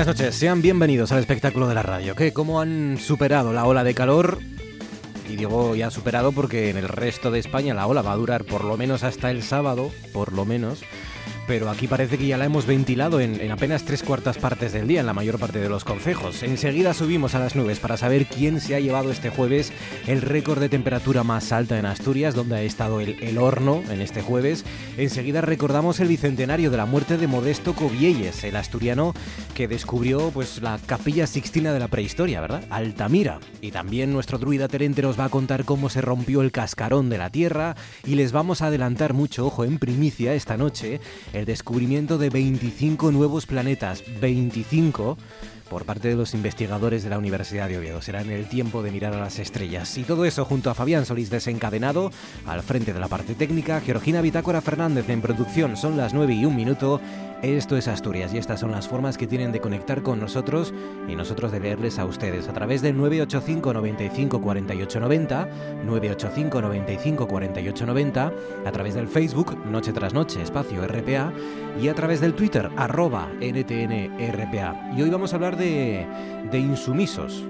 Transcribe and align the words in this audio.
Buenas 0.00 0.18
noches, 0.18 0.34
sean 0.34 0.62
bienvenidos 0.62 1.12
al 1.12 1.18
espectáculo 1.18 1.68
de 1.68 1.74
la 1.74 1.82
radio. 1.82 2.14
¿Qué? 2.14 2.32
¿Cómo 2.32 2.62
han 2.62 2.96
superado 2.96 3.52
la 3.52 3.66
ola 3.66 3.84
de 3.84 3.92
calor? 3.92 4.38
Y 5.28 5.36
digo 5.36 5.76
ya 5.76 5.90
superado 5.90 6.32
porque 6.32 6.70
en 6.70 6.78
el 6.78 6.88
resto 6.88 7.30
de 7.30 7.38
España 7.38 7.74
la 7.74 7.86
ola 7.86 8.00
va 8.00 8.12
a 8.12 8.16
durar 8.16 8.44
por 8.44 8.64
lo 8.64 8.78
menos 8.78 9.04
hasta 9.04 9.30
el 9.30 9.42
sábado, 9.42 9.90
por 10.14 10.32
lo 10.32 10.46
menos 10.46 10.80
pero 11.50 11.68
aquí 11.68 11.88
parece 11.88 12.16
que 12.16 12.28
ya 12.28 12.38
la 12.38 12.44
hemos 12.44 12.64
ventilado 12.64 13.18
en, 13.18 13.50
apenas 13.50 13.82
tres 13.82 14.04
cuartas 14.04 14.38
partes 14.38 14.72
del 14.72 14.86
día 14.86 15.00
en 15.00 15.06
la 15.06 15.14
mayor 15.14 15.40
parte 15.40 15.58
de 15.58 15.68
los 15.68 15.82
concejos. 15.82 16.44
Enseguida 16.44 16.94
subimos 16.94 17.34
a 17.34 17.40
las 17.40 17.56
nubes 17.56 17.80
para 17.80 17.96
saber 17.96 18.26
quién 18.26 18.60
se 18.60 18.76
ha 18.76 18.78
llevado 18.78 19.10
este 19.10 19.30
jueves 19.30 19.72
el 20.06 20.22
récord 20.22 20.60
de 20.60 20.68
temperatura 20.68 21.24
más 21.24 21.50
alta 21.50 21.76
en 21.76 21.86
Asturias, 21.86 22.36
donde 22.36 22.54
ha 22.54 22.62
estado 22.62 23.00
el, 23.00 23.36
horno 23.36 23.82
en 23.90 24.00
este 24.00 24.22
jueves. 24.22 24.64
Enseguida 24.96 25.40
recordamos 25.40 25.98
el 25.98 26.06
bicentenario 26.06 26.70
de 26.70 26.76
la 26.76 26.86
muerte 26.86 27.16
de 27.16 27.26
Modesto 27.26 27.74
Covielles, 27.74 28.44
el 28.44 28.54
asturiano 28.54 29.12
que 29.52 29.66
descubrió 29.66 30.30
pues 30.30 30.62
la 30.62 30.78
capilla 30.86 31.26
sixtina 31.26 31.72
de 31.72 31.80
la 31.80 31.88
prehistoria, 31.88 32.40
¿verdad? 32.40 32.62
Altamira. 32.70 33.40
Y 33.60 33.72
también 33.72 34.12
nuestro 34.12 34.38
druida 34.38 34.68
Terente 34.68 35.02
nos 35.02 35.18
va 35.18 35.24
a 35.24 35.30
contar 35.30 35.64
cómo 35.64 35.88
se 35.88 36.00
rompió 36.00 36.42
el 36.42 36.52
cascarón 36.52 37.10
de 37.10 37.18
la 37.18 37.30
Tierra 37.30 37.74
y 38.06 38.14
les 38.14 38.30
vamos 38.30 38.62
a 38.62 38.68
adelantar 38.68 39.14
mucho, 39.14 39.46
ojo, 39.46 39.64
en 39.64 39.80
primicia 39.80 40.32
esta 40.34 40.56
noche 40.56 41.00
el 41.39 41.39
descubrimiento 41.46 42.18
de 42.18 42.30
25 42.30 43.12
nuevos 43.12 43.46
planetas, 43.46 44.02
25 44.20 45.16
por 45.70 45.84
parte 45.84 46.08
de 46.08 46.16
los 46.16 46.34
investigadores 46.34 47.04
de 47.04 47.10
la 47.10 47.18
Universidad 47.18 47.68
de 47.68 47.78
Oviedo. 47.78 48.02
Será 48.02 48.20
en 48.22 48.30
el 48.30 48.48
tiempo 48.48 48.82
de 48.82 48.90
mirar 48.90 49.14
a 49.14 49.20
las 49.20 49.38
estrellas. 49.38 49.96
Y 49.96 50.02
todo 50.02 50.24
eso 50.24 50.44
junto 50.44 50.68
a 50.68 50.74
Fabián 50.74 51.06
Solís 51.06 51.30
desencadenado, 51.30 52.10
al 52.44 52.62
frente 52.62 52.92
de 52.92 52.98
la 52.98 53.06
parte 53.06 53.34
técnica, 53.34 53.80
Georgina 53.80 54.20
Bitácora 54.20 54.60
Fernández 54.60 55.08
en 55.08 55.22
producción. 55.22 55.76
Son 55.76 55.96
las 55.96 56.12
9 56.12 56.34
y 56.34 56.44
un 56.44 56.56
minuto. 56.56 57.00
Esto 57.42 57.78
es 57.78 57.88
Asturias 57.88 58.34
y 58.34 58.38
estas 58.38 58.60
son 58.60 58.70
las 58.70 58.86
formas 58.86 59.16
que 59.16 59.26
tienen 59.26 59.50
de 59.50 59.60
conectar 59.60 60.02
con 60.02 60.20
nosotros 60.20 60.74
y 61.08 61.16
nosotros 61.16 61.50
de 61.50 61.58
leerles 61.58 61.98
a 61.98 62.04
ustedes 62.04 62.48
a 62.48 62.52
través 62.52 62.82
del 62.82 62.98
985 62.98 63.72
95 63.72 64.42
48 64.42 65.00
90, 65.00 65.48
985 65.86 66.60
95 66.60 67.26
48 67.26 67.86
90, 67.86 68.32
a 68.66 68.72
través 68.72 68.94
del 68.94 69.08
Facebook 69.08 69.56
Noche 69.64 69.94
tras 69.94 70.12
Noche, 70.12 70.42
espacio 70.42 70.86
RPA, 70.86 71.32
y 71.80 71.88
a 71.88 71.94
través 71.94 72.20
del 72.20 72.34
Twitter 72.34 72.68
arroba 72.76 73.30
NTNRPA. 73.40 74.90
Y 74.94 75.00
hoy 75.00 75.08
vamos 75.08 75.32
a 75.32 75.36
hablar 75.36 75.56
de, 75.56 76.06
de 76.50 76.58
insumisos, 76.58 77.42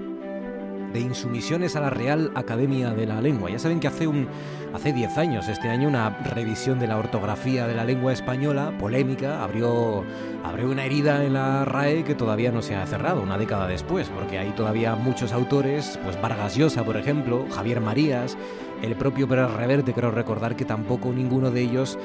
de 0.93 0.99
insumisiones 0.99 1.75
a 1.75 1.81
la 1.81 1.89
Real 1.89 2.31
Academia 2.35 2.91
de 2.91 3.05
la 3.05 3.21
Lengua. 3.21 3.49
Ya 3.49 3.59
saben 3.59 3.79
que 3.79 3.87
hace 3.87 4.07
un 4.07 4.27
hace 4.73 4.93
10 4.93 5.17
años, 5.17 5.47
este 5.47 5.69
año, 5.69 5.87
una 5.87 6.09
revisión 6.09 6.79
de 6.79 6.87
la 6.87 6.97
ortografía 6.97 7.67
de 7.67 7.75
la 7.75 7.83
lengua 7.83 8.13
española, 8.13 8.73
polémica, 8.79 9.43
abrió, 9.43 10.03
abrió 10.43 10.69
una 10.69 10.85
herida 10.85 11.23
en 11.25 11.33
la 11.33 11.65
RAE 11.65 12.03
que 12.03 12.15
todavía 12.15 12.51
no 12.51 12.61
se 12.61 12.75
ha 12.75 12.85
cerrado, 12.85 13.21
una 13.21 13.37
década 13.37 13.67
después, 13.67 14.09
porque 14.09 14.39
hay 14.39 14.51
todavía 14.51 14.95
muchos 14.95 15.33
autores, 15.33 15.99
pues 16.03 16.19
Vargas 16.21 16.55
Llosa, 16.55 16.83
por 16.83 16.97
ejemplo, 16.97 17.45
Javier 17.51 17.81
Marías, 17.81 18.37
el 18.81 18.95
propio 18.95 19.27
Pérez 19.27 19.51
Reverte, 19.51 19.93
creo 19.93 20.11
recordar 20.11 20.55
que 20.55 20.65
tampoco 20.65 21.11
ninguno 21.11 21.51
de 21.51 21.61
ellos 21.61 21.97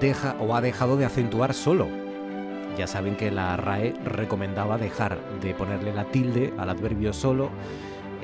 deja 0.00 0.36
o 0.40 0.54
ha 0.54 0.60
dejado 0.60 0.96
de 0.96 1.04
acentuar 1.04 1.54
solo. 1.54 1.88
Ya 2.78 2.86
saben 2.88 3.16
que 3.16 3.30
la 3.30 3.56
RAE 3.56 3.94
recomendaba 4.04 4.78
dejar 4.78 5.18
de 5.40 5.54
ponerle 5.54 5.92
la 5.92 6.04
tilde 6.06 6.52
al 6.58 6.70
adverbio 6.70 7.12
solo 7.12 7.50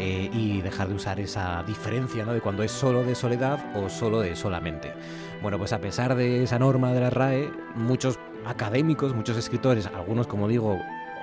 eh, 0.03 0.31
y 0.33 0.63
dejar 0.63 0.89
de 0.89 0.95
usar 0.95 1.21
esa 1.21 1.63
diferencia 1.63 2.25
¿no? 2.25 2.33
de 2.33 2.41
cuando 2.41 2.63
es 2.63 2.73
solo 2.73 3.05
de 3.05 3.15
soledad 3.15 3.77
o 3.77 3.91
solo 3.91 4.21
de 4.21 4.35
solamente. 4.35 4.95
Bueno, 5.43 5.59
pues 5.59 5.75
a 5.75 5.79
pesar 5.79 6.15
de 6.15 6.43
esa 6.43 6.59
norma 6.59 6.95
de 6.95 7.01
la 7.01 7.11
RAE, 7.11 7.51
muchos 7.75 8.19
académicos, 8.47 9.15
muchos 9.15 9.37
escritores, 9.37 9.85
algunos 9.85 10.27
como 10.27 10.49
digo, 10.49 10.79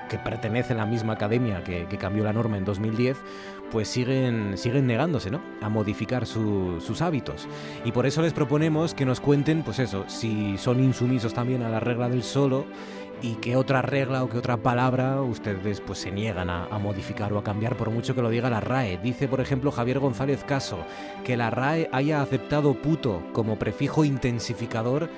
que 0.08 0.20
pertenecen 0.20 0.78
a 0.78 0.82
la 0.82 0.86
misma 0.86 1.14
academia 1.14 1.64
que, 1.64 1.88
cambió 1.98 2.24
la 2.24 2.34
norma 2.34 2.56
en 2.58 2.66
2010, 2.66 3.18
pues 3.72 3.88
siguen, 3.88 4.60
siguen 4.60 4.86
negándose 4.86 5.32
¿no? 5.32 5.42
a 5.64 5.70
modificar 5.70 6.28
sus 6.28 7.02
hábitos. 7.02 7.48
Y 7.84 7.92
por 7.92 8.06
eso 8.06 8.22
les 8.22 8.34
proponemos 8.34 8.94
que 8.94 9.06
nos 9.06 9.20
cuenten, 9.20 9.64
pues 9.64 9.80
eso, 9.80 10.06
si 10.08 10.56
son 10.60 10.84
insumisos 10.84 11.34
también 11.34 11.64
a 11.64 11.70
la 11.70 11.80
regla 11.80 12.10
del 12.10 12.22
solo 12.22 12.66
y 13.22 13.36
qué 13.36 13.56
otra 13.56 13.82
regla 13.82 14.24
o 14.24 14.30
qué 14.30 14.38
otra 14.38 14.58
palabra 14.58 15.22
ustedes 15.22 15.82
pues 15.82 16.00
se 16.00 16.12
niegan 16.12 16.50
a, 16.50 16.68
modificar 16.78 17.34
o 17.34 17.40
a 17.40 17.44
cambiar 17.44 17.76
por 17.76 17.90
mucho 17.90 18.14
que 18.14 18.22
lo 18.22 18.30
diga 18.30 18.50
la 18.50 18.60
RAE. 18.60 19.00
Dice, 19.00 19.28
por 19.28 19.42
ejemplo, 19.42 19.72
Javier 19.72 20.00
González 20.00 20.44
Caso 20.44 20.80
que 21.24 21.38
la 21.38 21.50
RAE 21.50 21.90
haya 21.92 22.22
aceptado 22.22 22.76
puto 22.76 23.24
como 23.34 23.58
prefijo 23.58 24.04
intensificador, 24.04 25.10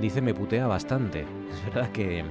dice 0.00 0.20
me 0.20 0.34
putea 0.34 0.66
bastante. 0.66 1.26
Es 1.56 1.74
verdad 1.74 1.90
que, 1.90 2.24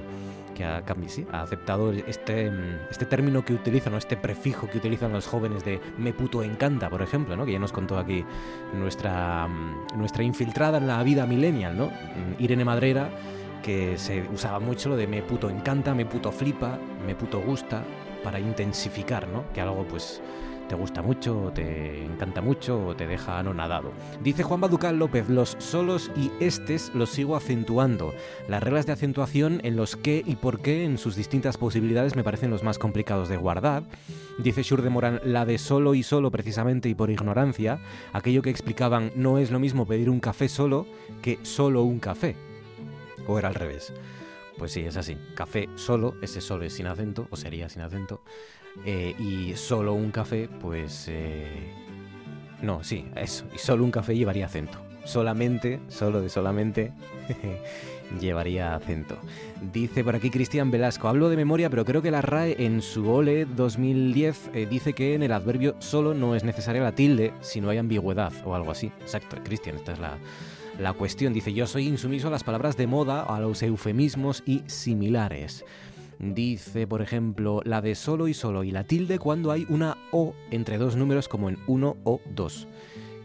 que 0.54 0.64
ha, 0.64 0.82
sí, 1.08 1.26
ha 1.32 1.42
aceptado 1.42 1.90
este, 1.92 2.52
este 2.90 3.06
término 3.06 3.44
que 3.44 3.52
utilizan, 3.52 3.94
o 3.94 3.98
este 3.98 4.16
prefijo 4.16 4.68
que 4.68 4.78
utilizan 4.78 5.12
los 5.12 5.26
jóvenes 5.26 5.64
de 5.64 5.80
me 5.98 6.12
puto 6.12 6.42
encanta, 6.44 6.88
por 6.88 7.02
ejemplo, 7.02 7.36
¿no? 7.36 7.44
que 7.44 7.52
ya 7.52 7.58
nos 7.58 7.72
contó 7.72 7.98
aquí 7.98 8.24
nuestra, 8.72 9.48
nuestra 9.96 10.22
infiltrada 10.22 10.78
en 10.78 10.86
la 10.86 11.02
vida 11.02 11.26
millennial, 11.26 11.76
¿no? 11.76 11.90
Irene 12.38 12.64
Madrera 12.64 13.10
que 13.66 13.98
se 13.98 14.22
usaba 14.32 14.60
mucho 14.60 14.90
lo 14.90 14.96
de 14.96 15.08
me 15.08 15.22
puto 15.22 15.50
encanta, 15.50 15.92
me 15.92 16.06
puto 16.06 16.30
flipa, 16.30 16.78
me 17.04 17.16
puto 17.16 17.40
gusta, 17.40 17.82
para 18.22 18.38
intensificar, 18.38 19.26
¿no? 19.26 19.42
Que 19.52 19.60
algo 19.60 19.84
pues 19.88 20.22
te 20.68 20.76
gusta 20.76 21.02
mucho, 21.02 21.50
te 21.52 22.04
encanta 22.04 22.40
mucho, 22.40 22.86
o 22.86 22.94
te 22.94 23.08
deja 23.08 23.40
anonadado. 23.40 23.90
Dice 24.22 24.44
Juan 24.44 24.60
Baducal 24.60 25.00
López, 25.00 25.28
los 25.28 25.56
solos 25.58 26.12
y 26.16 26.30
estes 26.38 26.92
los 26.94 27.10
sigo 27.10 27.34
acentuando. 27.34 28.14
Las 28.48 28.62
reglas 28.62 28.86
de 28.86 28.92
acentuación 28.92 29.60
en 29.64 29.74
los 29.74 29.96
qué 29.96 30.22
y 30.24 30.36
por 30.36 30.60
qué 30.60 30.84
en 30.84 30.96
sus 30.96 31.16
distintas 31.16 31.56
posibilidades 31.56 32.14
me 32.14 32.22
parecen 32.22 32.50
los 32.50 32.62
más 32.62 32.78
complicados 32.78 33.28
de 33.28 33.36
guardar. 33.36 33.82
Dice 34.38 34.62
Shur 34.62 34.82
de 34.82 34.90
Morán, 34.90 35.20
la 35.24 35.44
de 35.44 35.58
solo 35.58 35.94
y 35.94 36.04
solo 36.04 36.30
precisamente 36.30 36.88
y 36.88 36.94
por 36.94 37.10
ignorancia, 37.10 37.80
aquello 38.12 38.42
que 38.42 38.50
explicaban 38.50 39.10
no 39.16 39.38
es 39.38 39.50
lo 39.50 39.58
mismo 39.58 39.86
pedir 39.86 40.08
un 40.08 40.20
café 40.20 40.48
solo 40.48 40.86
que 41.20 41.40
solo 41.42 41.82
un 41.82 41.98
café. 41.98 42.36
¿O 43.26 43.38
era 43.38 43.48
al 43.48 43.54
revés? 43.54 43.92
Pues 44.58 44.72
sí, 44.72 44.80
es 44.80 44.96
así. 44.96 45.16
Café 45.34 45.68
solo, 45.74 46.14
ese 46.22 46.40
solo 46.40 46.64
es 46.64 46.72
sin 46.72 46.86
acento, 46.86 47.26
o 47.30 47.36
sería 47.36 47.68
sin 47.68 47.82
acento. 47.82 48.22
Eh, 48.84 49.14
y 49.18 49.54
solo 49.56 49.94
un 49.94 50.10
café, 50.10 50.48
pues... 50.60 51.06
Eh, 51.08 51.72
no, 52.62 52.82
sí, 52.82 53.06
eso. 53.16 53.44
Y 53.54 53.58
solo 53.58 53.84
un 53.84 53.90
café 53.90 54.16
llevaría 54.16 54.46
acento. 54.46 54.78
Solamente, 55.04 55.80
solo 55.88 56.20
de 56.20 56.28
solamente, 56.28 56.92
llevaría 58.20 58.74
acento. 58.74 59.18
Dice 59.72 60.02
por 60.02 60.16
aquí 60.16 60.30
Cristian 60.30 60.70
Velasco, 60.70 61.08
hablo 61.08 61.28
de 61.28 61.36
memoria, 61.36 61.70
pero 61.70 61.84
creo 61.84 62.02
que 62.02 62.10
la 62.10 62.22
RAE 62.22 62.64
en 62.64 62.82
su 62.82 63.10
OLE 63.10 63.44
2010 63.44 64.50
eh, 64.54 64.66
dice 64.68 64.94
que 64.94 65.14
en 65.14 65.22
el 65.22 65.32
adverbio 65.32 65.76
solo 65.78 66.14
no 66.14 66.34
es 66.34 66.44
necesaria 66.44 66.82
la 66.82 66.92
tilde 66.92 67.32
si 67.40 67.60
no 67.60 67.68
hay 67.68 67.78
ambigüedad 67.78 68.32
o 68.44 68.54
algo 68.54 68.70
así. 68.70 68.90
Exacto, 69.00 69.36
Cristian, 69.44 69.76
esta 69.76 69.92
es 69.92 69.98
la, 69.98 70.18
la 70.78 70.92
cuestión. 70.92 71.32
Dice, 71.32 71.52
yo 71.52 71.66
soy 71.66 71.86
insumiso 71.86 72.28
a 72.28 72.30
las 72.30 72.44
palabras 72.44 72.76
de 72.76 72.86
moda, 72.86 73.22
a 73.22 73.40
los 73.40 73.62
eufemismos 73.62 74.42
y 74.46 74.62
similares. 74.66 75.64
Dice, 76.18 76.86
por 76.86 77.02
ejemplo, 77.02 77.60
la 77.64 77.82
de 77.82 77.94
solo 77.94 78.26
y 78.28 78.34
solo 78.34 78.64
y 78.64 78.70
la 78.70 78.84
tilde 78.84 79.18
cuando 79.18 79.50
hay 79.50 79.66
una 79.68 79.98
O 80.12 80.34
entre 80.50 80.78
dos 80.78 80.96
números 80.96 81.28
como 81.28 81.48
en 81.48 81.58
uno 81.66 81.96
o 82.04 82.20
dos. 82.34 82.66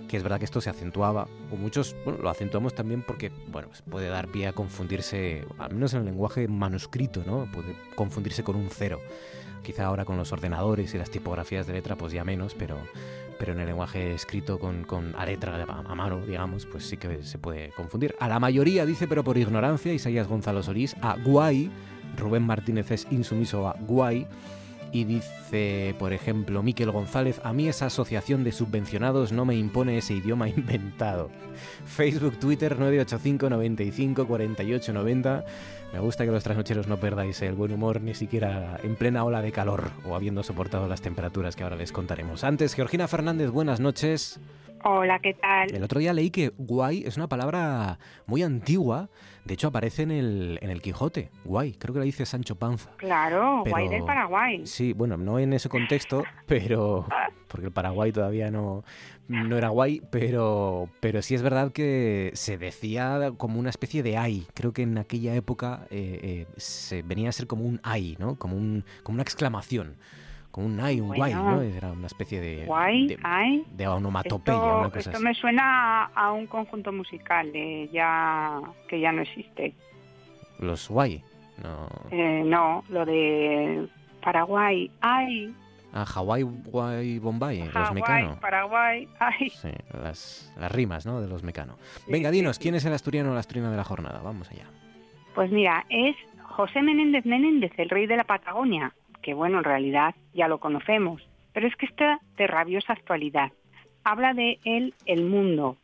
Que 0.09 0.18
es 0.18 0.24
verdad 0.24 0.39
que 0.39 0.45
esto 0.45 0.59
se 0.59 0.69
acentuaba, 0.69 1.30
o 1.51 1.56
muchos 1.56 1.95
lo 2.06 2.30
acentuamos 2.30 2.75
también 2.75 3.01
porque 3.01 3.31
bueno, 3.50 3.69
pues 3.69 3.81
puede 3.81 4.09
dar 4.09 4.27
pie 4.27 4.47
a 4.47 4.54
confundirse, 4.54 5.45
al 5.57 5.74
menos 5.74 5.94
en 5.94 6.01
el 6.01 6.06
lenguaje 6.07 6.50
manuscrito, 6.50 7.24
¿no? 7.25 7.50
Puede 7.50 7.77
confundirse 7.95 8.44
con 8.44 8.57
un 8.57 8.69
cero. 8.69 9.00
Quizá 9.63 9.85
ahora 9.85 10.05
con 10.05 10.17
los 10.17 10.31
ordenadores 10.31 10.93
y 10.93 10.97
las 10.97 11.09
tipografías 11.09 11.67
de 11.67 11.73
letra, 11.73 11.95
pues 11.95 12.13
ya 12.13 12.23
menos, 12.23 12.55
pero, 12.57 12.77
pero 13.39 13.53
en 13.53 13.59
el 13.59 13.67
lenguaje 13.67 14.13
escrito 14.13 14.59
con, 14.59 14.83
con 14.83 15.13
a 15.15 15.25
letra, 15.25 15.63
a, 15.63 15.95
mano, 15.95 16.25
digamos, 16.25 16.65
pues 16.65 16.85
sí 16.85 16.97
que 16.97 17.23
se 17.23 17.37
puede 17.37 17.69
confundir. 17.71 18.15
A 18.19 18.27
la 18.27 18.39
mayoría 18.39 18.85
dice, 18.85 19.07
pero 19.07 19.23
por 19.23 19.37
ignorancia, 19.37 19.93
Isaías 19.93 20.27
Gonzalo 20.27 20.63
Solís, 20.63 20.95
a 21.01 21.15
guay, 21.17 21.69
Rubén 22.17 22.43
Martínez 22.43 22.91
es 22.91 23.07
insumiso 23.11 23.67
a 23.67 23.75
guay, 23.79 24.27
y 24.91 25.05
dice, 25.05 25.95
por 25.97 26.11
ejemplo, 26.11 26.61
Miquel 26.63 26.91
González, 26.91 27.39
a 27.43 27.53
mí 27.53 27.67
esa 27.67 27.85
asociación 27.85 28.43
de 28.43 28.51
subvencionados 28.51 29.31
no 29.31 29.45
me 29.45 29.55
impone 29.55 29.97
ese 29.97 30.15
idioma 30.15 30.49
inventado. 30.49 31.29
Facebook, 31.85 32.37
Twitter, 32.39 32.77
985 32.77 33.49
95 33.49 34.27
48 34.27 34.93
90. 34.93 35.45
Me 35.93 35.99
gusta 35.99 36.23
que 36.23 36.31
los 36.31 36.43
trasnocheros 36.43 36.88
no 36.88 36.97
perdáis 36.97 37.41
el 37.41 37.53
buen 37.53 37.73
humor 37.73 38.01
ni 38.01 38.13
siquiera 38.13 38.79
en 38.81 38.95
plena 38.95 39.25
ola 39.25 39.41
de 39.41 39.51
calor 39.51 39.91
o 40.05 40.15
habiendo 40.15 40.41
soportado 40.41 40.88
las 40.88 41.01
temperaturas 41.01 41.55
que 41.55 41.63
ahora 41.63 41.75
les 41.75 41.91
contaremos. 41.91 42.45
Antes, 42.45 42.75
Georgina 42.75 43.09
Fernández, 43.09 43.49
buenas 43.49 43.81
noches. 43.81 44.39
Hola, 44.83 45.19
¿qué 45.19 45.33
tal? 45.33 45.75
El 45.75 45.83
otro 45.83 45.99
día 45.99 46.13
leí 46.13 46.31
que 46.31 46.53
guay 46.57 47.03
es 47.05 47.17
una 47.17 47.27
palabra 47.27 47.99
muy 48.25 48.41
antigua. 48.41 49.09
De 49.45 49.53
hecho, 49.53 49.67
aparece 49.67 50.03
en 50.03 50.11
el, 50.11 50.59
en 50.61 50.69
el 50.69 50.81
Quijote. 50.81 51.29
Guay, 51.43 51.73
creo 51.73 51.94
que 51.94 51.99
la 51.99 52.05
dice 52.05 52.25
Sancho 52.25 52.55
Panza. 52.55 52.89
Claro, 52.97 53.63
guay 53.67 53.89
del 53.89 54.03
Paraguay. 54.03 54.65
Sí, 54.65 54.94
bueno, 54.94 55.17
no 55.17 55.39
en 55.39 55.53
ese 55.53 55.69
contexto, 55.69 56.23
pero. 56.47 57.05
Porque 57.47 57.67
el 57.67 57.73
Paraguay 57.73 58.11
todavía 58.13 58.49
no, 58.49 58.83
no 59.31 59.57
era 59.57 59.69
guay, 59.69 60.01
pero, 60.12 60.89
pero 61.00 61.22
sí 61.22 61.36
es 61.36 61.42
verdad 61.42 61.72
que 61.72 62.31
se 62.33 62.57
decía 62.57 63.31
como 63.38 63.60
una 63.60 63.69
especie 63.69 64.04
de 64.04 64.18
ay. 64.18 64.48
Creo 64.54 64.74
que 64.74 64.83
en 64.83 64.98
aquella 64.98 65.36
época 65.36 65.88
eh, 65.89 66.19
eh, 66.22 66.48
se 66.57 67.01
venía 67.01 67.30
a 67.30 67.31
ser 67.31 67.48
como 67.48 67.66
un 67.66 67.80
ay, 67.83 68.16
¿no? 68.19 68.36
Como, 68.36 68.56
un, 68.56 68.83
como 69.04 69.16
una 69.16 69.24
exclamación 69.24 69.95
como 70.51 70.68
un 70.68 70.80
ay, 70.81 71.00
un 71.00 71.16
guay, 71.16 71.33
¿no? 71.33 71.62
Era 71.62 71.92
una 71.94 72.07
especie 72.07 72.42
de, 72.42 72.66
guay, 72.66 73.07
de, 73.07 73.19
ay. 73.24 73.66
de 73.72 73.88
onomatopeya. 73.88 74.88
Esto, 74.88 75.00
esto 75.00 75.19
me 75.22 75.33
suena 75.33 76.06
a 76.13 76.33
un 76.33 76.45
conjunto 76.45 76.92
musical 76.92 77.51
de 77.54 77.89
ya 77.92 78.60
que 78.88 79.00
ya 79.00 79.12
no 79.13 79.22
existe. 79.22 79.74
Los 80.60 80.89
guay, 80.89 81.24
no. 81.63 81.88
Eh, 82.12 82.44
no, 82.45 82.83
lo 82.89 83.06
de 83.06 83.88
Paraguay, 84.22 84.92
ay. 85.00 85.54
Ah, 85.93 86.05
Hawái, 86.05 86.43
Guay, 86.43 87.19
Bombay, 87.19 87.59
Hawái, 87.59 87.73
los 87.73 87.93
Mecano. 87.93 88.39
Paraguay, 88.39 89.07
ay. 89.19 89.49
Sí, 89.49 89.69
las, 90.01 90.53
las 90.57 90.71
rimas, 90.71 91.05
¿no? 91.05 91.19
De 91.21 91.27
los 91.27 91.43
Mecano. 91.43 91.77
Venga, 92.07 92.31
dinos, 92.31 92.59
¿quién 92.59 92.75
es 92.75 92.85
el 92.85 92.93
asturiano 92.93 93.31
o 93.31 93.33
la 93.33 93.41
asturiana 93.41 93.71
de 93.71 93.77
la 93.77 93.83
jornada? 93.83 94.21
Vamos 94.23 94.49
allá. 94.51 94.65
Pues 95.35 95.51
mira, 95.51 95.85
es 95.89 96.15
José 96.43 96.81
Menéndez 96.81 97.25
Menéndez, 97.25 97.71
el 97.77 97.89
rey 97.89 98.07
de 98.07 98.17
la 98.17 98.23
Patagonia, 98.23 98.93
que 99.21 99.33
bueno, 99.33 99.59
en 99.59 99.63
realidad 99.63 100.15
ya 100.33 100.47
lo 100.47 100.59
conocemos, 100.59 101.21
pero 101.53 101.67
es 101.67 101.75
que 101.75 101.85
está 101.85 102.19
de 102.37 102.47
rabiosa 102.47 102.94
actualidad. 102.94 103.51
Habla 104.03 104.33
de 104.33 104.59
él 104.65 104.94
el 105.05 105.25
mundo. 105.25 105.77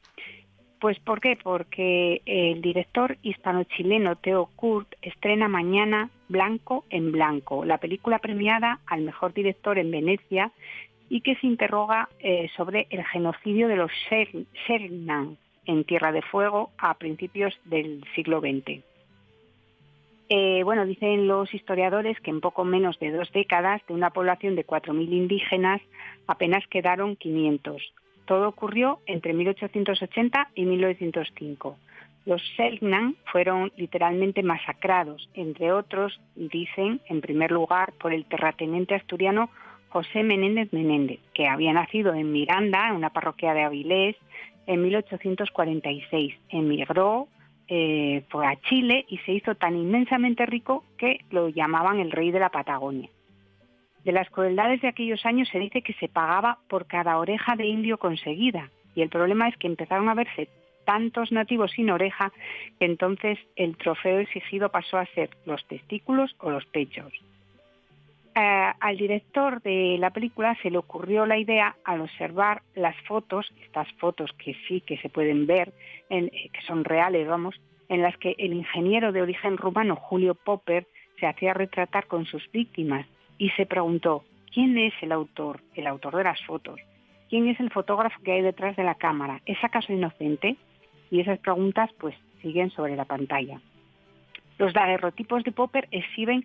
Pues 0.79 0.99
¿por 0.99 1.21
qué? 1.21 1.37
Porque 1.41 2.21
el 2.25 2.61
director 2.61 3.17
hispano-chileno 3.23 4.15
Theo 4.17 4.49
Kurt 4.55 4.93
estrena 5.01 5.47
mañana 5.47 6.11
Blanco 6.29 6.85
en 6.89 7.11
Blanco, 7.11 7.65
la 7.65 7.79
película 7.79 8.19
premiada 8.19 8.79
al 8.85 9.01
mejor 9.01 9.33
director 9.33 9.79
en 9.79 9.89
Venecia 9.89 10.51
y 11.09 11.21
que 11.21 11.35
se 11.35 11.47
interroga 11.47 12.09
eh, 12.19 12.49
sobre 12.55 12.85
el 12.91 13.03
genocidio 13.05 13.67
de 13.67 13.77
los 13.77 13.91
Shernan 14.67 15.37
en 15.65 15.83
Tierra 15.83 16.11
de 16.11 16.21
Fuego 16.21 16.71
a 16.77 16.93
principios 16.95 17.57
del 17.65 18.03
siglo 18.13 18.39
XX. 18.39 18.83
Eh, 20.29 20.61
bueno, 20.63 20.85
dicen 20.85 21.27
los 21.27 21.53
historiadores 21.53 22.19
que 22.19 22.31
en 22.31 22.41
poco 22.41 22.65
menos 22.65 22.99
de 22.99 23.11
dos 23.11 23.31
décadas, 23.31 23.81
de 23.87 23.93
una 23.93 24.09
población 24.09 24.55
de 24.55 24.65
4.000 24.65 25.09
indígenas, 25.11 25.81
apenas 26.27 26.67
quedaron 26.67 27.15
500. 27.15 27.81
Todo 28.27 28.49
ocurrió 28.49 28.99
entre 29.05 29.33
1880 29.33 30.49
y 30.53 30.65
1905. 30.65 31.77
Los 32.25 32.41
Selknam 32.57 33.15
fueron 33.31 33.71
literalmente 33.77 34.43
masacrados, 34.43 35.29
entre 35.33 35.71
otros, 35.71 36.19
dicen, 36.35 36.99
en 37.07 37.21
primer 37.21 37.51
lugar, 37.51 37.93
por 37.93 38.13
el 38.13 38.25
terrateniente 38.25 38.95
asturiano 38.95 39.49
José 39.87 40.23
Menéndez 40.23 40.73
Menéndez, 40.73 41.21
que 41.33 41.47
había 41.47 41.71
nacido 41.71 42.13
en 42.13 42.33
Miranda, 42.33 42.89
en 42.89 42.97
una 42.97 43.11
parroquia 43.11 43.53
de 43.53 43.63
Avilés, 43.63 44.17
en 44.65 44.81
1846. 44.81 46.35
Emigró 46.49 47.29
eh, 47.69 48.25
a 48.33 48.55
Chile 48.67 49.05
y 49.07 49.19
se 49.19 49.31
hizo 49.31 49.55
tan 49.55 49.77
inmensamente 49.77 50.45
rico 50.45 50.83
que 50.97 51.21
lo 51.31 51.47
llamaban 51.47 52.01
el 52.01 52.11
rey 52.11 52.31
de 52.31 52.39
la 52.41 52.49
Patagonia. 52.49 53.09
De 54.07 54.13
las 54.13 54.29
crueldades 54.29 54.79
de 54.79 54.87
aquellos 54.87 55.25
años 55.25 55.49
se 55.49 55.59
dice 55.59 55.81
que 55.81 55.91
se 55.95 56.07
pagaba 56.07 56.59
por 56.69 56.87
cada 56.87 57.17
oreja 57.17 57.57
de 57.57 57.65
indio 57.65 57.97
conseguida 57.97 58.69
y 58.95 59.01
el 59.01 59.09
problema 59.09 59.49
es 59.49 59.57
que 59.57 59.67
empezaron 59.67 60.07
a 60.07 60.13
verse 60.13 60.47
tantos 60.85 61.33
nativos 61.33 61.71
sin 61.71 61.89
oreja 61.89 62.31
que 62.79 62.85
entonces 62.85 63.37
el 63.57 63.75
trofeo 63.75 64.19
exigido 64.19 64.69
pasó 64.69 64.97
a 64.97 65.05
ser 65.07 65.31
los 65.45 65.67
testículos 65.67 66.33
o 66.39 66.51
los 66.51 66.65
pechos. 66.67 67.11
Eh, 68.33 68.71
al 68.79 68.95
director 68.95 69.61
de 69.61 69.97
la 69.99 70.11
película 70.11 70.57
se 70.61 70.71
le 70.71 70.77
ocurrió 70.77 71.25
la 71.25 71.37
idea 71.37 71.75
al 71.83 71.99
observar 71.99 72.61
las 72.75 72.95
fotos, 73.09 73.53
estas 73.61 73.91
fotos 73.95 74.31
que 74.37 74.55
sí 74.69 74.79
que 74.79 74.97
se 74.99 75.09
pueden 75.09 75.47
ver, 75.47 75.73
eh, 76.09 76.49
que 76.53 76.61
son 76.61 76.85
reales, 76.85 77.27
vamos, 77.27 77.59
en 77.89 78.01
las 78.03 78.15
que 78.15 78.35
el 78.37 78.53
ingeniero 78.53 79.11
de 79.11 79.21
origen 79.21 79.57
rumano 79.57 79.97
Julio 79.97 80.33
Popper 80.33 80.87
se 81.19 81.27
hacía 81.27 81.53
retratar 81.53 82.07
con 82.07 82.25
sus 82.25 82.49
víctimas 82.53 83.05
y 83.37 83.49
se 83.51 83.65
preguntó, 83.65 84.23
¿quién 84.53 84.77
es 84.77 84.93
el 85.01 85.11
autor, 85.11 85.61
el 85.75 85.87
autor 85.87 86.15
de 86.15 86.23
las 86.23 86.41
fotos? 86.45 86.79
¿Quién 87.29 87.47
es 87.47 87.59
el 87.59 87.71
fotógrafo 87.71 88.21
que 88.23 88.31
hay 88.31 88.41
detrás 88.41 88.75
de 88.75 88.83
la 88.83 88.95
cámara? 88.95 89.41
¿Es 89.45 89.61
acaso 89.63 89.91
inocente? 89.91 90.55
Y 91.11 91.19
esas 91.19 91.39
preguntas 91.39 91.89
pues 91.99 92.15
siguen 92.41 92.71
sobre 92.71 92.95
la 92.95 93.05
pantalla. 93.05 93.59
Los 94.57 94.73
daguerrotipos 94.73 95.43
de 95.43 95.51
Popper 95.51 95.87
exhiben 95.91 96.43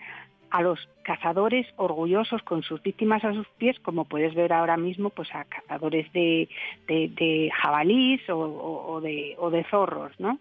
a 0.51 0.61
los 0.61 0.87
cazadores 1.03 1.67
orgullosos 1.77 2.43
con 2.43 2.63
sus 2.63 2.83
víctimas 2.83 3.25
a 3.25 3.33
sus 3.33 3.49
pies, 3.57 3.79
como 3.81 4.05
puedes 4.05 4.35
ver 4.35 4.53
ahora 4.53 4.77
mismo, 4.77 5.09
pues 5.09 5.35
a 5.35 5.45
cazadores 5.45 6.13
de, 6.13 6.49
de, 6.87 7.51
jabalís 7.55 8.21
o, 8.29 9.01
de, 9.01 9.35
o 9.39 9.51
de 9.51 9.65
zorros, 9.65 10.13
¿no? 10.21 10.39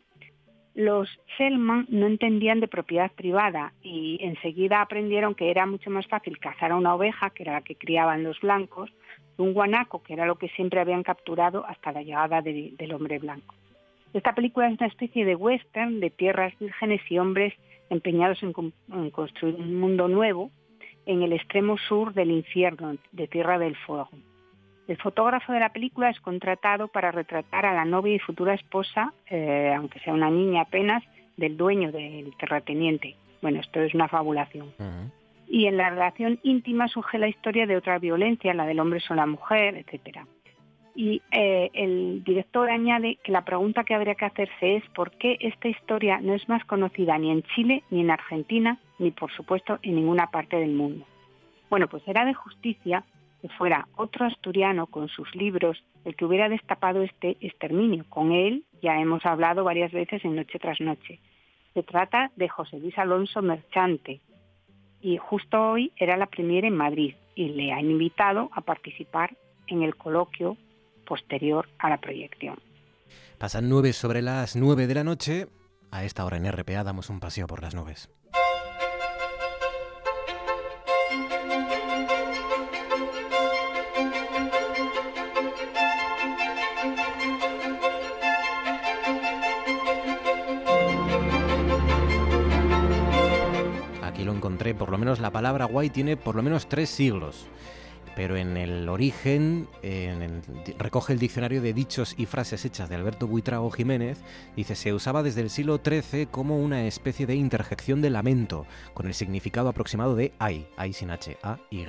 Los 0.73 1.09
Selman 1.37 1.85
no 1.89 2.07
entendían 2.07 2.61
de 2.61 2.67
propiedad 2.67 3.11
privada 3.11 3.73
y 3.81 4.19
enseguida 4.21 4.81
aprendieron 4.81 5.35
que 5.35 5.51
era 5.51 5.65
mucho 5.65 5.89
más 5.89 6.07
fácil 6.07 6.39
cazar 6.39 6.71
a 6.71 6.77
una 6.77 6.95
oveja, 6.95 7.29
que 7.31 7.43
era 7.43 7.53
la 7.53 7.61
que 7.61 7.75
criaban 7.75 8.23
los 8.23 8.39
blancos, 8.39 8.89
un 9.37 9.53
guanaco, 9.53 10.01
que 10.01 10.13
era 10.13 10.25
lo 10.25 10.35
que 10.35 10.49
siempre 10.49 10.79
habían 10.79 11.03
capturado 11.03 11.65
hasta 11.65 11.91
la 11.91 12.03
llegada 12.03 12.41
del 12.41 12.93
hombre 12.93 13.19
blanco. 13.19 13.55
Esta 14.13 14.33
película 14.33 14.67
es 14.67 14.77
una 14.77 14.87
especie 14.87 15.25
de 15.25 15.35
western 15.35 15.99
de 15.99 16.09
tierras 16.09 16.57
vírgenes 16.59 17.01
y 17.09 17.17
hombres 17.17 17.53
empeñados 17.89 18.41
en, 18.43 18.53
construir 19.11 19.55
un 19.55 19.79
mundo 19.79 20.07
nuevo 20.07 20.51
en 21.05 21.23
el 21.23 21.33
extremo 21.33 21.77
sur 21.77 22.13
del 22.13 22.31
infierno, 22.31 22.95
de 23.11 23.27
Tierra 23.27 23.57
del 23.57 23.75
Fuego. 23.75 24.09
El 24.91 24.97
fotógrafo 24.97 25.53
de 25.53 25.61
la 25.61 25.69
película 25.69 26.09
es 26.09 26.19
contratado 26.19 26.89
para 26.89 27.11
retratar 27.11 27.65
a 27.65 27.73
la 27.73 27.85
novia 27.85 28.13
y 28.13 28.19
futura 28.19 28.55
esposa, 28.55 29.13
eh, 29.29 29.73
aunque 29.73 29.99
sea 29.99 30.13
una 30.13 30.29
niña 30.29 30.63
apenas, 30.63 31.01
del 31.37 31.55
dueño 31.55 31.93
del 31.93 32.35
terrateniente. 32.35 33.15
Bueno, 33.41 33.61
esto 33.61 33.79
es 33.79 33.93
una 33.93 34.09
fabulación. 34.09 34.73
Y 35.47 35.67
en 35.67 35.77
la 35.77 35.91
relación 35.91 36.41
íntima 36.43 36.89
surge 36.89 37.19
la 37.19 37.29
historia 37.29 37.65
de 37.67 37.77
otra 37.77 37.99
violencia, 37.99 38.53
la 38.53 38.65
del 38.65 38.81
hombre 38.81 38.99
sobre 38.99 39.21
la 39.21 39.27
mujer, 39.27 39.77
etcétera. 39.77 40.27
Y 40.93 41.21
eh, 41.31 41.69
el 41.73 42.21
director 42.25 42.69
añade 42.69 43.17
que 43.23 43.31
la 43.31 43.45
pregunta 43.45 43.85
que 43.85 43.95
habría 43.95 44.15
que 44.15 44.25
hacerse 44.25 44.75
es 44.75 44.83
por 44.89 45.11
qué 45.11 45.37
esta 45.39 45.69
historia 45.69 46.19
no 46.19 46.33
es 46.33 46.49
más 46.49 46.65
conocida 46.65 47.17
ni 47.17 47.31
en 47.31 47.43
Chile, 47.43 47.83
ni 47.91 48.01
en 48.01 48.11
Argentina, 48.11 48.77
ni 48.99 49.11
por 49.11 49.31
supuesto 49.31 49.79
en 49.83 49.95
ninguna 49.95 50.27
parte 50.27 50.57
del 50.57 50.73
mundo. 50.73 51.05
Bueno, 51.69 51.87
pues 51.87 52.05
era 52.09 52.25
de 52.25 52.33
justicia 52.33 53.05
que 53.41 53.49
fuera 53.49 53.87
otro 53.95 54.25
asturiano 54.25 54.87
con 54.87 55.09
sus 55.09 55.33
libros 55.35 55.83
el 56.05 56.15
que 56.15 56.25
hubiera 56.25 56.49
destapado 56.49 57.01
este 57.01 57.37
exterminio. 57.41 58.05
Con 58.09 58.31
él 58.31 58.65
ya 58.81 58.99
hemos 58.99 59.25
hablado 59.25 59.63
varias 59.63 59.91
veces 59.91 60.23
en 60.23 60.35
Noche 60.35 60.59
tras 60.59 60.79
Noche. 60.79 61.19
Se 61.73 61.83
trata 61.83 62.31
de 62.35 62.49
José 62.49 62.79
Luis 62.79 62.97
Alonso 62.97 63.41
Merchante 63.41 64.21
y 65.01 65.17
justo 65.17 65.71
hoy 65.71 65.91
era 65.95 66.17
la 66.17 66.27
primera 66.27 66.67
en 66.67 66.75
Madrid 66.75 67.15
y 67.35 67.49
le 67.49 67.71
han 67.71 67.89
invitado 67.89 68.49
a 68.53 68.61
participar 68.61 69.35
en 69.67 69.81
el 69.83 69.95
coloquio 69.95 70.57
posterior 71.05 71.67
a 71.79 71.89
la 71.89 71.97
proyección. 71.97 72.59
Pasan 73.37 73.69
nueve 73.69 73.93
sobre 73.93 74.21
las 74.21 74.55
nueve 74.55 74.85
de 74.85 74.95
la 74.95 75.03
noche. 75.03 75.47
A 75.89 76.03
esta 76.03 76.23
hora 76.25 76.37
en 76.37 76.49
RPA 76.49 76.83
damos 76.83 77.09
un 77.09 77.19
paseo 77.19 77.47
por 77.47 77.61
las 77.61 77.73
nubes. 77.73 78.09
Por 94.75 94.91
lo 94.91 94.97
menos 94.97 95.19
la 95.19 95.31
palabra 95.31 95.65
guay 95.65 95.89
tiene 95.89 96.17
por 96.17 96.35
lo 96.35 96.43
menos 96.43 96.67
tres 96.67 96.89
siglos 96.89 97.47
pero 98.15 98.35
en 98.35 98.57
el 98.57 98.89
origen 98.89 99.67
recoge 100.77 101.13
el 101.13 101.19
diccionario 101.19 101.61
de 101.61 101.73
dichos 101.73 102.13
y 102.17 102.25
frases 102.25 102.65
hechas 102.65 102.89
de 102.89 102.95
Alberto 102.95 103.27
Buitrago 103.27 103.71
Jiménez, 103.71 104.19
dice 104.55 104.75
se 104.75 104.93
usaba 104.93 105.23
desde 105.23 105.41
el 105.41 105.49
siglo 105.49 105.79
XIII 105.83 106.27
como 106.27 106.57
una 106.57 106.85
especie 106.85 107.25
de 107.25 107.35
interjección 107.35 108.01
de 108.01 108.09
lamento, 108.09 108.65
con 108.93 109.07
el 109.07 109.13
significado 109.13 109.69
aproximado 109.69 110.15
de 110.15 110.33
ay, 110.39 110.67
ay 110.77 110.93
sin 110.93 111.11
H, 111.11 111.37
A, 111.41 111.57
Y. 111.69 111.85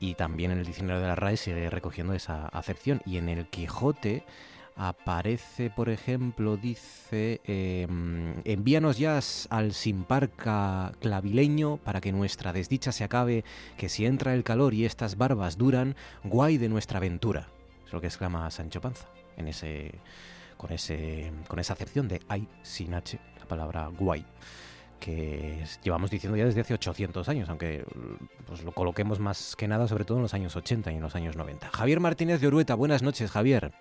Y 0.00 0.14
también 0.14 0.50
en 0.50 0.58
el 0.58 0.66
diccionario 0.66 1.00
de 1.00 1.08
la 1.08 1.14
RAE 1.14 1.36
sigue 1.36 1.70
recogiendo 1.70 2.12
esa 2.12 2.48
acepción. 2.48 3.00
Y 3.06 3.16
en 3.16 3.28
el 3.28 3.46
Quijote 3.46 4.24
aparece, 4.76 5.70
por 5.70 5.88
ejemplo, 5.88 6.56
dice, 6.56 7.40
em, 7.44 8.34
envíanos 8.44 8.98
ya 8.98 9.20
al 9.50 9.72
Simparca 9.72 10.92
clavileño 11.00 11.76
para 11.78 12.00
que 12.00 12.12
nuestra 12.12 12.52
desdicha 12.52 12.92
se 12.92 13.04
acabe, 13.04 13.44
que 13.76 13.88
si 13.88 14.06
entra 14.06 14.34
el 14.34 14.44
calor 14.44 14.74
y 14.74 14.84
estas 14.84 15.16
barbas 15.16 15.56
duran, 15.56 15.94
guay 16.24 16.58
de 16.58 16.68
nuestra 16.68 16.98
aventura. 16.98 17.48
Es 17.86 17.92
lo 17.92 18.00
que 18.00 18.08
exclama 18.08 18.50
Sancho 18.50 18.80
Panza 18.80 19.06
en 19.36 19.48
ese, 19.48 19.92
con, 20.56 20.72
ese, 20.72 21.32
con 21.48 21.58
esa 21.58 21.74
acepción 21.74 22.08
de 22.08 22.20
ay 22.28 22.48
sin 22.62 22.94
H, 22.94 23.18
la 23.38 23.46
palabra 23.46 23.88
guay 23.88 24.24
que 25.00 25.62
llevamos 25.82 26.10
diciendo 26.10 26.34
ya 26.34 26.46
desde 26.46 26.62
hace 26.62 26.72
800 26.72 27.28
años, 27.28 27.50
aunque 27.50 27.84
pues, 28.46 28.64
lo 28.64 28.72
coloquemos 28.72 29.20
más 29.20 29.54
que 29.54 29.68
nada 29.68 29.86
sobre 29.86 30.06
todo 30.06 30.16
en 30.16 30.22
los 30.22 30.32
años 30.32 30.56
80 30.56 30.92
y 30.92 30.96
en 30.96 31.02
los 31.02 31.14
años 31.14 31.36
90. 31.36 31.68
Javier 31.74 32.00
Martínez 32.00 32.40
de 32.40 32.46
Orueta, 32.46 32.74
buenas 32.74 33.02
noches, 33.02 33.30
Javier. 33.30 33.74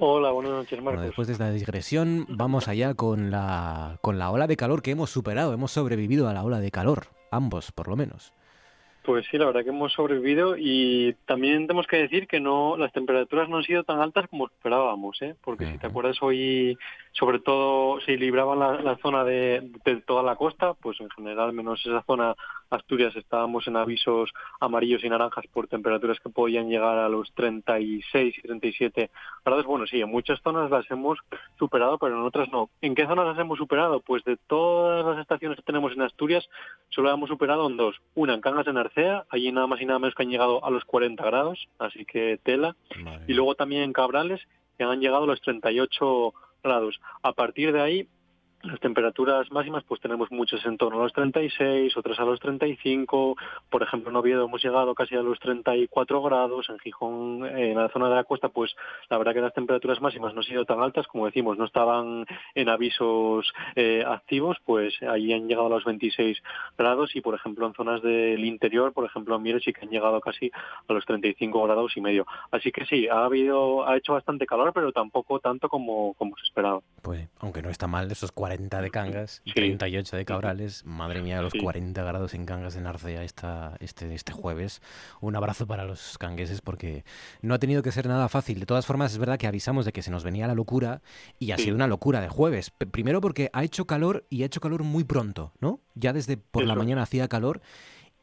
Hola, 0.00 0.30
buenas 0.30 0.52
noches, 0.52 0.80
Marcos. 0.80 1.06
después 1.06 1.26
de 1.26 1.32
esta 1.32 1.50
digresión, 1.50 2.24
vamos 2.28 2.68
allá 2.68 2.94
con 2.94 3.32
la, 3.32 3.98
con 4.00 4.16
la 4.16 4.30
ola 4.30 4.46
de 4.46 4.56
calor 4.56 4.80
que 4.80 4.92
hemos 4.92 5.10
superado. 5.10 5.52
Hemos 5.52 5.72
sobrevivido 5.72 6.28
a 6.28 6.32
la 6.32 6.44
ola 6.44 6.60
de 6.60 6.70
calor, 6.70 7.08
ambos 7.32 7.72
por 7.72 7.88
lo 7.88 7.96
menos. 7.96 8.32
Pues 9.02 9.26
sí, 9.28 9.38
la 9.38 9.46
verdad 9.46 9.64
que 9.64 9.70
hemos 9.70 9.92
sobrevivido 9.94 10.54
y 10.56 11.16
también 11.26 11.66
tenemos 11.66 11.86
que 11.86 11.96
decir 11.96 12.28
que 12.28 12.38
no 12.40 12.76
las 12.76 12.92
temperaturas 12.92 13.48
no 13.48 13.56
han 13.56 13.62
sido 13.64 13.82
tan 13.82 14.00
altas 14.00 14.28
como 14.28 14.46
esperábamos, 14.46 15.20
¿eh? 15.22 15.34
porque 15.42 15.66
si 15.66 15.78
te 15.78 15.86
acuerdas 15.86 16.18
hoy 16.20 16.76
sobre 17.12 17.40
todo 17.40 18.00
se 18.02 18.18
libraba 18.18 18.54
la, 18.54 18.98
zona 18.98 19.24
de, 19.24 19.72
toda 20.06 20.22
la 20.22 20.36
costa, 20.36 20.74
pues 20.74 21.00
en 21.00 21.08
general 21.10 21.54
menos 21.54 21.80
esa 21.86 22.02
zona 22.02 22.36
Asturias 22.70 23.16
estábamos 23.16 23.66
en 23.66 23.76
avisos 23.76 24.32
amarillos 24.60 25.02
y 25.04 25.08
naranjas 25.08 25.46
por 25.46 25.68
temperaturas 25.68 26.18
que 26.20 26.28
podían 26.28 26.68
llegar 26.68 26.98
a 26.98 27.08
los 27.08 27.32
36 27.34 28.38
y 28.38 28.42
37 28.42 29.10
grados. 29.44 29.66
Bueno, 29.66 29.86
sí, 29.86 30.00
en 30.00 30.10
muchas 30.10 30.40
zonas 30.42 30.70
las 30.70 30.90
hemos 30.90 31.18
superado, 31.58 31.98
pero 31.98 32.16
en 32.16 32.22
otras 32.22 32.50
no. 32.50 32.70
¿En 32.80 32.94
qué 32.94 33.06
zonas 33.06 33.26
las 33.26 33.38
hemos 33.38 33.58
superado? 33.58 34.00
Pues 34.00 34.24
de 34.24 34.36
todas 34.36 35.04
las 35.04 35.18
estaciones 35.18 35.56
que 35.56 35.62
tenemos 35.62 35.92
en 35.92 36.02
Asturias, 36.02 36.48
solo 36.90 37.08
las 37.08 37.16
hemos 37.16 37.28
superado 37.28 37.68
en 37.68 37.76
dos. 37.76 37.96
Una 38.14 38.34
en 38.34 38.40
Cangas 38.40 38.66
de 38.66 38.72
Narcea, 38.72 39.24
allí 39.30 39.50
nada 39.52 39.66
más 39.66 39.80
y 39.80 39.86
nada 39.86 39.98
menos 39.98 40.14
que 40.14 40.22
han 40.22 40.30
llegado 40.30 40.64
a 40.64 40.70
los 40.70 40.84
40 40.84 41.24
grados, 41.24 41.68
así 41.78 42.04
que 42.04 42.38
tela. 42.42 42.76
Y 43.26 43.34
luego 43.34 43.54
también 43.54 43.82
en 43.82 43.92
Cabrales, 43.92 44.40
que 44.76 44.84
han 44.84 45.00
llegado 45.00 45.24
a 45.24 45.26
los 45.26 45.40
38 45.40 46.34
grados. 46.62 47.00
A 47.22 47.32
partir 47.32 47.72
de 47.72 47.80
ahí, 47.80 48.08
las 48.62 48.80
temperaturas 48.80 49.50
máximas, 49.52 49.84
pues 49.84 50.00
tenemos 50.00 50.30
muchas 50.32 50.64
en 50.66 50.76
torno 50.76 51.00
a 51.00 51.04
los 51.04 51.12
36, 51.12 51.96
otras 51.96 52.18
a 52.18 52.24
los 52.24 52.40
35. 52.40 53.36
Por 53.70 53.82
ejemplo, 53.82 54.10
en 54.10 54.16
Oviedo 54.16 54.44
hemos 54.44 54.62
llegado 54.62 54.94
casi 54.94 55.14
a 55.14 55.22
los 55.22 55.38
34 55.38 56.22
grados. 56.22 56.68
En 56.68 56.78
Gijón, 56.80 57.46
en 57.46 57.76
la 57.76 57.88
zona 57.90 58.08
de 58.08 58.16
la 58.16 58.24
costa, 58.24 58.48
pues 58.48 58.74
la 59.10 59.18
verdad 59.18 59.34
que 59.34 59.40
las 59.40 59.54
temperaturas 59.54 60.00
máximas 60.00 60.34
no 60.34 60.40
han 60.40 60.46
sido 60.46 60.64
tan 60.64 60.80
altas. 60.80 61.06
Como 61.06 61.26
decimos, 61.26 61.56
no 61.56 61.64
estaban 61.64 62.26
en 62.54 62.68
avisos 62.68 63.52
eh, 63.76 64.04
activos, 64.06 64.56
pues 64.64 64.94
ahí 65.02 65.32
han 65.32 65.46
llegado 65.46 65.68
a 65.68 65.70
los 65.70 65.84
26 65.84 66.42
grados. 66.76 67.14
Y, 67.14 67.20
por 67.20 67.34
ejemplo, 67.34 67.66
en 67.66 67.74
zonas 67.74 68.02
del 68.02 68.44
interior, 68.44 68.92
por 68.92 69.04
ejemplo, 69.04 69.36
en 69.36 69.42
Mieres 69.42 69.62
sí 69.64 69.72
que 69.72 69.84
han 69.84 69.90
llegado 69.90 70.20
casi 70.20 70.50
a 70.88 70.92
los 70.92 71.04
35 71.06 71.62
grados 71.62 71.96
y 71.96 72.00
medio. 72.00 72.26
Así 72.50 72.72
que 72.72 72.84
sí, 72.86 73.06
ha 73.06 73.24
habido, 73.24 73.88
ha 73.88 73.96
hecho 73.96 74.14
bastante 74.14 74.46
calor, 74.46 74.72
pero 74.72 74.92
tampoco 74.92 75.38
tanto 75.38 75.68
como, 75.68 76.14
como 76.14 76.36
se 76.36 76.44
esperaba. 76.44 76.80
Pues, 77.02 77.28
aunque 77.38 77.62
no 77.62 77.70
está 77.70 77.86
mal 77.86 78.10
esos 78.10 78.32
40 78.48 78.80
de 78.80 78.90
Cangas 78.90 79.42
y 79.44 79.52
38 79.52 80.16
de 80.16 80.24
Cabrales. 80.24 80.82
Madre 80.86 81.20
mía, 81.20 81.42
los 81.42 81.52
40 81.52 82.02
grados 82.02 82.32
en 82.32 82.46
Cangas 82.46 82.72
de 82.72 82.80
Narcea 82.80 83.22
esta, 83.22 83.76
este, 83.78 84.14
este 84.14 84.32
jueves. 84.32 84.80
Un 85.20 85.36
abrazo 85.36 85.66
para 85.66 85.84
los 85.84 86.16
cangueses 86.16 86.62
porque 86.62 87.04
no 87.42 87.52
ha 87.52 87.58
tenido 87.58 87.82
que 87.82 87.92
ser 87.92 88.08
nada 88.08 88.26
fácil. 88.30 88.58
De 88.58 88.64
todas 88.64 88.86
formas, 88.86 89.12
es 89.12 89.18
verdad 89.18 89.36
que 89.36 89.46
avisamos 89.46 89.84
de 89.84 89.92
que 89.92 90.00
se 90.00 90.10
nos 90.10 90.24
venía 90.24 90.46
la 90.46 90.54
locura 90.54 91.02
y 91.38 91.50
ha 91.50 91.58
sido 91.58 91.76
una 91.76 91.86
locura 91.86 92.22
de 92.22 92.30
jueves. 92.30 92.70
primero 92.70 93.20
porque 93.20 93.50
ha 93.52 93.64
hecho 93.64 93.86
calor 93.86 94.24
y 94.30 94.44
ha 94.44 94.46
hecho 94.46 94.62
calor 94.62 94.82
muy 94.82 95.04
pronto, 95.04 95.52
¿no? 95.60 95.80
Ya 95.94 96.14
desde 96.14 96.38
por 96.38 96.64
la 96.64 96.74
mañana 96.74 97.02
hacía 97.02 97.28
calor. 97.28 97.60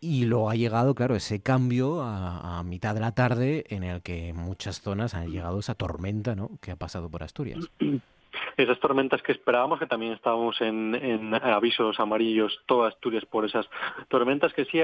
Y 0.02 0.26
luego 0.26 0.50
ha 0.50 0.56
llegado, 0.56 0.96
claro, 0.96 1.16
ese 1.16 1.40
cambio 1.40 2.02
a, 2.02 2.58
a, 2.58 2.64
mitad 2.64 2.96
de 2.96 3.02
la 3.02 3.12
tarde 3.12 3.64
en 3.70 3.84
el 3.84 4.02
que 4.02 4.34
muchas 4.34 4.82
zonas 4.82 5.14
han 5.14 5.30
llegado 5.30 5.60
esa 5.60 5.76
tormenta, 5.76 6.36
¿no? 6.36 6.58
Que 6.62 6.72
ha 6.72 6.76
pasado 6.76 7.10
por 7.10 7.22
Asturias. 7.22 7.70
esas 8.58 8.80
tormentas 8.80 9.22
que 9.22 9.32
esperábamos, 9.32 9.80
que 9.80 9.88
también 9.88 10.14
estábamos 10.14 10.60
en, 10.62 11.34
avisos 11.44 12.00
amarillos, 12.00 12.62
todas 12.66 12.94
Asturias 12.94 13.26
por 13.26 13.46
esas 13.46 13.68
tormentas 14.08 14.54
que 14.54 14.66
sí, 14.66 14.80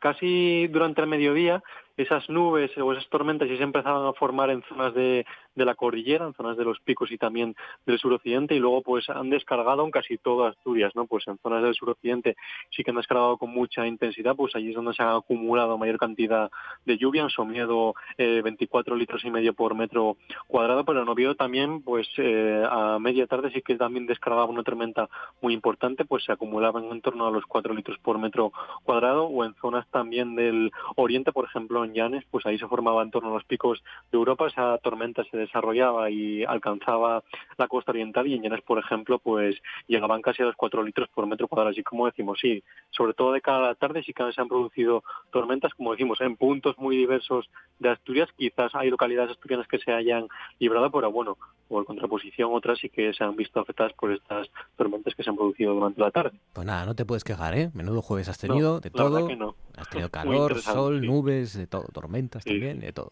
casi 0.00 0.66
durante 0.68 1.00
el 1.00 1.06
mediodía 1.06 1.62
esas 1.96 2.28
nubes 2.30 2.76
o 2.78 2.92
esas 2.92 3.08
tormentas 3.08 3.48
ya 3.48 3.56
se 3.56 3.62
empezaban 3.62 4.06
a 4.06 4.12
formar 4.14 4.50
en 4.50 4.62
zonas 4.62 4.94
de, 4.94 5.26
de 5.54 5.64
la 5.64 5.74
cordillera, 5.74 6.26
en 6.26 6.34
zonas 6.34 6.56
de 6.56 6.64
los 6.64 6.80
picos 6.80 7.10
y 7.10 7.18
también 7.18 7.54
del 7.86 7.98
suroccidente 7.98 8.54
y 8.54 8.58
luego 8.58 8.82
pues 8.82 9.08
han 9.10 9.30
descargado 9.30 9.84
en 9.84 9.90
casi 9.90 10.18
toda 10.18 10.50
Asturias, 10.50 10.92
¿no? 10.94 11.06
Pues 11.06 11.26
en 11.28 11.38
zonas 11.38 11.62
del 11.62 11.74
suroccidente 11.74 12.36
sí 12.70 12.82
que 12.82 12.90
han 12.90 12.96
descargado 12.96 13.36
con 13.36 13.50
mucha 13.50 13.86
intensidad, 13.86 14.34
pues 14.34 14.54
allí 14.54 14.70
es 14.70 14.74
donde 14.74 14.94
se 14.94 15.02
ha 15.02 15.14
acumulado 15.14 15.78
mayor 15.78 15.98
cantidad 15.98 16.50
de 16.84 16.98
lluvia, 16.98 17.22
en 17.22 17.30
Somiedo 17.30 17.94
eh, 18.16 18.40
24 18.42 18.96
litros 18.96 19.24
y 19.24 19.30
medio 19.30 19.52
por 19.54 19.74
metro 19.74 20.16
cuadrado, 20.46 20.84
pero 20.84 21.02
en 21.02 21.08
Oviedo 21.08 21.34
también 21.34 21.82
pues 21.82 22.08
eh, 22.16 22.64
a 22.68 22.91
media 22.98 23.26
tarde 23.26 23.50
sí 23.52 23.62
que 23.62 23.76
también 23.76 24.06
descargaba 24.06 24.46
una 24.46 24.62
tormenta 24.62 25.08
muy 25.40 25.54
importante, 25.54 26.04
pues 26.04 26.24
se 26.24 26.32
acumulaban 26.32 26.84
en 26.84 27.00
torno 27.00 27.26
a 27.26 27.30
los 27.30 27.44
4 27.46 27.74
litros 27.74 27.98
por 27.98 28.18
metro 28.18 28.52
cuadrado 28.84 29.24
o 29.24 29.44
en 29.44 29.54
zonas 29.54 29.86
también 29.88 30.34
del 30.34 30.72
oriente, 30.96 31.32
por 31.32 31.44
ejemplo 31.44 31.84
en 31.84 31.94
Llanes, 31.94 32.24
pues 32.30 32.46
ahí 32.46 32.58
se 32.58 32.68
formaba 32.68 33.02
en 33.02 33.10
torno 33.10 33.30
a 33.30 33.34
los 33.34 33.44
picos 33.44 33.82
de 34.10 34.18
Europa, 34.18 34.46
esa 34.46 34.78
tormenta 34.78 35.24
se 35.24 35.36
desarrollaba 35.36 36.10
y 36.10 36.44
alcanzaba 36.44 37.22
la 37.56 37.68
costa 37.68 37.92
oriental 37.92 38.26
y 38.26 38.34
en 38.34 38.42
Llanes, 38.42 38.62
por 38.62 38.78
ejemplo, 38.78 39.18
pues 39.18 39.60
llegaban 39.86 40.22
casi 40.22 40.42
a 40.42 40.46
los 40.46 40.56
4 40.56 40.82
litros 40.82 41.08
por 41.08 41.26
metro 41.26 41.48
cuadrado. 41.48 41.70
Así 41.70 41.82
como 41.82 42.06
decimos, 42.06 42.38
sí, 42.40 42.62
sobre 42.90 43.14
todo 43.14 43.32
de 43.32 43.40
cada 43.40 43.74
tarde 43.74 44.02
sí 44.02 44.12
que 44.12 44.32
se 44.32 44.40
han 44.40 44.48
producido 44.48 45.02
tormentas, 45.30 45.74
como 45.74 45.92
decimos, 45.92 46.20
en 46.20 46.36
puntos 46.36 46.78
muy 46.78 46.96
diversos 46.96 47.48
de 47.78 47.90
Asturias. 47.90 48.28
Quizás 48.36 48.74
hay 48.74 48.90
localidades 48.90 49.32
asturianas 49.32 49.68
que 49.68 49.78
se 49.78 49.92
hayan 49.92 50.28
librado, 50.58 50.90
pero 50.90 51.10
bueno, 51.10 51.36
por 51.68 51.84
contraposición 51.84 52.50
otras 52.52 52.81
sí 52.82 52.90
que 52.90 53.14
se 53.14 53.24
han 53.24 53.36
visto 53.36 53.60
afectadas 53.60 53.92
por 53.94 54.12
estas 54.12 54.50
tormentas 54.76 55.14
que 55.14 55.22
se 55.22 55.30
han 55.30 55.36
producido 55.36 55.74
durante 55.74 56.00
la 56.00 56.10
tarde. 56.10 56.38
Pues 56.52 56.66
nada, 56.66 56.84
no 56.84 56.94
te 56.94 57.06
puedes 57.06 57.24
quejar, 57.24 57.56
¿eh? 57.56 57.70
Menudo 57.72 58.02
jueves 58.02 58.28
has 58.28 58.38
tenido, 58.38 58.80
de 58.80 58.90
todo. 58.90 59.28
Has 59.76 59.88
tenido 59.88 60.10
calor, 60.10 60.60
sol, 60.60 61.00
nubes, 61.00 61.56
de 61.56 61.66
todo, 61.66 61.84
tormentas 61.92 62.44
también, 62.44 62.80
de 62.80 62.92
todo. 62.92 63.10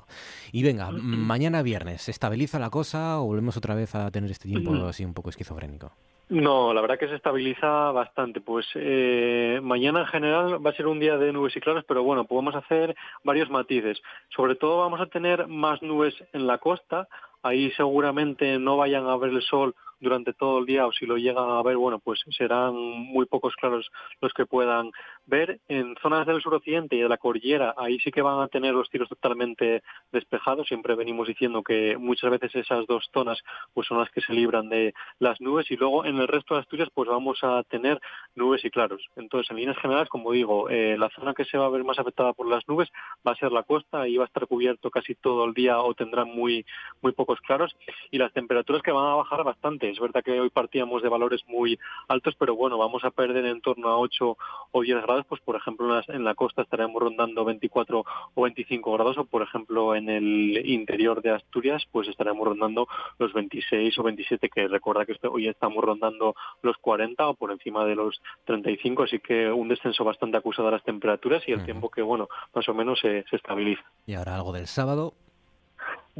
Y 0.53 0.63
venga, 0.63 0.91
mañana 0.91 1.63
viernes, 1.63 2.09
estabiliza 2.09 2.59
la 2.59 2.71
cosa 2.71 3.21
o 3.21 3.27
volvemos 3.27 3.57
otra 3.57 3.75
vez 3.75 3.95
a 3.95 4.11
tener 4.11 4.31
este 4.31 4.49
tiempo 4.49 4.75
así 4.87 5.05
un 5.05 5.15
poco 5.15 5.31
esquizofrénico? 5.31 5.93
No, 6.31 6.73
la 6.73 6.81
verdad 6.81 6.97
que 6.97 7.09
se 7.09 7.17
estabiliza 7.17 7.91
bastante. 7.91 8.41
Pues 8.41 8.65
eh, 8.77 9.59
mañana 9.63 10.01
en 10.01 10.07
general 10.07 10.65
va 10.65 10.71
a 10.71 10.75
ser 10.75 10.87
un 10.87 11.01
día 11.01 11.19
de 11.19 11.33
nubes 11.33 11.57
y 11.57 11.61
claros, 11.61 11.85
pero 11.89 12.05
bueno, 12.05 12.25
podemos 12.25 12.55
hacer 12.55 12.95
varios 13.25 13.51
matices. 13.51 14.01
Sobre 14.29 14.55
todo 14.55 14.79
vamos 14.79 15.01
a 15.01 15.07
tener 15.07 15.49
más 15.49 15.83
nubes 15.83 16.15
en 16.33 16.47
la 16.47 16.59
costa. 16.59 17.09
Ahí 17.43 17.71
seguramente 17.73 18.59
no 18.59 18.77
vayan 18.77 19.07
a 19.07 19.17
ver 19.17 19.31
el 19.31 19.43
sol 19.43 19.75
durante 20.01 20.33
todo 20.33 20.59
el 20.59 20.67
día 20.67 20.87
o 20.87 20.93
si 20.93 21.07
lo 21.07 21.17
llegan 21.17 21.49
a 21.49 21.63
ver, 21.63 21.77
bueno, 21.77 21.99
pues 21.99 22.21
serán 22.31 22.75
muy 22.75 23.27
pocos 23.27 23.55
claros 23.57 23.91
los 24.21 24.33
que 24.33 24.47
puedan 24.47 24.91
ver. 25.27 25.61
En 25.69 25.95
zonas 26.03 26.27
del 26.27 26.41
suroccidente 26.41 26.97
y 26.97 27.01
de 27.01 27.09
la 27.09 27.19
cordillera, 27.19 27.75
ahí 27.77 27.99
sí 28.01 28.11
que 28.11 28.23
van 28.23 28.41
a 28.41 28.49
tener 28.49 28.75
los 28.75 28.89
tiros 28.91 29.09
totalmente 29.09 29.83
despejados. 30.11 30.67
Siempre 30.69 30.95
venimos 30.95 31.29
diciendo 31.29 31.63
que 31.63 31.97
muchas 31.99 32.31
veces 32.31 32.55
esas 32.55 32.87
dos 32.87 33.09
zonas 33.13 33.39
pues 33.75 33.87
son 33.87 33.99
las 33.99 34.11
que 34.11 34.21
se 34.21 34.33
libran 34.33 34.69
de 34.69 34.95
las 35.19 35.41
nubes 35.41 35.71
y 35.71 35.77
luego 35.77 36.05
en 36.05 36.17
el 36.17 36.29
resto 36.29 36.55
de 36.55 36.61
Asturias 36.61 36.89
pues 36.95 37.09
vamos 37.09 37.39
a 37.43 37.63
tener 37.65 38.01
nubes 38.35 38.65
y 38.65 38.71
claros. 38.71 39.07
Entonces, 39.17 39.51
en 39.51 39.59
líneas 39.59 39.79
generales, 39.79 40.09
como 40.09 40.33
digo, 40.33 40.69
eh, 40.71 40.97
la 40.99 41.11
zona 41.11 41.35
que 41.35 41.45
se 41.45 41.59
va 41.59 41.67
a 41.67 41.71
ver 41.71 41.85
más 41.85 41.99
afectada 41.99 42.33
por 42.33 42.49
las 42.49 42.67
nubes 42.69 42.89
va 43.27 43.33
a 43.33 43.37
ser 43.37 43.53
la 43.53 43.63
costa 43.63 44.09
y 44.09 44.17
va 44.17 44.25
a 44.25 44.27
estar 44.27 44.47
cubierto 44.47 44.91
casi 44.91 45.15
todo 45.15 45.45
el 45.45 45.55
día 45.55 45.81
o 45.81 45.95
tendrán 45.95 46.29
muy 46.29 46.65
muy 47.03 47.13
pocos 47.13 47.41
claros 47.41 47.77
y 48.11 48.19
las 48.19 48.33
temperaturas 48.33 48.83
que 48.83 48.93
van 48.93 49.07
a 49.07 49.15
bajar 49.15 49.45
bastante 49.45 49.90
es 49.91 50.01
verdad 50.01 50.23
que 50.23 50.41
hoy 50.41 50.51
partíamos 50.51 51.03
de 51.03 51.09
valores 51.09 51.43
muy 51.47 51.79
altos, 52.09 52.35
pero 52.39 52.55
bueno, 52.55 52.79
vamos 52.79 53.05
a 53.05 53.11
perder 53.11 53.45
en 53.47 53.61
torno 53.61 53.89
a 53.89 53.99
8 53.99 54.37
o 54.73 54.81
10 54.81 55.03
grados, 55.03 55.27
pues 55.29 55.41
por 55.43 55.57
ejemplo 55.57 56.01
en, 56.09 56.25
la 56.25 56.35
costa 56.35 56.63
estaremos 56.63 57.03
rondando 57.03 57.45
24 57.45 58.05
o 58.35 58.43
25 58.43 58.93
grados, 58.93 59.19
o 59.19 59.25
por 59.25 59.43
ejemplo 59.43 59.95
en 59.95 60.09
el 60.09 60.67
interior 60.67 61.23
de 61.23 61.31
Asturias, 61.31 61.83
pues 61.91 62.09
estaremos 62.09 62.47
rondando 62.47 62.89
los 63.19 63.33
26 63.33 63.99
o 63.99 64.03
27, 64.03 64.49
que 64.49 64.69
recuerda 64.69 65.07
que 65.07 65.17
hoy 65.29 65.49
estamos 65.49 65.83
rondando 65.83 66.35
los 66.63 66.77
40 66.79 67.29
o 67.29 67.35
por 67.35 67.53
encima 67.53 67.85
de 67.85 67.95
los 67.95 68.21
35, 68.45 69.05
así 69.05 69.19
que 69.19 69.51
un 69.51 69.69
descenso 69.69 70.05
bastante 70.05 70.37
acusado 70.37 70.67
de 70.67 70.73
las 70.73 70.85
temperaturas 70.85 71.43
y 71.47 71.53
el 71.53 71.65
tiempo 71.65 71.91
que, 71.91 72.03
bueno, 72.03 72.29
más 72.55 72.69
o 72.69 72.75
menos 72.75 72.99
se, 73.01 73.25
se 73.29 73.37
estabiliza. 73.37 73.83
Y 74.07 74.15
ahora 74.15 74.37
algo 74.37 74.53
del 74.53 74.67
sábado. 74.67 75.15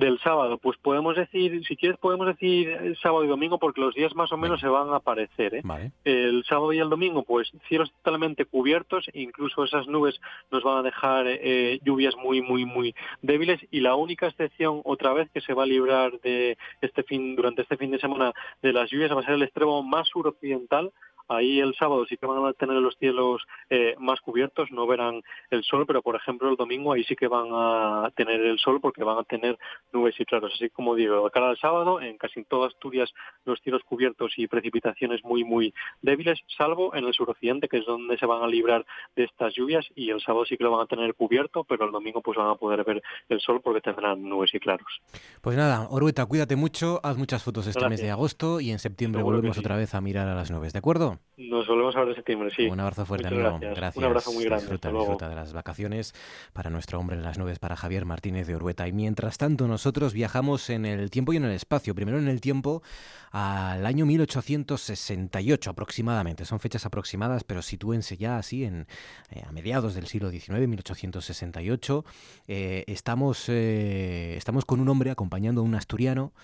Del 0.01 0.19
sábado, 0.21 0.57
pues 0.57 0.79
podemos 0.79 1.15
decir, 1.15 1.63
si 1.67 1.77
quieres 1.77 1.99
podemos 1.99 2.27
decir 2.27 2.97
sábado 3.03 3.23
y 3.23 3.29
domingo 3.29 3.59
porque 3.59 3.83
los 3.83 3.95
días 3.95 4.15
más 4.15 4.33
o 4.33 4.39
menos 4.39 4.59
se 4.59 4.67
van 4.67 4.89
a 4.95 4.97
aparecer. 4.97 5.57
¿eh? 5.57 5.63
El 6.05 6.43
sábado 6.45 6.73
y 6.73 6.79
el 6.79 6.89
domingo, 6.89 7.23
pues 7.23 7.53
cielos 7.69 7.93
totalmente 8.03 8.47
cubiertos, 8.47 9.05
incluso 9.13 9.63
esas 9.63 9.87
nubes 9.89 10.19
nos 10.51 10.63
van 10.63 10.79
a 10.79 10.83
dejar 10.83 11.27
eh, 11.29 11.81
lluvias 11.85 12.17
muy, 12.17 12.41
muy, 12.41 12.65
muy 12.65 12.95
débiles 13.21 13.61
y 13.71 13.81
la 13.81 13.95
única 13.95 14.29
excepción 14.29 14.81
otra 14.85 15.13
vez 15.13 15.29
que 15.33 15.43
se 15.43 15.53
va 15.53 15.65
a 15.65 15.67
librar 15.67 16.19
de 16.23 16.57
este 16.81 17.03
fin, 17.03 17.37
durante 17.37 17.61
este 17.61 17.77
fin 17.77 17.91
de 17.91 17.99
semana 17.99 18.33
de 18.63 18.73
las 18.73 18.91
lluvias 18.91 19.15
va 19.15 19.21
a 19.21 19.25
ser 19.25 19.35
el 19.35 19.43
extremo 19.43 19.83
más 19.83 20.09
suroccidental 20.09 20.93
Ahí 21.31 21.61
el 21.61 21.77
sábado 21.77 22.05
sí 22.07 22.17
que 22.17 22.27
van 22.27 22.45
a 22.45 22.53
tener 22.53 22.77
los 22.77 22.97
cielos 22.99 23.47
eh, 23.71 23.95
más 24.01 24.21
cubiertos, 24.21 24.69
no 24.73 24.85
verán 24.89 25.23
el 25.51 25.63
sol, 25.63 25.85
pero 25.87 26.03
por 26.03 26.17
ejemplo 26.17 26.51
el 26.51 26.57
domingo 26.57 26.93
ahí 26.93 27.05
sí 27.05 27.15
que 27.15 27.29
van 27.29 27.47
a 27.53 28.11
tener 28.17 28.41
el 28.41 28.59
sol 28.59 28.81
porque 28.81 29.05
van 29.05 29.19
a 29.19 29.23
tener 29.23 29.57
nubes 29.93 30.19
y 30.19 30.25
claros. 30.25 30.53
Así 30.53 30.71
como 30.71 30.97
digo, 30.97 31.23
de 31.23 31.31
cara 31.31 31.51
al 31.51 31.59
sábado, 31.59 32.01
en 32.01 32.19
casi 32.19 32.43
toda 32.43 32.67
Asturias 32.67 33.13
los 33.45 33.61
cielos 33.61 33.83
cubiertos 33.85 34.33
y 34.39 34.49
precipitaciones 34.49 35.23
muy, 35.23 35.45
muy 35.45 35.73
débiles, 36.03 36.41
salvo 36.59 36.97
en 36.97 37.05
el 37.05 37.15
suroccidente, 37.15 37.69
que 37.69 37.79
es 37.79 37.87
donde 37.87 38.19
se 38.19 38.27
van 38.27 38.43
a 38.43 38.49
librar 38.49 38.85
de 39.15 39.23
estas 39.23 39.55
lluvias 39.55 39.87
y 39.95 40.11
el 40.11 40.21
sábado 40.21 40.45
sí 40.47 40.57
que 40.57 40.65
lo 40.65 40.73
van 40.73 40.83
a 40.83 40.87
tener 40.87 41.15
cubierto, 41.15 41.63
pero 41.63 41.85
el 41.85 41.93
domingo 41.93 42.23
pues 42.23 42.39
van 42.39 42.49
a 42.49 42.57
poder 42.57 42.83
ver 42.83 43.03
el 43.29 43.41
sol 43.41 43.61
porque 43.63 43.81
tendrán 43.81 44.29
nubes 44.29 44.53
y 44.53 44.59
claros. 44.59 45.01
Pues 45.41 45.57
nada, 45.57 45.87
Orueta, 45.91 46.27
cuídate 46.27 46.57
mucho, 46.57 46.99
haz 47.05 47.17
muchas 47.17 47.45
fotos 47.45 47.69
este 47.69 47.89
mes 47.89 48.01
de 48.01 48.11
agosto 48.11 48.61
y 48.61 48.73
en 48.73 48.81
septiembre 48.81 49.23
volvemos 49.23 49.59
otra 49.59 49.77
vez 49.77 49.95
a 49.95 50.01
mirar 50.01 50.27
a 50.27 50.35
las 50.35 50.51
nubes, 50.51 50.73
¿de 50.73 50.81
acuerdo? 50.81 51.20
Nos 51.37 51.67
volvemos 51.67 51.97
a 51.97 52.01
ver 52.01 52.11
en 52.11 52.15
septiembre, 52.17 52.51
sí. 52.55 52.67
Un 52.67 52.81
abrazo 52.81 53.07
fuerte, 53.07 53.29
amigo. 53.29 53.59
Gracias. 53.59 53.97
Un 53.97 54.05
abrazo 54.05 54.31
muy 54.33 54.45
grande. 54.45 54.65
Disfruta, 54.65 54.91
disfruta 54.91 55.29
de 55.31 55.35
las 55.35 55.55
vacaciones 55.55 56.15
para 56.53 56.69
nuestro 56.69 56.99
hombre 56.99 57.17
en 57.17 57.23
las 57.23 57.39
nubes, 57.39 57.59
para 57.59 57.77
Javier 57.77 58.05
Martínez 58.05 58.47
de 58.47 58.57
Orueta. 58.57 58.87
Y 58.87 58.93
mientras 58.93 59.39
tanto, 59.39 59.67
nosotros 59.67 60.13
viajamos 60.13 60.69
en 60.69 60.85
el 60.85 61.11
tiempo 61.11 61.33
y 61.33 61.39
en 61.39 61.45
el 61.45 61.53
espacio. 61.53 61.95
Primero 61.95 62.19
en 62.19 62.29
el 62.29 62.43
tiempo 62.43 62.83
al 63.31 63.87
año 63.87 64.05
1868 64.05 65.71
aproximadamente. 65.71 66.45
Son 66.45 66.61
fechas 66.61 66.85
aproximadas, 66.85 67.43
pero 67.45 67.63
sitúense 67.63 68.19
ya 68.19 68.37
así 68.37 68.65
en, 68.65 68.87
eh, 69.31 69.43
a 69.47 69.51
mediados 69.53 69.95
del 69.95 70.09
siglo 70.09 70.31
XIX, 70.31 70.69
1868. 70.69 72.05
Eh, 72.49 72.85
estamos, 72.87 73.49
eh, 73.49 74.35
estamos 74.37 74.67
con 74.67 74.81
un 74.81 74.91
hombre 74.91 75.11
acompañando 75.11 75.63
a 75.63 75.65
un 75.65 75.75
asturiano 75.75 76.35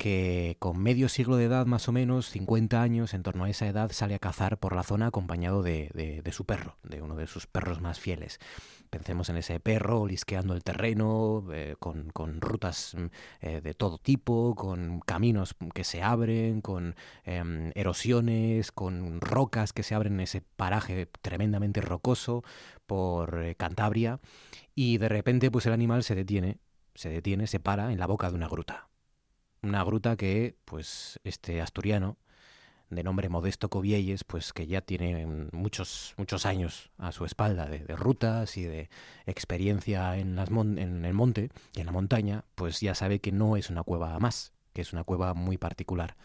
que 0.00 0.56
con 0.60 0.78
medio 0.78 1.10
siglo 1.10 1.36
de 1.36 1.44
edad 1.44 1.66
más 1.66 1.86
o 1.86 1.92
menos, 1.92 2.30
50 2.30 2.80
años, 2.80 3.12
en 3.12 3.22
torno 3.22 3.44
a 3.44 3.50
esa 3.50 3.66
edad, 3.66 3.92
sale 3.92 4.14
a 4.14 4.18
cazar 4.18 4.56
por 4.56 4.74
la 4.74 4.82
zona 4.82 5.08
acompañado 5.08 5.62
de, 5.62 6.22
su 6.32 6.46
perro, 6.46 6.78
de 6.82 7.02
uno 7.02 7.16
de 7.16 7.26
sus 7.26 7.46
perros 7.46 7.82
más 7.82 8.00
fieles. 8.00 8.38
Pensemos 8.88 9.28
en 9.28 9.36
ese 9.36 9.60
perro 9.60 10.06
lisqueando 10.06 10.54
el 10.54 10.64
terreno, 10.64 11.44
eh, 11.52 11.76
con, 11.78 12.40
rutas 12.40 12.96
mm, 12.96 13.04
eh, 13.42 13.60
de 13.60 13.74
todo 13.74 13.98
tipo, 13.98 14.54
con 14.54 15.00
caminos 15.00 15.54
que 15.74 15.84
se 15.84 16.02
abren, 16.02 16.62
con 16.62 16.96
em, 17.24 17.70
erosiones, 17.74 18.72
con 18.72 19.20
rocas 19.20 19.74
que 19.74 19.82
se 19.82 19.94
abren 19.94 20.14
en 20.14 20.20
ese 20.20 20.40
paraje 20.40 21.10
tremendamente 21.20 21.82
rocoso 21.82 22.42
por 22.86 23.42
eh, 23.42 23.54
Cantabria, 23.54 24.18
y 24.74 24.96
de 24.96 25.10
repente 25.10 25.50
pues 25.50 25.66
el 25.66 25.74
animal 25.74 26.04
se 26.04 26.14
detiene, 26.14 26.56
se 26.94 27.10
detiene, 27.10 27.46
se 27.46 27.60
para 27.60 27.92
en 27.92 27.98
la 27.98 28.06
boca 28.06 28.30
de 28.30 28.36
una 28.36 28.48
gruta 28.48 28.89
una 29.62 29.84
gruta 29.84 30.16
que, 30.16 30.56
pues, 30.64 31.20
este 31.24 31.60
asturiano, 31.60 32.16
de 32.90 33.04
nombre 33.04 33.28
Modesto 33.28 33.68
Covielles, 33.68 34.24
pues 34.24 34.52
que 34.52 34.66
ya 34.66 34.80
tiene 34.80 35.24
muchos, 35.52 36.14
muchos 36.16 36.44
años 36.44 36.90
a 36.98 37.12
su 37.12 37.24
espalda 37.24 37.66
de, 37.66 37.84
rutas 37.96 38.56
y 38.56 38.64
de 38.64 38.90
experiencia 39.26 40.16
en, 40.16 40.34
las 40.34 40.50
en 40.50 41.04
el 41.04 41.14
monte 41.14 41.50
y 41.72 41.80
en 41.80 41.86
la 41.86 41.92
montaña, 41.92 42.44
pues 42.56 42.80
ya 42.80 42.94
sabe 42.94 43.20
que 43.20 43.30
no 43.30 43.56
es 43.56 43.70
una 43.70 43.84
cueva 43.84 44.18
más, 44.18 44.52
que 44.72 44.82
es 44.82 44.92
una 44.92 45.04
cueva 45.04 45.34
muy 45.34 45.56
particular. 45.56 46.16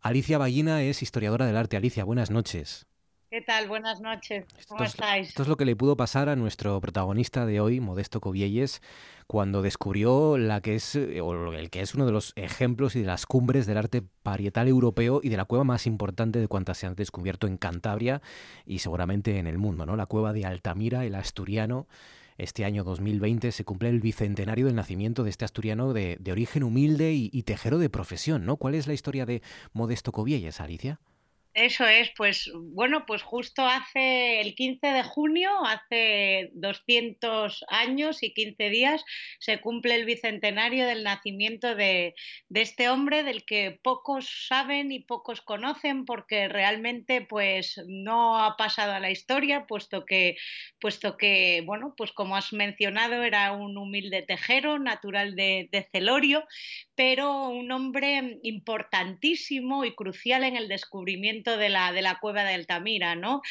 Alicia 0.00 0.38
Ballina 0.38 0.82
es 0.82 1.02
historiadora 1.02 1.46
del 1.46 1.56
arte. 1.56 1.76
Alicia, 1.76 2.04
buenas 2.04 2.30
noches. 2.30 2.86
¿Qué 3.28 3.40
tal? 3.40 3.66
Buenas 3.66 4.00
noches. 4.00 4.46
¿Cómo 4.68 4.84
estáis? 4.84 5.30
Esto 5.30 5.42
es 5.42 5.48
lo 5.48 5.56
que 5.56 5.64
le 5.64 5.74
pudo 5.74 5.96
pasar 5.96 6.28
a 6.28 6.36
nuestro 6.36 6.80
protagonista 6.80 7.44
de 7.44 7.60
hoy, 7.60 7.80
Modesto 7.80 8.20
Covielles, 8.20 8.82
cuando 9.26 9.62
descubrió 9.62 10.38
la 10.38 10.60
que 10.60 10.76
es, 10.76 10.94
eh, 10.94 11.20
o 11.20 11.52
el 11.52 11.68
que 11.70 11.80
es 11.80 11.96
uno 11.96 12.06
de 12.06 12.12
los 12.12 12.32
ejemplos 12.36 12.94
y 12.94 13.00
de 13.00 13.06
las 13.06 13.26
cumbres 13.26 13.66
del 13.66 13.78
arte 13.78 14.04
parietal 14.22 14.68
europeo 14.68 15.18
y 15.24 15.28
de 15.28 15.36
la 15.36 15.44
cueva 15.44 15.64
más 15.64 15.88
importante 15.88 16.38
de 16.38 16.46
cuantas 16.46 16.78
se 16.78 16.86
han 16.86 16.94
descubierto 16.94 17.48
en 17.48 17.56
Cantabria 17.56 18.22
y 18.64 18.78
seguramente 18.78 19.38
en 19.38 19.48
el 19.48 19.58
mundo, 19.58 19.86
¿no? 19.86 19.96
La 19.96 20.06
cueva 20.06 20.32
de 20.32 20.46
Altamira, 20.46 21.04
el 21.04 21.16
asturiano. 21.16 21.88
Este 22.38 22.64
año 22.64 22.84
2020 22.84 23.50
se 23.50 23.64
cumple 23.64 23.88
el 23.88 24.00
bicentenario 24.00 24.66
del 24.66 24.76
nacimiento 24.76 25.24
de 25.24 25.30
este 25.30 25.44
asturiano 25.44 25.92
de, 25.92 26.20
origen 26.30 26.62
humilde 26.62 27.12
y, 27.12 27.30
y, 27.32 27.42
tejero 27.42 27.78
de 27.78 27.90
profesión, 27.90 28.46
¿no? 28.46 28.56
¿Cuál 28.56 28.76
es 28.76 28.86
la 28.86 28.92
historia 28.92 29.26
de 29.26 29.42
Modesto 29.72 30.12
Covielles, 30.12 30.60
Alicia? 30.60 31.00
Eso 31.56 31.86
es, 31.86 32.10
pues 32.14 32.50
bueno, 32.54 33.06
pues 33.06 33.22
justo 33.22 33.66
hace 33.66 34.42
el 34.42 34.54
15 34.54 34.88
de 34.88 35.02
junio, 35.02 35.48
hace 35.64 36.50
200 36.52 37.64
años 37.68 38.22
y 38.22 38.34
15 38.34 38.68
días, 38.68 39.02
se 39.38 39.58
cumple 39.62 39.94
el 39.94 40.04
bicentenario 40.04 40.86
del 40.86 41.02
nacimiento 41.02 41.74
de, 41.74 42.14
este 42.50 42.90
hombre 42.90 43.22
del 43.22 43.46
que 43.46 43.80
pocos 43.82 44.46
saben 44.48 44.92
y 44.92 45.00
pocos 45.00 45.40
conocen 45.40 46.04
porque 46.04 46.46
realmente 46.48 47.22
pues 47.22 47.80
no 47.86 48.38
ha 48.38 48.58
pasado 48.58 48.92
a 48.92 49.00
la 49.00 49.10
historia, 49.10 49.64
puesto 49.66 50.04
que, 50.04 50.36
puesto 50.78 51.16
que 51.16 51.62
bueno, 51.64 51.94
pues 51.96 52.12
como 52.12 52.36
has 52.36 52.52
mencionado, 52.52 53.22
era 53.22 53.52
un 53.52 53.78
humilde 53.78 54.20
tejero 54.20 54.78
natural 54.78 55.34
de, 55.34 55.70
de 55.72 55.88
Celorio, 55.90 56.44
pero 56.96 57.48
un 57.50 57.70
hombre 57.70 58.40
importantísimo 58.42 59.84
y 59.84 59.94
crucial 59.94 60.44
en 60.44 60.56
el 60.56 60.68
descubrimiento 60.68 61.56
de 61.56 61.68
la, 61.68 61.92
de 61.92 62.02
la 62.02 62.18
cueva 62.18 62.42
de 62.42 62.54
Altamira. 62.54 63.14
¿no? 63.14 63.42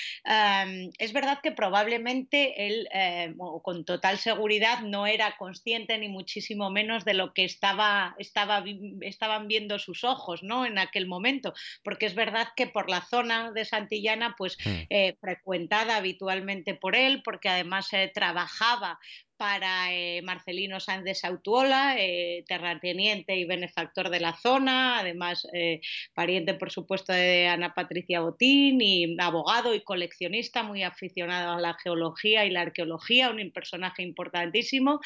es 0.97 1.13
verdad 1.13 1.39
que 1.41 1.51
probablemente 1.51 2.67
él, 2.67 2.88
eh, 2.91 3.34
con 3.62 3.86
total 3.86 4.17
seguridad, 4.17 4.81
no 4.81 5.08
era 5.08 5.38
consciente 5.38 5.97
ni 5.97 6.10
muchísimo 6.10 6.69
menos 6.69 7.05
de 7.05 7.13
lo 7.13 7.34
que 7.34 7.45
estaba, 7.45 8.15
estaba, 8.17 8.63
estaban 9.01 9.47
viendo 9.47 9.79
sus 9.79 10.03
ojos 10.03 10.43
¿no? 10.43 10.65
en 10.65 10.77
aquel 10.77 11.08
momento, 11.08 11.53
porque 11.84 12.08
es 12.08 12.15
verdad 12.15 12.49
que 12.55 12.67
por 12.67 12.89
la 12.89 13.01
zona 13.01 13.51
de 13.51 13.65
Santillana, 13.65 14.36
pues 14.38 14.58
hmm. 14.63 14.69
eh, 14.89 15.15
frecuentada 15.21 15.97
habitualmente 15.97 16.73
por 16.73 16.95
él, 16.95 17.21
porque 17.23 17.49
además 17.49 17.91
eh, 17.93 18.12
trabajaba 18.13 18.99
para 19.38 19.93
eh, 19.93 20.21
Marcelino 20.21 20.80
Sáenz 20.80 21.04
de 21.04 21.15
Sautuola, 21.15 21.95
eh, 21.98 22.43
terrateniente 22.48 23.36
y 23.36 23.45
benefactor 23.45 24.10
de 24.10 24.19
la 24.19 24.38
zona, 24.38 25.00
además 25.00 25.48
eh, 25.54 25.82
pariente, 26.13 26.54
por 26.54 26.71
supuesto, 26.71 27.13
de 27.13 27.48
Ana 27.48 27.74
Patricia 27.74 28.21
Botín 28.21 28.82
y 28.82 29.15
abogado 29.19 29.74
y 29.76 29.82
coleccionista, 29.82 30.63
muy 30.63 30.84
aficionado 30.84 31.54
a 31.54 31.62
la 31.62 31.74
geología 31.76 32.45
y 32.45 32.52
la 32.52 32.62
arqueología, 32.62 33.30
un 33.30 33.52
personaje 33.52 34.04
importantísimo, 34.04 35.00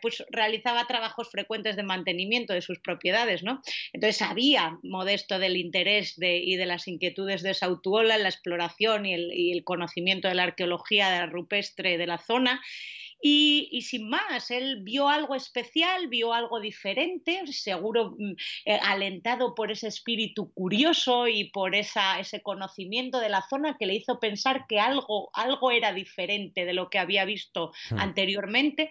pues 0.00 0.24
realizaba 0.30 0.86
trabajos 0.86 1.30
frecuentes 1.30 1.76
de 1.76 1.82
mantenimiento 1.82 2.52
de 2.52 2.62
sus 2.62 2.78
propiedades, 2.78 3.42
¿no? 3.42 3.60
Entonces 3.92 4.16
sabía, 4.16 4.78
modesto, 4.82 5.38
del 5.38 5.56
interés 5.56 6.14
y 6.18 6.56
de 6.56 6.66
las 6.66 6.88
inquietudes 6.88 7.42
de 7.42 7.54
Sautuola 7.54 8.16
en 8.16 8.22
la 8.22 8.28
exploración 8.28 9.06
y 9.06 9.14
el, 9.14 9.32
y 9.32 9.52
el 9.52 9.64
conocimiento 9.64 10.28
de 10.28 10.34
la 10.34 10.44
arqueología 10.44 11.26
rupestre 11.26 11.98
de 11.98 12.06
la 12.06 12.18
zona 12.18 12.60
y, 13.20 13.82
sin 13.82 14.08
más, 14.08 14.50
él 14.50 14.82
vio 14.82 15.08
algo 15.08 15.34
especial, 15.34 16.08
vio 16.08 16.32
algo 16.32 16.60
diferente, 16.60 17.46
seguro 17.46 18.16
mm, 18.18 18.32
eh, 18.66 18.78
alentado 18.82 19.54
por 19.54 19.70
ese 19.70 19.88
espíritu 19.88 20.52
curioso 20.52 21.28
y 21.28 21.50
por 21.50 21.74
esa, 21.74 22.18
ese 22.20 22.42
conocimiento 22.42 23.20
de 23.20 23.28
la 23.28 23.42
zona 23.48 23.76
que 23.78 23.86
le 23.86 23.94
hizo 23.94 24.20
pensar 24.20 24.66
que 24.68 24.80
algo, 24.80 25.30
algo 25.32 25.70
era 25.70 25.92
diferente 25.92 26.64
de 26.64 26.74
lo 26.74 26.90
que 26.90 26.98
había 26.98 27.24
visto 27.24 27.72
hmm. 27.90 27.98
anteriormente 27.98 28.90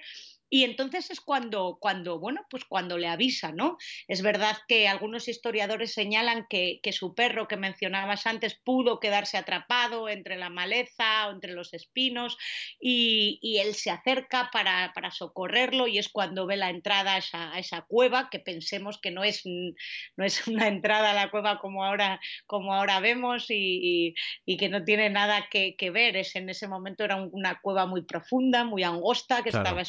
y 0.54 0.66
entonces 0.66 1.10
es 1.10 1.20
cuando, 1.20 1.80
cuando, 1.82 2.20
bueno, 2.20 2.46
pues 2.48 2.64
cuando 2.64 3.00
le 3.00 3.08
avisa, 3.08 3.52
¿no? 3.52 3.76
Es 4.08 4.22
verdad 4.22 4.56
que 4.68 4.88
algunos 4.88 5.28
historiadores 5.28 5.96
señalan 5.96 6.46
que, 6.48 6.80
su 6.92 7.16
perro 7.16 7.48
que 7.48 7.58
mencionabas 7.58 8.28
antes 8.28 8.54
pudo 8.64 9.00
quedarse 9.00 9.36
atrapado 9.36 10.10
entre 10.10 10.38
la 10.38 10.52
maleza 10.52 11.28
o 11.28 11.32
entre 11.32 11.54
los 11.54 11.74
espinos 11.74 12.38
y, 12.80 13.40
él 13.64 13.74
se 13.74 13.90
acerca 13.90 14.52
para, 14.54 14.94
socorrerlo 15.10 15.88
y 15.88 15.98
es 15.98 16.08
cuando 16.08 16.46
ve 16.46 16.56
la 16.56 16.70
entrada 16.70 17.16
a 17.16 17.58
esa, 17.58 17.82
cueva, 17.88 18.30
que 18.30 18.38
pensemos 18.38 19.00
que 19.02 19.10
no 19.10 19.24
es, 19.24 19.42
no 19.48 20.24
es 20.24 20.46
una 20.48 20.68
entrada 20.68 21.12
a 21.12 21.16
la 21.16 21.32
cueva 21.32 21.58
como 21.58 21.84
ahora, 21.84 22.20
como 22.46 22.76
ahora 22.76 23.00
vemos 23.00 23.48
y, 23.50 24.14
que 24.46 24.70
no 24.70 24.84
tiene 24.84 25.10
nada 25.10 25.48
que, 25.50 25.90
ver. 25.92 26.16
Es, 26.16 26.36
en 26.36 26.48
ese 26.50 26.68
momento 26.68 27.04
era 27.04 27.16
una 27.16 27.60
cueva 27.60 27.88
muy 27.88 28.04
profunda, 28.04 28.66
muy 28.66 28.84
angosta, 28.84 29.42
que 29.42 29.50
estaba 29.50 29.82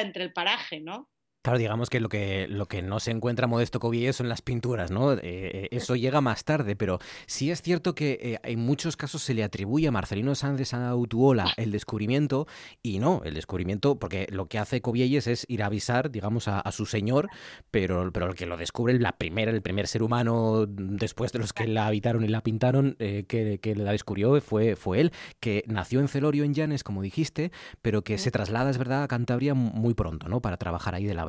entre 0.00 0.24
el 0.24 0.32
paraje, 0.32 0.80
¿no? 0.80 1.11
Claro, 1.42 1.58
digamos 1.58 1.90
que 1.90 1.98
lo 1.98 2.08
que, 2.08 2.46
lo 2.48 2.66
que 2.66 2.82
no 2.82 3.00
se 3.00 3.10
encuentra 3.10 3.48
Modesto 3.48 3.80
Cobielles 3.80 4.14
son 4.14 4.28
las 4.28 4.42
pinturas, 4.42 4.92
¿no? 4.92 5.14
Eh, 5.14 5.18
eh, 5.22 5.68
eso 5.72 5.96
llega 5.96 6.20
más 6.20 6.44
tarde, 6.44 6.76
pero 6.76 7.00
sí 7.26 7.50
es 7.50 7.62
cierto 7.62 7.96
que 7.96 8.12
eh, 8.22 8.38
en 8.44 8.60
muchos 8.60 8.96
casos 8.96 9.22
se 9.22 9.34
le 9.34 9.42
atribuye 9.42 9.88
a 9.88 9.90
Marcelino 9.90 10.36
Sánchez 10.36 10.72
Autuola 10.74 11.52
el 11.56 11.72
descubrimiento 11.72 12.46
y 12.80 13.00
no, 13.00 13.22
el 13.24 13.34
descubrimiento, 13.34 13.98
porque 13.98 14.28
lo 14.30 14.46
que 14.46 14.60
hace 14.60 14.80
Cobielles 14.82 15.26
es 15.26 15.44
ir 15.48 15.64
a 15.64 15.66
avisar, 15.66 16.12
digamos, 16.12 16.46
a, 16.46 16.62
su 16.70 16.86
señor, 16.86 17.28
pero, 17.72 18.12
pero 18.12 18.28
el 18.28 18.36
que 18.36 18.46
lo 18.46 18.56
descubre, 18.56 18.96
la 19.00 19.10
primera, 19.10 19.50
el 19.50 19.62
primer 19.62 19.88
ser 19.88 20.04
humano 20.04 20.66
después 20.68 21.32
de 21.32 21.40
los 21.40 21.52
que 21.52 21.66
la 21.66 21.88
habitaron 21.88 22.22
y 22.22 22.28
la 22.28 22.42
pintaron, 22.42 22.94
que, 22.98 23.58
que, 23.60 23.74
la 23.74 23.90
descubrió 23.90 24.40
fue, 24.40 24.76
fue 24.76 25.00
él, 25.00 25.12
que 25.40 25.64
nació 25.66 25.98
en 25.98 26.06
Celorio, 26.06 26.44
en 26.44 26.54
Llanes, 26.54 26.84
como 26.84 27.02
dijiste, 27.02 27.50
pero 27.82 28.02
que 28.02 28.16
se 28.18 28.30
traslada, 28.30 28.70
es 28.70 28.78
verdad, 28.78 29.02
a 29.02 29.08
Cantabria 29.08 29.54
muy 29.54 29.94
pronto, 29.94 30.28
¿no? 30.28 30.40
Para 30.40 30.56
trabajar 30.56 30.94
ahí 30.94 31.04
de 31.04 31.14
la 31.14 31.24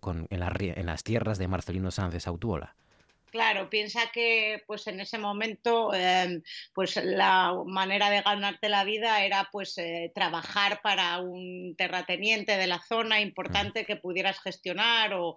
con, 0.00 0.28
en, 0.30 0.42
en, 0.60 0.86
las 0.86 1.02
tierras 1.02 1.38
de 1.38 1.48
Marcelino 1.48 1.90
Sánchez 1.90 2.26
Autuola. 2.28 2.76
Claro, 3.30 3.68
piensa 3.68 4.10
que 4.10 4.62
pues 4.66 4.86
en 4.86 5.00
ese 5.00 5.18
momento 5.18 5.92
em, 5.92 6.42
pues 6.72 6.96
la 6.96 7.54
manera 7.66 8.08
de 8.08 8.22
ganarte 8.22 8.70
la 8.70 8.84
vida 8.84 9.22
era 9.22 9.50
pues 9.52 9.76
eh, 9.76 10.10
trabajar 10.14 10.80
para 10.82 11.18
un 11.18 11.74
terrateniente 11.76 12.56
de 12.56 12.66
la 12.66 12.80
zona 12.80 13.20
importante 13.20 13.84
que 13.84 13.96
pudieras 13.96 14.40
gestionar 14.40 15.12
o, 15.14 15.36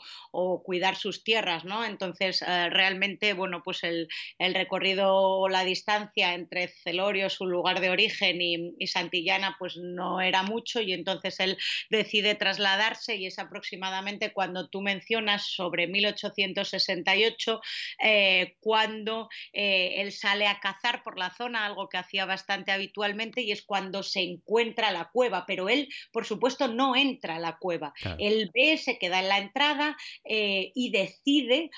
cuidar 0.63 0.95
sus 0.95 1.23
tierras, 1.23 1.65
¿no? 1.65 1.83
Entonces 1.83 2.41
eh, 2.41 2.69
realmente 2.69 3.33
bueno 3.33 3.61
pues 3.63 3.83
el, 3.83 4.07
recorrido 4.39 5.13
o 5.13 5.49
la 5.49 5.63
distancia 5.63 6.33
entre 6.33 6.69
Celorio, 6.69 7.29
su 7.29 7.45
lugar 7.45 7.81
de 7.81 7.89
origen, 7.89 8.41
y, 8.41 8.73
y, 8.79 8.87
Santillana 8.87 9.55
pues 9.59 9.75
no 9.77 10.21
era 10.21 10.43
mucho 10.43 10.81
y 10.81 10.93
entonces 10.93 11.39
él 11.39 11.57
decide 11.89 12.35
trasladarse 12.35 13.15
y 13.17 13.25
es 13.25 13.37
aproximadamente 13.39 14.31
cuando 14.31 14.69
tú 14.69 14.81
mencionas 14.81 15.47
sobre 15.47 15.87
1868 15.87 17.61
eh, 18.03 18.55
cuando 18.59 19.29
eh, 19.53 20.01
él 20.01 20.11
sale 20.11 20.47
a 20.47 20.59
cazar 20.59 21.03
por 21.03 21.17
la 21.17 21.33
zona, 21.35 21.65
algo 21.65 21.89
que 21.89 21.97
hacía 21.97 22.25
bastante 22.25 22.71
habitualmente, 22.71 23.41
y 23.41 23.51
es 23.51 23.61
cuando 23.61 24.03
se 24.03 24.21
encuentra 24.21 24.91
la 24.91 25.09
cueva, 25.11 25.45
pero 25.45 25.69
él, 25.69 25.89
por 26.11 26.25
supuesto, 26.25 26.67
no 26.67 26.95
entra 26.95 27.35
a 27.35 27.39
la 27.39 27.57
cueva. 27.57 27.93
Él 28.17 28.49
ve, 28.53 28.77
se 28.77 28.97
queda 28.97 29.19
en 29.19 29.29
la 29.29 29.37
entrada 29.37 29.97
eh, 30.23 30.71
y 30.75 30.91
decide 30.91 31.69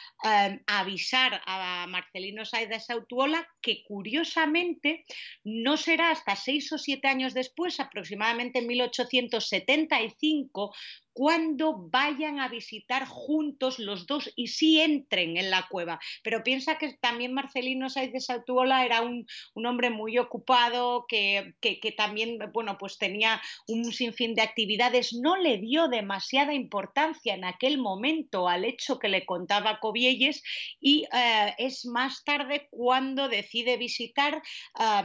avisar 0.67 1.41
a 1.45 1.85
Marcelino 1.87 2.45
Saides 2.45 2.89
Autuola 2.89 3.47
que 3.61 3.83
curiosamente 3.85 5.05
no 5.43 5.77
será 5.77 6.11
hasta 6.11 6.35
seis 6.35 6.71
o 6.71 6.77
siete 6.77 7.07
años 7.07 7.33
después, 7.33 7.79
aproximadamente 7.79 8.59
en 8.59 8.67
1875, 8.67 10.73
cuando 11.13 11.75
vayan 11.89 12.39
a 12.39 12.49
visitar 12.49 13.05
juntos 13.07 13.79
los 13.79 14.07
dos 14.07 14.31
y 14.35 14.47
sí 14.47 14.81
entren 14.81 15.37
en 15.37 15.49
la 15.49 15.67
cueva. 15.69 15.99
Pero 16.23 16.43
piensa 16.43 16.77
que 16.77 16.93
también 16.93 17.33
Marcelino 17.33 17.89
Saiz 17.89 18.11
de 18.11 18.19
Sautuola 18.19 18.85
era 18.85 19.01
un, 19.01 19.25
hombre 19.53 19.89
muy 19.89 20.17
ocupado, 20.17 21.05
que, 21.07 21.53
también 21.95 22.39
bueno, 22.51 22.77
pues 22.77 22.97
tenía 22.97 23.41
un 23.67 23.85
sinfín 23.93 24.35
de 24.35 24.41
actividades, 24.41 25.13
no 25.13 25.37
le 25.37 25.57
dio 25.57 25.87
demasiada 25.87 26.53
importancia 26.53 27.35
en 27.35 27.45
aquel 27.45 27.77
momento 27.77 28.49
al 28.49 28.65
hecho 28.65 28.99
que 28.99 29.07
le 29.07 29.25
contaba 29.25 29.79
Cobielles 29.79 30.43
y 30.79 31.05
eh, 31.13 31.53
es 31.57 31.85
más 31.85 32.23
tarde 32.23 32.67
cuando 32.69 33.29
decide 33.29 33.77
visitar 33.77 34.35
eh, 34.35 34.41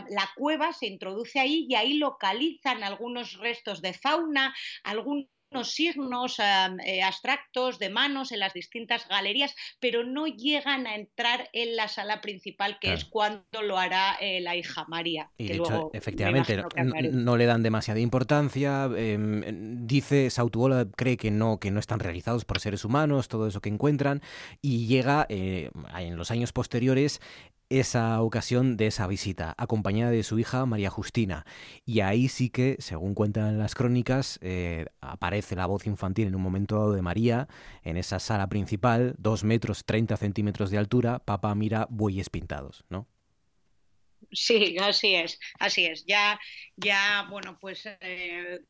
la 0.09 0.31
cueva, 0.37 0.73
se 0.73 0.87
introduce 0.87 1.39
ahí 1.39 1.67
y 1.69 1.75
ahí 1.75 1.95
localizan 1.95 2.83
algunos 2.83 3.35
restos 3.39 3.83
de 3.83 3.93
fauna, 3.93 4.55
algún 4.83 5.29
unos 5.51 5.71
signos 5.73 6.39
eh, 6.39 7.03
abstractos 7.03 7.79
de 7.79 7.91
manos 7.91 8.33
en 8.33 8.41
las 8.41 8.53
distintas 8.53 9.09
galerías, 9.09 9.55
pero 9.81 10.05
no 10.05 10.27
llegan 10.27 10.87
a 10.87 10.95
entrar 10.95 11.49
en 11.53 11.77
la 11.77 11.89
sala 11.89 12.21
principal, 12.21 12.79
que 12.81 12.93
es 12.93 13.05
cuando 13.05 13.63
lo 13.63 13.79
hará 13.79 14.17
eh, 14.21 14.41
la 14.41 14.57
hija 14.57 14.85
María. 14.89 15.31
Y 15.39 15.49
de 15.49 15.55
hecho, 15.57 15.91
efectivamente, 15.93 16.63
no, 17.13 17.37
le 17.37 17.47
dan 17.47 17.63
demasiada 17.63 18.01
importancia. 18.01 18.89
Em, 18.97 19.87
dice 19.87 20.31
Sautuola, 20.31 20.87
cree 20.97 21.17
que 21.17 21.31
no, 21.31 21.59
que 21.59 21.71
no 21.71 21.81
están 21.81 22.01
realizados 22.01 22.45
por 22.45 22.61
seres 22.61 22.85
humanos, 22.85 23.29
todo 23.29 23.47
eso 23.47 23.61
que 23.61 23.69
encuentran, 23.69 24.23
y 24.61 24.87
llega 24.87 25.27
eh, 25.29 25.71
en 25.97 26.17
los 26.17 26.31
años 26.31 26.53
posteriores 26.53 27.21
esa 27.71 28.21
ocasión 28.23 28.77
de 28.77 28.87
esa 28.87 29.07
visita, 29.07 29.55
acompañada 29.59 30.11
de 30.11 30.23
su 30.23 30.39
hija 30.39 30.65
María 30.67 30.91
Justina. 30.91 31.45
Y 31.85 32.01
ahí 32.01 32.29
sí 32.29 32.51
que, 32.51 32.77
según 32.79 33.15
cuentan 33.15 33.59
las 33.59 33.75
crónicas, 33.75 34.39
eh, 34.43 34.87
aparece 35.01 35.57
la 35.57 35.67
voz 35.67 35.87
infantil 35.87 36.29
en 36.29 36.35
un 36.35 36.43
momento 36.43 36.77
dado 36.77 36.93
de 36.93 37.03
María, 37.03 37.49
en 37.83 37.97
esa 37.97 38.19
sala 38.19 38.49
principal, 38.49 39.15
dos 39.19 39.45
metros 39.45 39.85
treinta 39.85 40.17
centímetros 40.17 40.71
de 40.71 40.79
altura, 40.79 41.19
papá 41.21 41.55
mira 41.55 41.87
bueyes 41.91 42.31
pintados, 42.31 42.85
¿no? 42.89 43.07
Sí, 44.31 44.77
así 44.79 45.15
es, 45.15 45.39
así 45.59 45.87
es. 45.87 46.05
Ya, 46.07 46.39
ya 46.77 47.27
bueno, 47.31 47.59
pues 47.59 47.85
eh, 47.87 48.61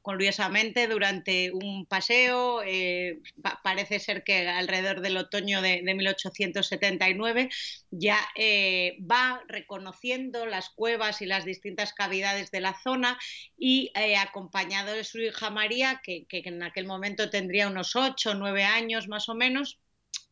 curiosamente 0.00 0.86
durante 0.88 1.52
un 1.52 1.84
paseo, 1.86 2.62
eh, 2.64 3.20
parece 3.62 3.98
ser 3.98 4.24
que 4.24 4.48
alrededor 4.48 5.02
del 5.02 5.18
otoño 5.18 5.60
de, 5.60 5.82
1879 5.82 7.50
ya 7.90 8.18
eh, 8.36 8.96
va 9.00 9.42
reconociendo 9.48 10.46
las 10.46 10.70
cuevas 10.70 11.20
y 11.20 11.26
las 11.26 11.44
distintas 11.44 11.92
cavidades 11.92 12.50
de 12.50 12.60
la 12.60 12.74
zona 12.82 13.18
y 13.58 13.92
acompañado 14.18 14.94
de 14.94 15.04
su 15.04 15.18
hija 15.20 15.50
María, 15.50 16.00
que, 16.02 16.26
en 16.30 16.62
aquel 16.62 16.86
momento 16.86 17.28
tendría 17.28 17.68
unos 17.68 17.96
ocho 17.96 18.30
o 18.30 18.34
nueve 18.34 18.64
años 18.64 19.08
más 19.08 19.28
o 19.28 19.34
menos, 19.34 19.78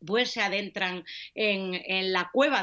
pues 0.06 0.30
se 0.30 0.40
adentran 0.40 1.04
en, 1.34 1.74
en 1.74 2.12
la 2.12 2.30
cueva 2.32 2.62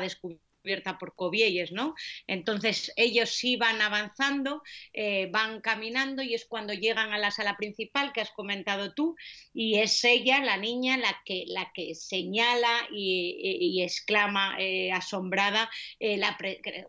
descubriendo 0.63 0.97
por 0.99 1.15
Cobielles, 1.15 1.71
¿no? 1.71 1.95
Entonces 2.27 2.91
ellos 2.95 3.29
sí 3.29 3.55
van 3.55 3.81
avanzando, 3.81 4.61
eh, 4.93 5.27
van 5.31 5.61
caminando 5.61 6.21
y 6.21 6.33
es 6.33 6.45
cuando 6.45 6.73
llegan 6.73 7.13
a 7.13 7.17
la 7.17 7.31
sala 7.31 7.57
principal 7.57 8.11
que 8.13 8.21
has 8.21 8.31
comentado 8.31 8.93
tú 8.93 9.15
y 9.53 9.79
es 9.79 10.03
ella, 10.03 10.39
la 10.43 10.57
niña, 10.57 10.97
la 10.97 11.21
que, 11.25 11.45
la 11.47 11.71
que 11.73 11.95
señala 11.95 12.87
y, 12.91 13.81
exclama 13.81 14.55
eh, 14.59 14.91
asombrada 14.91 15.69
eh, 15.99 16.17
la, 16.17 16.37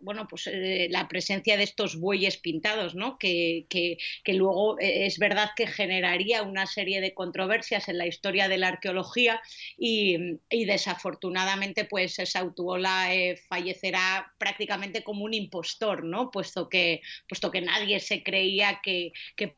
bueno, 0.01 0.27
pues, 0.29 0.49
la 0.53 1.07
presencia 1.07 1.57
de 1.57 1.65
estos 1.65 1.99
bueyes 1.99 2.39
pintados, 2.39 2.95
¿no? 2.95 3.19
Que, 3.19 3.67
que, 3.69 3.99
luego 4.33 4.79
es 4.79 5.19
verdad 5.19 5.51
que 5.57 5.67
generaría 5.67 6.43
una 6.43 6.67
serie 6.67 7.01
de 7.01 7.15
controversias 7.15 7.89
en 7.89 7.99
la 7.99 8.07
historia 8.07 8.49
de 8.49 8.59
la 8.59 8.69
arqueología 8.69 9.41
y, 9.77 10.39
desafortunadamente 10.51 11.85
pues 11.85 12.19
esa 12.19 12.41
Autuola 12.41 13.09
falleció 13.49 13.68
fallecerá 13.69 14.33
prácticamente 14.39 15.03
como 15.03 15.25
un 15.25 15.35
impostor, 15.35 16.05
¿no? 16.05 16.31
Puesto 16.31 16.69
que, 16.69 17.03
puesto 17.29 17.51
que 17.51 17.61
nadie 17.61 18.01
se 18.01 18.23
creía 18.23 18.81
que, 18.83 19.13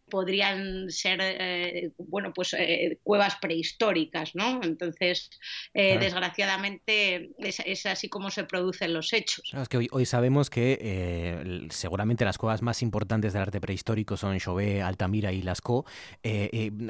podrían 0.09 0.91
ser, 0.91 1.21
eh, 1.23 1.93
bueno, 1.99 2.33
pues 2.35 2.55
eh, 2.55 2.99
cuevas 3.03 3.37
prehistóricas, 3.41 4.35
¿no? 4.35 4.61
Entonces, 4.63 5.31
eh, 5.75 5.99
desgraciadamente, 5.99 7.31
es, 7.39 7.87
así 7.87 8.09
como 8.09 8.31
se 8.31 8.45
producen 8.45 8.93
los 8.93 9.13
hechos. 9.13 9.53
es 9.55 9.69
que 9.69 9.89
hoy, 9.91 10.07
sabemos 10.07 10.51
que 10.51 11.61
seguramente 11.71 12.25
las 12.25 12.39
cuevas 12.39 12.63
más 12.63 12.83
importantes 12.83 13.33
del 13.33 13.43
arte 13.43 13.61
prehistórico 13.61 14.17
son 14.17 14.39
Chauvet, 14.39 14.83
Altamira 14.83 15.33
y 15.33 15.43
Lascaux. 15.43 15.89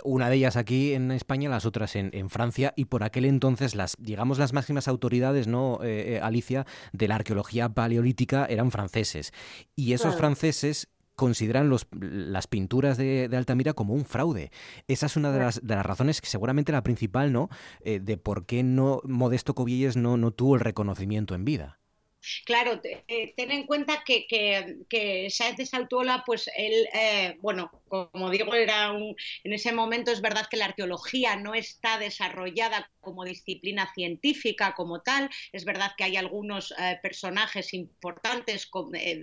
una 0.04 0.30
de 0.30 0.36
ellas 0.36 0.56
aquí 0.56 0.94
en 0.94 1.10
España, 1.10 1.50
las 1.50 1.66
otras 1.66 1.96
en, 1.96 2.10
en, 2.12 2.30
Francia, 2.30 2.72
y 2.76 2.86
por 2.86 3.02
aquel 3.02 3.24
entonces 3.24 3.74
las, 3.74 3.96
digamos, 3.98 4.38
las 4.38 4.52
máximas 4.52 4.88
autoridades, 4.88 5.46
¿no, 5.46 5.80
Alicia, 6.22 6.66
de 7.00 7.08
la 7.08 7.16
arqueología 7.16 7.70
paleolítica 7.70 8.46
eran 8.46 8.70
franceses. 8.70 9.32
Y 9.74 9.94
esos 9.94 10.16
franceses 10.16 10.88
consideran 11.16 11.68
los, 11.68 11.86
las 11.92 12.46
pinturas 12.46 12.98
de, 12.98 13.28
Altamira 13.32 13.72
como 13.72 13.94
un 13.94 14.04
fraude. 14.04 14.50
Esa 14.86 15.06
es 15.06 15.16
una 15.16 15.32
de 15.32 15.38
las, 15.38 15.66
de 15.66 15.74
las 15.74 15.84
razones, 15.84 16.20
que 16.20 16.28
seguramente 16.28 16.72
la 16.72 16.82
principal, 16.82 17.32
¿no? 17.32 17.48
Eh, 17.84 18.00
de 18.00 18.16
por 18.16 18.46
qué 18.46 18.62
no 18.62 19.00
Modesto 19.04 19.54
Cobielles 19.54 19.96
no, 19.96 20.16
no 20.16 20.30
tuvo 20.30 20.54
el 20.54 20.60
reconocimiento 20.60 21.34
en 21.34 21.44
vida. 21.44 21.80
Claro, 22.44 22.80
eh, 22.84 23.32
ten 23.34 23.50
en 23.50 23.64
cuenta 23.64 24.02
que, 24.04 24.26
que, 24.26 24.76
que 24.88 25.28
de 25.56 25.66
Saltuola, 25.66 26.22
pues 26.26 26.50
él, 26.54 26.86
eh, 26.92 27.38
bueno, 27.40 27.70
como 27.88 28.28
digo, 28.30 28.52
era 28.54 28.92
un, 28.92 29.16
en 29.42 29.52
ese 29.52 29.72
momento 29.72 30.10
es 30.10 30.20
verdad 30.20 30.46
que 30.50 30.58
la 30.58 30.66
arqueología 30.66 31.36
no 31.36 31.54
está 31.54 31.98
desarrollada 31.98 32.90
como 33.00 33.24
disciplina 33.24 33.92
científica 33.94 34.74
como 34.74 35.00
tal. 35.00 35.30
Es 35.52 35.64
verdad 35.64 35.92
que 35.96 36.04
hay 36.04 36.16
algunos 36.16 36.72
eh, 36.72 36.98
personajes 37.02 37.74
importantes 37.74 38.70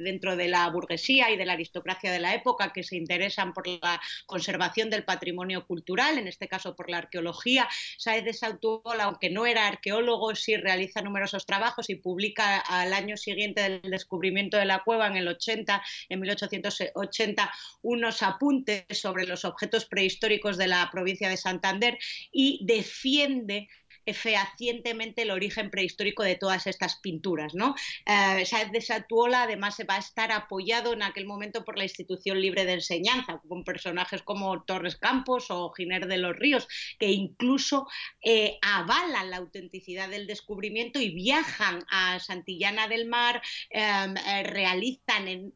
dentro 0.04 0.36
de 0.36 0.48
la 0.48 0.70
burguesía 0.70 1.32
y 1.32 1.38
de 1.38 1.46
la 1.46 1.54
aristocracia 1.54 2.12
de 2.12 2.20
la 2.20 2.34
época 2.34 2.74
que 2.74 2.84
se 2.84 2.98
interesan 2.98 3.54
por 3.54 3.68
la 3.68 4.02
conservación 4.26 4.90
del 4.90 5.04
patrimonio 5.04 5.66
cultural, 5.66 6.18
en 6.18 6.28
este 6.28 6.48
caso 6.48 6.76
por 6.76 6.90
la 6.90 6.98
arqueología. 6.98 7.68
Sáenz 7.98 8.26
de 8.26 8.34
Saltuola, 8.34 9.06
aunque 9.06 9.30
no 9.30 9.46
era 9.46 9.68
arqueólogo, 9.68 10.36
sí 10.36 10.58
realiza 10.58 11.02
numerosos 11.02 11.46
trabajos 11.46 11.90
y 11.90 11.96
publica 11.96 12.60
al 12.60 12.94
año 12.94 13.18
siguiente 13.18 13.62
del 13.62 13.82
descubrimiento 13.82 14.58
de 14.58 14.66
la 14.66 14.84
cueva, 14.84 15.08
en 15.08 15.18
el 15.18 15.28
80, 15.28 15.82
en 16.10 16.20
1880, 16.20 17.52
unos 17.82 18.24
apuntes 18.24 18.86
sobre 18.92 19.26
los 19.26 19.46
objetos 19.46 19.86
prehistóricos 19.86 20.58
de 20.58 20.68
la 20.68 20.90
provincia 20.92 21.30
de 21.30 21.38
Santander 21.38 21.98
y 22.32 22.62
defiende 22.66 23.68
fehacientemente 24.14 25.24
el 25.24 25.32
origen 25.32 25.70
prehistórico 25.70 26.24
de 26.24 26.36
todas 26.36 26.68
estas 26.68 26.98
pinturas. 26.98 27.54
¿no? 27.54 27.76
Eh, 28.06 28.46
Satuola 28.82 29.44
además 29.44 29.76
se 29.76 29.84
va 29.84 29.96
a 29.96 30.00
estar 30.00 30.32
apoyado 30.32 30.94
en 30.94 31.04
aquel 31.04 31.26
momento 31.26 31.64
por 31.64 31.78
la 31.78 31.84
institución 31.84 32.40
libre 32.40 32.66
de 32.66 32.74
enseñanza, 32.74 33.42
con 33.48 33.64
personajes 33.64 34.22
como 34.22 34.64
Torres 34.64 34.96
Campos 34.96 35.48
o 35.50 35.72
Giner 35.74 36.08
de 36.08 36.18
los 36.18 36.36
Ríos, 36.36 36.68
que 37.00 37.12
incluso 37.12 37.88
eh, 38.22 38.58
avalan 38.62 39.30
la 39.30 39.38
autenticidad 39.38 40.10
del 40.10 40.28
descubrimiento 40.28 41.00
y 41.00 41.10
viajan 41.10 41.84
a 41.90 42.20
Santillana 42.20 42.88
del 42.88 43.08
Mar, 43.08 43.42
em, 43.70 44.16
eh, 44.18 44.44
realizan 44.44 45.52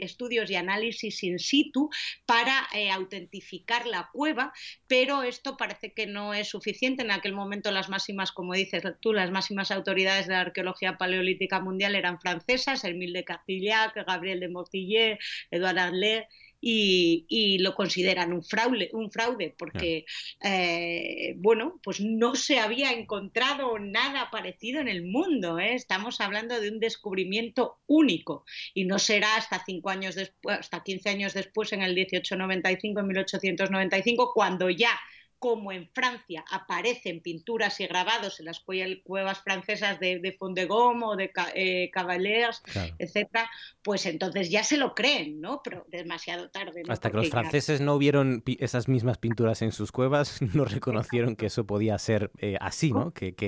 estudios 0.00 0.50
y 0.50 0.56
análisis 0.56 1.22
in 1.22 1.38
situ 1.38 1.88
para 2.24 2.68
eh, 2.72 2.90
autentificar 2.90 3.86
la 3.86 4.10
cueva, 4.12 4.52
pero 4.86 5.22
esto 5.22 5.56
parece 5.56 5.92
que 5.92 6.06
no 6.06 6.34
es 6.34 6.48
suficiente. 6.48 7.02
En 7.02 7.10
aquel 7.10 7.32
momento 7.32 7.70
las 7.70 7.85
máximas, 7.88 8.32
como 8.32 8.54
dices 8.54 8.82
tú, 9.00 9.12
las 9.12 9.30
máximas 9.30 9.70
autoridades 9.70 10.26
de 10.26 10.34
la 10.34 10.40
arqueología 10.40 10.98
paleolítica 10.98 11.60
mundial 11.60 11.94
eran 11.94 12.20
francesas, 12.20 12.84
Hermile 12.84 13.20
de 13.20 13.24
Cartillac, 13.24 13.94
Gabriel 14.06 14.40
de 14.40 14.48
Mortillet, 14.48 15.18
Edouard 15.50 15.78
Arlet, 15.78 16.26
y, 16.60 17.58
lo 17.60 17.74
consideran 17.74 18.32
un 18.32 18.42
fraude, 18.42 18.90
un 18.92 19.10
fraude 19.10 19.54
porque, 19.56 20.04
eh, 20.42 21.34
bueno, 21.36 21.80
pues 21.82 22.00
no 22.00 22.34
se 22.34 22.58
había 22.58 22.92
encontrado 22.92 23.78
nada 23.78 24.30
parecido 24.30 24.80
en 24.80 24.88
el 24.88 25.04
mundo. 25.04 25.58
¿eh? 25.58 25.74
Estamos 25.74 26.20
hablando 26.20 26.60
de 26.60 26.70
un 26.70 26.80
descubrimiento 26.80 27.78
único 27.86 28.44
y 28.74 28.84
no 28.84 28.98
será 28.98 29.36
hasta 29.36 29.62
cinco 29.64 29.90
años 29.90 30.14
después, 30.14 30.58
hasta 30.58 30.82
15 30.82 31.10
años 31.10 31.34
después, 31.34 31.72
en 31.72 31.82
el 31.82 31.94
1895, 31.94 33.00
en 33.00 33.06
1895, 33.06 34.32
cuando 34.34 34.70
ya 34.70 34.98
como 35.46 35.70
en 35.70 35.88
Francia 35.94 36.44
aparecen 36.50 37.20
pinturas 37.20 37.78
y 37.78 37.86
grabados 37.86 38.40
en 38.40 38.46
las 38.46 38.58
cuevas 38.58 39.38
francesas 39.44 40.00
de, 40.00 40.18
de 40.18 40.32
Fondegom 40.32 41.04
o 41.04 41.14
de 41.14 41.30
eh, 41.54 41.88
Cavaliers, 41.92 42.64
etcétera, 42.98 43.48
pues 43.80 44.06
entonces 44.06 44.50
ya 44.50 44.64
se 44.64 44.76
lo 44.76 44.92
creen, 44.92 45.40
¿no? 45.40 45.60
Pero 45.62 45.86
demasiado 45.86 46.50
tarde. 46.50 46.82
Hasta 46.88 47.12
que 47.12 47.18
los 47.18 47.30
franceses 47.30 47.80
no 47.80 47.96
vieron 47.96 48.42
esas 48.58 48.88
mismas 48.88 49.18
pinturas 49.18 49.62
en 49.62 49.70
sus 49.70 49.92
cuevas, 49.92 50.40
no 50.52 50.64
reconocieron 50.64 51.36
que 51.36 51.46
eso 51.46 51.64
podía 51.64 51.96
ser 52.00 52.32
eh, 52.38 52.56
así, 52.60 52.90
¿no? 52.90 53.12
Que, 53.14 53.36
que, 53.36 53.46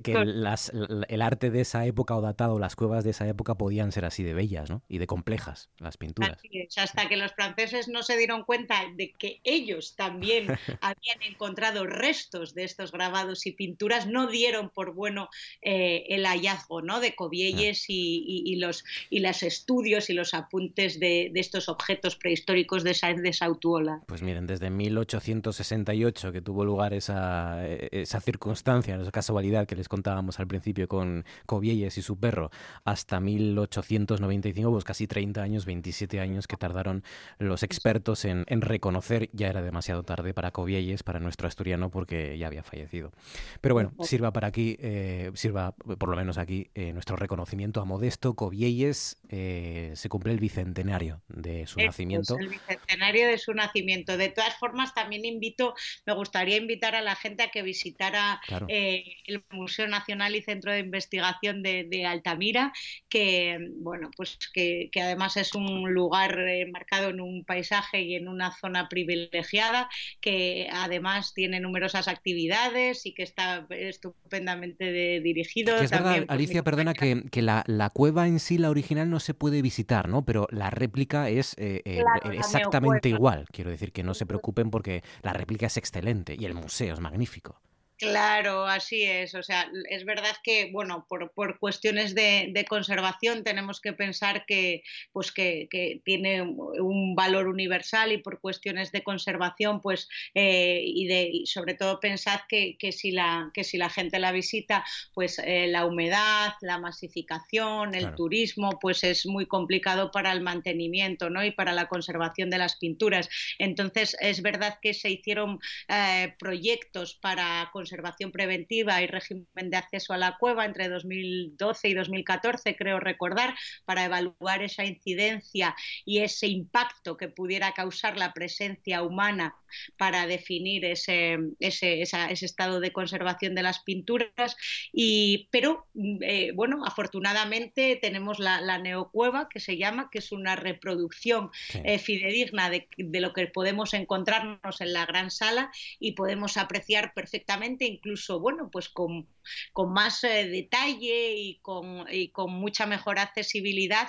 el 0.00 1.22
arte 1.22 1.50
de 1.50 1.60
esa 1.60 1.84
época 1.84 2.16
o 2.16 2.22
datado, 2.22 2.58
las 2.58 2.76
cuevas 2.76 3.04
de 3.04 3.10
esa 3.10 3.28
época 3.28 3.56
podían 3.56 3.92
ser 3.92 4.06
así 4.06 4.22
de 4.22 4.32
bellas, 4.32 4.70
¿no? 4.70 4.82
Y 4.88 4.96
de 4.96 5.06
complejas, 5.06 5.68
las 5.76 5.98
pinturas. 5.98 6.38
hasta 6.78 7.08
que 7.10 7.18
los 7.18 7.32
franceses 7.32 7.88
no 7.88 8.02
se 8.02 8.16
dieron 8.16 8.44
cuenta 8.44 8.86
de 8.94 9.12
que 9.12 9.42
ellos 9.44 9.96
también 9.96 10.46
habían 10.80 11.09
encontrado 11.20 11.86
restos 11.86 12.54
de 12.54 12.64
estos 12.64 12.92
grabados 12.92 13.46
y 13.46 13.52
pinturas, 13.52 14.06
no 14.06 14.26
dieron 14.26 14.70
por 14.70 14.94
bueno 14.94 15.28
eh, 15.62 16.04
el 16.08 16.24
hallazgo 16.26 16.82
¿no? 16.82 17.00
de 17.00 17.14
Covielles 17.14 17.84
y, 17.88 18.56
los, 18.56 18.84
y 19.08 19.20
los 19.20 19.42
estudios 19.42 20.10
y 20.10 20.14
los 20.14 20.34
apuntes 20.34 21.00
de, 21.00 21.32
estos 21.34 21.68
objetos 21.68 22.16
prehistóricos 22.16 22.84
de 22.84 22.94
Sáenz 22.94 23.22
de 23.22 23.32
Sautuola. 23.32 24.02
Pues 24.06 24.22
miren, 24.22 24.46
desde 24.46 24.70
1868 24.70 26.32
que 26.32 26.42
tuvo 26.42 26.64
lugar 26.64 26.92
esa, 26.92 27.66
esa 27.66 28.20
circunstancia, 28.20 28.96
esa 28.96 29.10
casualidad 29.10 29.66
que 29.66 29.76
les 29.76 29.88
contábamos 29.88 30.38
al 30.38 30.46
principio 30.46 30.86
con 30.86 31.24
Covielles 31.46 31.96
y 31.96 32.02
su 32.02 32.18
perro, 32.18 32.50
hasta 32.84 33.20
1895, 33.20 34.70
pues 34.70 34.84
casi 34.84 35.06
30 35.06 35.42
años, 35.42 35.64
27 35.64 36.20
años 36.20 36.46
que 36.46 36.56
tardaron 36.56 37.02
los 37.38 37.62
expertos 37.62 38.24
en, 38.24 38.44
en 38.48 38.60
reconocer, 38.60 39.30
ya 39.32 39.48
era 39.48 39.62
demasiado 39.62 40.02
tarde 40.02 40.34
para 40.34 40.50
Covielles 40.50 40.89
para 41.02 41.20
nuestro 41.20 41.48
asturiano 41.48 41.90
porque 41.90 42.36
ya 42.38 42.46
había 42.46 42.62
fallecido. 42.62 43.12
Pero 43.60 43.74
bueno, 43.74 43.92
sirva 44.02 44.32
para 44.32 44.48
aquí, 44.48 44.76
eh, 44.80 45.30
sirva 45.34 45.72
por 45.72 46.08
lo 46.08 46.16
menos 46.16 46.38
aquí 46.38 46.68
eh, 46.74 46.92
nuestro 46.92 47.16
reconocimiento 47.16 47.80
a 47.80 47.84
Modesto 47.84 48.34
Covielles. 48.34 49.18
Eh, 49.28 49.92
se 49.94 50.08
cumple 50.08 50.32
el 50.32 50.40
bicentenario 50.40 51.22
de 51.28 51.66
su 51.66 51.80
nacimiento. 51.80 52.36
el 52.38 52.48
bicentenario 52.48 53.28
de 53.28 53.38
su 53.38 53.54
nacimiento. 53.54 54.16
De 54.16 54.28
todas 54.28 54.56
formas, 54.58 54.94
también 54.94 55.24
invito, 55.24 55.74
me 56.06 56.14
gustaría 56.14 56.56
invitar 56.56 56.94
a 56.94 57.02
la 57.02 57.14
gente 57.14 57.42
a 57.44 57.50
que 57.50 57.62
visitara 57.62 58.40
el 58.68 59.44
Museo 59.50 59.86
Nacional 59.88 60.34
y 60.34 60.42
Centro 60.42 60.72
de 60.72 60.80
Investigación 60.80 61.62
de, 61.62 62.06
Altamira, 62.06 62.72
que 63.08 63.58
bueno, 63.76 64.10
pues 64.16 64.38
que, 64.52 64.88
que 64.90 65.02
además 65.02 65.36
es 65.36 65.54
un 65.54 65.92
lugar 65.92 66.38
marcado 66.72 67.10
en 67.10 67.20
un 67.20 67.44
paisaje 67.44 68.02
y 68.02 68.14
en 68.14 68.28
una 68.28 68.56
zona 68.56 68.88
privilegiada 68.88 69.88
que 70.20 70.68
además 70.84 71.34
tiene 71.34 71.60
numerosas 71.60 72.08
actividades 72.08 73.06
y 73.06 73.14
que 73.14 73.22
está 73.22 73.66
estupendamente 73.70 75.20
dirigido. 75.20 75.76
es 75.76 75.90
verdad, 75.90 76.24
Alicia, 76.28 76.62
perdona, 76.62 76.94
que, 76.94 77.42
la, 77.42 77.90
cueva 77.92 78.26
en 78.26 78.40
sí, 78.40 78.58
la 78.58 78.70
original, 78.70 79.10
no 79.10 79.20
se 79.20 79.34
puede 79.34 79.62
visitar, 79.62 80.08
¿no? 80.08 80.24
Pero 80.24 80.46
la 80.50 80.70
réplica 80.70 81.28
es 81.28 81.54
eh, 81.58 81.82
eh, 81.84 82.04
exactamente 82.32 83.08
igual. 83.08 83.46
Quiero 83.52 83.70
decir 83.70 83.92
que 83.92 84.02
no 84.02 84.14
se 84.14 84.26
preocupen 84.26 84.70
porque 84.70 85.02
la 85.22 85.32
réplica 85.32 85.66
es 85.66 85.76
excelente 85.76 86.36
y 86.38 86.44
el 86.44 86.54
museo 86.54 86.94
es 86.94 87.00
magnífico. 87.00 87.60
Claro, 88.00 88.64
así 88.64 89.02
es. 89.02 89.34
O 89.34 89.42
sea, 89.42 89.70
es 89.90 90.06
verdad 90.06 90.34
que, 90.42 90.70
bueno, 90.72 91.04
por, 91.06 91.32
por 91.32 91.58
cuestiones 91.58 92.14
de, 92.14 92.64
conservación 92.66 93.44
tenemos 93.44 93.78
que 93.78 93.92
pensar 93.92 94.46
que, 94.46 94.82
pues 95.12 95.32
que, 95.32 95.68
tiene 96.02 96.40
un 96.40 97.14
valor 97.14 97.46
universal 97.46 98.12
y 98.12 98.18
por 98.18 98.40
cuestiones 98.40 98.90
de 98.90 99.02
conservación, 99.02 99.82
pues, 99.82 100.08
eh, 100.34 100.80
y, 100.82 101.06
de, 101.08 101.42
sobre 101.44 101.74
todo 101.74 102.00
pensad 102.00 102.40
que, 102.48 102.78
que, 102.78 102.90
si 102.92 103.10
la, 103.10 103.50
que 103.52 103.64
si 103.64 103.76
la 103.76 103.90
gente 103.90 104.18
la 104.18 104.32
visita, 104.32 104.82
pues 105.12 105.38
eh, 105.38 105.66
la 105.66 105.84
humedad, 105.84 106.54
la 106.62 106.78
masificación, 106.78 107.94
el 107.94 108.14
turismo, 108.14 108.78
pues 108.80 109.04
es 109.04 109.26
muy 109.26 109.44
complicado 109.44 110.10
para 110.10 110.32
el 110.32 110.40
mantenimiento, 110.40 111.28
¿no? 111.28 111.44
Y 111.44 111.50
para 111.50 111.72
la 111.72 111.88
conservación 111.88 112.48
de 112.48 112.58
las 112.58 112.76
pinturas. 112.76 113.28
Entonces, 113.58 114.16
es 114.20 114.40
verdad 114.40 114.78
que 114.80 114.94
se 114.94 115.10
hicieron 115.10 115.58
eh, 115.88 116.34
proyectos 116.38 117.14
para 117.14 117.68
conservar 117.74 117.89
conservación 117.90 118.30
preventiva 118.30 119.02
y 119.02 119.08
régimen 119.08 119.68
de 119.68 119.76
acceso 119.76 120.12
a 120.12 120.16
la 120.16 120.36
cueva 120.38 120.64
entre 120.64 120.88
2012 120.88 121.88
y 121.88 121.94
2014, 121.94 122.76
creo 122.76 123.00
recordar, 123.00 123.54
para 123.84 124.04
evaluar 124.04 124.62
esa 124.62 124.84
incidencia 124.84 125.74
y 126.04 126.18
ese 126.18 126.46
impacto 126.46 127.16
que 127.16 127.28
pudiera 127.28 127.72
causar 127.72 128.16
la 128.16 128.32
presencia 128.32 129.02
humana 129.02 129.56
para 129.96 130.26
definir 130.26 130.84
ese, 130.84 131.38
ese, 131.58 132.02
estado 132.02 132.80
de 132.80 132.92
conservación 132.92 133.54
de 133.54 133.62
las 133.62 133.80
pinturas. 133.80 134.56
Y, 134.92 135.48
pero, 135.50 135.86
eh, 136.20 136.52
bueno, 136.54 136.84
afortunadamente 136.84 137.98
tenemos 138.00 138.38
la, 138.38 138.78
neocueva, 138.78 139.48
que 139.48 139.60
se 139.60 139.76
llama, 139.76 140.08
que 140.10 140.18
es 140.18 140.32
una 140.32 140.54
reproducción 140.54 141.50
eh, 141.84 141.98
fidedigna 141.98 142.70
de, 142.70 142.88
de 142.96 143.20
lo 143.20 143.32
que 143.32 143.46
podemos 143.48 143.94
encontrarnos 143.94 144.80
en 144.80 144.92
la 144.92 145.06
gran 145.06 145.30
sala 145.30 145.72
y 145.98 146.12
podemos 146.12 146.56
apreciar 146.56 147.12
perfectamente, 147.14 147.79
incluso, 147.86 148.40
bueno, 148.40 148.70
pues 148.70 148.88
con 148.88 149.26
con 149.72 149.92
más 149.92 150.22
eh, 150.24 150.48
detalle 150.48 151.34
y 151.34 151.58
con, 151.60 152.04
con, 152.32 152.52
mucha 152.52 152.86
mejor 152.86 153.18
accesibilidad, 153.18 154.08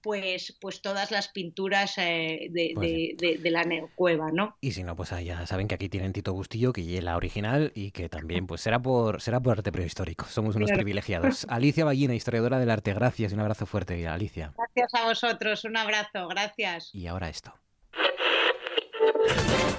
pues, 0.00 0.56
pues 0.60 0.82
todas 0.82 1.10
las 1.10 1.28
pinturas 1.28 1.94
eh, 1.98 2.50
pues 2.74 3.42
de, 3.42 3.50
la 3.50 3.64
neocueva, 3.64 4.30
¿no? 4.32 4.56
Y 4.60 4.72
si 4.72 4.82
no, 4.82 4.96
pues 4.96 5.10
ya 5.24 5.46
saben 5.46 5.68
que 5.68 5.74
aquí 5.74 5.88
tienen 5.88 6.12
Tito 6.12 6.32
Bustillo, 6.32 6.72
que 6.72 6.98
es 6.98 7.04
la 7.04 7.16
original 7.16 7.72
y 7.74 7.90
que 7.90 8.08
también 8.08 8.46
pues 8.46 8.60
será 8.60 8.80
por, 8.80 9.20
será 9.20 9.40
por 9.40 9.58
arte 9.58 9.72
prehistórico. 9.72 10.26
Somos 10.26 10.56
unos 10.56 10.70
privilegiados. 10.70 11.46
Alicia 11.48 11.84
Ballina, 11.84 12.14
historiadora 12.14 12.58
del 12.58 12.70
arte, 12.70 12.94
gracias 12.94 13.32
y 13.32 13.34
un 13.34 13.40
abrazo 13.40 13.66
fuerte, 13.66 14.06
Alicia. 14.06 14.54
Gracias 14.56 14.94
a 14.94 15.06
vosotros, 15.06 15.64
un 15.64 15.76
abrazo, 15.76 16.28
gracias. 16.28 16.94
Y 16.94 17.06
ahora 17.06 17.28
esto. 17.28 17.54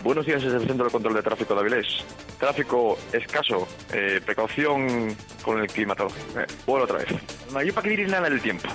Buenos 0.03 0.25
días 0.25 0.43
desde 0.43 0.57
el 0.57 0.67
Centro 0.67 0.86
de 0.86 0.91
Control 0.91 1.13
de 1.13 1.23
Tráfico 1.23 1.53
de 1.53 1.62
Avilés. 1.62 2.03
Tráfico 2.39 2.97
escaso, 3.13 3.67
eh, 3.93 4.19
precaución 4.25 5.15
con 5.41 5.59
el 5.59 5.67
clima 5.67 5.95
todo. 5.95 6.09
Eh, 6.38 6.45
otra 6.67 6.97
vez. 6.97 7.07
No 7.51 7.59
hay 7.59 7.71
para 7.71 7.88
que 7.88 8.05
nada 8.05 8.29
del 8.29 8.41
tiempo. 8.41 8.67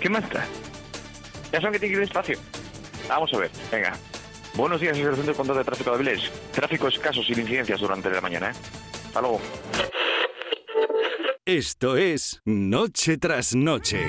¿Qué 0.00 0.08
más 0.08 0.24
está? 0.24 0.46
Ya 1.52 1.60
son 1.60 1.72
que 1.72 1.78
tiene 1.78 1.94
que 1.94 2.00
ir 2.00 2.06
despacio. 2.06 2.38
Vamos 3.08 3.32
a 3.34 3.38
ver, 3.38 3.50
venga. 3.70 3.94
Buenos 4.54 4.80
días 4.80 4.96
desde 4.96 5.10
el 5.10 5.16
Centro 5.16 5.32
de 5.32 5.36
Control 5.36 5.58
de 5.58 5.64
Tráfico 5.64 5.90
de 5.90 5.96
Avilés. 5.96 6.30
Tráfico 6.52 6.88
escaso 6.88 7.22
sin 7.22 7.38
incidencias 7.38 7.80
durante 7.80 8.10
la 8.10 8.20
mañana. 8.20 8.50
¿eh? 8.50 8.54
Hasta 9.06 9.20
luego. 9.20 9.40
Esto 11.44 11.96
es 11.96 12.40
Noche 12.44 13.18
tras 13.18 13.54
Noche. 13.54 14.06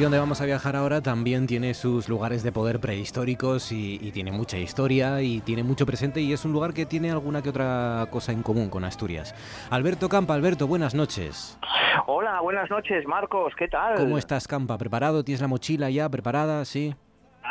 Sitio 0.00 0.06
donde 0.06 0.18
vamos 0.18 0.40
a 0.40 0.46
viajar 0.46 0.76
ahora 0.76 1.02
también 1.02 1.46
tiene 1.46 1.74
sus 1.74 2.08
lugares 2.08 2.42
de 2.42 2.52
poder 2.52 2.80
prehistóricos 2.80 3.70
y, 3.70 3.98
y, 4.00 4.12
tiene 4.12 4.32
mucha 4.32 4.56
historia 4.56 5.20
y 5.20 5.42
tiene 5.42 5.62
mucho 5.62 5.84
presente 5.84 6.22
y 6.22 6.32
es 6.32 6.42
un 6.46 6.52
lugar 6.52 6.72
que 6.72 6.86
tiene 6.86 7.10
alguna 7.10 7.42
que 7.42 7.50
otra 7.50 8.06
cosa 8.10 8.32
en 8.32 8.42
común 8.42 8.70
con 8.70 8.82
Asturias. 8.84 9.34
Alberto 9.68 10.08
Campa, 10.08 10.32
Alberto, 10.32 10.66
buenas 10.66 10.94
noches. 10.94 11.58
Hola, 12.06 12.40
buenas 12.40 12.70
noches, 12.70 13.04
Marcos, 13.06 13.52
¿qué 13.58 13.68
tal? 13.68 13.96
¿Cómo 13.96 14.16
estás, 14.16 14.48
Campa? 14.48 14.78
¿Preparado? 14.78 15.22
¿Tienes 15.22 15.42
la 15.42 15.48
mochila 15.48 15.90
ya 15.90 16.08
preparada? 16.08 16.64
Sí. 16.64 16.94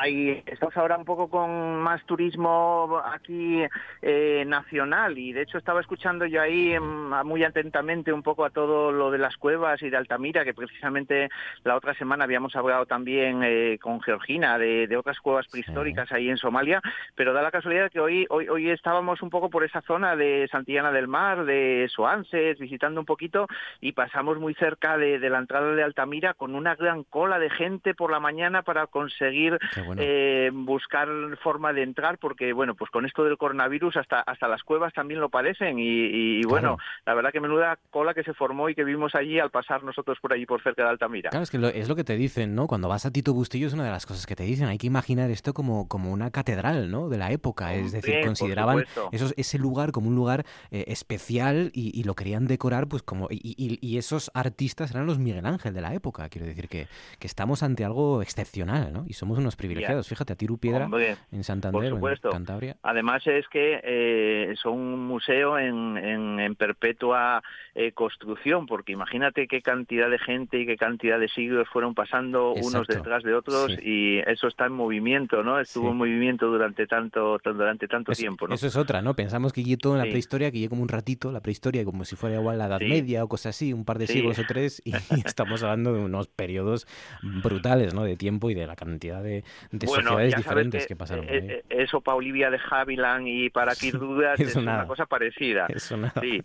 Ahí 0.02 0.42
estamos 0.46 0.78
ahora 0.78 0.96
un 0.96 1.04
poco 1.04 1.30
con 1.30 1.82
más 1.82 2.02
turismo 2.06 3.02
aquí 3.04 3.62
eh, 4.02 4.46
nacional 4.48 5.18
y 5.18 5.34
de 5.34 5.42
hecho 5.42 5.58
estaba 5.58 5.82
escuchando 5.82 6.26
yo 6.26 6.42
ahí 6.42 6.80
mm, 6.80 7.26
muy 7.26 7.44
atentamente 7.44 8.14
un 8.14 8.24
poco 8.24 8.46
a 8.46 8.50
todo 8.50 8.94
lo 8.94 9.12
de 9.12 9.18
las 9.18 9.36
cuevas 9.36 9.82
y 9.82 9.90
de 9.90 9.98
Altamira, 9.98 10.46
que 10.46 10.54
precisamente 10.54 11.28
la 11.66 11.76
otra 11.76 11.94
semana 11.96 12.24
habíamos 12.24 12.56
hablado 12.56 12.86
también 12.86 13.42
eh, 13.44 13.78
con 13.82 14.00
Georgina 14.00 14.58
de, 14.58 14.88
de, 14.88 14.96
otras 14.96 15.20
cuevas 15.20 15.48
prehistóricas 15.50 16.10
ahí 16.14 16.30
en 16.30 16.38
Somalia, 16.38 16.82
pero 17.16 17.34
da 17.34 17.42
la 17.42 17.52
casualidad 17.52 17.92
que 17.92 18.00
hoy, 18.00 18.26
hoy, 18.30 18.48
hoy 18.48 18.70
estábamos 18.70 19.22
un 19.22 19.30
poco 19.30 19.50
por 19.50 19.66
esa 19.66 19.82
zona 19.82 20.16
de 20.16 20.48
Santillana 20.50 20.94
del 20.94 21.10
Mar, 21.10 21.44
de 21.44 21.90
Soanses, 21.94 22.58
visitando 22.58 23.02
un 23.02 23.06
poquito 23.06 23.48
y 23.82 23.92
pasamos 23.92 24.40
muy 24.40 24.54
cerca 24.54 24.98
de, 24.98 25.20
de 25.20 25.30
la 25.30 25.40
entrada 25.40 25.76
de 25.76 25.84
Altamira 25.84 26.36
con 26.36 26.56
una 26.56 26.76
gran 26.76 27.04
cola 27.04 27.38
de 27.38 27.50
gente 27.50 27.94
por 27.94 28.12
la 28.12 28.22
mañana 28.22 28.62
para 28.62 28.88
conseguir 28.88 29.60
bueno. 29.90 30.02
eh, 30.06 30.50
buscar 30.54 31.08
forma 31.42 31.74
de 31.74 31.84
entrar 31.84 32.18
porque 32.18 32.54
bueno 32.54 32.76
pues 32.76 32.90
con 32.92 33.06
esto 33.06 33.24
del 33.24 33.38
coronavirus 33.38 33.98
hasta 33.98 34.22
hasta 34.22 34.48
las 34.48 34.64
cuevas 34.64 34.94
también 34.94 35.20
lo 35.20 35.30
padecen 35.30 35.80
y, 35.80 35.84
y, 35.84 36.40
y 36.40 36.42
claro. 36.44 36.50
bueno 36.50 36.78
la 37.06 37.14
verdad 37.14 37.32
que 37.32 37.40
menuda 37.40 37.78
cola 37.90 38.14
que 38.14 38.24
se 38.24 38.34
formó 38.34 38.70
y 38.70 38.76
que 38.76 38.84
vimos 38.84 39.16
allí 39.16 39.40
al 39.40 39.52
pasar 39.52 39.84
nosotros 39.84 40.18
por 40.22 40.34
allí 40.34 40.46
por 40.46 40.62
cerca 40.62 40.84
de 40.84 40.90
Altamira. 40.90 41.30
Claro 41.30 41.44
es 41.44 41.52
que 41.52 41.58
lo, 41.58 41.68
es 41.68 41.88
lo 41.88 41.96
que 41.96 42.04
te 42.04 42.16
dicen 42.16 42.56
no 42.56 42.68
cuando 42.68 42.88
vas 42.88 43.06
a 43.06 43.12
Tito 43.12 43.34
Bustillo 43.34 43.68
es 43.68 43.74
una 43.74 43.84
de 43.84 43.92
las 43.92 44.06
cosas 44.06 44.26
que 44.26 44.36
te 44.36 44.44
dicen. 44.44 44.68
Hay 44.68 44.78
que 44.78 44.88
imaginar 44.88 45.30
esto 45.32 45.54
como 45.54 45.88
como 45.88 46.12
una 46.12 46.32
catedral 46.32 46.92
no 46.92 47.10
de 47.10 47.18
la 47.18 47.32
época. 47.32 47.74
Es 47.74 47.92
decir 47.92 48.16
Bien, 48.16 48.26
consideraban 48.26 48.86
esos, 49.12 49.34
ese 49.38 49.58
lugar 49.58 49.92
como 49.92 50.10
un 50.10 50.16
lugar 50.16 50.46
eh, 50.72 50.86
especial 50.88 51.72
y, 51.74 51.98
y, 52.00 52.04
lo 52.04 52.16
querían 52.16 52.48
decorar 52.48 52.88
pues 52.88 53.04
como 53.04 53.28
y, 53.30 53.78
y, 53.82 53.98
esos 53.98 54.32
artistas 54.34 54.92
eran 54.92 55.06
los 55.06 55.20
Miguel 55.20 55.46
Ángel 55.46 55.74
de 55.74 55.82
la 55.82 55.94
época. 55.94 56.30
Quiero 56.30 56.48
decir 56.48 56.68
que, 56.68 56.88
que 57.20 57.28
estamos 57.28 57.64
ante 57.64 57.84
algo 57.84 58.22
excepcional 58.22 58.94
no 58.94 59.06
y 59.08 59.14
somos 59.14 59.38
unos 59.38 59.56
privilegiados 59.56 59.79
Fíjate, 59.80 60.34
a 60.34 60.36
Tiru 60.36 60.58
Piedra 60.58 60.86
Hombre, 60.86 61.18
en 61.32 61.44
Santander, 61.44 61.94
en 61.94 62.32
Cantabria. 62.32 62.78
Además 62.84 63.26
es 63.28 63.48
que 63.48 63.80
eh, 63.84 64.54
son 64.62 64.74
un 64.74 65.08
museo 65.08 65.58
en, 65.58 65.98
en, 65.98 66.40
en 66.40 66.56
perpetua 66.56 67.42
eh, 67.76 67.92
construcción, 67.94 68.66
porque 68.66 68.92
imagínate 68.92 69.48
qué 69.48 69.62
cantidad 69.62 70.10
de 70.10 70.20
gente 70.20 70.60
y 70.60 70.66
qué 70.66 70.76
cantidad 70.76 71.20
de 71.20 71.30
siglos 71.30 71.68
fueron 71.72 71.94
pasando 71.94 72.54
Exacto. 72.56 72.68
unos 72.68 72.88
detrás 72.88 73.24
de 73.24 73.34
otros 73.34 73.72
sí. 73.74 73.80
y 73.82 74.20
eso 74.30 74.48
está 74.48 74.66
en 74.66 74.74
movimiento, 74.74 75.44
¿no? 75.44 75.60
Estuvo 75.60 75.86
sí. 75.86 75.92
en 75.92 75.98
movimiento 75.98 76.48
durante 76.48 76.88
tanto 76.88 77.40
durante 77.44 77.88
tanto 77.88 78.12
es, 78.12 78.18
tiempo, 78.18 78.48
¿no? 78.48 78.56
Eso 78.56 78.68
es 78.68 78.76
otra, 78.76 79.02
¿no? 79.02 79.16
Pensamos 79.16 79.54
que 79.54 79.64
todo 79.78 79.94
en 79.94 80.00
la 80.00 80.06
sí. 80.06 80.12
prehistoria, 80.12 80.52
que 80.52 80.68
como 80.70 80.82
un 80.82 80.88
ratito, 80.88 81.32
la 81.32 81.42
prehistoria, 81.42 81.86
como 81.86 82.06
si 82.06 82.16
fuera 82.16 82.36
igual 82.38 82.58
la 82.58 82.66
Edad 82.68 82.82
Media 82.82 83.24
o 83.24 83.28
cosas 83.28 83.56
así, 83.56 83.74
un 83.74 83.86
par 83.86 83.98
de 83.98 84.08
siglos 84.08 84.40
o 84.40 84.44
tres, 84.48 84.82
y 84.86 84.92
estamos 85.26 85.64
hablando 85.64 85.94
de 85.94 86.02
unos 86.02 86.28
periodos 86.28 86.88
brutales, 87.22 87.94
¿no? 87.94 88.04
De 88.04 88.16
tiempo 88.16 88.50
y 88.50 88.54
de 88.54 88.68
la 88.68 88.76
cantidad 88.76 89.24
de, 89.24 89.44
de 89.72 89.88
bueno, 89.88 90.04
sociedades 90.04 90.36
diferentes 90.36 90.84
que, 90.84 90.88
que, 90.90 90.96
pasaron. 90.96 91.26
Eh, 91.28 91.64
eso 91.70 92.02
para 92.02 92.16
Olivia 92.16 92.50
de 92.50 92.60
Havilland 92.70 93.28
y 93.28 93.50
para 93.50 93.76
Kir 93.76 93.98
Dudas 94.00 94.40
es, 94.40 94.56
una 94.56 94.86
cosa 94.88 95.06
parecida. 95.06 95.68
Eso 95.70 95.98
nada. 95.98 96.22
Sí. 96.22 96.42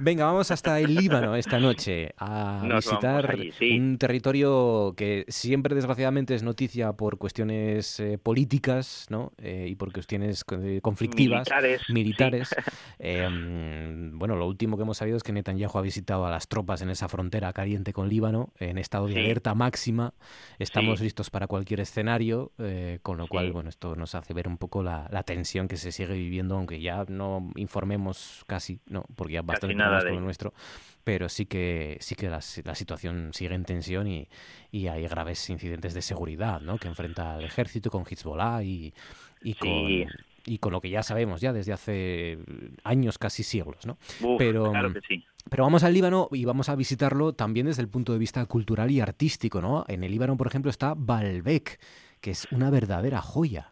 Venga, 0.00 0.26
vamos 0.26 0.50
hasta 0.50 0.78
el 0.80 0.94
Líbano 0.94 1.36
esta 1.36 1.58
noche 1.58 2.14
a 2.18 2.62
Nos 2.64 2.84
visitar 2.84 3.30
allí, 3.30 3.52
sí. 3.52 3.78
un 3.78 3.98
territorio 3.98 4.94
que 4.96 5.24
siempre 5.28 5.74
desgraciadamente 5.74 6.34
es 6.34 6.42
noticia 6.42 6.92
por 6.92 7.18
cuestiones 7.18 8.00
eh, 8.00 8.18
políticas 8.18 9.06
¿no? 9.08 9.32
Eh, 9.38 9.66
y 9.68 9.74
por 9.74 9.92
cuestiones 9.92 10.44
eh, 10.50 10.80
conflictivas, 10.82 11.48
militares. 11.48 11.82
militares. 11.88 12.54
Em, 13.04 14.16
bueno, 14.16 14.36
lo 14.36 14.46
último 14.46 14.76
que 14.76 14.84
hemos 14.84 14.96
sabido 14.98 15.16
es 15.16 15.22
que 15.22 15.32
Netanyahu 15.32 15.76
ha 15.76 15.82
visitado 15.82 16.24
a 16.24 16.30
las 16.30 16.46
tropas 16.46 16.82
en 16.82 16.90
esa 16.90 17.08
frontera 17.08 17.52
caliente 17.52 17.92
con 17.92 18.08
Líbano 18.08 18.52
en 18.58 18.78
estado 18.78 19.08
de 19.08 19.18
alerta 19.18 19.54
máxima. 19.54 20.14
Estamos 20.58 21.00
listos 21.00 21.30
para 21.30 21.48
cualquier 21.48 21.80
escenario, 21.80 22.41
eh, 22.58 22.98
con 23.02 23.18
lo 23.18 23.28
cual, 23.28 23.52
bueno, 23.52 23.68
esto 23.68 23.94
nos 23.94 24.14
hace 24.14 24.34
ver 24.34 24.48
un 24.48 24.58
poco 24.58 24.82
la, 24.82 25.08
la, 25.10 25.22
tensión 25.22 25.68
que 25.68 25.76
se 25.76 25.92
sigue 25.92 26.14
viviendo, 26.14 26.56
aunque 26.56 26.80
ya 26.80 27.04
no 27.08 27.50
informemos 27.54 28.44
casi, 28.46 28.80
no, 28.86 29.04
porque 29.14 29.34
ya 29.34 29.42
bastante 29.42 29.76
más 29.76 30.04
con 30.04 30.14
lo 30.14 30.20
nuestro, 30.20 30.52
pero 31.04 31.28
sí 31.28 31.46
que 31.46 31.96
sí 32.00 32.14
que 32.14 32.28
la, 32.28 32.40
la 32.64 32.74
situación 32.74 33.30
sigue 33.32 33.54
en 33.54 33.64
tensión 33.64 34.08
y, 34.08 34.28
y, 34.70 34.88
hay 34.88 35.06
graves 35.06 35.48
incidentes 35.50 35.94
de 35.94 36.02
seguridad, 36.02 36.60
¿no? 36.60 36.78
Que 36.78 36.88
enfrenta 36.88 37.34
al 37.34 37.44
ejército 37.44 37.90
con 37.90 38.04
Hezbollah 38.04 38.62
y, 38.62 38.92
y 39.42 39.52
sí. 39.52 39.58
con 39.58 39.70
y 40.46 40.58
con 40.58 40.72
lo 40.72 40.80
que 40.80 40.90
ya 40.90 41.02
sabemos 41.02 41.40
ya 41.40 41.52
desde 41.52 41.72
hace 41.72 42.38
años, 42.84 43.18
casi 43.18 43.42
siglos, 43.42 43.86
¿no? 43.86 43.98
Uf, 44.20 44.38
pero, 44.38 44.70
claro 44.70 44.92
que 44.92 45.00
sí. 45.00 45.24
pero 45.48 45.64
vamos 45.64 45.84
al 45.84 45.94
Líbano 45.94 46.28
y 46.32 46.44
vamos 46.44 46.68
a 46.68 46.76
visitarlo 46.76 47.32
también 47.32 47.66
desde 47.66 47.82
el 47.82 47.88
punto 47.88 48.12
de 48.12 48.18
vista 48.18 48.44
cultural 48.46 48.90
y 48.90 49.00
artístico, 49.00 49.60
¿no? 49.60 49.84
En 49.88 50.04
el 50.04 50.10
Líbano, 50.10 50.36
por 50.36 50.46
ejemplo, 50.46 50.70
está 50.70 50.94
Baalbek, 50.96 51.78
que 52.22 52.30
es 52.30 52.46
una 52.52 52.70
verdadera 52.70 53.20
joya. 53.20 53.71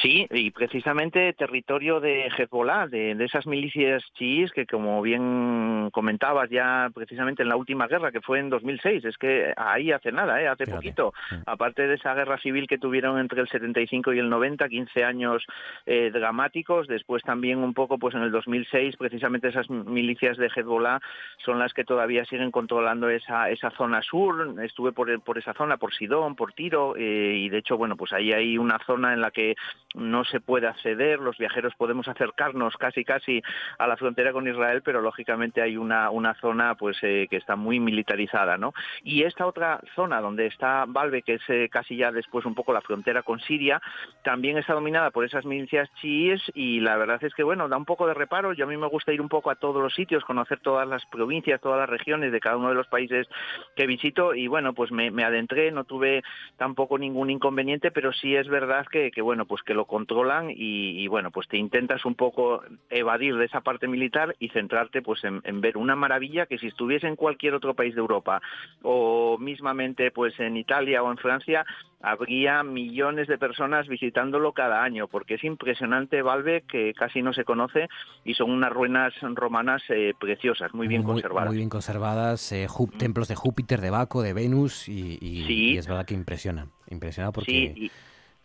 Sí, 0.00 0.26
y 0.30 0.50
precisamente 0.50 1.32
territorio 1.34 2.00
de 2.00 2.26
Hezbollah, 2.36 2.88
de, 2.88 3.14
de, 3.14 3.24
esas 3.24 3.46
milicias 3.46 4.02
chiíes 4.14 4.50
que, 4.52 4.66
como 4.66 5.00
bien 5.02 5.90
comentabas 5.92 6.50
ya 6.50 6.90
precisamente 6.94 7.42
en 7.42 7.48
la 7.48 7.56
última 7.56 7.86
guerra, 7.86 8.10
que 8.10 8.20
fue 8.20 8.38
en 8.38 8.50
2006, 8.50 9.04
es 9.04 9.16
que 9.18 9.52
ahí 9.56 9.92
hace 9.92 10.10
nada, 10.10 10.40
¿eh? 10.42 10.48
hace 10.48 10.64
Fíjate. 10.64 10.76
poquito, 10.76 11.14
aparte 11.46 11.86
de 11.86 11.94
esa 11.94 12.14
guerra 12.14 12.38
civil 12.38 12.66
que 12.66 12.78
tuvieron 12.78 13.18
entre 13.18 13.40
el 13.40 13.48
75 13.48 14.12
y 14.12 14.18
el 14.18 14.28
90, 14.28 14.68
15 14.68 15.04
años 15.04 15.44
eh, 15.86 16.10
dramáticos, 16.12 16.88
después 16.88 17.22
también 17.22 17.58
un 17.58 17.74
poco 17.74 17.98
pues 17.98 18.14
en 18.14 18.22
el 18.22 18.32
2006, 18.32 18.96
precisamente 18.96 19.48
esas 19.48 19.68
milicias 19.70 20.36
de 20.36 20.50
Hezbollah 20.54 21.00
son 21.44 21.58
las 21.58 21.72
que 21.74 21.84
todavía 21.84 22.24
siguen 22.24 22.50
controlando 22.50 23.08
esa, 23.08 23.50
esa 23.50 23.70
zona 23.70 24.02
sur, 24.02 24.54
estuve 24.62 24.92
por, 24.92 25.20
por 25.22 25.38
esa 25.38 25.54
zona, 25.54 25.76
por 25.76 25.94
Sidón, 25.94 26.34
por 26.34 26.52
Tiro, 26.52 26.94
eh, 26.96 27.34
y 27.36 27.48
de 27.48 27.58
hecho, 27.58 27.76
bueno, 27.76 27.96
pues 27.96 28.12
ahí 28.12 28.32
hay 28.32 28.58
una 28.58 28.78
zona 28.86 29.12
en 29.12 29.20
la 29.20 29.30
que 29.30 29.51
no 29.94 30.24
se 30.24 30.40
puede 30.40 30.66
acceder, 30.66 31.18
los 31.18 31.38
viajeros 31.38 31.74
podemos 31.76 32.08
acercarnos 32.08 32.76
casi 32.76 33.04
casi 33.04 33.42
a 33.78 33.86
la 33.86 33.96
frontera 33.96 34.32
con 34.32 34.48
Israel, 34.48 34.82
pero 34.84 35.00
lógicamente 35.00 35.60
hay 35.60 35.76
una, 35.76 36.10
una 36.10 36.34
zona 36.34 36.74
pues 36.74 36.96
eh, 37.02 37.26
que 37.30 37.36
está 37.36 37.56
muy 37.56 37.80
militarizada, 37.80 38.56
¿no? 38.56 38.72
Y 39.02 39.24
esta 39.24 39.46
otra 39.46 39.80
zona 39.94 40.20
donde 40.20 40.46
está 40.46 40.84
Balbe, 40.86 41.22
que 41.22 41.34
es 41.34 41.42
eh, 41.48 41.68
casi 41.70 41.96
ya 41.96 42.10
después 42.10 42.46
un 42.46 42.54
poco 42.54 42.72
la 42.72 42.80
frontera 42.80 43.22
con 43.22 43.40
Siria, 43.40 43.80
también 44.24 44.58
está 44.58 44.74
dominada 44.74 45.10
por 45.10 45.24
esas 45.24 45.44
milicias 45.44 45.88
chiíes 46.00 46.40
y 46.54 46.80
la 46.80 46.96
verdad 46.96 47.22
es 47.22 47.34
que 47.34 47.42
bueno, 47.42 47.68
da 47.68 47.76
un 47.76 47.84
poco 47.84 48.06
de 48.06 48.14
reparo, 48.14 48.52
yo 48.52 48.64
a 48.64 48.68
mí 48.68 48.76
me 48.76 48.88
gusta 48.88 49.12
ir 49.12 49.20
un 49.20 49.28
poco 49.28 49.50
a 49.50 49.56
todos 49.56 49.82
los 49.82 49.94
sitios, 49.94 50.24
conocer 50.24 50.60
todas 50.60 50.88
las 50.88 51.04
provincias, 51.06 51.60
todas 51.60 51.78
las 51.78 51.88
regiones 51.88 52.32
de 52.32 52.40
cada 52.40 52.56
uno 52.56 52.68
de 52.68 52.74
los 52.74 52.86
países 52.88 53.28
que 53.76 53.86
visito 53.86 54.34
y 54.34 54.46
bueno, 54.46 54.72
pues 54.72 54.90
me, 54.90 55.08
adentré, 55.24 55.70
no 55.70 55.84
tuve 55.84 56.22
tampoco 56.56 56.98
ningún 56.98 57.30
inconveniente, 57.30 57.90
pero 57.90 58.12
sí 58.12 58.34
es 58.34 58.48
verdad 58.48 58.86
que, 58.90 59.10
que 59.10 59.22
bueno, 59.42 59.48
pues 59.48 59.62
que 59.62 59.74
lo 59.74 59.86
controlan 59.86 60.50
y, 60.50 61.02
y, 61.02 61.08
bueno, 61.08 61.30
pues 61.30 61.48
te 61.48 61.56
intentas 61.56 62.04
un 62.04 62.14
poco 62.14 62.62
evadir 62.90 63.36
de 63.36 63.46
esa 63.46 63.60
parte 63.62 63.88
militar 63.88 64.36
y 64.38 64.50
centrarte 64.50 65.02
pues 65.02 65.24
en, 65.24 65.40
en, 65.44 65.60
ver 65.60 65.76
una 65.76 65.96
maravilla 65.96 66.46
que 66.46 66.58
si 66.58 66.68
estuviese 66.68 67.06
en 67.06 67.16
cualquier 67.16 67.54
otro 67.54 67.74
país 67.74 67.94
de 67.94 68.00
Europa 68.00 68.40
o 68.82 69.38
mismamente 69.38 70.10
pues 70.10 70.38
en 70.38 70.56
Italia 70.56 71.02
o 71.02 71.10
en 71.10 71.16
Francia 71.16 71.64
habría 72.02 72.62
millones 72.62 73.28
de 73.28 73.38
personas 73.38 73.88
visitándolo 73.88 74.52
cada 74.52 74.82
año 74.82 75.08
porque 75.08 75.34
es 75.34 75.44
impresionante 75.44 76.20
Valve 76.20 76.62
que 76.68 76.92
casi 76.94 77.22
no 77.22 77.32
se 77.32 77.44
conoce 77.44 77.88
y 78.24 78.34
son 78.34 78.50
unas 78.50 78.72
ruinas 78.72 79.14
romanas 79.34 79.82
eh, 79.88 80.12
preciosas, 80.18 80.74
muy 80.74 80.88
bien 80.88 81.02
muy, 81.02 81.12
conservadas. 81.12 81.48
Muy 81.48 81.58
bien 81.58 81.68
conservadas, 81.68 82.52
eh, 82.52 82.66
templos 82.98 83.28
de 83.28 83.36
Júpiter, 83.36 83.80
de 83.80 83.90
Baco, 83.90 84.22
de 84.22 84.34
Venus 84.34 84.88
y, 84.88 85.18
y, 85.20 85.44
sí. 85.46 85.70
y 85.70 85.78
es 85.78 85.86
verdad 85.86 86.04
que 86.04 86.14
impresiona, 86.14 86.66
impresiona 86.90 87.32
porque... 87.32 87.50
Sí, 87.50 87.72
y 87.76 87.90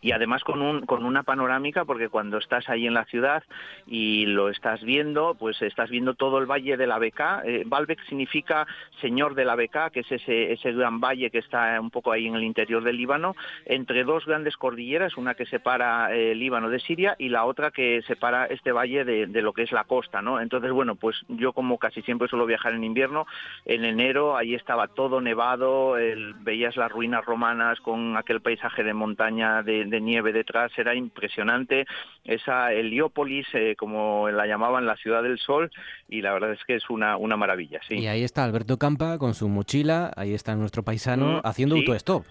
y 0.00 0.12
además 0.12 0.44
con 0.44 0.62
un 0.62 0.86
con 0.86 1.04
una 1.04 1.22
panorámica 1.22 1.84
porque 1.84 2.08
cuando 2.08 2.38
estás 2.38 2.68
ahí 2.68 2.86
en 2.86 2.94
la 2.94 3.04
ciudad 3.06 3.42
y 3.86 4.26
lo 4.26 4.48
estás 4.48 4.82
viendo 4.82 5.34
pues 5.34 5.60
estás 5.62 5.90
viendo 5.90 6.14
todo 6.14 6.38
el 6.38 6.46
valle 6.46 6.76
de 6.76 6.86
la 6.86 6.98
Beca. 6.98 7.42
Eh, 7.44 7.64
Baalbek 7.66 8.04
significa 8.06 8.66
señor 9.00 9.34
de 9.34 9.44
la 9.44 9.56
Beca 9.56 9.90
que 9.90 10.00
es 10.00 10.12
ese 10.12 10.52
ese 10.52 10.72
gran 10.72 11.00
valle 11.00 11.30
que 11.30 11.38
está 11.38 11.80
un 11.80 11.90
poco 11.90 12.12
ahí 12.12 12.26
en 12.26 12.36
el 12.36 12.44
interior 12.44 12.82
del 12.84 12.96
Líbano. 12.96 13.34
Entre 13.64 14.04
dos 14.04 14.24
grandes 14.24 14.56
cordilleras 14.56 15.16
una 15.16 15.34
que 15.34 15.46
separa 15.46 16.14
eh, 16.14 16.32
el 16.32 16.38
Líbano 16.38 16.70
de 16.70 16.80
Siria 16.80 17.16
y 17.18 17.28
la 17.28 17.44
otra 17.44 17.70
que 17.70 18.02
separa 18.06 18.46
este 18.46 18.72
valle 18.72 19.04
de, 19.04 19.26
de, 19.26 19.42
lo 19.42 19.52
que 19.52 19.62
es 19.62 19.72
la 19.72 19.84
costa 19.84 20.22
no 20.22 20.40
entonces 20.40 20.70
bueno 20.70 20.94
pues 20.94 21.16
yo 21.28 21.52
como 21.52 21.78
casi 21.78 22.02
siempre 22.02 22.28
suelo 22.28 22.46
viajar 22.46 22.74
en 22.74 22.84
invierno 22.84 23.26
en 23.64 23.84
enero 23.84 24.36
ahí 24.36 24.54
estaba 24.54 24.88
todo 24.88 25.20
nevado 25.20 25.96
el, 25.96 26.34
veías 26.34 26.76
las 26.76 26.90
ruinas 26.90 27.24
romanas 27.24 27.80
con 27.80 28.16
aquel 28.16 28.40
paisaje 28.40 28.84
de 28.84 28.94
montaña 28.94 29.62
de 29.62 29.87
nieve 30.00 30.32
detrás, 30.32 30.70
era 30.76 30.94
impresionante. 30.94 31.86
Esa 32.24 32.72
Heliópolis, 32.72 33.46
eh, 33.54 33.74
como 33.76 34.28
la 34.30 34.46
llamaban 34.46 34.86
la 34.86 34.96
ciudad 34.96 35.22
del 35.22 35.38
sol, 35.38 35.70
y 36.08 36.20
la 36.22 36.32
verdad 36.32 36.52
es 36.52 36.60
que 36.66 36.74
es 36.76 36.88
una, 36.90 37.16
una 37.16 37.36
maravilla, 37.36 37.80
sí. 37.88 37.96
Y 37.98 38.06
ahí 38.06 38.22
está 38.22 38.44
Alberto 38.44 38.76
Campa 38.78 39.18
con 39.18 39.34
su 39.34 39.48
mochila, 39.48 40.12
ahí 40.16 40.34
está 40.34 40.54
nuestro 40.54 40.82
paisano 40.82 41.38
Mm, 41.38 41.40
haciendo 41.44 41.76
sí. 41.76 41.80
autostop. 41.86 42.24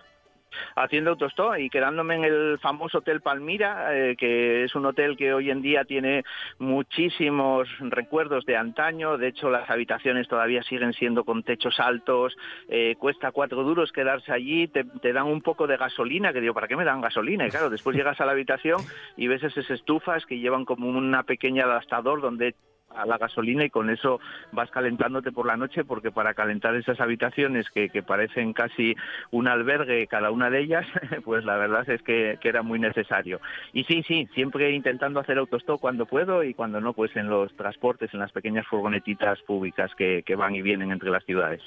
Haciendo 0.76 1.12
autostop 1.12 1.58
y 1.58 1.70
quedándome 1.70 2.16
en 2.16 2.24
el 2.24 2.60
famoso 2.60 3.00
Hotel 3.00 3.22
Palmira, 3.22 3.96
eh, 3.96 4.16
que 4.16 4.64
es 4.64 4.76
un 4.76 4.86
hotel 4.86 5.18
que 5.18 5.34
hoy 5.34 5.52
en 5.52 5.62
día 5.62 5.86
tiene 5.86 6.24
muchísimos 6.60 7.68
recuerdos 7.80 8.46
de 8.46 8.58
antaño. 8.58 9.18
De 9.18 9.28
hecho, 9.28 9.50
las 9.50 9.70
habitaciones 9.70 10.28
todavía 10.28 10.64
siguen 10.64 10.94
siendo 10.94 11.24
con 11.24 11.44
techos 11.44 11.80
altos. 11.80 12.36
eh, 12.70 12.96
cuesta 13.00 13.32
cuatro 13.32 13.64
duros 13.64 13.92
quedarse 13.92 14.32
allí. 14.32 14.68
Te, 14.68 14.84
te 14.84 15.14
dan 15.14 15.26
un 15.28 15.42
poco 15.42 15.68
de 15.68 15.78
gasolina, 15.78 16.34
que 16.34 16.42
digo, 16.42 16.54
¿para 16.54 16.68
qué 16.68 16.76
me 16.76 16.86
dan 16.86 17.02
gasolina? 17.02 17.48
Y 17.48 17.50
claro, 17.50 17.70
después 17.70 17.96
llegas 17.96 18.20
a 18.22 18.26
la 18.26 18.32
habitación 18.32 18.82
y 19.16 19.28
ves 19.28 19.44
esas 19.44 19.70
estufas 19.70 20.26
que 20.26 20.40
llevan 20.40 20.66
como 20.66 20.88
una 20.88 21.24
pequeña 21.24 21.66
adaptador 21.66 22.22
donde 22.22 22.56
a 22.96 23.06
la 23.06 23.18
gasolina 23.18 23.66
y 23.66 23.70
con 23.70 23.90
eso 23.90 24.20
vas 24.52 24.72
calentándote 24.72 25.32
por 25.32 25.46
la 25.46 25.58
noche 25.58 25.84
porque 25.84 26.12
para 26.12 26.34
calentar 26.34 26.76
esas 26.76 27.00
habitaciones 27.00 27.70
que, 27.70 27.90
que 27.90 28.02
parecen 28.04 28.54
casi 28.54 28.96
un 29.32 29.48
albergue 29.48 30.08
cada 30.08 30.32
una 30.32 30.50
de 30.50 30.62
ellas, 30.62 30.86
pues 31.26 31.44
la 31.46 31.58
verdad 31.58 31.88
es 31.90 32.02
que, 32.02 32.38
que 32.42 32.50
era 32.50 32.62
muy 32.64 32.80
necesario. 32.80 33.40
Y 33.74 33.84
sí, 33.84 34.04
sí, 34.08 34.28
siempre 34.34 34.72
intentando 34.72 35.20
hacer 35.20 35.38
autostop 35.38 35.80
cuando 35.80 36.06
puedo 36.06 36.44
y 36.44 36.54
cuando 36.54 36.82
no, 36.82 36.94
pues 36.94 37.16
en 37.16 37.30
los 37.30 37.54
transportes, 37.56 38.14
en 38.14 38.20
las 38.20 38.32
pequeñas 38.32 38.66
furgonetitas 38.68 39.40
públicas 39.42 39.92
que, 39.96 40.24
que 40.26 40.36
van 40.36 40.56
y 40.56 40.62
vienen 40.62 40.92
entre 40.92 41.10
las 41.10 41.24
ciudades. 41.26 41.62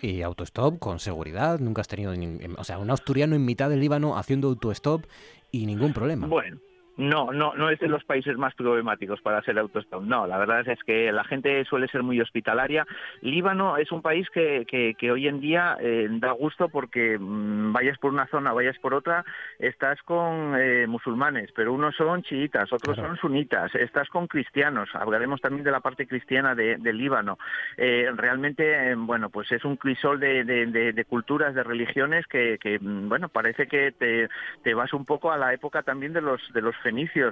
Y 0.00 0.22
autostop 0.22 0.78
con 0.78 0.98
seguridad, 0.98 1.58
nunca 1.58 1.80
has 1.82 1.88
tenido, 1.88 2.14
ni- 2.14 2.38
o 2.56 2.64
sea, 2.64 2.78
un 2.78 2.90
asturiano 2.90 3.34
en 3.34 3.44
mitad 3.44 3.68
del 3.70 3.80
Líbano 3.80 4.16
haciendo 4.16 4.48
autostop 4.48 5.04
y 5.50 5.66
ningún 5.66 5.92
problema. 5.92 6.26
Bueno. 6.26 6.58
No, 6.96 7.32
no, 7.32 7.54
no 7.54 7.70
es 7.70 7.78
de 7.78 7.88
los 7.88 8.04
países 8.04 8.36
más 8.36 8.54
problemáticos 8.54 9.20
para 9.22 9.38
hacer 9.38 9.58
autostop. 9.58 10.02
No, 10.02 10.26
la 10.26 10.36
verdad 10.38 10.68
es 10.68 10.82
que 10.84 11.10
la 11.12 11.24
gente 11.24 11.64
suele 11.64 11.88
ser 11.88 12.02
muy 12.02 12.20
hospitalaria. 12.20 12.86
Líbano 13.22 13.76
es 13.78 13.90
un 13.90 14.02
país 14.02 14.28
que, 14.30 14.66
que, 14.68 14.94
que 14.98 15.10
hoy 15.10 15.26
en 15.26 15.40
día 15.40 15.76
eh, 15.80 16.08
da 16.10 16.32
gusto 16.32 16.68
porque 16.68 17.16
mm, 17.18 17.72
vayas 17.72 17.96
por 17.98 18.12
una 18.12 18.26
zona, 18.26 18.52
vayas 18.52 18.78
por 18.80 18.92
otra, 18.92 19.24
estás 19.58 20.02
con 20.02 20.54
eh, 20.58 20.86
musulmanes, 20.86 21.50
pero 21.54 21.72
unos 21.72 21.94
son 21.96 22.22
chiitas, 22.22 22.70
otros 22.72 22.96
Claro. 22.96 23.10
son 23.10 23.18
sunitas, 23.18 23.74
estás 23.76 24.08
con 24.08 24.26
cristianos. 24.26 24.88
Hablaremos 24.94 25.40
también 25.40 25.64
de 25.64 25.70
la 25.70 25.80
parte 25.80 26.06
cristiana 26.06 26.54
de, 26.54 26.76
de 26.76 26.92
Líbano. 26.92 27.38
Eh, 27.78 28.10
realmente, 28.14 28.90
eh, 28.90 28.94
bueno, 28.94 29.30
pues 29.30 29.50
es 29.52 29.64
un 29.64 29.76
crisol 29.76 30.20
de, 30.20 30.44
de- 30.44 30.66
de- 30.66 30.92
de 30.92 31.04
culturas, 31.04 31.54
de 31.54 31.62
religiones 31.62 32.26
que, 32.26 32.58
que, 32.60 32.78
mm, 32.78 33.08
bueno, 33.08 33.28
parece 33.28 33.66
que 33.68 33.92
te, 33.92 34.28
te 34.62 34.74
vas 34.74 34.92
un 34.92 35.04
poco 35.06 35.32
a 35.32 35.38
la 35.38 35.54
época 35.54 35.82
también 35.82 36.12
de 36.12 36.20
los 36.20 36.40
de 36.52 36.60
los 36.60 36.74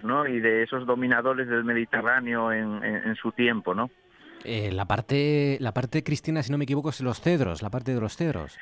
¿no? 0.04 0.26
Y 0.26 0.40
de 0.40 0.62
esos 0.62 0.86
dominadores 0.86 1.48
del 1.48 1.64
Mediterráneo 1.64 2.52
en, 2.52 3.14
su 3.16 3.32
tiempo, 3.32 3.74
¿no? 3.74 3.90
Eh, 4.44 4.70
la 4.72 4.84
parte 4.84 5.56
la 5.60 5.74
parte 5.74 6.04
cristiana, 6.04 6.42
si 6.42 6.52
no 6.52 6.58
me 6.58 6.64
equivoco, 6.64 6.90
es 6.90 7.00
los 7.00 7.20
cedros, 7.20 7.62
la 7.62 7.70
parte 7.70 7.92
de 7.92 8.00
los 8.00 8.16
cedros. 8.16 8.58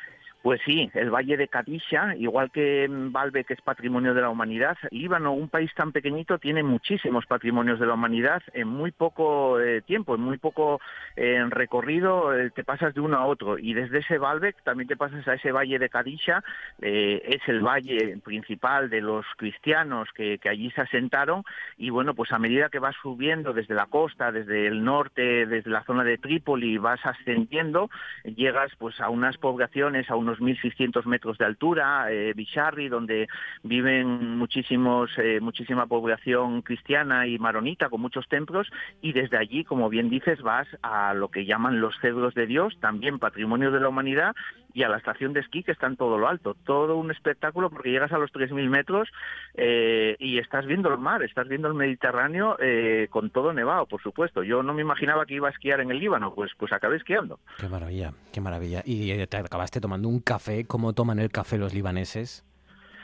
Pues 0.46 0.60
sí, 0.64 0.88
el 0.94 1.10
Valle 1.10 1.36
de 1.36 1.48
Kadisha, 1.48 2.14
igual 2.14 2.52
que 2.52 2.88
mm, 2.88 3.10
Baalbek 3.10 3.50
es 3.50 3.60
patrimonio 3.62 4.14
de 4.14 4.20
la 4.20 4.30
humanidad, 4.30 4.78
Líbano, 4.92 5.32
un 5.32 5.48
país 5.48 5.74
tan 5.74 5.90
pequeñito, 5.90 6.38
tiene 6.38 6.62
muchísimos 6.62 7.26
patrimonios 7.26 7.80
de 7.80 7.86
la 7.86 7.94
humanidad 7.94 8.44
en 8.52 8.68
muy 8.68 8.92
poco 8.92 9.58
eh, 9.58 9.82
tiempo, 9.82 10.14
en 10.14 10.20
muy 10.20 10.38
poco 10.38 10.80
eh, 11.16 11.44
recorrido, 11.48 12.32
eh, 12.32 12.50
te 12.50 12.62
pasas 12.62 12.94
de 12.94 13.00
uno 13.00 13.16
a 13.16 13.26
otro. 13.26 13.58
Y 13.58 13.74
desde 13.74 13.98
ese 13.98 14.18
Baalbek 14.18 14.62
también 14.62 14.86
te 14.86 14.96
pasas 14.96 15.26
a 15.26 15.34
ese 15.34 15.50
Valle 15.50 15.80
de 15.80 15.88
Kadisha, 15.88 16.44
es 16.78 17.40
el 17.48 17.60
valle 17.60 18.16
principal 18.18 18.88
de 18.88 19.00
los 19.00 19.26
cristianos 19.36 20.08
que, 20.14 20.38
que 20.38 20.48
allí 20.48 20.70
se 20.70 20.82
asentaron. 20.82 21.42
Y 21.76 21.90
bueno, 21.90 22.14
pues 22.14 22.30
a 22.30 22.38
medida 22.38 22.68
que 22.68 22.78
vas 22.78 22.94
subiendo 23.02 23.52
desde 23.52 23.74
la 23.74 23.86
costa, 23.86 24.30
desde 24.30 24.68
el 24.68 24.84
norte, 24.84 25.46
desde 25.46 25.70
la 25.70 25.82
zona 25.82 26.04
de 26.04 26.18
Trípoli, 26.18 26.78
vas 26.78 27.04
ascendiendo, 27.04 27.90
llegas 28.22 28.70
pues 28.78 29.00
a 29.00 29.10
unas 29.10 29.36
poblaciones 29.38 30.08
a 30.08 30.14
unos 30.14 30.35
1.600 30.40 31.04
metros 31.04 31.38
de 31.38 31.44
altura, 31.44 32.10
eh, 32.10 32.32
Bisharri, 32.34 32.88
donde 32.88 33.28
viven 33.62 34.36
muchísimos, 34.38 35.10
eh, 35.18 35.40
muchísima 35.40 35.86
población 35.86 36.62
cristiana 36.62 37.26
y 37.26 37.38
maronita 37.38 37.88
con 37.88 38.00
muchos 38.00 38.28
templos 38.28 38.68
y 39.00 39.12
desde 39.12 39.38
allí, 39.38 39.64
como 39.64 39.88
bien 39.88 40.10
dices, 40.10 40.42
vas 40.42 40.68
a 40.82 41.14
lo 41.14 41.28
que 41.28 41.44
llaman 41.44 41.80
los 41.80 41.94
cedros 42.00 42.34
de 42.34 42.46
Dios, 42.46 42.76
también 42.80 43.18
patrimonio 43.18 43.70
de 43.70 43.80
la 43.80 43.88
humanidad 43.88 44.34
y 44.76 44.82
a 44.82 44.90
la 44.90 44.98
estación 44.98 45.32
de 45.32 45.40
esquí 45.40 45.62
que 45.62 45.72
está 45.72 45.86
en 45.86 45.96
todo 45.96 46.18
lo 46.18 46.28
alto. 46.28 46.54
Todo 46.66 46.98
un 46.98 47.10
espectáculo 47.10 47.70
porque 47.70 47.90
llegas 47.90 48.12
a 48.12 48.18
los 48.18 48.30
3.000 48.30 48.68
metros 48.68 49.08
eh, 49.54 50.16
y 50.18 50.38
estás 50.38 50.66
viendo 50.66 50.90
el 50.90 50.98
mar, 50.98 51.22
estás 51.22 51.48
viendo 51.48 51.66
el 51.68 51.72
Mediterráneo 51.72 52.58
eh, 52.60 53.08
con 53.08 53.30
todo 53.30 53.54
nevado, 53.54 53.86
por 53.86 54.02
supuesto. 54.02 54.42
Yo 54.42 54.62
no 54.62 54.74
me 54.74 54.82
imaginaba 54.82 55.24
que 55.24 55.32
iba 55.32 55.48
a 55.48 55.50
esquiar 55.50 55.80
en 55.80 55.90
el 55.90 55.98
Líbano, 55.98 56.34
pues, 56.34 56.52
pues 56.58 56.74
acabé 56.74 56.98
esquiando. 56.98 57.40
Qué 57.56 57.70
maravilla, 57.70 58.12
qué 58.34 58.42
maravilla. 58.42 58.82
Y 58.84 59.10
eh, 59.12 59.26
te 59.26 59.38
acabaste 59.38 59.80
tomando 59.80 60.10
un 60.10 60.20
café, 60.26 60.66
¿cómo 60.66 60.92
toman 60.92 61.20
el 61.20 61.30
café 61.30 61.56
los 61.56 61.72
libaneses? 61.72 62.45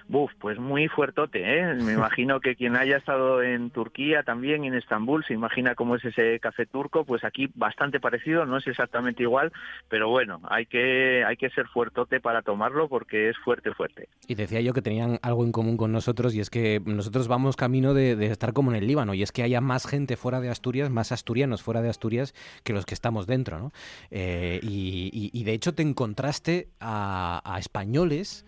Buf, 0.09 0.33
pues 0.39 0.59
muy 0.59 0.89
fuertote, 0.89 1.59
¿eh? 1.61 1.75
Me 1.75 1.93
imagino 1.95 2.41
que 2.41 2.57
quien 2.57 2.77
haya 2.77 2.97
estado 2.97 3.43
en 3.43 3.71
Turquía 3.71 4.23
también 4.23 4.65
en 4.65 4.75
Estambul 4.75 5.25
se 5.25 5.35
imagina 5.35 5.75
cómo 5.75 5.97
es 5.97 6.05
ese 6.05 6.39
café 6.41 6.67
turco, 6.67 7.05
pues 7.05 7.25
aquí 7.25 7.51
bastante 7.55 8.01
parecido, 8.01 8.45
no 8.47 8.57
es 8.57 8.67
exactamente 8.67 9.23
igual, 9.23 9.53
pero 9.89 10.09
bueno, 10.09 10.41
hay 10.49 10.67
que 10.67 11.25
hay 11.25 11.37
que 11.37 11.51
ser 11.51 11.67
fuertote 11.69 12.21
para 12.21 12.43
tomarlo 12.43 12.89
porque 12.89 13.29
es 13.29 13.37
fuerte, 13.39 13.73
fuerte. 13.75 14.09
Y 14.27 14.35
decía 14.35 14.61
yo 14.61 14.73
que 14.73 14.83
tenían 14.83 15.19
algo 15.23 15.45
en 15.45 15.53
común 15.53 15.77
con 15.77 15.93
nosotros 15.93 16.35
y 16.35 16.41
es 16.41 16.51
que 16.51 16.81
nosotros 16.85 17.29
vamos 17.29 17.57
camino 17.57 17.95
de, 17.95 18.17
de 18.17 18.27
estar 18.27 18.53
como 18.53 18.71
en 18.71 18.77
el 18.79 18.87
Líbano 18.87 19.15
y 19.15 19.23
es 19.23 19.33
que 19.33 19.43
haya 19.43 19.61
más 19.61 19.87
gente 19.87 20.17
fuera 20.17 20.41
de 20.41 20.51
Asturias, 20.51 20.91
más 20.91 21.13
asturianos 21.13 21.63
fuera 21.63 21.83
de 21.83 21.89
Asturias 21.89 22.35
que 22.65 22.73
los 22.73 22.87
que 22.87 22.95
estamos 22.95 23.27
dentro, 23.27 23.59
¿no? 23.59 23.73
Eh, 24.11 24.61
y, 24.63 25.11
y- 25.13 25.31
y 25.33 25.45
de 25.45 25.53
hecho 25.53 25.75
te 25.75 25.83
encontraste 25.83 26.69
a, 26.81 27.41
a 27.45 27.59
españoles 27.59 28.45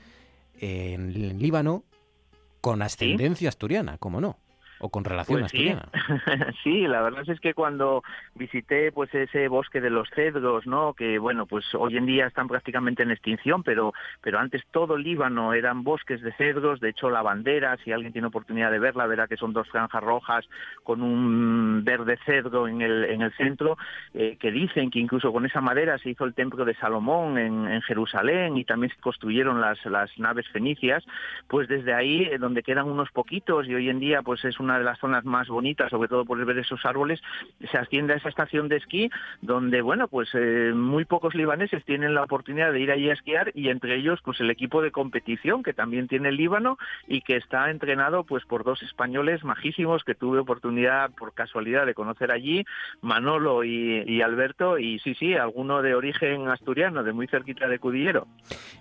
en, 0.65 1.39
Líbano 1.39 1.85
con 2.61 2.81
ascendencia 2.83 3.49
asturiana, 3.49 3.99
¿cómo 3.99 4.21
no? 4.21 4.39
O 4.79 4.89
con 4.89 5.05
relación 5.05 5.41
Pues 5.41 5.53
sí. 5.53 5.75
sí, 6.65 6.87
la 6.87 7.03
verdad 7.03 7.25
es 7.29 7.41
que 7.41 7.55
cuando 7.55 8.03
visité 8.35 8.93
pues 8.93 9.15
ese 9.15 9.49
bosque 9.49 9.81
de 9.81 9.91
los 9.91 10.09
cedros, 10.11 10.67
¿no? 10.67 10.95
Que 10.95 11.19
bueno, 11.19 11.47
pues 11.47 11.65
hoy 11.75 11.97
en 11.97 12.07
día 12.07 12.27
están 12.27 12.49
prácticamente 12.49 13.03
en 13.03 13.11
extinción, 13.11 13.63
pero 13.63 13.93
pero 14.21 14.39
antes 14.39 14.63
todo 14.71 14.97
Líbano 14.97 15.55
eran 15.55 15.85
bosques 15.85 16.21
de 16.23 16.33
cedros, 16.33 16.81
de 16.81 16.91
hecho 16.91 17.11
la 17.11 17.23
bandera, 17.23 17.77
si 17.85 17.93
alguien 17.93 18.13
tiene 18.13 18.29
oportunidad 18.29 18.71
de 18.71 18.79
verla, 18.79 19.07
verá 19.07 19.27
que 19.27 19.37
son 19.37 19.53
dos 19.53 19.69
franjas 19.69 20.03
rojas 20.03 20.47
con 20.83 21.03
un 21.03 21.85
verde 21.85 22.19
cedro 22.25 22.69
en 22.69 22.81
el 22.81 23.05
en 23.05 23.23
el 23.23 23.33
centro, 23.35 23.77
eh, 24.15 24.37
que 24.39 24.51
dicen 24.51 24.91
que 24.91 24.99
incluso 24.99 25.33
con 25.33 25.47
esa 25.47 25.61
madera 25.61 25.99
se 25.99 26.11
hizo 26.11 26.25
el 26.25 26.35
templo 26.35 26.65
de 26.65 26.75
Salomón 26.75 27.39
en, 27.39 27.69
en 27.69 27.83
Jerusalén 27.83 28.57
y 28.57 28.65
también 28.65 28.93
se 28.95 29.01
construyeron 29.01 29.61
las 29.61 29.85
las 29.87 30.11
naves 30.19 30.49
fenicias, 30.49 31.05
pues 31.49 31.69
desde 31.69 31.95
ahí 31.95 32.23
eh, 32.25 32.39
donde 32.39 32.63
quedan 32.63 32.87
unos 32.87 33.11
poquitos 33.11 33.67
y 33.67 33.75
hoy 33.75 33.89
en 33.89 34.01
día 34.01 34.23
pues 34.23 34.45
es 34.45 34.59
una 34.65 34.79
de 34.79 34.85
las 34.85 34.99
zonas 34.99 35.25
más 35.25 35.49
bonitas, 35.49 35.91
sobre 35.91 36.09
todo 36.09 36.25
por 36.25 36.45
ver 36.45 36.59
esos 36.59 36.85
árboles, 36.85 37.21
se 37.71 37.79
asciende 37.79 38.15
a 38.15 38.17
esa 38.17 38.29
estación 38.29 38.69
de 38.69 38.77
esquí 38.77 39.11
donde, 39.41 39.83
bueno, 39.83 40.09
pues 40.09 40.29
eh, 40.35 40.73
muy 40.75 41.05
pocos 41.05 41.35
libaneses 41.35 41.85
tienen 41.85 42.15
la 42.15 42.25
oportunidad 42.25 42.73
de 42.73 42.81
ir 42.81 42.91
allí 42.91 43.11
a 43.11 43.15
esquiar 43.15 43.53
y 43.55 43.69
entre 43.69 43.97
ellos 43.97 44.21
pues 44.25 44.41
el 44.41 44.51
equipo 44.51 44.83
de 44.83 44.91
competición 44.91 45.63
que 45.63 45.73
también 45.73 46.09
tiene 46.09 46.31
el 46.31 46.37
Líbano 46.37 46.79
y 47.07 47.21
que 47.21 47.37
está 47.37 47.71
entrenado 47.71 48.25
pues 48.25 48.45
por 48.45 48.65
dos 48.65 48.83
españoles 48.83 49.45
majísimos 49.45 50.05
que 50.05 50.15
tuve 50.15 50.39
oportunidad 50.39 51.11
por 51.13 51.35
casualidad 51.35 51.87
de 51.87 51.95
conocer 51.95 52.33
allí, 52.33 52.65
Manolo 53.01 53.65
y, 53.65 54.23
Alberto 54.23 54.79
y 54.79 54.99
sí, 55.01 55.15
sí, 55.15 55.35
alguno 55.35 55.83
de 55.83 55.95
origen 55.95 56.49
asturiano, 56.49 57.03
de 57.03 57.13
muy 57.13 57.27
cerquita 57.27 57.69
de 57.69 57.79
Cudillero. 57.79 58.27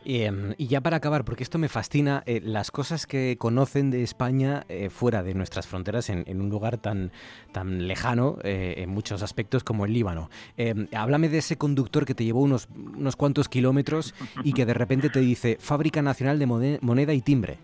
Y, 0.06 0.22
em, 0.22 0.54
y 0.58 0.68
ya 0.68 0.82
para 0.82 0.98
acabar, 0.98 1.26
porque 1.26 1.44
esto 1.44 1.58
me 1.58 1.70
fascina, 1.70 2.24
eh, 2.26 2.40
las 2.42 2.72
cosas 2.72 3.06
que 3.06 3.38
conocen 3.38 3.92
de 3.92 4.04
España 4.04 4.64
eh, 4.70 4.90
fuera 4.90 5.24
de 5.24 5.34
nuestras 5.34 5.68
fronteras, 5.74 6.08
en, 6.12 6.24
en 6.28 6.40
un 6.40 6.50
lugar 6.50 6.78
tan, 6.78 7.12
tan 7.52 7.88
lejano 7.88 8.38
eh, 8.44 8.76
en 8.78 8.90
muchos 8.92 9.24
aspectos 9.24 9.64
como 9.64 9.86
el 9.86 9.94
Líbano. 9.94 10.30
Em, 10.56 10.88
háblame 10.96 11.30
de 11.30 11.40
ese 11.40 11.58
conductor 11.58 12.06
que 12.06 12.14
te 12.14 12.24
llevó 12.24 12.42
unos, 12.42 12.70
unos 12.76 13.16
cuantos 13.16 13.50
kilómetros 13.50 14.14
y 14.44 14.54
que 14.54 14.66
de 14.68 14.76
repente 14.76 15.10
te 15.10 15.20
dice 15.20 15.58
Fábrica 15.60 16.02
Nacional 16.04 16.38
de 16.38 16.46
Mone- 16.46 16.80
Moneda 16.82 17.14
y 17.14 17.22
Timbre. 17.22 17.58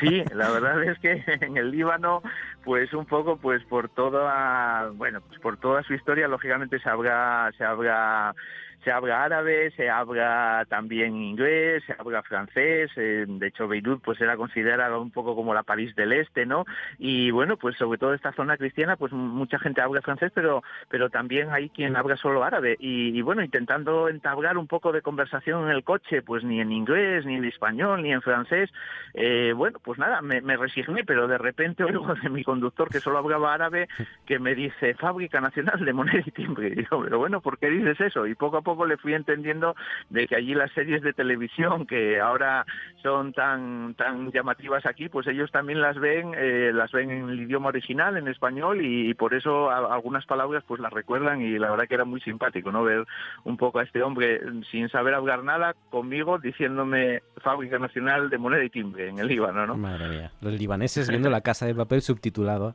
Sí, 0.00 0.22
la 0.34 0.50
verdad 0.50 0.82
es 0.82 0.98
que 0.98 1.22
en 1.46 1.56
el 1.56 1.70
Líbano, 1.70 2.20
pues 2.64 2.92
un 2.92 3.06
poco, 3.06 3.36
pues 3.36 3.62
por 3.64 3.88
toda, 3.88 4.90
bueno, 4.96 5.20
pues 5.28 5.38
por 5.40 5.56
toda 5.58 5.82
su 5.84 5.94
historia, 5.94 6.26
lógicamente 6.26 6.78
se 6.80 6.88
habla, 6.88 7.50
se 7.56 7.64
habla, 7.64 8.34
se 8.82 8.90
habla 8.90 9.24
árabe, 9.24 9.70
se 9.72 9.88
habla 9.88 10.66
también 10.68 11.16
inglés, 11.16 11.82
se 11.86 11.94
habla 11.98 12.22
francés. 12.22 12.90
eh, 12.96 13.24
de 13.28 13.46
hecho, 13.46 13.68
Beirut, 13.68 14.02
pues 14.02 14.20
era 14.20 14.36
considerada 14.36 14.98
un 14.98 15.10
poco 15.10 15.34
como 15.34 15.54
la 15.54 15.62
París 15.62 15.94
del 15.94 16.12
Este, 16.12 16.46
¿no? 16.46 16.64
Y 16.98 17.30
bueno, 17.30 17.56
pues 17.56 17.76
sobre 17.76 17.98
todo 17.98 18.14
esta 18.14 18.32
zona 18.32 18.56
cristiana, 18.56 18.96
pues 18.96 19.12
mucha 19.12 19.58
gente 19.58 19.80
habla 19.80 20.02
francés, 20.02 20.32
pero, 20.34 20.62
pero 20.88 21.10
también 21.10 21.50
hay 21.50 21.68
quien 21.70 21.96
habla 21.96 22.16
solo 22.16 22.44
árabe. 22.44 22.76
Y, 22.80 23.20
bueno, 23.22 23.42
intentando 23.42 24.08
entablar 24.08 24.58
un 24.58 24.66
poco 24.66 24.92
de 24.92 25.02
conversación 25.02 25.64
en 25.64 25.70
el 25.70 25.84
coche, 25.84 26.22
pues 26.22 26.44
ni 26.44 26.60
en 26.60 26.72
inglés, 26.72 27.24
ni 27.26 27.36
en 27.36 27.44
español, 27.44 28.02
ni 28.02 28.12
en 28.12 28.22
francés. 28.22 28.70
eh, 29.14 29.52
bueno 29.54 29.68
bueno, 29.68 29.80
pues 29.84 29.98
nada, 29.98 30.22
me, 30.22 30.40
me, 30.40 30.56
resigné, 30.56 31.04
pero 31.04 31.28
de 31.28 31.36
repente 31.36 31.84
oigo 31.84 32.14
de 32.14 32.30
mi 32.30 32.42
conductor 32.42 32.88
que 32.88 33.00
solo 33.00 33.18
hablaba 33.18 33.52
árabe 33.52 33.86
que 34.24 34.38
me 34.38 34.54
dice 34.54 34.94
Fábrica 34.94 35.42
Nacional 35.42 35.84
de 35.84 35.92
Moneda 35.92 36.22
y 36.24 36.30
Timbre. 36.30 36.68
Y 36.68 36.74
digo, 36.74 37.02
pero 37.02 37.18
bueno, 37.18 37.42
¿por 37.42 37.58
qué 37.58 37.68
dices 37.68 38.00
eso? 38.00 38.26
Y 38.26 38.34
poco 38.34 38.56
a 38.56 38.62
poco 38.62 38.67
le 38.86 38.96
fui 38.96 39.14
entendiendo 39.14 39.74
de 40.10 40.26
que 40.26 40.36
allí 40.36 40.54
las 40.54 40.70
series 40.72 41.02
de 41.02 41.12
televisión 41.12 41.86
que 41.86 42.20
ahora 42.20 42.66
son 43.02 43.32
tan 43.32 43.94
tan 43.94 44.30
llamativas 44.32 44.84
aquí, 44.86 45.08
pues 45.08 45.26
ellos 45.26 45.50
también 45.50 45.80
las 45.80 45.98
ven, 45.98 46.32
eh, 46.36 46.70
las 46.72 46.92
ven 46.92 47.10
en 47.10 47.28
el 47.28 47.40
idioma 47.40 47.68
original, 47.68 48.16
en 48.16 48.28
español, 48.28 48.84
y, 48.84 49.14
por 49.14 49.34
eso 49.34 49.70
algunas 49.70 50.26
palabras 50.26 50.64
pues 50.66 50.80
las 50.80 50.92
recuerdan 50.92 51.42
y 51.42 51.58
la 51.58 51.70
verdad 51.70 51.86
que 51.88 51.94
era 51.94 52.04
muy 52.04 52.20
simpático, 52.20 52.70
¿no? 52.70 52.84
Ver 52.84 53.04
un 53.44 53.56
poco 53.56 53.78
a 53.78 53.82
este 53.82 54.02
hombre 54.02 54.40
sin 54.70 54.88
saber 54.88 55.14
hablar 55.14 55.42
nada 55.42 55.74
conmigo 55.90 56.38
diciéndome 56.38 57.22
Fábrica 57.38 57.78
Nacional 57.78 58.30
de 58.30 58.38
Moneda 58.38 58.64
y 58.64 58.70
Timbre 58.70 59.08
en 59.08 59.18
el 59.18 59.26
Líbano, 59.26 59.66
¿no? 59.66 59.76
Madre 59.76 60.08
mía, 60.08 60.32
los 60.40 60.52
libaneses 60.52 61.08
viendo 61.08 61.30
la 61.30 61.40
casa 61.40 61.66
de 61.66 61.74
papel 61.74 62.02
subtitulado 62.02 62.74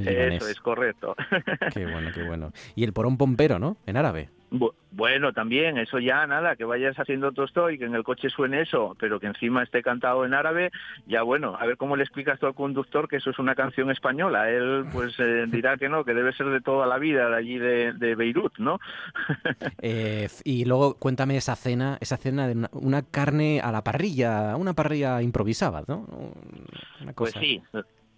libanés. 0.00 0.42
Eso 0.42 0.50
es 0.50 0.60
correcto. 0.60 1.14
Qué 1.74 1.84
bueno, 1.86 2.10
qué 2.14 2.22
bueno. 2.22 2.52
Y 2.74 2.84
el 2.84 2.92
porón 2.92 3.16
pompero, 3.16 3.58
¿no? 3.58 3.76
En 3.86 3.96
árabe. 3.96 4.28
Bueno, 4.90 5.32
también, 5.32 5.78
eso 5.78 5.98
ya 5.98 6.26
nada, 6.26 6.56
que 6.56 6.64
vayas 6.64 6.94
haciendo 6.98 7.32
tosto 7.32 7.70
y 7.70 7.78
que 7.78 7.86
en 7.86 7.94
el 7.94 8.04
coche 8.04 8.28
suene 8.28 8.60
eso, 8.60 8.94
pero 9.00 9.18
que 9.18 9.26
encima 9.26 9.62
esté 9.62 9.82
cantado 9.82 10.26
en 10.26 10.34
árabe, 10.34 10.70
ya 11.06 11.22
bueno, 11.22 11.56
a 11.58 11.64
ver 11.64 11.78
cómo 11.78 11.96
le 11.96 12.02
explicas 12.02 12.38
tú 12.38 12.46
al 12.46 12.54
conductor 12.54 13.08
que 13.08 13.16
eso 13.16 13.30
es 13.30 13.38
una 13.38 13.54
canción 13.54 13.90
española. 13.90 14.50
Él 14.50 14.84
pues 14.92 15.14
eh, 15.18 15.46
dirá 15.48 15.78
que 15.78 15.88
no, 15.88 16.04
que 16.04 16.12
debe 16.12 16.34
ser 16.34 16.48
de 16.50 16.60
toda 16.60 16.86
la 16.86 16.98
vida 16.98 17.30
de 17.30 17.36
allí 17.36 17.58
de, 17.58 18.14
Beirut, 18.14 18.58
¿no? 18.58 18.78
Eh, 19.84 20.28
y 20.44 20.64
luego 20.64 20.94
cuéntame 20.94 21.36
esa 21.36 21.56
cena, 21.56 21.98
esa 22.00 22.16
cena 22.16 22.46
de 22.46 22.68
una, 22.72 23.02
carne 23.02 23.60
a 23.60 23.72
la 23.72 23.82
parrilla, 23.82 24.54
una 24.56 24.74
parrilla 24.74 25.22
improvisada, 25.22 25.82
¿no? 25.88 26.06
Pues 27.14 27.32
sí, 27.32 27.60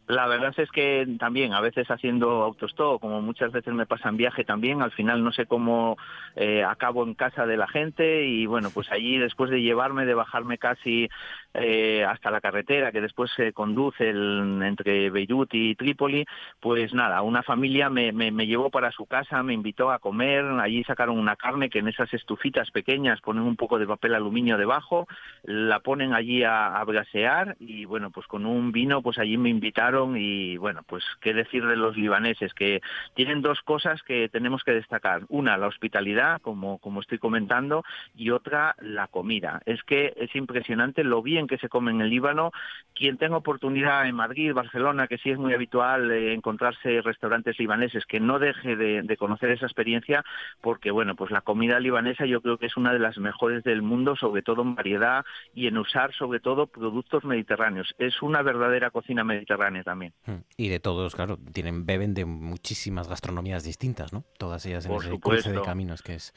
la 0.06 0.26
verdad 0.26 0.52
es 0.58 0.70
que 0.70 1.06
también, 1.18 1.54
a 1.54 1.60
veces 1.62 1.90
haciendo 1.90 2.42
autostop, 2.42 3.00
como 3.00 3.22
muchas 3.22 3.52
veces 3.52 3.72
me 3.72 3.86
pasa 3.86 4.10
en 4.10 4.18
viaje 4.18 4.44
también, 4.44 4.82
al 4.82 4.90
final 4.90 5.24
no 5.24 5.32
sé 5.32 5.46
cómo 5.46 5.96
eh, 6.36 6.62
acabo 6.62 7.04
en 7.04 7.14
casa 7.14 7.46
de 7.46 7.56
la 7.56 7.66
gente 7.68 8.26
y 8.26 8.44
bueno, 8.44 8.68
pues 8.72 8.92
allí 8.92 9.16
después 9.16 9.50
de 9.50 9.62
llevarme, 9.62 10.04
de 10.04 10.12
bajarme 10.12 10.58
casi 10.58 11.08
eh, 11.54 12.04
hasta 12.06 12.30
la 12.30 12.42
carretera 12.42 12.92
que 12.92 13.00
después 13.00 13.30
se 13.34 13.54
conduce 13.54 14.10
entre 14.10 15.08
Beirut 15.08 15.54
y 15.54 15.74
Trípoli, 15.74 16.26
pues 16.60 16.92
nada, 16.92 17.22
una 17.22 17.42
familia 17.42 17.88
me, 17.88 18.12
me, 18.12 18.46
llevó 18.46 18.68
para 18.68 18.92
su 18.92 19.06
casa, 19.06 19.42
me 19.42 19.54
invitó 19.54 19.90
a 19.90 20.00
comer, 20.00 20.44
allí 20.60 20.84
sacaron 20.84 21.18
una 21.18 21.36
carne 21.36 21.70
que 21.70 21.78
en 21.78 21.88
esas 21.88 22.12
estufitas 22.12 22.70
pequeñas 22.70 23.22
ponen 23.22 23.44
un 23.44 23.56
poco 23.56 23.78
de 23.78 23.86
papel 23.86 24.14
aluminio 24.14 24.58
debajo, 24.58 25.06
la 25.44 25.80
ponen 25.80 26.12
allí 26.12 26.42
a, 26.42 26.76
a 26.76 26.84
brasear 26.84 27.56
y 27.58 27.86
bueno, 27.86 28.10
pues 28.10 28.26
con 28.26 28.44
un 28.44 28.70
vino, 28.70 29.00
pues 29.00 29.18
allí 29.18 29.38
me 29.38 29.48
invitaron 29.48 29.93
y 30.16 30.56
bueno, 30.56 30.82
pues 30.86 31.04
qué 31.20 31.32
decir 31.32 31.66
de 31.66 31.76
los 31.76 31.96
libaneses, 31.96 32.52
que 32.54 32.80
tienen 33.14 33.42
dos 33.42 33.60
cosas 33.62 34.02
que 34.02 34.28
tenemos 34.28 34.62
que 34.64 34.72
destacar. 34.72 35.22
Una, 35.28 35.56
la 35.56 35.68
hospitalidad, 35.68 36.40
como, 36.42 36.78
como 36.78 37.00
estoy 37.00 37.18
comentando, 37.18 37.84
y 38.16 38.30
otra, 38.30 38.74
la 38.80 39.06
comida. 39.06 39.62
Es 39.66 39.82
que 39.84 40.12
es 40.16 40.34
impresionante 40.34 41.04
lo 41.04 41.22
bien 41.22 41.46
que 41.46 41.58
se 41.58 41.68
come 41.68 41.92
en 41.92 42.00
el 42.00 42.10
Líbano. 42.10 42.50
Quien 42.94 43.18
tenga 43.18 43.36
oportunidad 43.36 44.06
en 44.06 44.16
Madrid, 44.16 44.52
Barcelona, 44.52 45.06
que 45.06 45.18
sí 45.18 45.30
es 45.30 45.38
muy 45.38 45.54
habitual 45.54 46.10
encontrarse 46.10 47.00
restaurantes 47.02 47.58
libaneses, 47.58 48.04
que 48.06 48.20
no 48.20 48.38
deje 48.38 48.76
de, 48.76 49.16
conocer 49.16 49.50
esa 49.50 49.66
experiencia, 49.66 50.24
porque 50.60 50.90
bueno, 50.90 51.14
pues 51.14 51.30
la 51.30 51.40
comida 51.40 51.78
libanesa 51.78 52.26
yo 52.26 52.40
creo 52.40 52.58
que 52.58 52.66
es 52.66 52.76
una 52.76 52.92
de 52.92 52.98
las 52.98 53.16
mejores 53.18 53.62
del 53.62 53.80
mundo, 53.80 54.16
sobre 54.16 54.42
todo 54.42 54.62
en 54.62 54.74
variedad 54.74 55.24
y 55.54 55.68
en 55.68 55.78
usar 55.78 56.12
sobre 56.14 56.40
todo 56.40 56.66
productos 56.66 57.24
mediterráneos. 57.24 57.94
Es 57.98 58.22
una 58.22 58.42
verdadera 58.42 58.90
cocina 58.90 59.22
mediterránea 59.22 59.83
también. 59.84 60.14
Hmm. 60.26 60.42
Y 60.56 60.68
de 60.68 60.80
todos, 60.80 61.14
claro, 61.14 61.38
tienen 61.38 61.86
beben 61.86 62.14
de 62.14 62.24
muchísimas 62.24 63.08
gastronomías 63.08 63.62
distintas, 63.64 64.12
¿no? 64.12 64.24
Todas 64.38 64.64
ellas 64.66 64.86
en 64.86 64.92
ese 64.92 65.20
cruce 65.20 65.52
de 65.52 65.62
caminos 65.62 66.02
que 66.02 66.14
es 66.14 66.34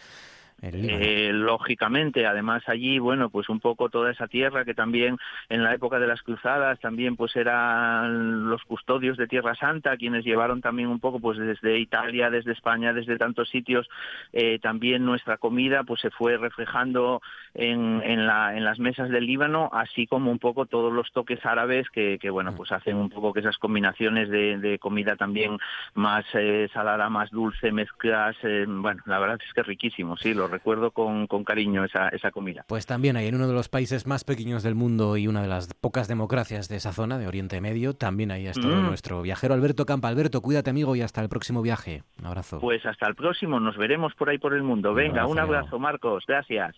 eh, 0.61 1.29
lógicamente, 1.33 2.25
además 2.25 2.63
allí, 2.67 2.97
bueno, 2.97 3.29
pues 3.29 3.47
un 3.47 3.59
poco 3.59 3.89
toda 3.89 4.11
esa 4.11 4.27
tierra 4.27 4.65
que 4.65 4.73
también 4.73 5.17
en 5.49 5.63
la 5.63 5.75
época 5.75 5.99
de 5.99 6.07
las 6.07 6.23
cruzadas 6.23 6.79
también 6.79 7.15
pues 7.15 7.35
eran 7.35 8.49
los 8.49 8.63
custodios 8.63 9.17
de 9.17 9.27
Tierra 9.27 9.53
Santa 9.53 9.97
quienes 9.97 10.25
llevaron 10.25 10.61
también 10.61 10.89
un 10.89 10.99
poco 10.99 11.19
pues 11.19 11.37
desde 11.37 11.77
Italia, 11.77 12.31
desde 12.31 12.53
España, 12.53 12.91
desde 12.91 13.17
tantos 13.17 13.49
sitios, 13.49 13.87
eh, 14.33 14.57
también 14.59 15.05
nuestra 15.05 15.37
comida 15.37 15.83
pues 15.83 16.01
se 16.01 16.09
fue 16.09 16.37
reflejando 16.37 17.21
en, 17.53 18.01
en, 18.03 18.25
la, 18.25 18.57
en 18.57 18.63
las 18.63 18.79
mesas 18.79 19.09
del 19.09 19.27
Líbano, 19.27 19.69
así 19.73 20.07
como 20.07 20.31
un 20.31 20.39
poco 20.39 20.65
todos 20.65 20.91
los 20.91 21.11
toques 21.11 21.45
árabes 21.45 21.87
que, 21.91 22.17
bueno, 22.31 22.55
pues 22.55 22.71
hacen 22.71 22.97
un 22.97 23.09
poco 23.09 23.31
que 23.31 23.41
esas 23.41 23.57
combinaciones 23.57 24.29
de, 24.29 24.77
comida 24.79 25.15
también 25.15 25.57
más 25.93 26.25
eh, 26.33 26.67
salada, 26.73 27.09
más 27.09 27.29
dulce, 27.31 27.71
mezclas, 27.71 28.35
bueno, 28.67 29.01
la 29.05 29.19
verdad 29.19 29.39
es 29.45 29.53
que 29.53 29.61
es 29.61 29.67
riquísimo, 29.67 30.17
sí, 30.17 30.33
lo 30.33 30.46
recuerdo 30.47 30.91
con, 30.91 31.27
cariño 31.43 31.83
esa, 31.83 32.09
esa 32.09 32.31
comida. 32.31 32.65
Pues 32.67 32.85
también 32.85 33.17
hay 33.17 33.27
en 33.27 33.35
uno 33.35 33.47
de 33.47 33.53
los 33.53 33.69
países 33.69 34.07
más 34.07 34.23
pequeños 34.23 34.63
del 34.63 34.75
mundo 34.75 35.17
y 35.17 35.27
una 35.27 35.41
de 35.41 35.47
las 35.47 35.73
pocas 35.73 36.07
democracias 36.07 36.67
de 36.67 36.77
esa 36.77 36.93
zona, 36.93 37.17
de 37.17 37.27
Oriente 37.27 37.61
Medio, 37.61 37.93
también 37.93 38.31
ahí 38.31 38.47
ha 38.47 38.51
estado 38.51 38.75
mm. 38.75 38.85
nuestro 38.85 39.21
viajero 39.21 39.53
Alberto 39.53 39.85
Campa. 39.85 40.07
Alberto, 40.07 40.41
cuídate 40.41 40.69
amigo 40.69 40.95
y 40.95 41.01
hasta 41.01 41.21
el 41.21 41.29
próximo 41.29 41.61
viaje. 41.61 42.03
Un 42.19 42.25
abrazo. 42.27 42.59
Pues 42.59 42.85
hasta 42.85 43.07
el 43.07 43.15
próximo, 43.15 43.59
nos 43.59 43.77
veremos 43.77 44.13
por 44.15 44.29
ahí 44.29 44.37
por 44.37 44.53
el 44.53 44.63
mundo. 44.63 44.93
Venga, 44.93 45.25
un 45.25 45.39
abrazo, 45.39 45.79
Marcos, 45.79 46.23
gracias. 46.27 46.75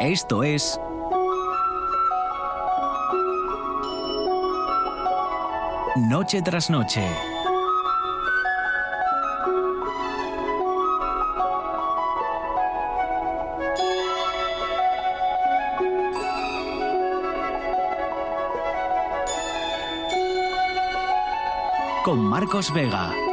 Esto 0.00 0.42
es 0.42 0.78
Noche 5.96 6.42
tras 6.42 6.68
noche. 6.68 7.35
Con 22.06 22.20
Marcos 22.24 22.72
Vega. 22.72 23.25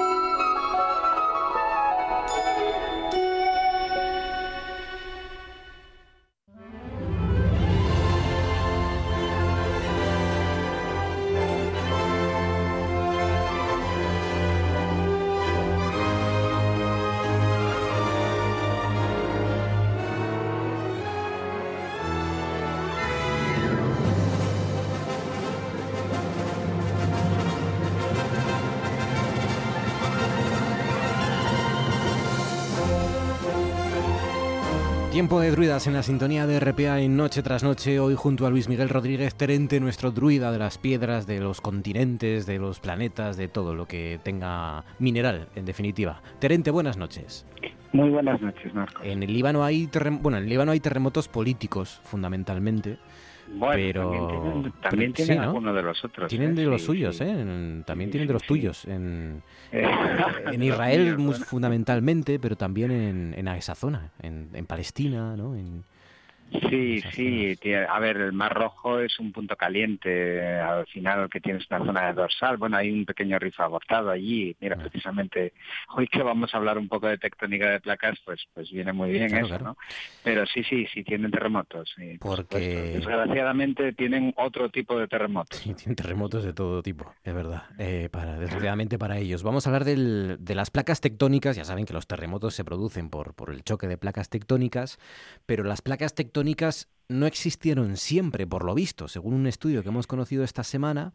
Tiempo 35.23 35.39
de 35.39 35.51
druidas 35.51 35.87
en 35.87 35.93
la 35.93 36.03
sintonía 36.03 36.45
de 36.45 36.59
RPA 36.59 36.99
en 36.99 37.15
Noche 37.15 37.41
tras 37.43 37.63
Noche, 37.63 37.97
hoy 37.97 38.13
junto 38.13 38.45
a 38.45 38.49
Luis 38.49 38.67
Miguel 38.67 38.89
Rodríguez 38.89 39.33
Terente, 39.35 39.79
nuestro 39.79 40.11
druida 40.11 40.51
de 40.51 40.59
las 40.59 40.77
piedras, 40.77 41.25
de 41.25 41.39
los 41.39 41.61
continentes, 41.61 42.45
de 42.45 42.59
los 42.59 42.81
planetas, 42.81 43.37
de 43.37 43.47
todo 43.47 43.73
lo 43.73 43.85
que 43.85 44.19
tenga 44.21 44.83
mineral, 44.99 45.47
en 45.55 45.63
definitiva. 45.63 46.21
Terente, 46.39 46.71
buenas 46.71 46.97
noches. 46.97 47.45
Muy 47.93 48.09
buenas 48.09 48.41
noches, 48.41 48.73
Marco. 48.73 49.01
En 49.01 49.23
el 49.23 49.31
Líbano 49.31 49.63
hay, 49.63 49.89
bueno, 50.19 50.39
en 50.39 50.43
el 50.43 50.49
Líbano 50.49 50.73
hay 50.73 50.81
terremotos 50.81 51.29
políticos, 51.29 52.01
fundamentalmente. 52.03 52.97
Bueno, 53.55 53.73
pero 53.75 54.71
también 54.81 55.13
tienen, 55.13 55.39
algunos 55.39 55.75
de 55.75 55.81
los 55.83 56.03
otros. 56.03 56.29
Tienen 56.29 56.51
¿eh? 56.51 56.61
de 56.61 56.65
los 56.65 56.81
suyos, 56.81 57.19
¿eh? 57.21 57.83
También 57.85 58.09
tienen 58.09 58.27
de 58.27 58.33
los 58.33 58.43
tuyos. 58.43 58.85
En, 58.85 59.43
eh, 59.71 59.87
en 60.51 60.63
Israel 60.63 61.17
fundamentalmente, 61.45 62.39
pero 62.39 62.55
también 62.55 62.91
en, 62.91 63.33
en 63.37 63.47
esa 63.49 63.75
zona, 63.75 64.11
en, 64.21 64.49
en 64.53 64.65
Palestina, 64.65 65.35
¿no? 65.37 65.55
En, 65.55 65.83
Sí, 66.69 67.01
sí. 67.11 67.57
A 67.89 67.99
ver, 67.99 68.17
el 68.17 68.33
Mar 68.33 68.53
Rojo 68.53 68.99
es 68.99 69.19
un 69.19 69.31
punto 69.31 69.55
caliente. 69.55 70.59
Al 70.59 70.85
final 70.87 71.29
que 71.29 71.41
tienes 71.41 71.65
una 71.69 71.85
zona 71.85 72.07
de 72.07 72.13
dorsal. 72.13 72.57
Bueno, 72.57 72.77
hay 72.77 72.91
un 72.91 73.05
pequeño 73.05 73.39
riff 73.39 73.59
abortado 73.59 74.09
allí. 74.11 74.55
Mira, 74.59 74.75
precisamente 74.75 75.53
hoy 75.95 76.07
que 76.07 76.21
vamos 76.21 76.53
a 76.53 76.57
hablar 76.57 76.77
un 76.77 76.87
poco 76.87 77.07
de 77.07 77.17
tectónica 77.17 77.69
de 77.69 77.79
placas, 77.79 78.19
pues 78.25 78.41
pues 78.53 78.71
viene 78.71 78.93
muy 78.93 79.11
bien 79.11 79.35
eso, 79.35 79.57
¿no? 79.59 79.77
Pero 80.23 80.45
sí, 80.45 80.63
sí, 80.63 80.85
sí 80.93 81.03
tienen 81.03 81.31
terremotos. 81.31 81.95
Porque 82.19 82.59
desgraciadamente 82.93 83.93
tienen 83.93 84.33
otro 84.37 84.69
tipo 84.69 84.99
de 84.99 85.07
terremotos. 85.07 85.59
Sí, 85.59 85.73
tienen 85.73 85.95
terremotos 85.95 86.43
de 86.43 86.53
todo 86.53 86.83
tipo, 86.83 87.13
es 87.23 87.33
verdad. 87.33 87.63
Eh, 87.79 88.09
para 88.11 88.37
desgraciadamente 88.37 88.99
para 88.99 89.17
ellos. 89.17 89.43
Vamos 89.43 89.65
a 89.65 89.69
hablar 89.69 89.85
del, 89.85 90.37
de 90.39 90.55
las 90.55 90.69
placas 90.69 91.01
tectónicas. 91.01 91.55
Ya 91.55 91.65
saben 91.65 91.85
que 91.85 91.93
los 91.93 92.07
terremotos 92.07 92.53
se 92.53 92.63
producen 92.63 93.09
por 93.09 93.33
por 93.33 93.49
el 93.49 93.63
choque 93.63 93.87
de 93.87 93.97
placas 93.97 94.29
tectónicas, 94.29 94.99
pero 95.45 95.63
las 95.63 95.81
placas 95.81 96.13
tectónicas 96.13 96.42
no 97.09 97.25
existieron 97.25 97.97
siempre, 97.97 98.47
por 98.47 98.65
lo 98.65 98.73
visto. 98.73 99.07
Según 99.07 99.33
un 99.33 99.47
estudio 99.47 99.83
que 99.83 99.89
hemos 99.89 100.07
conocido 100.07 100.43
esta 100.43 100.63
semana, 100.63 101.13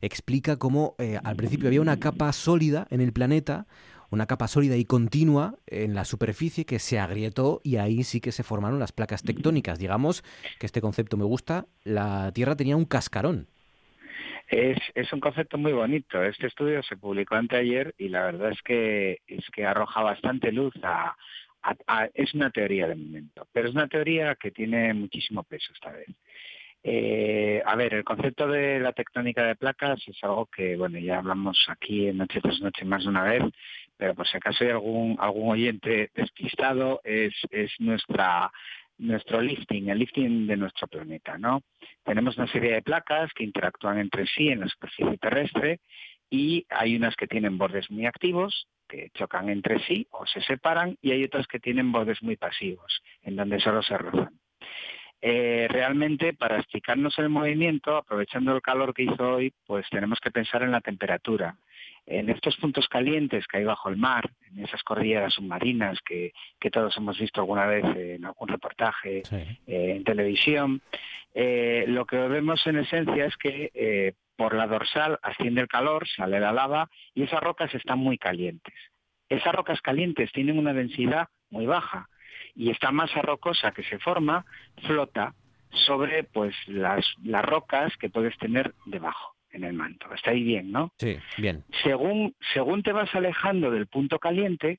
explica 0.00 0.56
cómo 0.56 0.94
eh, 0.98 1.18
al 1.22 1.36
principio 1.36 1.68
había 1.68 1.80
una 1.80 1.98
capa 1.98 2.32
sólida 2.32 2.86
en 2.90 3.00
el 3.00 3.12
planeta, 3.12 3.66
una 4.10 4.26
capa 4.26 4.48
sólida 4.48 4.76
y 4.76 4.84
continua 4.84 5.56
en 5.66 5.94
la 5.94 6.04
superficie 6.04 6.64
que 6.64 6.78
se 6.78 6.98
agrietó 6.98 7.60
y 7.62 7.76
ahí 7.76 8.04
sí 8.04 8.20
que 8.20 8.32
se 8.32 8.42
formaron 8.42 8.78
las 8.78 8.92
placas 8.92 9.22
tectónicas. 9.22 9.78
Digamos 9.78 10.22
que 10.58 10.66
este 10.66 10.80
concepto 10.80 11.16
me 11.16 11.24
gusta, 11.24 11.66
la 11.84 12.32
Tierra 12.32 12.56
tenía 12.56 12.76
un 12.76 12.84
cascarón. 12.84 13.48
Es, 14.48 14.78
es 14.94 15.12
un 15.12 15.20
concepto 15.20 15.58
muy 15.58 15.72
bonito. 15.72 16.22
Este 16.22 16.46
estudio 16.46 16.82
se 16.82 16.96
publicó 16.96 17.34
anteayer 17.34 17.94
y 17.98 18.08
la 18.08 18.22
verdad 18.24 18.50
es 18.50 18.62
que 18.62 19.18
es 19.26 19.44
que 19.52 19.66
arroja 19.66 20.02
bastante 20.02 20.52
luz 20.52 20.72
a, 20.82 21.14
es 22.14 22.34
una 22.34 22.50
teoría 22.50 22.86
de 22.86 22.96
momento, 22.96 23.46
pero 23.52 23.68
es 23.68 23.74
una 23.74 23.88
teoría 23.88 24.34
que 24.36 24.50
tiene 24.50 24.94
muchísimo 24.94 25.42
peso 25.42 25.72
esta 25.72 25.90
vez. 25.90 26.08
Eh, 26.82 27.60
a 27.64 27.74
ver, 27.74 27.94
el 27.94 28.04
concepto 28.04 28.46
de 28.46 28.78
la 28.78 28.92
tectónica 28.92 29.44
de 29.44 29.56
placas 29.56 30.00
es 30.06 30.16
algo 30.22 30.46
que, 30.46 30.76
bueno, 30.76 30.98
ya 30.98 31.18
hablamos 31.18 31.58
aquí 31.68 32.08
en 32.08 32.18
Noche 32.18 32.40
tras 32.40 32.60
Noche 32.60 32.84
más 32.84 33.02
de 33.02 33.08
una 33.10 33.24
vez, 33.24 33.42
pero 33.96 34.14
por 34.14 34.26
si 34.28 34.36
acaso 34.36 34.64
hay 34.64 34.70
algún, 34.70 35.16
algún 35.18 35.50
oyente 35.50 36.10
despistado, 36.14 37.00
es, 37.04 37.34
es 37.50 37.72
nuestra 37.80 38.50
nuestro 38.98 39.40
lifting, 39.40 39.88
el 39.90 39.98
lifting 39.98 40.46
de 40.48 40.56
nuestro 40.56 40.88
planeta, 40.88 41.38
¿no? 41.38 41.62
Tenemos 42.04 42.36
una 42.36 42.48
serie 42.48 42.72
de 42.72 42.82
placas 42.82 43.30
que 43.32 43.44
interactúan 43.44 43.98
entre 43.98 44.26
sí 44.26 44.48
en 44.48 44.60
la 44.60 44.68
superficie 44.68 45.18
terrestre 45.18 45.80
y 46.30 46.66
hay 46.68 46.96
unas 46.96 47.16
que 47.16 47.26
tienen 47.26 47.58
bordes 47.58 47.90
muy 47.90 48.06
activos 48.06 48.68
que 48.88 49.10
chocan 49.14 49.50
entre 49.50 49.78
sí 49.80 50.06
o 50.10 50.26
se 50.26 50.40
separan 50.40 50.96
y 51.02 51.12
hay 51.12 51.22
otras 51.24 51.46
que 51.46 51.60
tienen 51.60 51.92
bordes 51.92 52.22
muy 52.22 52.36
pasivos, 52.36 53.02
en 53.22 53.36
donde 53.36 53.60
solo 53.60 53.82
se 53.82 53.98
rozan. 53.98 54.38
Eh, 55.20 55.66
realmente, 55.68 56.32
para 56.32 56.58
explicarnos 56.58 57.18
el 57.18 57.28
movimiento, 57.28 57.96
aprovechando 57.96 58.54
el 58.54 58.62
calor 58.62 58.94
que 58.94 59.02
hizo 59.02 59.34
hoy, 59.34 59.52
pues 59.66 59.84
tenemos 59.90 60.20
que 60.20 60.30
pensar 60.30 60.62
en 60.62 60.70
la 60.70 60.80
temperatura. 60.80 61.56
En 62.06 62.30
estos 62.30 62.56
puntos 62.56 62.88
calientes 62.88 63.46
que 63.46 63.58
hay 63.58 63.64
bajo 63.64 63.88
el 63.88 63.96
mar, 63.96 64.30
en 64.50 64.64
esas 64.64 64.82
cordilleras 64.82 65.34
submarinas 65.34 65.98
que, 66.02 66.32
todos 66.70 66.96
hemos 66.96 67.18
visto 67.18 67.40
alguna 67.40 67.66
vez 67.66 67.84
en 67.84 68.24
algún 68.24 68.48
reportaje 68.48 69.22
eh, 69.30 69.56
en 69.66 70.04
televisión, 70.04 70.80
eh, 71.34 71.84
lo 71.88 72.06
que 72.06 72.16
vemos 72.16 72.64
en 72.66 72.78
esencia 72.78 73.26
es 73.26 73.36
que 73.36 74.14
por 74.38 74.54
la 74.54 74.68
dorsal 74.68 75.18
asciende 75.20 75.60
el 75.60 75.66
calor, 75.68 76.06
sale 76.08 76.38
la 76.38 76.52
lava 76.52 76.88
y 77.12 77.24
esas 77.24 77.42
rocas 77.42 77.74
están 77.74 77.98
muy 77.98 78.18
calientes. 78.18 78.74
Esas 79.28 79.52
rocas 79.52 79.80
calientes 79.82 80.30
tienen 80.30 80.58
una 80.58 80.72
densidad 80.72 81.26
muy 81.50 81.66
baja 81.66 82.08
y 82.54 82.70
esta 82.70 82.92
masa 82.92 83.20
rocosa 83.20 83.72
que 83.72 83.82
se 83.82 83.98
forma 83.98 84.46
flota 84.86 85.34
sobre 85.86 86.22
pues 86.22 86.54
las, 86.68 87.04
las 87.24 87.44
rocas 87.44 87.92
que 87.96 88.10
puedes 88.10 88.38
tener 88.38 88.74
debajo 88.86 89.34
en 89.50 89.64
el 89.64 89.72
manto. 89.72 90.06
Está 90.14 90.30
ahí 90.30 90.44
bien, 90.44 90.70
¿no? 90.70 90.92
Sí, 90.98 91.18
bien. 91.36 91.64
Según, 91.82 92.36
según 92.54 92.84
te 92.84 92.92
vas 92.92 93.12
alejando 93.16 93.72
del 93.72 93.88
punto 93.88 94.20
caliente, 94.20 94.78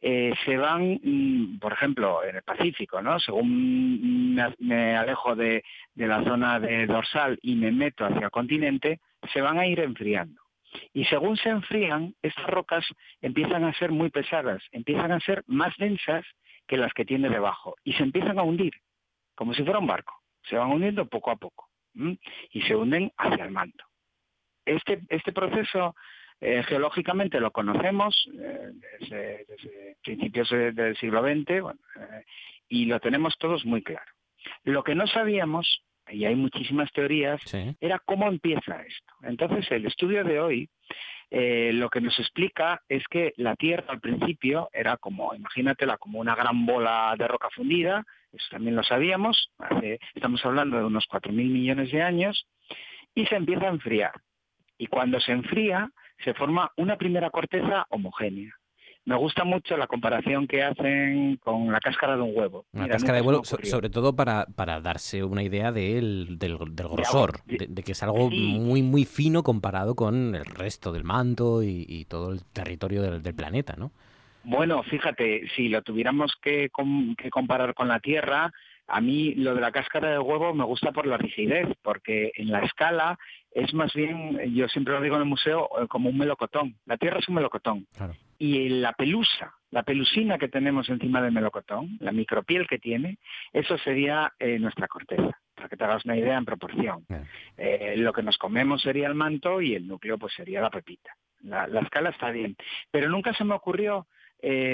eh, 0.00 0.32
se 0.44 0.56
van, 0.56 1.00
mm, 1.02 1.58
por 1.58 1.72
ejemplo, 1.72 2.22
en 2.24 2.36
el 2.36 2.42
Pacífico, 2.42 3.02
¿no? 3.02 3.18
Según 3.18 4.34
me, 4.58 4.96
alejo 4.96 5.34
de, 5.34 5.64
la 5.96 6.22
zona 6.22 6.60
de 6.60 6.86
dorsal 6.86 7.38
y 7.42 7.56
me 7.56 7.72
meto 7.72 8.04
hacia 8.04 8.26
el 8.26 8.30
continente, 8.30 9.00
se 9.32 9.40
van 9.40 9.58
a 9.58 9.66
ir 9.66 9.80
enfriando. 9.80 10.40
Y 10.92 11.04
según 11.06 11.36
se 11.36 11.48
enfrían, 11.48 12.14
estas 12.22 12.46
rocas 12.46 12.84
empiezan 13.20 13.64
a 13.64 13.72
ser 13.74 13.90
muy 13.90 14.10
pesadas, 14.10 14.62
empiezan 14.70 15.10
a 15.12 15.20
ser 15.20 15.42
más 15.46 15.74
densas 15.78 16.24
que 16.66 16.76
las 16.76 16.92
que 16.92 17.04
tiene 17.04 17.28
debajo 17.28 17.74
y 17.82 17.94
se 17.94 18.02
empiezan 18.02 18.38
a 18.38 18.42
hundir, 18.42 18.74
como 19.34 19.54
si 19.54 19.64
fuera 19.64 19.78
un 19.78 19.86
barco. 19.86 20.14
Se 20.48 20.56
van 20.56 20.70
hundiendo 20.70 21.06
poco 21.06 21.30
a 21.30 21.36
poco 21.36 21.68
y 22.50 22.62
se 22.62 22.76
hunden 22.76 23.10
hacia 23.16 23.44
el 23.44 23.50
manto. 23.50 23.84
Este, 24.64 25.00
este 25.08 25.32
proceso 25.32 25.96
eh, 26.40 26.62
geológicamente 26.62 27.40
lo 27.40 27.50
conocemos 27.50 28.28
eh, 28.40 28.70
desde, 29.00 29.96
principios 30.04 30.48
del 30.50 30.96
siglo 30.96 31.22
XX 31.22 31.50
eh, 31.50 32.24
y 32.68 32.84
lo 32.84 33.00
tenemos 33.00 33.36
todos 33.38 33.64
muy 33.64 33.82
claro. 33.82 34.10
Lo 34.62 34.84
que 34.84 34.94
no 34.94 35.06
sabíamos, 35.08 35.82
y 36.08 36.24
hay 36.24 36.36
muchísimas 36.36 36.92
teorías, 36.92 37.40
era 37.80 37.98
cómo 37.98 38.28
empieza 38.28 38.82
esto. 38.82 39.14
Entonces, 39.22 39.70
el 39.72 39.86
estudio 39.86 40.22
de 40.24 40.40
hoy 40.40 40.70
lo 41.30 41.90
que 41.90 42.00
nos 42.00 42.18
explica 42.18 42.80
es 42.88 43.04
que 43.08 43.34
la 43.36 43.54
Tierra 43.56 43.84
al 43.88 44.00
principio 44.00 44.70
era 44.72 44.96
como, 44.96 45.34
imagínatela, 45.34 45.98
como 45.98 46.20
una 46.20 46.34
gran 46.34 46.64
bola 46.64 47.14
de 47.18 47.28
roca 47.28 47.50
fundida, 47.50 48.06
eso 48.32 48.46
también 48.50 48.76
lo 48.76 48.82
sabíamos, 48.82 49.50
estamos 50.14 50.42
hablando 50.46 50.78
de 50.78 50.84
unos 50.84 51.06
4.000 51.10 51.32
millones 51.32 51.90
de 51.92 52.00
años, 52.00 52.46
y 53.14 53.26
se 53.26 53.36
empieza 53.36 53.66
a 53.66 53.70
enfriar. 53.70 54.12
Y 54.78 54.86
cuando 54.86 55.20
se 55.20 55.32
enfría, 55.32 55.90
se 56.24 56.34
forma 56.34 56.72
una 56.76 56.96
primera 56.96 57.30
corteza 57.30 57.86
homogénea. 57.90 58.54
Me 59.04 59.16
gusta 59.16 59.42
mucho 59.42 59.74
la 59.78 59.86
comparación 59.86 60.46
que 60.46 60.62
hacen 60.62 61.38
con 61.38 61.72
la 61.72 61.80
cáscara 61.80 62.16
de 62.16 62.22
un 62.22 62.36
huevo. 62.36 62.66
La 62.72 62.88
cáscara 62.88 63.14
de 63.14 63.22
huevo, 63.22 63.42
sobre 63.42 63.88
todo 63.88 64.14
para, 64.14 64.44
para 64.54 64.80
darse 64.82 65.24
una 65.24 65.42
idea 65.42 65.72
del, 65.72 66.38
del, 66.38 66.58
grosor, 66.58 67.42
de, 67.46 67.82
que 67.82 67.92
es 67.92 68.02
algo 68.02 68.28
muy, 68.28 68.82
muy 68.82 69.06
fino 69.06 69.42
comparado 69.42 69.94
con 69.94 70.34
el 70.34 70.44
resto 70.44 70.92
del 70.92 71.04
manto 71.04 71.62
y, 71.62 72.04
todo 72.04 72.32
el 72.32 72.44
territorio 72.52 73.00
del, 73.00 73.34
planeta, 73.34 73.76
¿no? 73.78 73.92
Bueno, 74.44 74.82
fíjate, 74.82 75.48
si 75.56 75.70
lo 75.70 75.80
tuviéramos 75.80 76.34
que, 76.42 76.68
que 77.16 77.30
comparar 77.30 77.72
con 77.72 77.88
la 77.88 78.00
Tierra, 78.00 78.52
a 78.88 79.00
mí 79.00 79.34
lo 79.34 79.54
de 79.54 79.60
la 79.60 79.70
cáscara 79.70 80.10
de 80.10 80.18
huevo 80.18 80.54
me 80.54 80.64
gusta 80.64 80.92
por 80.92 81.06
la 81.06 81.18
rigidez, 81.18 81.68
porque 81.82 82.32
en 82.34 82.50
la 82.50 82.60
escala 82.60 83.18
es 83.50 83.74
más 83.74 83.92
bien, 83.92 84.38
yo 84.54 84.68
siempre 84.68 84.94
lo 84.94 85.00
digo 85.00 85.16
en 85.16 85.22
el 85.22 85.28
museo, 85.28 85.68
eh, 85.80 85.86
como 85.88 86.08
un 86.08 86.16
melocotón. 86.18 86.76
La 86.86 86.96
Tierra 86.96 87.18
es 87.18 87.28
un 87.28 87.34
melocotón. 87.34 87.86
Y 88.38 88.68
la 88.68 88.92
pelusa, 88.92 89.54
la 89.70 89.82
pelusina 89.82 90.38
que 90.38 90.48
tenemos 90.48 90.88
encima 90.88 91.20
del 91.20 91.32
melocotón, 91.32 91.98
la 92.00 92.12
micropiel 92.12 92.66
que 92.66 92.78
tiene, 92.78 93.18
eso 93.52 93.76
sería 93.78 94.32
eh, 94.38 94.58
nuestra 94.58 94.88
corteza, 94.88 95.38
para 95.54 95.68
que 95.68 95.76
te 95.76 95.84
hagas 95.84 96.04
una 96.04 96.16
idea 96.16 96.38
en 96.38 96.44
proporción. 96.44 97.04
Eh, 97.56 97.94
lo 97.96 98.12
que 98.12 98.22
nos 98.22 98.38
comemos 98.38 98.80
sería 98.80 99.08
el 99.08 99.14
manto 99.14 99.60
y 99.60 99.74
el 99.74 99.86
núcleo 99.86 100.18
pues 100.18 100.32
sería 100.34 100.60
la 100.60 100.70
pepita. 100.70 101.14
La, 101.42 101.66
escala 101.80 102.10
está 102.10 102.30
bien. 102.30 102.56
Pero 102.90 103.08
nunca 103.08 103.34
se 103.34 103.44
me 103.44 103.54
ocurrió 103.54 104.06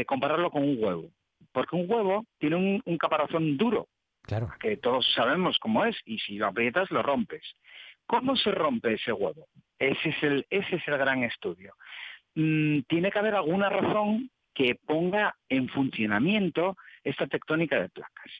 compararlo 0.06 0.50
con 0.50 0.62
un 0.62 0.76
huevo, 0.78 1.08
porque 1.50 1.74
un 1.74 1.90
huevo 1.90 2.26
tiene 2.38 2.56
un, 2.56 2.82
un 2.84 2.98
caparazón 2.98 3.56
duro, 3.56 3.88
Claro. 4.24 4.50
Que 4.58 4.76
todos 4.76 5.06
sabemos 5.14 5.58
cómo 5.58 5.84
es 5.84 5.96
y 6.04 6.18
si 6.18 6.36
lo 6.36 6.46
aprietas 6.46 6.90
lo 6.90 7.02
rompes. 7.02 7.42
¿Cómo 8.06 8.36
se 8.36 8.50
rompe 8.50 8.94
ese 8.94 9.12
huevo? 9.12 9.48
Ese 9.78 10.10
es 10.10 10.22
el, 10.22 10.46
ese 10.50 10.76
es 10.76 10.88
el 10.88 10.98
gran 10.98 11.24
estudio. 11.24 11.74
Mm, 12.34 12.80
tiene 12.88 13.10
que 13.10 13.18
haber 13.18 13.34
alguna 13.34 13.68
razón 13.68 14.30
que 14.54 14.74
ponga 14.74 15.36
en 15.48 15.68
funcionamiento 15.68 16.76
esta 17.02 17.26
tectónica 17.26 17.80
de 17.80 17.88
placas. 17.88 18.30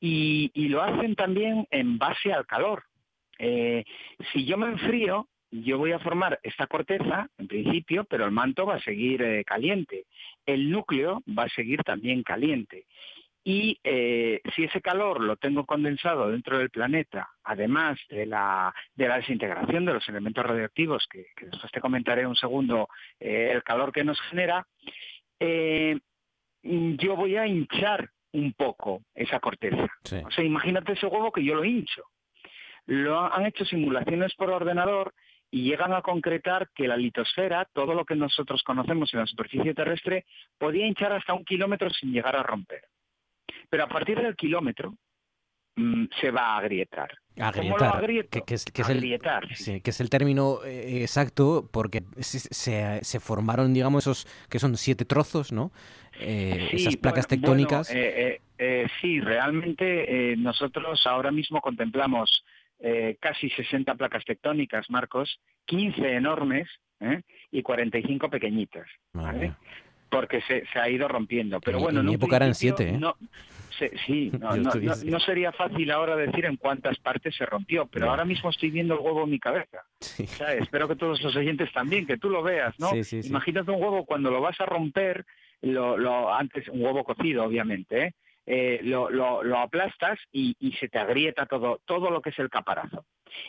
Y, 0.00 0.50
lo 0.68 0.82
hacen 0.82 1.14
también 1.14 1.66
en 1.70 1.98
base 1.98 2.32
al 2.32 2.46
calor. 2.46 2.84
Eh, 3.38 3.84
si 4.32 4.46
yo 4.46 4.56
me 4.56 4.66
enfrío, 4.66 5.28
yo 5.50 5.78
voy 5.78 5.92
a 5.92 5.98
formar 5.98 6.40
esta 6.42 6.66
corteza, 6.66 7.28
en 7.36 7.48
principio, 7.48 8.04
pero 8.04 8.24
el 8.24 8.30
manto 8.30 8.64
va 8.64 8.76
a 8.76 8.82
seguir 8.82 9.20
eh, 9.22 9.44
caliente. 9.44 10.06
El 10.46 10.70
núcleo 10.70 11.22
va 11.26 11.44
a 11.44 11.48
seguir 11.48 11.82
también 11.82 12.22
caliente. 12.22 12.86
Y 13.42 13.78
eh, 13.82 14.42
si 14.54 14.64
ese 14.64 14.82
calor 14.82 15.20
lo 15.20 15.36
tengo 15.36 15.64
condensado 15.64 16.30
dentro 16.30 16.58
del 16.58 16.68
planeta, 16.68 17.30
además 17.42 17.98
de 18.10 18.26
la, 18.26 18.74
de 18.94 19.08
la 19.08 19.16
desintegración 19.16 19.86
de 19.86 19.94
los 19.94 20.08
elementos 20.08 20.44
radioactivos, 20.44 21.06
que, 21.10 21.26
después 21.40 21.72
te 21.72 21.80
comentaré 21.80 22.26
un 22.26 22.36
segundo 22.36 22.88
eh, 23.18 23.50
el 23.52 23.62
calor 23.62 23.92
que 23.92 24.04
nos 24.04 24.20
genera, 24.22 24.66
eh, 25.38 25.98
yo 26.62 27.16
voy 27.16 27.36
a 27.36 27.46
hinchar 27.46 28.10
un 28.32 28.52
poco 28.52 29.02
esa 29.14 29.40
corteza. 29.40 29.88
O 30.26 30.30
sea, 30.30 30.44
imagínate 30.44 30.92
ese 30.92 31.06
huevo 31.06 31.32
que 31.32 31.42
yo 31.42 31.54
lo 31.54 31.64
hincho. 31.64 32.04
Lo 32.86 33.20
han 33.32 33.46
hecho 33.46 33.64
simulaciones 33.64 34.34
por 34.34 34.50
ordenador 34.50 35.14
y 35.50 35.64
llegan 35.64 35.92
a 35.92 36.02
concretar 36.02 36.68
que 36.74 36.86
la 36.86 36.96
litosfera, 36.96 37.66
todo 37.72 37.94
lo 37.94 38.04
que 38.04 38.14
nosotros 38.14 38.62
conocemos 38.62 39.12
en 39.14 39.20
la 39.20 39.26
superficie 39.26 39.74
terrestre, 39.74 40.26
podía 40.58 40.86
hinchar 40.86 41.12
hasta 41.12 41.34
un 41.34 41.44
kilómetro 41.44 41.90
sin 41.90 42.12
llegar 42.12 42.36
a 42.36 42.42
romper. 42.42 42.82
Pero 43.70 43.84
a 43.84 43.88
partir 43.88 44.20
del 44.20 44.36
kilómetro, 44.36 44.94
mm, 45.76 46.06
se 46.20 46.30
va 46.30 46.54
a 46.54 46.58
agrietar. 46.58 47.10
Agrietar, 47.38 48.04
que, 48.28 48.54
es, 48.54 48.66
El, 48.88 49.20
sí, 49.54 49.80
que 49.80 49.90
es 49.90 50.00
el 50.00 50.10
término 50.10 50.58
eh, 50.64 51.02
exacto 51.02 51.68
porque 51.72 52.02
se, 52.18 53.02
se, 53.02 53.20
formaron, 53.20 53.72
digamos, 53.72 54.04
esos 54.04 54.26
que 54.50 54.58
son 54.58 54.76
siete 54.76 55.04
trozos, 55.04 55.52
¿no? 55.52 55.70
Eh, 56.18 56.68
esas 56.72 56.96
placas 56.96 57.26
tectónicas. 57.26 57.90
Eh, 57.94 58.40
sí, 59.00 59.20
realmente 59.20 60.36
nosotros 60.36 61.00
ahora 61.06 61.30
mismo 61.30 61.62
contemplamos 61.62 62.44
casi 63.20 63.48
60 63.48 63.94
placas 63.94 64.24
tectónicas, 64.24 64.90
Marcos, 64.90 65.40
15 65.66 66.16
enormes 66.16 66.68
y 67.50 67.62
45 67.62 68.28
pequeñitas. 68.28 68.86
¿vale? 69.14 69.54
Porque 70.10 70.42
se, 70.42 70.66
se, 70.66 70.78
ha 70.78 70.90
ido 70.90 71.08
rompiendo. 71.08 71.58
Pero 71.60 71.78
bueno, 71.78 72.00
en 72.00 72.06
mi 72.06 72.14
época 72.14 72.36
eran 72.36 72.54
siete. 72.54 72.98
Sí, 74.06 74.30
no, 75.04 75.20
sería 75.20 75.52
fácil 75.52 75.90
ahora 75.90 76.16
decir 76.16 76.44
en 76.44 76.56
cuántas 76.56 76.98
partes 76.98 77.34
se 77.36 77.46
rompió, 77.46 77.86
pero 77.86 78.10
ahora 78.10 78.24
mismo 78.24 78.50
estoy 78.50 78.70
viendo 78.70 78.94
el 78.94 79.00
huevo 79.00 79.24
en 79.24 79.30
mi 79.30 79.38
cabeza. 79.38 79.84
espero 80.58 80.88
que 80.88 80.96
todos 80.96 81.20
los 81.22 81.36
oyentes 81.36 81.72
también, 81.72 82.06
que 82.06 82.18
tú 82.18 82.30
lo 82.30 82.42
veas, 82.42 82.78
¿no? 82.78 82.90
Imagínate 83.24 83.70
un 83.70 83.82
huevo 83.82 84.04
cuando 84.04 84.30
lo 84.30 84.40
vas 84.40 84.60
a 84.60 84.66
romper, 84.66 85.24
lo, 85.62 86.32
antes 86.32 86.68
un 86.68 86.82
huevo 86.82 87.04
cocido, 87.04 87.44
obviamente, 87.44 88.04
¿eh? 88.04 88.14
Eh, 88.46 88.80
lo, 88.82 89.10
lo, 89.10 89.58
aplastas 89.58 90.18
y, 90.32 90.56
y, 90.58 90.72
se 90.72 90.88
te 90.88 90.98
agrieta 90.98 91.46
todo, 91.46 91.80
todo 91.84 92.10
lo 92.10 92.20
que 92.20 92.30
es 92.30 92.38
el 92.40 92.50
caparazón. 92.50 93.02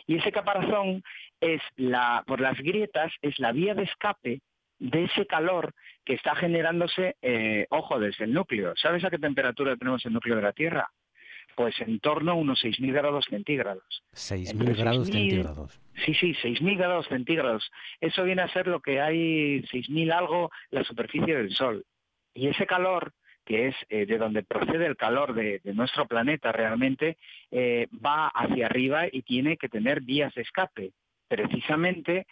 Y 0.06 0.18
ese 0.18 0.30
caparazón 0.30 1.02
es 1.40 1.60
la, 1.76 2.22
por 2.24 2.40
las 2.40 2.56
grietas, 2.58 3.10
es 3.20 3.36
la 3.40 3.50
vía 3.50 3.74
de 3.74 3.82
escape 3.82 4.42
de 4.82 5.04
ese 5.04 5.26
calor 5.26 5.74
que 6.04 6.14
está 6.14 6.34
generándose, 6.34 7.16
eh, 7.22 7.66
ojo, 7.70 8.00
desde 8.00 8.24
el 8.24 8.32
núcleo. 8.32 8.74
¿Sabes 8.76 9.04
a 9.04 9.10
qué 9.10 9.18
temperatura 9.18 9.76
tenemos 9.76 10.04
el 10.04 10.12
núcleo 10.12 10.34
de 10.36 10.42
la 10.42 10.52
Tierra? 10.52 10.90
Pues 11.54 11.78
en 11.80 12.00
torno 12.00 12.32
a 12.32 12.34
unos 12.34 12.64
6.000 12.64 12.92
grados 12.92 13.26
centígrados. 13.30 14.02
6.000 14.12 14.76
grados 14.76 15.06
centígrados. 15.08 15.80
Sí, 16.04 16.14
sí, 16.14 16.34
6.000 16.34 16.76
grados 16.76 17.06
centígrados. 17.06 17.70
Eso 18.00 18.24
viene 18.24 18.42
a 18.42 18.52
ser 18.52 18.66
lo 18.66 18.80
que 18.80 19.00
hay 19.00 19.62
6.000 19.62 20.12
algo 20.12 20.50
la 20.70 20.82
superficie 20.82 21.36
del 21.36 21.54
Sol. 21.54 21.84
Y 22.34 22.48
ese 22.48 22.66
calor, 22.66 23.12
que 23.44 23.68
es 23.68 23.76
eh, 23.88 24.06
de 24.06 24.18
donde 24.18 24.42
procede 24.42 24.86
el 24.86 24.96
calor 24.96 25.34
de, 25.34 25.60
nuestro 25.74 26.08
planeta 26.08 26.50
realmente, 26.50 27.18
eh, 27.52 27.86
va 28.04 28.28
hacia 28.28 28.66
arriba 28.66 29.06
y 29.12 29.22
tiene 29.22 29.56
que 29.56 29.68
tener 29.68 30.00
vías 30.00 30.34
de 30.34 30.42
escape. 30.42 30.92
Precisamente 31.28 32.26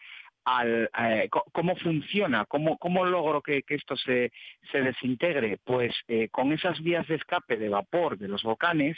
al, 0.44 0.90
eh, 0.98 1.28
cómo 1.52 1.76
funciona, 1.76 2.44
cómo, 2.46 2.78
cómo 2.78 3.04
logro 3.04 3.42
que, 3.42 3.62
esto 3.68 3.96
se, 3.96 4.32
se, 4.70 4.82
desintegre, 4.82 5.58
pues 5.64 5.94
eh, 6.08 6.28
con 6.30 6.52
esas 6.52 6.80
vías 6.82 7.06
de 7.08 7.16
escape 7.16 7.56
de 7.56 7.68
vapor 7.68 8.18
de 8.18 8.28
los 8.28 8.42
volcanes, 8.42 8.96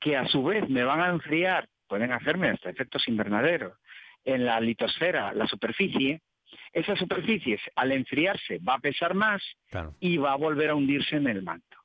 que 0.00 0.16
a 0.16 0.26
su 0.26 0.42
vez 0.42 0.68
me 0.68 0.84
van 0.84 1.00
a 1.00 1.10
enfriar, 1.10 1.68
pueden 1.86 2.12
hacerme 2.12 2.48
hasta 2.48 2.70
efectos 2.70 3.06
invernaderos, 3.08 3.76
en 4.24 4.44
la 4.44 4.60
litosfera, 4.60 5.32
la 5.32 5.46
superficie, 5.46 6.20
esa 6.72 6.96
superficie 6.96 7.58
al 7.76 7.92
enfriarse 7.92 8.58
va 8.58 8.74
a 8.74 8.80
pesar 8.80 9.14
más 9.14 9.42
y 9.98 10.16
va 10.16 10.32
a 10.32 10.36
volver 10.36 10.70
a 10.70 10.74
hundirse 10.74 11.16
en 11.16 11.28
el 11.28 11.42
manto. 11.42 11.76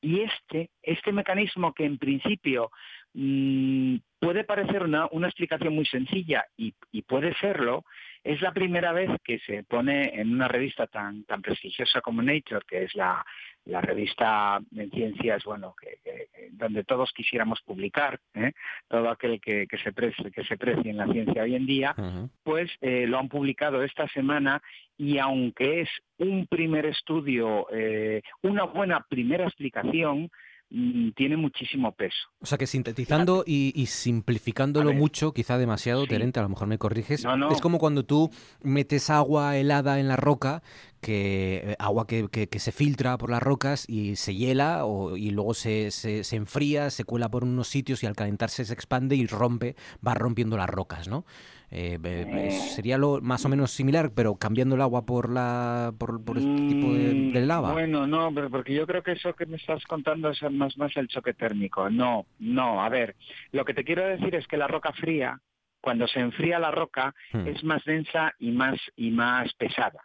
Y 0.00 0.20
este, 0.20 0.70
este 0.82 1.12
mecanismo 1.12 1.74
que 1.74 1.84
en 1.84 1.98
principio 1.98 2.70
mm, 3.14 3.96
puede 4.20 4.44
parecer 4.44 4.82
una, 4.84 5.08
una, 5.10 5.26
explicación 5.26 5.74
muy 5.74 5.86
sencilla 5.86 6.44
y, 6.56 6.72
y, 6.92 7.02
puede 7.02 7.34
serlo, 7.34 7.84
es 8.24 8.40
la 8.42 8.52
primera 8.52 8.92
vez 8.92 9.10
que 9.24 9.38
se 9.40 9.62
pone 9.64 10.20
en 10.20 10.32
una 10.32 10.48
revista 10.48 10.86
tan, 10.86 11.24
tan 11.24 11.42
prestigiosa 11.42 12.00
como 12.00 12.22
Nature, 12.22 12.64
que 12.66 12.84
es 12.84 12.94
la, 12.94 13.24
la 13.64 13.80
revista 13.80 14.60
en 14.74 14.90
ciencias, 14.90 15.44
bueno, 15.44 15.74
que, 15.80 16.28
donde 16.52 16.84
todos 16.84 17.12
quisiéramos 17.12 17.60
publicar, 17.62 18.18
¿eh? 18.34 18.52
todo 18.88 19.10
aquel 19.10 19.40
que, 19.40 19.66
que, 19.66 19.78
se 19.78 19.92
precie, 19.92 20.30
que 20.30 20.44
se 20.44 20.56
precie 20.56 20.90
en 20.90 20.96
la 20.96 21.06
ciencia 21.06 21.42
hoy 21.42 21.54
en 21.54 21.66
día, 21.66 21.94
pues 22.42 22.70
eh, 22.80 23.06
lo 23.06 23.18
han 23.18 23.28
publicado 23.28 23.82
esta 23.82 24.08
semana 24.08 24.62
y 24.96 25.18
aunque 25.18 25.82
es 25.82 25.88
un 26.18 26.46
primer 26.46 26.86
estudio, 26.86 27.66
eh, 27.72 28.22
una 28.42 28.64
buena 28.64 29.04
primera 29.08 29.44
explicación, 29.44 30.30
tiene 30.70 31.36
muchísimo 31.36 31.92
peso. 31.92 32.16
O 32.40 32.46
sea 32.46 32.58
que 32.58 32.66
sintetizando 32.66 33.42
y, 33.46 33.86
simplificándolo 33.86 34.92
mucho, 34.92 35.32
quizá 35.32 35.56
demasiado, 35.56 36.06
Terente, 36.06 36.40
a 36.40 36.42
lo 36.42 36.50
mejor 36.50 36.68
me 36.68 36.78
corriges, 36.78 37.24
es 37.50 37.60
como 37.60 37.78
cuando 37.78 38.04
tú 38.04 38.30
metes 38.62 39.08
agua 39.08 39.56
helada 39.56 39.98
en 39.98 40.08
la 40.08 40.16
roca, 40.16 40.62
que 41.00 41.62
eh, 41.64 41.76
agua 41.78 42.06
que, 42.06 42.28
que, 42.28 42.58
se 42.58 42.72
filtra 42.72 43.16
por 43.18 43.30
las 43.30 43.42
rocas 43.42 43.88
y 43.88 44.16
se 44.16 44.34
hiela 44.34 44.84
o, 44.84 45.16
y 45.16 45.30
luego 45.30 45.54
se, 45.54 45.90
se, 45.90 46.24
se, 46.24 46.36
enfría, 46.36 46.90
se 46.90 47.04
cuela 47.04 47.30
por 47.30 47.44
unos 47.44 47.68
sitios 47.68 48.02
y 48.02 48.06
al 48.06 48.16
calentarse 48.16 48.64
se 48.64 48.74
expande 48.74 49.16
y 49.16 49.26
rompe, 49.26 49.76
va 50.06 50.14
rompiendo 50.14 50.56
las 50.56 50.68
rocas, 50.68 51.08
¿no? 51.08 51.24
Eh, 51.70 51.98
eh, 52.02 52.50
sería 52.50 52.96
lo 52.96 53.20
más 53.20 53.44
o 53.44 53.48
menos 53.50 53.70
similar, 53.72 54.10
pero 54.14 54.36
cambiando 54.36 54.74
el 54.74 54.80
agua 54.80 55.04
por 55.04 55.30
la 55.30 55.92
por, 55.98 56.20
este 56.38 56.56
tipo 56.66 56.92
de, 56.94 57.44
lava. 57.44 57.72
Bueno, 57.72 58.06
no, 58.06 58.32
pero 58.34 58.48
porque 58.48 58.72
yo 58.72 58.86
creo 58.86 59.02
que 59.02 59.12
eso 59.12 59.34
que 59.34 59.44
me 59.44 59.58
estás 59.58 59.84
contando 59.84 60.30
es 60.30 60.40
más 60.50 60.78
más 60.78 60.96
el 60.96 61.08
choque 61.08 61.34
térmico. 61.34 61.90
No, 61.90 62.24
no. 62.38 62.82
A 62.82 62.88
ver, 62.88 63.16
lo 63.52 63.66
que 63.66 63.74
te 63.74 63.84
quiero 63.84 64.06
decir 64.06 64.34
es 64.34 64.46
que 64.46 64.56
la 64.56 64.66
roca 64.66 64.92
fría, 64.92 65.40
cuando 65.80 66.08
se 66.08 66.20
enfría 66.20 66.58
la 66.58 66.70
roca, 66.70 67.14
hmm. 67.32 67.46
es 67.46 67.62
más 67.64 67.84
densa 67.84 68.32
y 68.38 68.50
más 68.50 68.78
y 68.96 69.10
más 69.10 69.52
pesada. 69.54 70.00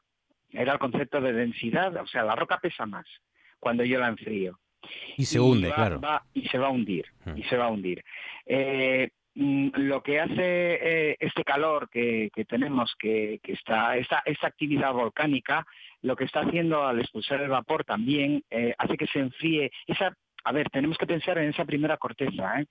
Era 0.52 0.74
el 0.74 0.80
concepto 0.80 1.22
de 1.22 1.32
densidad, 1.32 1.96
o 1.96 2.08
sea, 2.08 2.24
la 2.24 2.36
roca 2.36 2.60
pesa 2.60 2.86
más 2.86 3.06
cuando 3.60 3.86
yo 3.86 4.00
la 4.00 4.10
enfrío. 4.10 4.60
Y 5.16 5.24
se 5.24 5.40
hunde, 5.40 5.72
claro. 5.72 6.02
y 6.34 6.46
se 6.50 6.58
va 6.58 6.68
a 6.68 6.72
hundir, 6.72 7.06
hmm. 7.24 7.38
y 7.38 7.44
se 7.44 7.56
va 7.56 7.66
a 7.66 7.70
hundir. 7.70 8.04
Eh, 8.46 9.10
Mm, 9.10 9.23
lo 9.36 10.04
que 10.04 10.20
hace 10.20 10.36
eh, 11.12 11.18
este 11.20 11.44
calor 11.44 11.90
que, 11.90 12.30
tenemos, 12.48 12.94
que, 13.00 13.40
está, 13.44 13.98
esta, 13.98 14.22
esta, 14.26 14.48
actividad 14.48 14.94
volcánica, 14.94 15.66
lo 16.02 16.16
que 16.16 16.26
está 16.26 16.42
haciendo 16.42 16.86
al 16.86 17.00
expulsar 17.00 17.42
el 17.42 17.50
vapor 17.50 17.84
también 17.84 18.44
eh, 18.50 18.76
hace 18.78 18.98
que 18.98 19.08
se 19.08 19.20
enfríe. 19.20 19.72
Esa, 19.88 20.16
a 20.44 20.52
ver, 20.52 20.70
tenemos 20.70 20.98
que 20.98 21.08
pensar 21.08 21.38
en 21.40 21.50
esa 21.50 21.66
primera 21.66 21.98
corteza, 21.98 22.62
¿eh? 22.62 22.68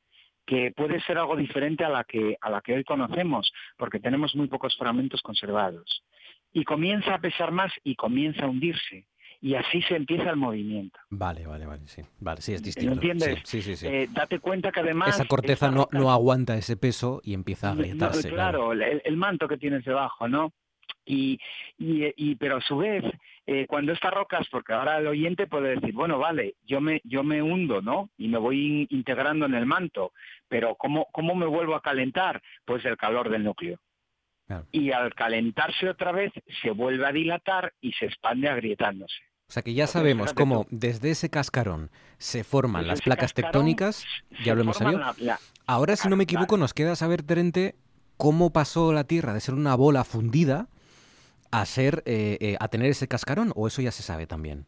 que 0.47 0.73
puede 0.73 1.01
ser 1.03 1.19
algo 1.19 1.37
diferente 1.37 1.85
a 1.85 1.89
la 1.89 2.05
que 2.05 2.37
a 2.41 2.51
la 2.51 2.61
que 2.61 2.75
hoy 2.75 2.85
conocemos, 2.85 3.53
porque 3.77 4.01
tenemos 4.01 4.35
muy 4.35 4.49
pocos 4.49 4.77
fragmentos 4.77 5.23
conservados. 5.23 6.05
Y 6.53 6.65
comienza 6.65 7.15
a 7.15 7.21
pesar 7.21 7.51
más 7.51 7.73
y 7.83 7.97
comienza 7.97 8.45
a 8.45 8.49
hundirse 8.49 9.07
y 9.43 9.57
así 9.57 9.83
se 9.83 9.97
empieza 9.97 10.31
el 10.31 10.37
movimiento. 10.37 10.97
Vale, 11.11 11.45
vale, 11.45 11.67
vale, 11.67 11.83
sí. 11.89 12.01
Vale, 12.21 12.41
sí, 12.41 12.55
es 12.55 12.63
distinto. 12.63 12.93
entiendes? 12.93 13.41
Sí, 13.43 13.61
sí, 13.61 13.75
sí. 13.75 13.89
Eh, 13.89 14.09
date 14.13 14.39
cuenta 14.39 14.71
que 14.71 14.81
además... 14.81 15.09
Esa 15.09 15.25
corteza 15.25 15.69
no, 15.69 15.89
no 15.91 16.13
aguanta 16.13 16.55
ese 16.57 16.77
peso 16.77 17.21
y 17.25 17.35
empieza 17.35 17.69
a 17.69 17.73
agrietarse. 17.73 18.31
claro, 18.31 18.73
El, 18.73 19.17
manto 19.17 19.49
que 19.49 19.59
tienes 19.59 19.85
debajo, 19.85 20.29
¿no? 20.29 20.53
Y, 21.05 21.41
y, 21.77 22.37
pero 22.37 22.59
a 22.59 22.61
su 22.61 22.77
vez, 22.77 23.03
eh, 23.45 23.67
cuando 23.67 23.93
estas 23.93 24.15
rocas, 24.15 24.47
porque 24.49 24.75
ahora 24.75 24.99
el 24.99 25.09
oyente 25.09 25.49
puede 25.49 25.75
decir, 25.75 25.93
bueno, 25.93 26.21
vale, 26.21 26.55
yo 26.65 26.81
me, 26.81 27.01
yo 27.03 27.25
me 27.25 27.43
hundo, 27.43 27.83
¿no? 27.83 28.11
Y 28.17 28.29
me 28.29 28.39
voy 28.39 28.87
integrando 28.91 29.47
en 29.47 29.55
el 29.55 29.67
manto, 29.67 30.13
pero 30.47 30.77
¿cómo, 30.77 31.09
¿cómo 31.11 31.35
me 31.35 31.47
vuelvo 31.47 31.75
a 31.75 31.83
calentar? 31.83 32.41
Pues 32.65 32.85
el 32.85 32.97
calor 32.97 33.29
del 33.29 33.43
núcleo. 33.43 33.81
Y 34.71 34.93
al 34.93 35.15
calentarse 35.15 35.89
otra 35.89 36.13
vez 36.13 36.33
se 36.63 36.71
vuelve 36.71 37.07
a 37.07 37.13
dilatar 37.13 37.73
y 37.81 37.93
se 37.93 38.07
expande 38.07 38.49
agrietándose. 38.49 39.32
O 39.49 39.53
sea 39.53 39.63
que 39.63 39.75
ya 39.75 39.87
sabemos 39.87 40.33
cómo 40.33 40.67
desde 40.71 41.11
ese 41.11 41.29
cascarón 41.29 41.91
se 42.17 42.43
forman 42.43 42.87
las 42.87 43.03
placas 43.03 43.35
tectónicas, 43.35 44.05
ya 44.45 44.55
lo 44.55 44.63
hemos 44.63 44.79
sabido. 44.79 45.03
Ahora, 45.67 45.97
si 45.97 46.09
no 46.09 46.17
me 46.17 46.25
equivoco, 46.25 46.57
nos 46.57 46.73
queda 46.73 46.97
saber, 46.97 47.23
Terente, 47.23 47.75
cómo 48.17 48.53
pasó 48.53 48.93
la 48.93 49.05
Tierra 49.05 49.35
de 49.35 49.41
ser 49.41 49.55
una 49.55 49.75
bola 49.75 50.05
fundida 50.05 50.69
a 51.51 51.67
ser 51.67 52.03
eh, 52.07 52.39
eh, 52.41 52.57
a 52.61 52.69
tener 52.69 52.91
ese 52.91 53.09
cascarón, 53.09 53.53
o 53.55 53.67
eso 53.67 53.83
ya 53.83 53.91
se 53.91 54.03
sabe 54.03 54.27
también. 54.27 54.65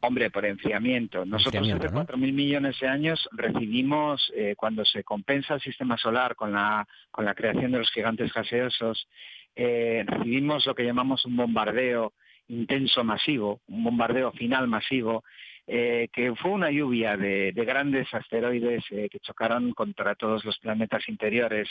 Hombre, 0.00 0.30
por 0.30 0.44
enfriamiento. 0.44 1.24
Nosotros 1.24 1.66
hace 1.66 1.88
4.000 1.88 2.16
millones 2.32 2.76
de 2.80 2.86
años 2.86 3.28
recibimos, 3.32 4.30
eh, 4.36 4.54
cuando 4.56 4.84
se 4.84 5.02
compensa 5.02 5.54
el 5.54 5.60
sistema 5.62 5.96
solar 5.96 6.36
con 6.36 6.52
la, 6.52 6.86
con 7.10 7.24
la 7.24 7.34
creación 7.34 7.72
de 7.72 7.78
los 7.78 7.90
gigantes 7.90 8.32
gaseosos, 8.32 9.08
recibimos 9.56 10.66
lo 10.66 10.74
que 10.74 10.84
llamamos 10.84 11.24
un 11.24 11.34
bombardeo 11.34 12.12
intenso 12.48 13.04
masivo, 13.04 13.60
un 13.68 13.84
bombardeo 13.84 14.32
final 14.32 14.68
masivo, 14.68 15.24
eh, 15.66 16.08
que 16.12 16.34
fue 16.36 16.52
una 16.52 16.70
lluvia 16.70 17.16
de, 17.16 17.52
grandes 17.52 18.12
asteroides 18.14 18.84
eh, 18.90 19.08
que 19.10 19.18
chocaron 19.18 19.72
contra 19.72 20.14
todos 20.14 20.44
los 20.44 20.58
planetas 20.58 21.08
interiores 21.08 21.68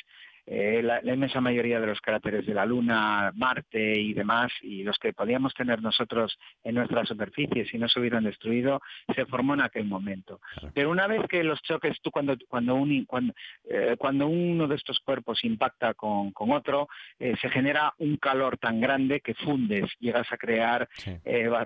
eh, 0.47 0.81
la, 0.83 1.01
inmensa 1.03 1.41
mayoría 1.41 1.79
de 1.79 1.87
los 1.87 1.99
cráteres 2.01 2.45
de 2.45 2.53
la 2.53 2.65
Luna, 2.65 3.31
Marte 3.35 3.99
y 3.99 4.13
demás, 4.13 4.51
y 4.61 4.83
los 4.83 4.97
que 4.99 5.11
podíamos 5.11 5.53
tener 5.55 5.81
nosotros 5.81 6.37
en 6.63 6.75
nuestra 6.75 7.03
superficie 7.05 7.65
si 7.65 7.79
no 7.79 7.89
se 7.89 7.99
hubieran 7.99 8.23
destruido, 8.23 8.79
se 9.15 9.25
formó 9.25 9.55
en 9.55 9.61
aquel 9.61 9.85
momento. 9.85 10.39
Pero 10.73 10.91
una 10.91 11.07
vez 11.07 11.21
que 11.27 11.43
los 11.43 11.61
choques, 11.63 11.97
tú 12.01 12.11
cuando, 12.11 12.35
cuando, 12.47 12.75
un, 12.75 13.05
cuando, 13.05 13.33
eh, 13.69 13.95
cuando 13.97 14.27
uno 14.27 14.67
de 14.67 14.75
estos 14.75 14.99
cuerpos 14.99 15.43
impacta 15.43 15.95
con, 15.95 16.31
con 16.31 16.51
otro, 16.51 16.89
eh, 17.17 17.35
se 17.41 17.49
genera 17.49 17.93
un 17.97 18.17
calor 18.17 18.57
tan 18.57 18.79
grande 18.79 19.21
que 19.21 19.33
fundes, 19.33 19.91
llegas 19.99 20.31
a 20.31 20.37
crear 20.37 20.87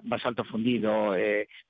basalto 0.04 0.44
fundido, 0.46 1.16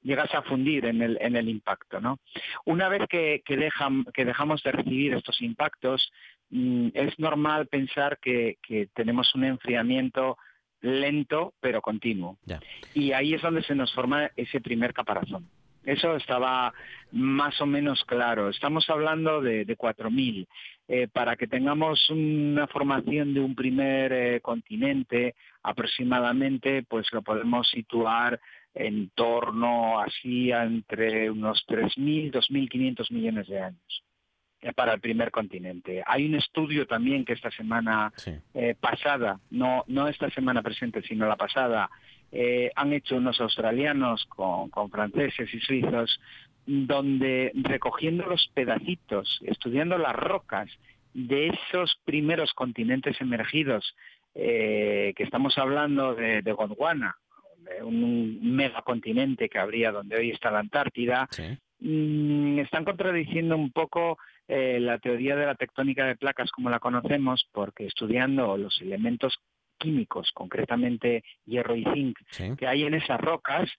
llegas 0.01 0.33
a 0.33 0.43
fundir 0.43 0.85
en 0.85 1.01
el, 1.01 1.17
en 1.21 1.35
el 1.35 1.49
impacto. 1.49 1.99
¿no? 1.99 2.19
Una 2.65 2.87
vez 2.87 3.03
que, 3.09 3.41
que, 3.43 3.57
dejan, 3.57 4.05
que 4.13 4.25
dejamos 4.25 4.61
de 4.63 4.71
recibir 4.71 5.13
estos 5.13 5.41
impactos, 5.41 6.11
es 6.51 7.19
normal 7.19 7.67
pensar 7.67 8.17
que, 8.19 8.57
tenemos 8.93 9.33
un 9.35 9.45
enfriamiento 9.45 10.37
lento 10.81 11.53
pero 11.59 11.81
continuo. 11.81 12.37
Y 12.93 13.11
ahí 13.11 13.33
es 13.33 13.41
donde 13.41 13.63
se 13.63 13.75
nos 13.75 13.93
forma 13.93 14.31
ese 14.35 14.61
primer 14.61 14.93
caparazón. 14.93 15.47
Eso 15.83 16.15
estaba 16.15 16.73
más 17.11 17.59
o 17.61 17.65
menos 17.65 18.03
claro. 18.05 18.49
Estamos 18.49 18.89
hablando 18.89 19.41
de, 19.41 19.65
de 19.65 19.77
4.000. 19.77 20.47
Eh, 20.87 21.07
para 21.07 21.35
que 21.35 21.47
tengamos 21.47 22.09
una 22.09 22.67
formación 22.67 23.33
de 23.33 23.39
un 23.39 23.55
primer 23.55 24.11
eh, 24.11 24.41
continente 24.41 25.35
aproximadamente, 25.63 26.83
pues 26.83 27.07
lo 27.11 27.21
podemos 27.21 27.69
situar 27.69 28.39
en 28.73 29.09
torno 29.15 29.99
así 29.99 30.51
a 30.51 30.63
entre 30.63 31.29
unos 31.29 31.65
3.000, 31.67 32.31
2.500 32.31 33.11
millones 33.11 33.47
de 33.47 33.61
años 33.61 34.03
para 34.75 34.93
el 34.93 34.99
primer 34.99 35.31
continente. 35.31 36.03
Hay 36.05 36.25
un 36.25 36.35
estudio 36.35 36.85
también 36.85 37.25
que 37.25 37.33
esta 37.33 37.51
semana 37.51 38.11
eh, 38.53 38.75
pasada, 38.79 39.39
no, 39.49 39.83
no 39.87 40.07
esta 40.07 40.29
semana 40.31 40.61
presente, 40.61 41.01
sino 41.01 41.27
la 41.27 41.35
pasada, 41.35 41.89
eh, 42.31 42.71
han 42.75 42.93
hecho 42.93 43.15
unos 43.15 43.39
australianos 43.39 44.25
con, 44.25 44.69
con 44.69 44.89
franceses 44.89 45.53
y 45.53 45.59
suizos, 45.59 46.19
donde 46.65 47.51
recogiendo 47.55 48.25
los 48.27 48.49
pedacitos, 48.53 49.39
estudiando 49.43 49.97
las 49.97 50.15
rocas 50.15 50.69
de 51.13 51.47
esos 51.47 51.99
primeros 52.05 52.53
continentes 52.53 53.19
emergidos, 53.21 53.95
que 54.35 55.15
estamos 55.17 55.57
hablando 55.57 56.13
de, 56.13 56.43
de 56.43 56.51
Gondwana, 56.53 57.17
un 57.83 58.55
megacontinente 58.55 59.49
que 59.49 59.59
habría 59.59 59.91
donde 59.91 60.17
hoy 60.17 60.31
está 60.31 60.51
la 60.51 60.59
Antártida, 60.59 61.27
mm, 61.79 62.59
están 62.59 62.85
contradiciendo 62.85 63.55
un 63.55 63.71
poco 63.71 64.17
eh, 64.51 64.79
la 64.79 64.97
teoría 64.97 65.35
de 65.35 65.45
la 65.45 65.53
tectónica 65.53 66.07
de 66.07 66.15
placas 66.15 66.49
como 66.49 66.71
la 66.71 66.79
conocemos, 66.79 67.47
porque 67.51 67.85
estudiando 67.85 68.57
los 68.57 68.81
elementos 68.81 69.37
químicos, 69.77 70.31
concretamente 70.33 71.23
hierro 71.45 71.75
y 71.75 71.83
zinc, 71.93 72.17
que 72.57 72.65
hay 72.65 72.83
en 72.83 72.95
esas 72.95 73.21
rocas, 73.21 73.69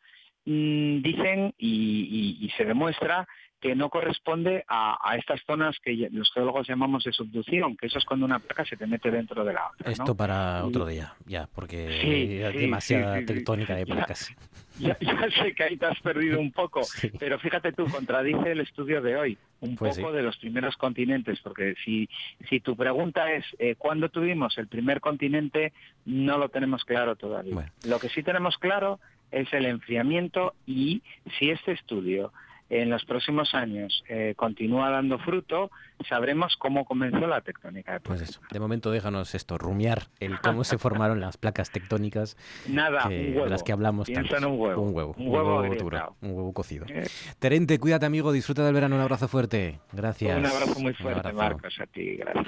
mm, 0.44 1.02
dicen 1.02 1.52
y, 1.58 2.48
se 2.56 2.64
demuestra 2.64 3.26
que 3.60 3.74
no 3.74 3.90
corresponde 3.90 4.64
a, 4.68 5.16
estas 5.16 5.40
zonas 5.46 5.76
que 5.82 6.08
los 6.10 6.32
geólogos 6.32 6.66
llamamos 6.66 7.04
de 7.04 7.12
subducción, 7.12 7.76
que 7.76 7.86
eso 7.86 7.98
es 7.98 8.04
cuando 8.04 8.26
una 8.26 8.38
placa 8.38 8.64
se 8.64 8.76
te 8.76 8.86
mete 8.86 9.10
dentro 9.10 9.44
de 9.44 9.52
la 9.52 9.68
otra. 9.68 9.92
Esto 9.92 10.14
para 10.14 10.64
otro 10.64 10.86
día, 10.86 11.14
ya, 11.26 11.46
porque 11.46 11.88
hay 11.88 12.52
demasiada 12.52 13.24
tectónica 13.24 13.74
de 13.74 13.86
placas. 13.86 14.34
Ya, 14.80 14.96
sé 15.42 15.54
que 15.54 15.62
ahí 15.62 15.76
te 15.76 15.84
has 15.84 16.00
perdido 16.00 16.40
un 16.40 16.52
poco, 16.52 16.80
pero 17.18 17.38
fíjate 17.38 17.72
tú, 17.72 17.84
contradice 17.84 18.52
el 18.52 18.60
estudio 18.60 19.02
de 19.02 19.14
hoy, 19.14 19.38
un 19.60 19.76
pues 19.76 19.98
poco 19.98 20.10
de 20.10 20.22
los 20.22 20.38
primeros 20.38 20.74
continentes, 20.78 21.38
porque 21.40 21.74
si, 21.84 22.08
si 22.48 22.60
tu 22.60 22.74
pregunta 22.76 23.30
es 23.30 23.44
eh, 23.58 23.74
¿cuándo 23.76 24.08
tuvimos 24.08 24.56
el 24.56 24.68
primer 24.68 25.02
continente? 25.02 25.74
No 26.06 26.38
lo 26.38 26.48
tenemos 26.48 26.84
claro 26.84 27.14
todavía. 27.14 27.70
Lo 27.86 27.98
que 27.98 28.08
sí 28.08 28.22
tenemos 28.22 28.56
claro 28.56 29.00
es 29.30 29.52
el 29.52 29.66
enfriamiento 29.66 30.54
y 30.66 31.02
si 31.38 31.50
este 31.50 31.72
estudio 31.72 32.32
en 32.70 32.88
los 32.88 33.04
próximos 33.04 33.54
años 33.54 34.04
eh, 34.08 34.34
continúa 34.36 34.90
dando 34.90 35.18
fruto, 35.18 35.70
sabremos 36.08 36.56
cómo 36.56 36.84
comenzó 36.84 37.26
la 37.26 37.40
tectónica 37.40 37.94
de 37.94 38.00
Pues 38.00 38.20
eso, 38.22 38.40
de 38.50 38.60
momento 38.60 38.92
déjanos 38.92 39.34
esto, 39.34 39.58
rumiar 39.58 40.04
el 40.20 40.40
cómo 40.40 40.62
se 40.62 40.78
formaron 40.78 41.20
las 41.20 41.36
placas 41.36 41.70
tectónicas 41.70 42.36
Nada, 42.68 43.08
de 43.08 43.44
las 43.48 43.64
que 43.64 43.72
hablamos 43.72 44.08
tanto. 44.08 44.36
un 44.36 44.60
huevo. 44.60 44.82
Un 44.82 44.94
huevo, 44.94 45.14
un 45.18 45.28
huevo, 45.28 45.74
duro, 45.74 46.16
un 46.22 46.30
huevo 46.30 46.52
cocido. 46.52 46.86
Eh. 46.88 47.06
Terente, 47.40 47.78
cuídate 47.80 48.06
amigo, 48.06 48.30
disfruta 48.32 48.64
del 48.64 48.72
verano, 48.72 48.94
un 48.94 49.02
abrazo 49.02 49.26
fuerte. 49.26 49.80
Gracias. 49.92 50.38
Un 50.38 50.46
abrazo 50.46 50.78
muy 50.80 50.94
fuerte, 50.94 51.32
Marcos, 51.32 51.76
a 51.80 51.86
ti, 51.86 52.16
gracias. 52.16 52.46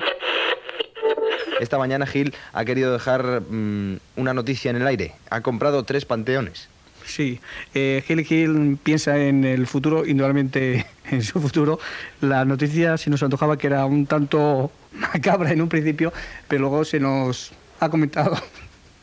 Esta 1.61 1.79
mañana 1.79 2.07
Gil 2.07 2.35
ha 2.53 2.65
querido 2.65 2.93
dejar 2.93 3.43
mm, 3.43 3.99
una 4.17 4.35
noticia 4.35 4.71
en 4.71 4.77
el 4.77 4.87
aire. 4.87 5.13
Ha 5.31 5.43
comprado 5.43 5.85
tres 5.85 6.05
panteones. 6.05 6.69
Sí, 7.15 7.41
eh, 7.75 8.03
Hill 8.09 8.79
piensa 8.83 9.19
en 9.19 9.45
el 9.45 9.67
futuro, 9.67 10.07
indudablemente 10.07 10.87
en 11.11 11.23
su 11.23 11.43
futuro. 11.43 11.79
La 12.23 12.47
noticia 12.47 12.97
se 12.97 13.11
nos 13.11 13.23
antojaba 13.23 13.59
que 13.59 13.67
era 13.67 13.85
un 13.85 14.07
tanto 14.07 14.73
macabra 14.93 15.53
en 15.53 15.61
un 15.61 15.69
principio, 15.69 16.11
pero 16.49 16.63
luego 16.63 16.87
se 16.87 17.01
nos 17.01 17.53
ha 17.81 17.91
comentado 17.91 18.35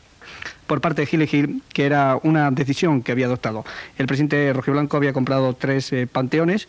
por 0.66 0.80
parte 0.80 1.02
de 1.02 1.06
Gil 1.06 1.28
Hill 1.30 1.62
que 1.72 1.86
era 1.86 2.18
una 2.24 2.50
decisión 2.50 3.00
que 3.02 3.12
había 3.12 3.26
adoptado. 3.26 3.64
El 3.96 4.08
presidente 4.08 4.52
Blanco 4.52 4.96
había 4.96 5.12
comprado 5.12 5.54
tres 5.54 5.92
eh, 5.92 6.08
panteones 6.08 6.66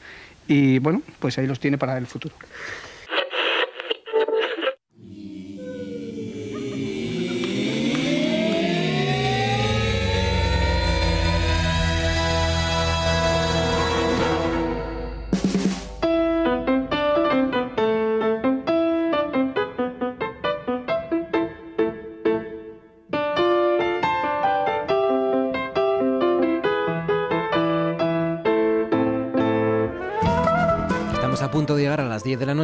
y 0.47 0.77
bueno, 0.77 1.01
pues 1.17 1.39
ahí 1.39 1.47
los 1.47 1.59
tiene 1.59 1.79
para 1.79 1.97
el 1.97 2.05
futuro. 2.05 2.35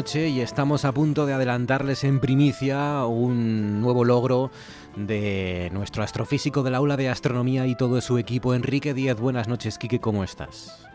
Noche 0.07 0.29
y 0.29 0.39
estamos 0.39 0.85
a 0.85 0.93
punto 0.93 1.25
de 1.25 1.33
adelantarles 1.33 2.05
en 2.05 2.21
primicia 2.21 3.05
un 3.05 3.81
nuevo 3.81 4.05
logro 4.05 4.51
de 4.95 5.69
nuestro 5.73 6.01
astrofísico 6.01 6.63
del 6.63 6.75
aula 6.75 6.95
de 6.95 7.09
astronomía 7.09 7.67
y 7.67 7.75
todo 7.75 7.99
su 7.99 8.17
equipo. 8.17 8.53
Enrique 8.53 8.93
Díaz, 8.93 9.19
buenas 9.19 9.49
noches, 9.49 9.77
Quique, 9.77 9.99
¿cómo 9.99 10.23
estás? 10.23 10.87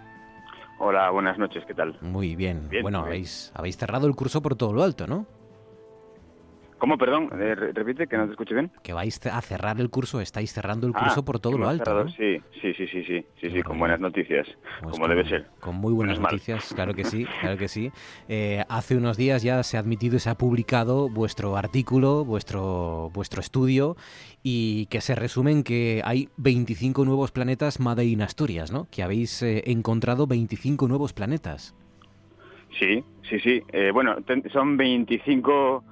Hola, 0.78 1.10
buenas 1.10 1.36
noches, 1.36 1.62
¿qué 1.66 1.74
tal? 1.74 1.98
Muy 2.00 2.36
bien. 2.36 2.70
bueno, 2.80 3.00
Habéis, 3.00 3.52
habéis 3.54 3.76
cerrado 3.76 4.06
el 4.06 4.14
curso 4.14 4.40
por 4.40 4.56
todo 4.56 4.72
lo 4.72 4.82
alto, 4.82 5.06
¿no? 5.06 5.26
¿Cómo, 6.82 6.98
perdón? 6.98 7.30
Eh, 7.38 7.54
repite, 7.54 8.08
que 8.08 8.16
no 8.16 8.24
te 8.24 8.32
escuché 8.32 8.54
bien. 8.54 8.72
Que 8.82 8.92
vais 8.92 9.24
a 9.24 9.40
cerrar 9.40 9.78
el 9.78 9.88
curso, 9.88 10.20
estáis 10.20 10.52
cerrando 10.52 10.88
el 10.88 10.92
curso 10.92 11.20
ah, 11.20 11.24
por 11.24 11.38
todo 11.38 11.56
lo 11.56 11.68
alto. 11.68 12.08
Sí, 12.08 12.42
sí, 12.60 12.74
sí, 12.74 12.88
sí, 12.88 13.04
sí, 13.04 13.24
sí, 13.40 13.50
sí, 13.50 13.62
con 13.62 13.78
buenas 13.78 14.00
noticias, 14.00 14.48
pues 14.82 14.96
como 14.96 15.06
debe 15.06 15.24
ser. 15.28 15.46
Con 15.60 15.76
muy 15.76 15.92
buenas 15.92 16.18
noticias, 16.18 16.74
claro 16.74 16.92
que 16.92 17.04
sí, 17.04 17.24
claro 17.40 17.56
que 17.56 17.68
sí. 17.68 17.92
Eh, 18.28 18.64
hace 18.68 18.96
unos 18.96 19.16
días 19.16 19.44
ya 19.44 19.62
se 19.62 19.76
ha 19.76 19.80
admitido 19.80 20.16
y 20.16 20.18
se 20.18 20.28
ha 20.28 20.34
publicado 20.34 21.08
vuestro 21.08 21.56
artículo, 21.56 22.24
vuestro, 22.24 23.10
vuestro 23.14 23.40
estudio, 23.40 23.94
y 24.42 24.86
que 24.86 25.00
se 25.00 25.14
resumen 25.14 25.62
que 25.62 26.02
hay 26.04 26.30
25 26.38 27.04
nuevos 27.04 27.30
planetas 27.30 27.78
Made 27.78 28.06
in 28.06 28.22
Asturias, 28.22 28.72
¿no? 28.72 28.88
Que 28.90 29.04
habéis 29.04 29.40
eh, 29.44 29.62
encontrado 29.66 30.26
25 30.26 30.88
nuevos 30.88 31.12
planetas. 31.12 31.76
Sí, 32.76 33.04
sí, 33.30 33.38
sí. 33.38 33.62
bueno, 33.92 34.16
son 34.52 34.76
25 34.76 35.84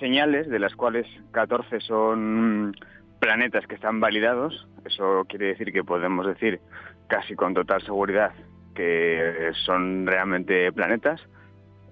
señales, 0.00 0.48
de 0.48 0.58
las 0.58 0.74
cuales 0.74 1.06
14 1.32 1.80
son 1.80 2.74
planetas 3.20 3.66
que 3.66 3.76
están 3.76 4.00
validados. 4.00 4.68
Eso 4.84 5.24
quiere 5.28 5.46
decir 5.48 5.72
que 5.72 5.84
podemos 5.84 6.26
decir 6.26 6.60
casi 7.06 7.36
con 7.36 7.54
total 7.54 7.82
seguridad 7.82 8.32
que 8.74 9.52
son 9.64 10.06
realmente 10.06 10.72
planetas. 10.72 11.20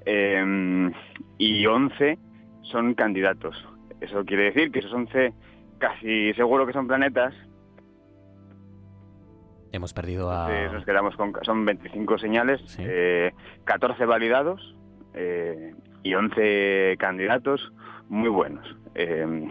Em, 0.07 0.93
y 1.37 1.67
11 1.67 2.19
son 2.63 2.95
candidatos. 2.95 3.57
Eso 4.01 4.25
quiere 4.25 4.45
decir 4.45 4.71
que 4.71 4.79
esos 4.79 4.93
11 4.93 5.33
casi 5.79 6.33
seguro 6.35 6.67
que 6.67 6.73
son 6.73 6.87
planetas. 6.87 7.35
Hemos 9.71 9.93
perdido 9.93 10.31
a... 10.31 10.49
nos 10.73 10.85
quedamos 10.85 11.15
con... 11.17 11.33
Son 11.43 11.65
25 11.65 12.19
señales, 12.19 12.61
14 13.65 14.03
eh, 14.03 14.07
validados 14.07 14.77
eh, 15.13 15.75
y 16.03 16.15
11 16.15 16.97
candidatos 16.99 17.73
muy 18.09 18.29
buenos. 18.29 18.67
Em, 18.95 19.51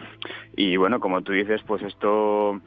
y 0.55 0.77
bueno, 0.77 0.99
como 0.99 1.21
tú 1.21 1.31
dices, 1.31 1.61
pues 1.65 1.81
esto 1.83 2.59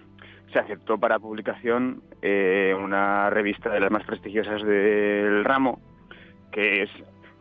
se 0.52 0.58
aceptó 0.58 0.98
para 0.98 1.18
publicación 1.18 2.02
eh, 2.22 2.74
una 2.78 3.30
revista 3.30 3.70
de 3.70 3.80
las 3.80 3.90
más 3.90 4.04
prestigiosas 4.04 4.62
del 4.62 5.44
ramo, 5.44 5.80
que 6.50 6.82
es 6.82 6.90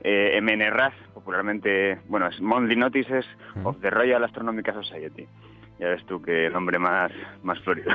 eh, 0.02 0.39
MNRAS, 0.41 0.93
popularmente, 1.14 2.00
bueno, 2.08 2.28
es 2.28 2.39
Monthly 2.39 2.76
Notices 2.76 3.26
of 3.64 3.80
the 3.82 3.89
Royal 3.89 4.24
Astronomical 4.24 4.76
Society. 4.76 5.28
Ya 5.80 5.88
ves 5.88 6.06
tú 6.06 6.22
que 6.22 6.47
el 6.47 6.54
nombre 6.54 6.78
más, 6.78 7.12
más 7.41 7.58
florido. 7.62 7.89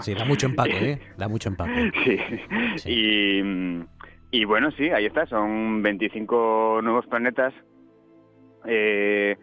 Sí, 0.00 0.14
da 0.14 0.24
mucho 0.24 0.46
empaque, 0.46 0.92
¿eh? 0.92 0.98
Da 1.18 1.28
mucho 1.28 1.50
empaque. 1.50 1.92
Sí. 2.76 2.90
Y, 2.90 3.42
y 4.30 4.44
bueno, 4.44 4.70
sí, 4.72 4.88
ahí 4.90 5.04
está. 5.04 5.26
Son 5.26 5.82
25 5.82 6.80
nuevos 6.82 7.06
planetas 7.06 7.52
eh, 8.66 9.36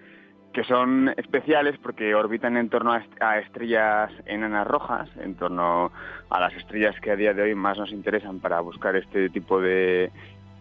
que 0.55 0.63
son 0.63 1.09
especiales 1.17 1.77
porque 1.83 2.15
orbitan 2.15 2.55
en 2.55 2.69
torno 2.69 2.93
a, 2.93 2.99
est- 2.99 3.21
a 3.21 3.39
estrellas 3.39 4.09
enanas 4.25 4.65
rojas, 4.65 5.09
en 5.21 5.35
torno 5.35 5.91
a 6.29 6.39
las 6.39 6.53
estrellas 6.53 6.95
que 7.01 7.11
a 7.11 7.17
día 7.17 7.33
de 7.33 7.41
hoy 7.43 7.55
más 7.55 7.77
nos 7.77 7.91
interesan 7.91 8.39
para 8.39 8.61
buscar 8.61 8.95
este 8.95 9.29
tipo 9.29 9.59
de, 9.59 10.11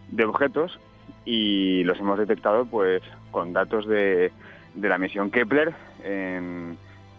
de 0.09 0.25
objetos. 0.25 0.77
Y 1.23 1.83
los 1.85 1.97
hemos 1.99 2.19
detectado 2.19 2.65
pues 2.65 3.01
con 3.31 3.53
datos 3.53 3.87
de, 3.87 4.31
de 4.75 4.89
la 4.89 4.97
misión 4.97 5.31
Kepler 5.31 5.73
en, 6.03 6.77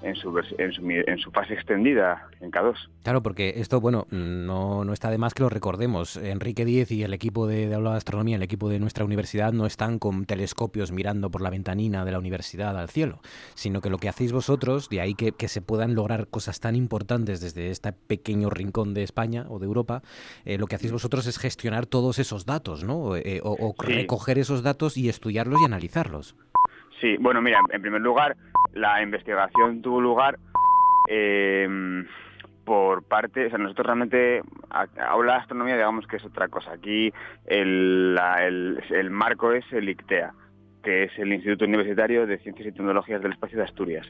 en, 0.09 0.17
su, 0.17 0.33
en, 0.59 0.73
su, 0.73 0.83
mi- 0.83 0.95
en 1.07 1.19
su 1.19 1.31
fase 1.31 1.55
extendida 1.55 2.29
en 2.41 2.51
K2. 2.51 2.75
Claro, 3.03 3.23
porque 3.23 3.55
esto, 3.57 3.81
bueno, 3.81 4.07
no, 4.11 4.85
no 4.85 4.93
está 4.93 5.11
de 5.11 5.19
más 5.19 5.35
que 5.35 5.43
lo 5.43 5.49
recordemos. 5.49 6.17
Enrique 6.17 6.65
Díez 6.65 6.91
y 6.91 7.03
el 7.03 7.13
equipo 7.15 7.47
de, 7.47 7.69
de 7.69 7.75
Aula 7.75 7.91
de 7.93 7.97
Astronomía, 7.99 8.37
el 8.37 8.43
equipo 8.43 8.69
de 8.69 8.79
nuestra 8.79 9.05
universidad, 9.05 9.53
no 9.53 9.67
están 9.67 9.99
con 9.99 10.25
telescopios 10.27 10.93
mirando 10.93 11.31
por 11.31 11.41
la 11.43 11.51
ventanina 11.51 12.05
de 12.05 12.13
la 12.13 12.19
universidad 12.19 12.79
al 12.79 12.89
cielo, 12.89 13.21
sino 13.55 13.81
que 13.81 13.91
lo 13.91 13.99
que 13.99 14.09
hacéis 14.09 14.33
vosotros, 14.33 14.89
de 14.89 15.01
ahí 15.01 15.15
que, 15.15 15.33
que 15.33 15.49
se 15.49 15.61
puedan 15.63 15.95
lograr 15.95 16.29
cosas 16.29 16.61
tan 16.61 16.77
importantes 16.77 17.41
desde 17.41 17.71
este 17.71 17.93
pequeño 17.93 18.51
rincón 18.51 18.95
de 18.95 19.03
España 19.03 19.47
o 19.49 19.59
de 19.59 19.67
Europa, 19.67 20.03
eh, 20.45 20.59
lo 20.59 20.67
que 20.67 20.77
hacéis 20.77 20.93
vosotros 20.93 21.27
es 21.27 21.39
gestionar 21.39 21.87
todos 21.87 22.19
esos 22.19 22.47
datos, 22.47 22.85
¿no? 22.85 23.17
Eh, 23.17 23.41
o 23.43 23.57
o 23.59 23.75
Sí. 23.87 23.93
recoger 23.93 24.39
esos 24.39 24.63
datos 24.63 24.97
y 24.97 25.09
estudiarlos 25.09 25.61
y 25.61 25.65
analizarlos. 25.65 26.35
Sí, 27.01 27.17
bueno, 27.19 27.43
mira, 27.43 27.61
en 27.71 27.83
primer 27.83 28.01
lugar, 28.01 28.37
la 28.73 29.03
investigación 29.03 29.83
tuvo 29.83 30.01
lugar 30.01 30.39
eh, 31.09 32.05
por 32.65 33.05
parte, 33.05 33.47
o 33.47 33.49
sea, 33.51 33.59
nosotros 33.59 33.87
realmente, 33.87 34.43
Aula 35.09 35.35
de 35.35 35.39
Astronomía, 35.39 35.75
digamos 35.77 36.07
que 36.07 36.17
es 36.17 36.25
otra 36.25 36.49
cosa. 36.49 36.73
Aquí 36.73 37.13
el, 37.45 38.15
la- 38.15 38.45
el, 38.47 38.83
el 38.91 39.11
marco 39.11 39.53
es 39.53 39.65
el 39.73 39.89
ICTEA, 39.89 40.33
que 40.83 41.05
es 41.05 41.19
el 41.19 41.33
Instituto 41.33 41.65
Universitario 41.65 42.27
de 42.27 42.39
Ciencias 42.39 42.69
y 42.69 42.73
Tecnologías 42.73 43.23
del 43.23 43.33
Espacio 43.33 43.59
de 43.59 43.65
Asturias. 43.65 44.07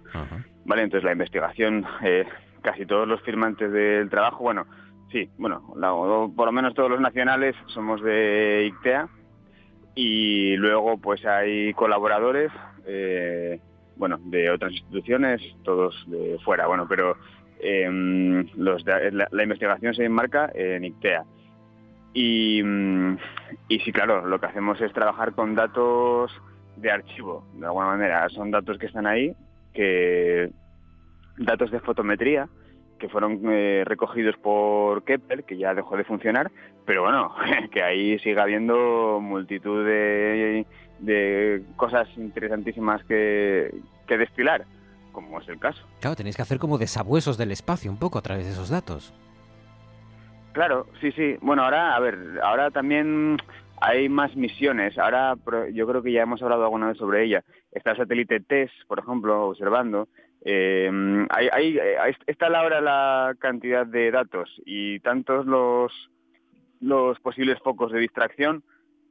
Vale, 0.64 0.82
entonces 0.82 1.04
la 1.04 1.12
investigación, 1.12 1.84
eh, 2.02 2.24
casi 2.62 2.86
todos 2.86 3.06
los 3.06 3.20
firmantes 3.22 3.70
del 3.70 4.08
trabajo, 4.08 4.38
bueno, 4.44 4.64
sí, 5.12 5.28
bueno, 5.36 5.62
la- 5.76 5.90
por 6.34 6.46
lo 6.46 6.52
menos 6.52 6.72
todos 6.74 6.90
los 6.90 7.00
nacionales 7.00 7.54
somos 7.66 8.02
de 8.02 8.66
ICTEA 8.72 9.08
y 9.94 10.56
luego 10.56 10.98
pues 10.98 11.24
hay 11.26 11.72
colaboradores, 11.74 12.50
eh, 12.86 13.60
bueno, 13.96 14.18
de 14.24 14.50
otras 14.50 14.72
instituciones, 14.72 15.40
todos 15.64 15.94
de 16.08 16.38
fuera, 16.44 16.66
bueno, 16.66 16.86
pero 16.88 17.16
em, 17.60 18.46
los 18.56 18.84
de- 18.84 19.10
la, 19.12 19.28
la 19.30 19.42
investigación 19.42 19.94
se 19.94 20.04
enmarca 20.04 20.50
en 20.54 20.84
ICTEA. 20.84 21.24
Y, 22.12 22.62
mm, 22.62 23.16
y 23.68 23.78
sí, 23.80 23.92
claro, 23.92 24.26
lo 24.26 24.38
que 24.40 24.46
hacemos 24.46 24.80
es 24.80 24.92
trabajar 24.92 25.32
con 25.34 25.54
datos 25.54 26.30
de 26.76 26.90
archivo, 26.90 27.44
de 27.54 27.66
alguna 27.66 27.86
manera. 27.86 28.28
Son 28.30 28.50
datos 28.50 28.78
que 28.78 28.86
están 28.86 29.06
ahí, 29.06 29.34
que 29.74 30.50
datos 31.38 31.70
de 31.70 31.80
fotometría, 31.80 32.48
que 32.98 33.08
fueron 33.10 33.40
eh, 33.50 33.82
recogidos 33.84 34.36
por 34.38 35.04
Kepler, 35.04 35.44
que 35.44 35.58
ya 35.58 35.74
dejó 35.74 35.96
de 35.98 36.04
funcionar, 36.04 36.50
pero 36.86 37.02
bueno, 37.02 37.34
que 37.70 37.82
ahí 37.82 38.18
sigue 38.20 38.40
habiendo 38.40 39.18
multitud 39.20 39.84
de, 39.84 40.64
de 40.98 41.62
cosas 41.76 42.08
interesantísimas 42.16 43.04
que, 43.04 43.74
que 44.06 44.16
destilar, 44.18 44.64
como 45.12 45.40
es 45.40 45.48
el 45.48 45.58
caso. 45.58 45.86
Claro, 46.00 46.16
tenéis 46.16 46.36
que 46.36 46.42
hacer 46.42 46.58
como 46.58 46.78
desabuesos 46.78 47.36
del 47.38 47.50
espacio 47.52 47.90
un 47.90 47.98
poco 47.98 48.18
a 48.18 48.22
través 48.22 48.46
de 48.46 48.52
esos 48.52 48.68
datos. 48.70 49.12
Claro, 50.52 50.86
sí, 51.00 51.12
sí. 51.12 51.36
Bueno, 51.42 51.64
ahora, 51.64 51.94
a 51.94 52.00
ver, 52.00 52.18
ahora 52.42 52.70
también 52.70 53.36
hay 53.80 54.08
más 54.08 54.34
misiones. 54.36 54.96
Ahora 54.98 55.34
yo 55.72 55.86
creo 55.86 56.02
que 56.02 56.12
ya 56.12 56.22
hemos 56.22 56.42
hablado 56.42 56.64
alguna 56.64 56.88
vez 56.88 56.96
sobre 56.98 57.24
ella. 57.24 57.44
Está 57.72 57.90
el 57.90 57.98
satélite 57.98 58.40
TESS, 58.40 58.70
por 58.88 58.98
ejemplo, 58.98 59.48
observando. 59.48 60.08
Eh, 60.44 60.90
hay, 61.30 61.48
hay- 61.52 61.76
eh, 61.76 62.16
está 62.26 62.46
a 62.46 62.50
la 62.50 62.62
hora 62.62 62.80
la 62.80 63.34
cantidad 63.38 63.84
de 63.86 64.10
datos 64.10 64.48
y 64.64 65.00
tantos 65.00 65.44
los, 65.44 65.92
los 66.80 67.18
posibles 67.20 67.58
focos 67.62 67.92
de 67.92 67.98
distracción 67.98 68.62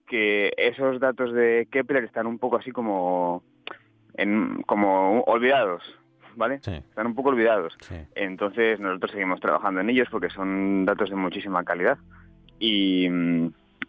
que 0.08 0.54
esos 0.58 1.00
datos 1.00 1.34
de 1.34 1.68
Kepler 1.72 2.04
están 2.04 2.28
un 2.28 2.40
poco 2.40 2.58
así 2.58 2.72
como, 2.72 3.44
en, 4.16 4.62
como 4.64 5.22
olvidados, 5.22 5.84
¿vale? 6.36 6.56
Están 6.56 7.08
un 7.08 7.16
poco 7.16 7.30
olvidados. 7.30 7.78
Entonces 8.16 8.80
nosotros 8.80 9.12
seguimos 9.12 9.40
trabajando 9.40 9.82
en 9.82 9.90
ellos 9.90 10.08
porque 10.12 10.30
son 10.30 10.86
datos 10.86 11.10
de 11.10 11.16
muchísima 11.16 11.64
calidad. 11.64 11.98
Y, 12.60 13.08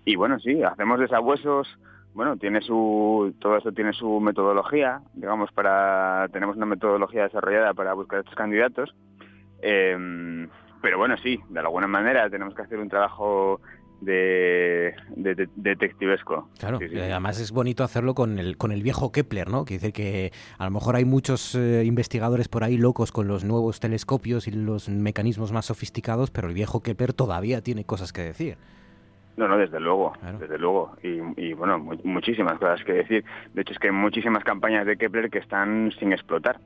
y 0.04 0.16
bueno, 0.16 0.38
sí, 0.40 0.62
hacemos 0.62 1.00
desabuesos. 1.00 1.68
Bueno, 2.14 2.38
tiene 2.38 2.62
su, 2.62 3.34
todo 3.40 3.58
esto 3.58 3.72
tiene 3.72 3.92
su 3.92 4.20
metodología, 4.20 5.02
digamos, 5.12 5.52
para, 5.52 6.28
tenemos 6.32 6.56
una 6.56 6.64
metodología 6.64 7.24
desarrollada 7.24 7.74
para 7.74 7.92
buscar 7.92 8.20
estos 8.20 8.34
candidatos. 8.34 8.94
Em, 9.60 10.48
pero 10.80 10.96
bueno, 10.96 11.16
sí, 11.18 11.38
de 11.50 11.60
alguna 11.60 11.86
manera 11.86 12.30
tenemos 12.30 12.54
que 12.54 12.62
hacer 12.62 12.78
un 12.78 12.88
trabajo 12.88 13.60
de, 14.00 14.94
de- 15.16 15.34
de- 15.34 15.48
detectivesco. 15.56 16.48
Claro, 16.58 16.78
Sí, 16.78 16.86
además 16.98 17.40
es 17.40 17.50
bonito 17.52 17.82
hacerlo 17.84 18.14
con 18.14 18.38
el, 18.38 18.56
con 18.56 18.72
el 18.72 18.82
viejo 18.82 19.10
Kepler, 19.12 19.48
¿no? 19.48 19.64
Quiere 19.64 19.80
decir 19.80 19.92
que 19.94 20.32
a 20.58 20.64
lo 20.64 20.70
mejor 20.70 20.96
hay 20.96 21.04
muchos 21.04 21.54
eh, 21.54 21.82
investigadores 21.84 22.48
por 22.48 22.62
ahí 22.64 22.76
locos 22.76 23.10
con 23.12 23.26
los 23.28 23.44
nuevos 23.44 23.80
telescopios 23.80 24.46
y 24.48 24.50
los 24.52 24.88
mecanismos 24.88 25.52
más 25.52 25.66
sofisticados, 25.66 26.30
pero 26.30 26.48
el 26.48 26.54
viejo 26.54 26.82
Kepler 26.82 27.12
todavía 27.12 27.62
tiene 27.62 27.84
cosas 27.84 28.12
que 28.12 28.22
decir. 28.22 28.56
No, 29.36 29.48
no, 29.48 29.58
desde 29.58 29.80
luego, 29.80 30.14
desde 30.40 30.56
luego. 30.58 30.96
Y, 31.02 31.18
y, 31.36 31.52
bueno, 31.52 31.78
mu- 31.78 31.98
muchísimas 32.04 32.58
cosas 32.58 32.82
que 32.84 32.92
decir. 32.94 33.22
De 33.52 33.60
hecho, 33.62 33.74
es 33.74 33.78
que 33.78 33.88
hay 33.88 33.92
muchísimas 33.92 34.42
campañas 34.44 34.86
de 34.86 34.96
Kepler 34.96 35.28
que 35.28 35.38
están 35.40 35.92
sin 35.98 36.12
explotar. 36.12 36.58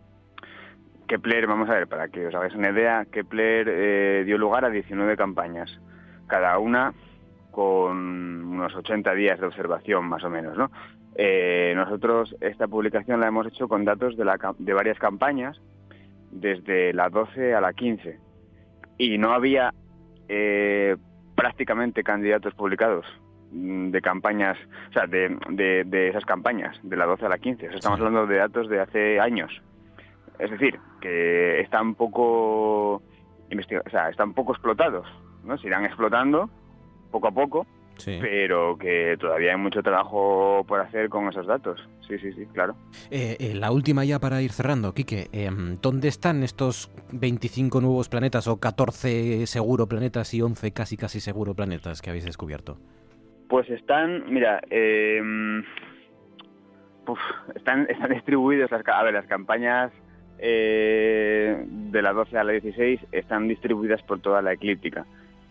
Kepler, 1.08 1.48
vamos 1.48 1.68
a 1.68 1.74
ver, 1.74 1.88
para 1.88 2.06
que 2.08 2.28
os 2.28 2.34
hagáis 2.34 2.54
una 2.54 2.70
idea, 2.70 3.04
Kepler 3.10 3.66
eh, 3.68 4.22
dio 4.24 4.38
lugar 4.38 4.64
a 4.64 4.70
19 4.70 5.16
campañas, 5.16 5.68
cada 6.28 6.56
una 6.60 6.92
con 7.50 7.96
unos 8.44 8.74
80 8.74 9.14
días 9.14 9.40
de 9.40 9.46
observación, 9.46 10.06
más 10.06 10.22
o 10.24 10.30
menos, 10.30 10.56
¿no? 10.56 10.70
Eh, 11.16 11.72
nosotros 11.76 12.34
esta 12.40 12.68
publicación 12.68 13.20
la 13.20 13.26
hemos 13.28 13.46
hecho 13.46 13.68
con 13.68 13.84
datos 13.84 14.16
de, 14.16 14.24
la, 14.24 14.38
de 14.58 14.72
varias 14.72 14.98
campañas, 14.98 15.60
desde 16.30 16.92
la 16.92 17.08
12 17.08 17.54
a 17.54 17.60
la 17.60 17.72
15, 17.72 18.18
y 18.98 19.18
no 19.18 19.32
había 19.32 19.74
eh, 20.28 20.96
prácticamente 21.34 22.02
candidatos 22.04 22.54
publicados 22.54 23.04
mm, 23.50 23.90
de 23.90 24.00
campañas, 24.00 24.56
o 24.90 24.92
sea, 24.92 25.06
de, 25.06 25.36
de- 25.50 25.84
de 25.84 26.08
esas 26.08 26.24
campañas, 26.24 26.78
de 26.82 26.96
la 26.96 27.06
12 27.06 27.26
a 27.26 27.28
la 27.28 27.38
15. 27.38 27.66
O 27.66 27.68
sea, 27.70 27.78
estamos 27.78 27.98
hablando 27.98 28.26
de 28.26 28.36
datos 28.36 28.68
de 28.68 28.80
hace 28.80 29.18
años. 29.20 29.50
Es 30.38 30.50
decir, 30.50 30.78
que 31.00 31.60
están 31.60 31.94
poco, 31.96 32.94
o 32.96 33.90
sea, 33.90 34.08
están 34.08 34.32
poco 34.32 34.52
explotados, 34.52 35.06
¿no? 35.44 35.58
Se 35.58 35.66
irán 35.66 35.84
explotando 35.84 36.48
poco 37.10 37.28
a 37.28 37.32
poco, 37.32 37.66
pero 38.04 38.76
que 38.78 39.16
todavía 39.18 39.52
hay 39.52 39.58
mucho 39.58 39.82
trabajo 39.82 40.64
por 40.66 40.80
hacer 40.80 41.08
con 41.08 41.28
esos 41.28 41.46
datos. 41.46 41.80
Sí, 42.08 42.18
sí, 42.18 42.32
sí, 42.32 42.46
claro. 42.52 42.74
Eh, 43.10 43.36
eh, 43.38 43.54
la 43.54 43.70
última 43.70 44.04
ya 44.04 44.18
para 44.18 44.42
ir 44.42 44.52
cerrando, 44.52 44.94
Quique. 44.94 45.28
em, 45.32 45.76
¿Dónde 45.80 46.08
están 46.08 46.42
estos 46.42 46.90
25 47.12 47.80
nuevos 47.80 48.08
planetas 48.08 48.48
o 48.48 48.58
14 48.58 49.46
seguro 49.46 49.86
planetas 49.86 50.32
y 50.34 50.42
11 50.42 50.72
casi 50.72 50.96
casi 50.96 51.20
seguro 51.20 51.54
planetas 51.54 52.02
que 52.02 52.10
habéis 52.10 52.24
descubierto? 52.24 52.78
Pues 53.48 53.68
están, 53.68 54.32
mira, 54.32 54.60
uf, 57.06 57.18
están, 57.54 57.86
están 57.90 58.10
distribuidos, 58.10 58.70
las, 58.70 58.82
a 58.86 59.02
ver, 59.02 59.14
las 59.14 59.26
campañas 59.26 59.92
eh, 60.42 61.64
de 61.66 62.02
la 62.02 62.12
12 62.14 62.38
a 62.38 62.44
la 62.44 62.52
16 62.52 63.00
están 63.12 63.46
distribuidas 63.46 64.02
por 64.02 64.20
toda 64.20 64.40
la 64.40 64.54
eclíptica, 64.54 65.04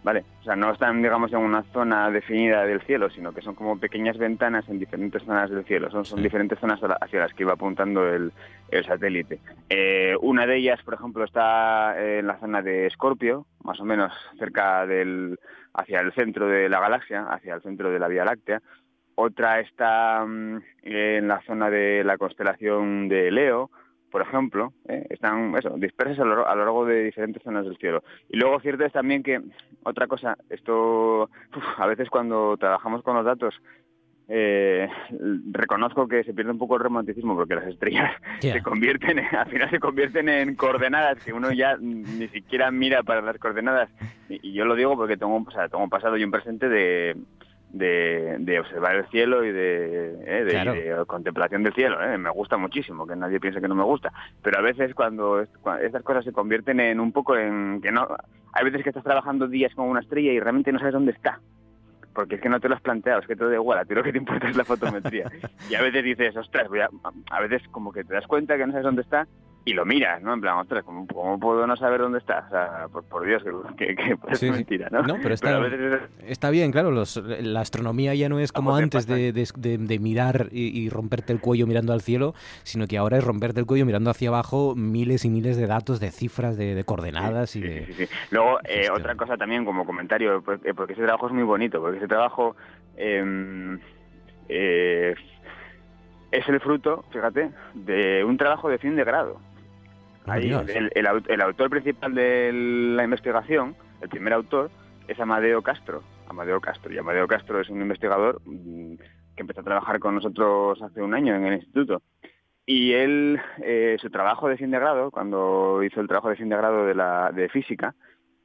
¿vale? 0.04 0.24
O 0.42 0.44
sea, 0.44 0.56
no 0.56 0.72
están, 0.72 1.02
digamos, 1.02 1.32
en 1.34 1.40
una 1.40 1.64
zona 1.74 2.10
definida 2.10 2.66
del 2.66 2.82
cielo, 2.82 3.10
sino 3.10 3.34
que 3.34 3.42
son 3.42 3.56
como 3.56 3.80
pequeñas 3.80 4.18
ventanas 4.18 4.68
en 4.70 4.80
diferentes 4.80 5.24
zonas 5.24 5.50
del 5.50 5.66
cielo, 5.66 5.92
son, 5.92 6.06
son 6.06 6.24
diferentes 6.24 6.60
zonas 6.60 6.80
hacia 7.02 7.20
las 7.20 7.34
que 7.34 7.44
iba 7.44 7.54
apuntando 7.54 8.08
el, 8.08 8.32
el 8.70 8.86
satélite. 8.86 9.40
Eh, 9.70 10.16
una 10.22 10.46
de 10.46 10.58
ellas, 10.58 10.82
por 10.84 10.94
ejemplo, 10.94 11.24
está 11.24 11.96
en 12.02 12.28
la 12.28 12.40
zona 12.40 12.62
de 12.62 12.88
Escorpio, 12.88 13.46
más 13.64 13.80
o 13.80 13.86
menos 13.86 14.14
cerca 14.38 14.86
del, 14.86 15.38
hacia 15.74 16.00
el 16.00 16.14
centro 16.14 16.48
de 16.48 16.70
la 16.70 16.80
galaxia, 16.80 17.24
hacia 17.30 17.56
el 17.56 17.62
centro 17.62 17.92
de 17.92 18.00
la 18.00 18.08
Vía 18.08 18.26
Láctea. 18.26 18.62
Otra 19.16 19.60
está 19.60 20.26
mm, 20.26 20.62
en 20.84 21.28
la 21.28 21.42
zona 21.42 21.70
de 21.70 22.04
la 22.04 22.18
constelación 22.18 23.10
de 23.10 23.32
Leo, 23.32 23.70
por 24.12 24.22
ejemplo. 24.22 24.74
¿eh? 24.88 25.06
Están 25.10 25.56
eso, 25.58 25.70
dispersas 25.78 26.20
a 26.20 26.26
lo, 26.26 26.48
a 26.48 26.56
lo 26.56 26.64
largo 26.64 26.86
de 26.86 27.04
diferentes 27.04 27.42
zonas 27.44 27.66
del 27.66 27.78
cielo. 27.78 28.04
Y 28.30 28.38
luego 28.38 28.60
cierto 28.60 28.86
es 28.86 28.92
también 28.94 29.24
que, 29.24 29.42
otra 29.84 30.08
cosa, 30.08 30.38
esto 30.50 31.24
uf, 31.56 31.64
a 31.80 31.86
veces 31.88 32.10
cuando 32.10 32.58
trabajamos 32.58 33.02
con 33.04 33.16
los 33.16 33.26
datos 33.26 33.56
eh, 34.32 34.88
reconozco 35.52 36.08
que 36.08 36.24
se 36.24 36.34
pierde 36.36 36.52
un 36.52 36.60
poco 36.60 36.76
el 36.76 36.84
romanticismo 36.84 37.36
porque 37.36 37.56
las 37.56 37.66
estrellas 37.66 38.12
se 38.54 38.62
convierten, 38.62 39.18
en- 39.20 39.36
al 39.36 39.48
final 39.48 39.70
se 39.72 39.80
convierten 39.80 40.30
en 40.30 40.56
coordenadas 40.56 41.18
que 41.24 41.34
uno 41.34 41.52
ya 41.52 41.78
ni 41.80 42.28
siquiera 42.30 42.70
mira 42.72 43.02
para 43.04 43.22
las 43.22 43.38
coordenadas. 43.40 43.90
Y, 44.30 44.50
y 44.50 44.54
yo 44.54 44.66
lo 44.66 44.76
digo 44.76 44.96
porque 44.96 45.18
tengo, 45.18 45.36
o 45.38 45.52
sea, 45.52 45.68
tengo 45.68 45.84
un 45.84 45.90
pasado 45.90 46.16
y 46.18 46.24
un 46.24 46.30
presente 46.32 46.70
de, 46.70 47.16
de, 47.70 48.38
de 48.40 48.60
observar 48.60 48.96
el 48.96 49.06
cielo 49.10 49.44
y 49.46 49.52
de, 49.52 50.14
eh, 50.26 50.44
de- 50.46 50.52
Claro. 50.52 50.76
y 50.76 50.80
de 50.82 51.06
contemplación 51.06 51.64
del 51.64 51.74
cielo. 51.74 52.02
eh. 52.04 52.18
Me 52.18 52.30
gusta 52.32 52.58
muchísimo, 52.58 53.06
que 53.08 53.16
nadie 53.16 53.40
piense 53.40 53.62
que 53.62 53.68
no 53.68 53.76
me 53.76 53.84
gusta. 53.84 54.12
Pero 54.42 54.58
a 54.60 54.62
veces 54.62 54.94
cuando, 54.96 55.40
es- 55.42 55.50
cua- 55.62 55.80
estas 55.82 56.04
cosas 56.04 56.26
se 56.26 56.32
convierten 56.34 56.80
en 56.80 57.00
un 57.00 57.12
poco 57.12 57.36
en 57.38 57.80
que 57.82 57.92
no... 57.92 58.08
Hay 58.54 58.66
veces 58.66 58.82
que 58.84 58.90
estás 58.90 59.04
trabajando 59.04 59.48
días 59.48 59.74
con 59.76 59.88
una 59.88 60.00
estrella 60.00 60.32
y 60.32 60.40
realmente 60.40 60.72
no 60.72 60.80
sabes 60.80 60.94
dónde 60.94 61.12
está 61.12 61.40
porque 62.12 62.36
es 62.36 62.42
que 62.42 62.50
no 62.50 62.60
te 62.60 62.68
lo 62.68 62.76
has 62.76 62.82
planteado, 62.82 63.22
es 63.22 63.28
que 63.28 63.36
te 63.36 63.46
da 63.46 63.54
igual, 63.54 63.78
a 63.80 63.86
ti 63.86 63.94
lo 63.94 64.04
que 64.04 64.12
te 64.12 64.18
importa 64.18 64.50
es 64.50 64.58
la 64.58 64.66
fotometría. 64.66 65.30
Y 65.70 65.76
a 65.76 65.82
veces 65.82 66.04
dices, 66.04 66.36
ostras, 66.36 66.68
voy 66.68 66.80
a, 66.82 66.90
a 67.30 67.40
veces 67.42 67.62
como 67.70 67.94
que 67.94 68.04
te 68.04 68.14
das 68.16 68.26
cuenta 68.28 68.58
que 68.58 68.66
no 68.66 68.72
sabes 68.74 68.84
dónde 68.84 69.04
está 69.04 69.26
y 69.66 69.74
lo 69.74 69.86
miras, 69.86 70.22
¿no? 70.24 70.34
En 70.34 70.42
plan, 70.42 70.58
ostras, 70.58 70.84
¿cómo, 70.84 71.06
cómo 71.06 71.40
puedo 71.40 71.68
no 71.68 71.76
saber 71.76 72.02
dónde 72.02 72.18
está? 72.18 72.46
O 72.48 72.50
sea, 72.50 72.88
por, 72.92 73.04
por 73.04 73.26
Dios, 73.26 73.44
que, 73.78 73.88
que, 73.88 73.96
que 73.96 74.16
Sí, 74.36 74.48
sí. 74.48 74.52
mentira, 74.52 74.88
¿no? 74.90 75.04
No, 75.04 75.18
pero 75.22 75.34
está, 75.36 75.56
a 75.58 75.60
veces 75.60 76.02
está 76.26 76.50
bien, 76.50 76.72
claro. 76.72 76.90
Los, 76.92 77.18
la 77.18 77.62
astronomía 77.62 78.16
ya 78.16 78.30
no 78.30 78.40
es 78.40 78.52
como 78.52 78.76
antes 78.76 79.06
de, 79.06 79.32
de- 79.32 79.48
de- 79.56 79.78
de 79.78 80.00
mirar 80.00 80.48
y, 80.52 80.80
y 80.80 80.90
romperte 80.90 81.34
el 81.34 81.40
cuello 81.40 81.68
mirando 81.68 81.94
al 81.94 82.02
cielo, 82.02 82.34
sino 82.64 82.88
que 82.88 82.98
ahora 82.98 83.18
es 83.18 83.24
romperte 83.24 83.60
el 83.60 83.66
cuello 83.68 83.86
mirando 83.86 84.10
hacia 84.10 84.30
abajo 84.30 84.74
miles 84.76 85.24
y 85.26 85.30
miles 85.30 85.56
de 85.58 85.68
datos, 85.68 86.00
de 86.00 86.10
cifras, 86.12 86.58
de, 86.58 86.74
de 86.74 86.84
coordenadas 86.84 87.56
y 87.56 87.62
de... 87.62 87.86
Sí, 87.86 87.94
sí. 87.94 88.06
Luego, 88.32 88.60
eh, 88.64 88.90
otra 88.92 89.14
cosa 89.16 89.38
también 89.38 89.66
como 89.66 89.86
comentario, 89.86 90.44
eh, 90.64 90.74
porque 90.74 90.94
ese 90.94 91.04
trabajo 91.04 91.28
es 91.28 91.34
muy 91.34 91.44
bonito, 91.44 91.80
porque 91.80 91.98
ese 91.98 92.08
trabajo 92.08 92.56
eh, 92.98 93.78
eh, 94.48 95.14
es 96.32 96.48
el 96.48 96.60
fruto, 96.60 97.04
fíjate, 97.12 97.50
de 97.74 98.24
un 98.24 98.38
trabajo 98.38 98.70
de 98.70 98.78
fin 98.78 98.96
de 98.96 99.04
grado. 99.04 99.42
Ahí, 100.30 100.52
el, 100.52 100.92
el 100.94 101.08
el 101.28 101.42
autor 101.42 101.70
principal 101.70 102.14
de 102.14 102.52
la 102.54 103.04
investigación, 103.04 103.76
el 104.02 104.10
primer 104.10 104.34
autor, 104.34 104.72
es 105.08 105.20
Amadeo 105.20 105.62
Castro. 105.62 106.04
Amadeo 106.28 106.62
Castro. 106.62 106.94
Y 106.94 106.98
Amadeo 106.98 107.28
Castro 107.28 107.60
es 107.60 107.70
un 107.70 107.82
investigador 107.82 108.42
mm, 108.46 108.96
que 109.36 109.42
empezó 109.42 109.62
a 109.62 109.64
trabajar 109.64 110.00
con 110.00 110.16
nosotros 110.16 110.82
hace 110.82 111.02
un 111.02 111.14
año 111.14 111.36
en 111.36 111.46
el 111.46 111.56
instituto. 111.56 112.02
Y 112.66 112.94
él, 112.94 113.40
eh, 113.64 113.98
su 114.00 114.10
trabajo 114.12 114.48
de 114.48 114.58
fin 114.58 114.70
de 114.70 114.80
grado, 114.80 115.10
cuando 115.10 115.82
hizo 115.84 116.02
el 116.02 116.08
trabajo 116.08 116.30
de 116.30 116.36
fin 116.36 116.50
de 116.50 116.58
grado 116.58 116.86
de, 116.86 116.94
la, 116.94 117.32
de 117.32 117.50
física, 117.50 117.96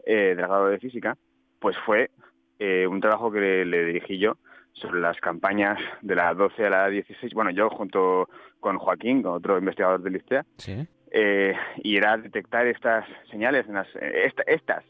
eh, 0.06 0.34
del 0.34 0.46
grado 0.46 0.68
de 0.68 0.78
física, 0.78 1.16
pues 1.60 1.76
fue 1.84 2.10
eh, 2.58 2.86
un 2.86 3.00
trabajo 3.00 3.30
que 3.30 3.40
le, 3.40 3.64
le 3.66 3.84
dirigí 3.84 4.18
yo 4.18 4.38
sobre 4.72 5.00
las 5.00 5.20
campañas 5.20 5.78
de 6.02 6.14
la 6.14 6.32
12 6.34 6.66
a 6.66 6.70
la 6.70 6.88
16, 6.88 7.32
bueno, 7.34 7.50
yo 7.50 7.68
junto 7.70 8.28
con 8.60 8.78
Joaquín, 8.78 9.22
con 9.22 9.34
otro 9.34 9.58
investigador 9.58 10.02
del 10.02 10.16
ISTEA, 10.16 10.44
Sí. 10.56 10.86
Eh, 11.16 11.54
y 11.76 11.96
era 11.96 12.16
detectar 12.16 12.66
estas 12.66 13.06
señales, 13.30 13.66
en 13.68 13.74
las- 13.74 13.94
eh, 13.94 14.24
esta- 14.26 14.42
estas. 14.48 14.84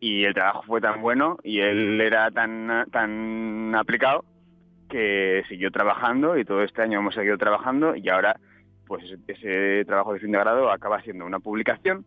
Y 0.00 0.24
el 0.24 0.34
trabajo 0.34 0.62
fue 0.64 0.80
tan 0.80 1.00
bueno 1.00 1.38
y 1.44 1.60
él 1.60 2.00
era 2.00 2.28
tan, 2.32 2.86
tan 2.90 3.72
aplicado 3.76 4.24
que 4.88 5.44
siguió 5.48 5.70
trabajando 5.70 6.36
y 6.36 6.44
todo 6.44 6.64
este 6.64 6.82
año 6.82 6.98
hemos 6.98 7.14
seguido 7.14 7.38
trabajando 7.38 7.94
y 7.94 8.08
ahora 8.08 8.34
pues 8.86 9.04
ese, 9.28 9.84
trabajo 9.84 10.12
de 10.12 10.18
fin 10.18 10.32
de 10.32 10.38
grado 10.38 10.68
acaba 10.72 11.00
siendo 11.02 11.24
una 11.24 11.38
publicación 11.38 12.04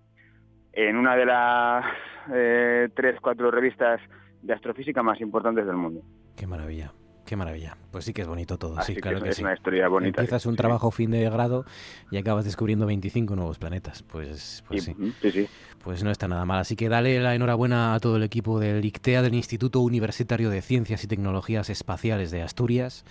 en 0.73 0.97
una 0.97 1.15
de 1.15 1.25
las 1.25 1.85
eh, 2.33 2.89
tres, 2.93 3.21
cuatro 3.21 3.49
revistas 3.51 4.01
de 4.41 4.53
astrofísica 4.53 5.01
más 5.01 5.21
importantes 5.21 5.65
del 5.65 5.77
mundo. 5.77 6.01
Qué 6.35 6.45
maravilla. 6.45 6.91
Qué 7.33 7.37
maravilla. 7.37 7.75
Pues 7.89 8.05
sí 8.05 8.13
que 8.13 8.21
es 8.21 8.27
bonito 8.27 8.59
todo, 8.59 8.77
Así 8.77 8.91
sí, 8.91 8.95
que 8.97 9.01
claro 9.01 9.17
es- 9.17 9.23
que 9.23 9.29
es 9.31 9.35
sí. 9.37 9.41
una 9.41 9.55
historia 9.55 9.87
bonita, 9.87 10.21
Empiezas 10.21 10.45
un 10.45 10.53
sí. 10.53 10.57
trabajo 10.57 10.91
fin 10.91 11.09
de 11.09 11.23
grado 11.31 11.65
y 12.11 12.17
acabas 12.17 12.45
descubriendo 12.45 12.85
25 12.85 13.35
nuevos 13.35 13.57
planetas. 13.57 14.03
Pues, 14.03 14.63
pues 14.67 14.83
sí. 14.83 14.95
sí, 15.19 15.31
sí. 15.31 15.47
Pues 15.83 16.03
no 16.03 16.11
está 16.11 16.27
nada 16.27 16.45
mal. 16.45 16.59
Así 16.59 16.75
que 16.75 16.89
dale 16.89 17.19
la 17.21 17.33
enhorabuena 17.33 17.95
a 17.95 17.99
todo 17.99 18.17
el 18.17 18.23
equipo 18.23 18.59
del 18.59 18.85
ICTEA, 18.85 19.23
del 19.23 19.33
Instituto 19.33 19.79
Universitario 19.79 20.51
de 20.51 20.61
Ciencias 20.61 21.03
y 21.03 21.07
Tecnologías 21.07 21.71
Espaciales 21.71 22.29
de 22.29 22.43
Asturias. 22.43 23.03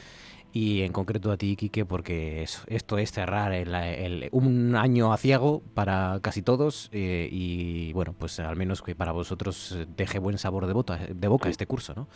Y 0.55 0.83
en 0.83 0.93
concreto 0.93 1.33
a 1.33 1.39
ti, 1.39 1.57
Quique, 1.57 1.87
porque 1.87 2.43
eso- 2.43 2.63
esto 2.67 2.99
es 2.99 3.11
cerrar 3.11 3.53
el- 3.55 3.75
el- 3.75 4.29
un 4.33 4.77
año 4.77 5.13
aciago 5.13 5.63
para 5.75 6.19
casi 6.21 6.43
todos. 6.43 6.91
eh, 6.93 7.29
y 7.33 7.93
bueno, 7.95 8.15
pues 8.19 8.39
al 8.39 8.55
menos 8.57 8.83
que 8.83 8.95
para 8.95 9.13
vosotros 9.13 9.79
deje 9.97 10.19
buen 10.19 10.37
sabor 10.37 10.67
de, 10.67 10.75
bota- 10.75 10.99
de 11.09 11.29
boca 11.29 11.49
este 11.49 11.67
curso, 11.67 11.95
¿no? 11.95 12.07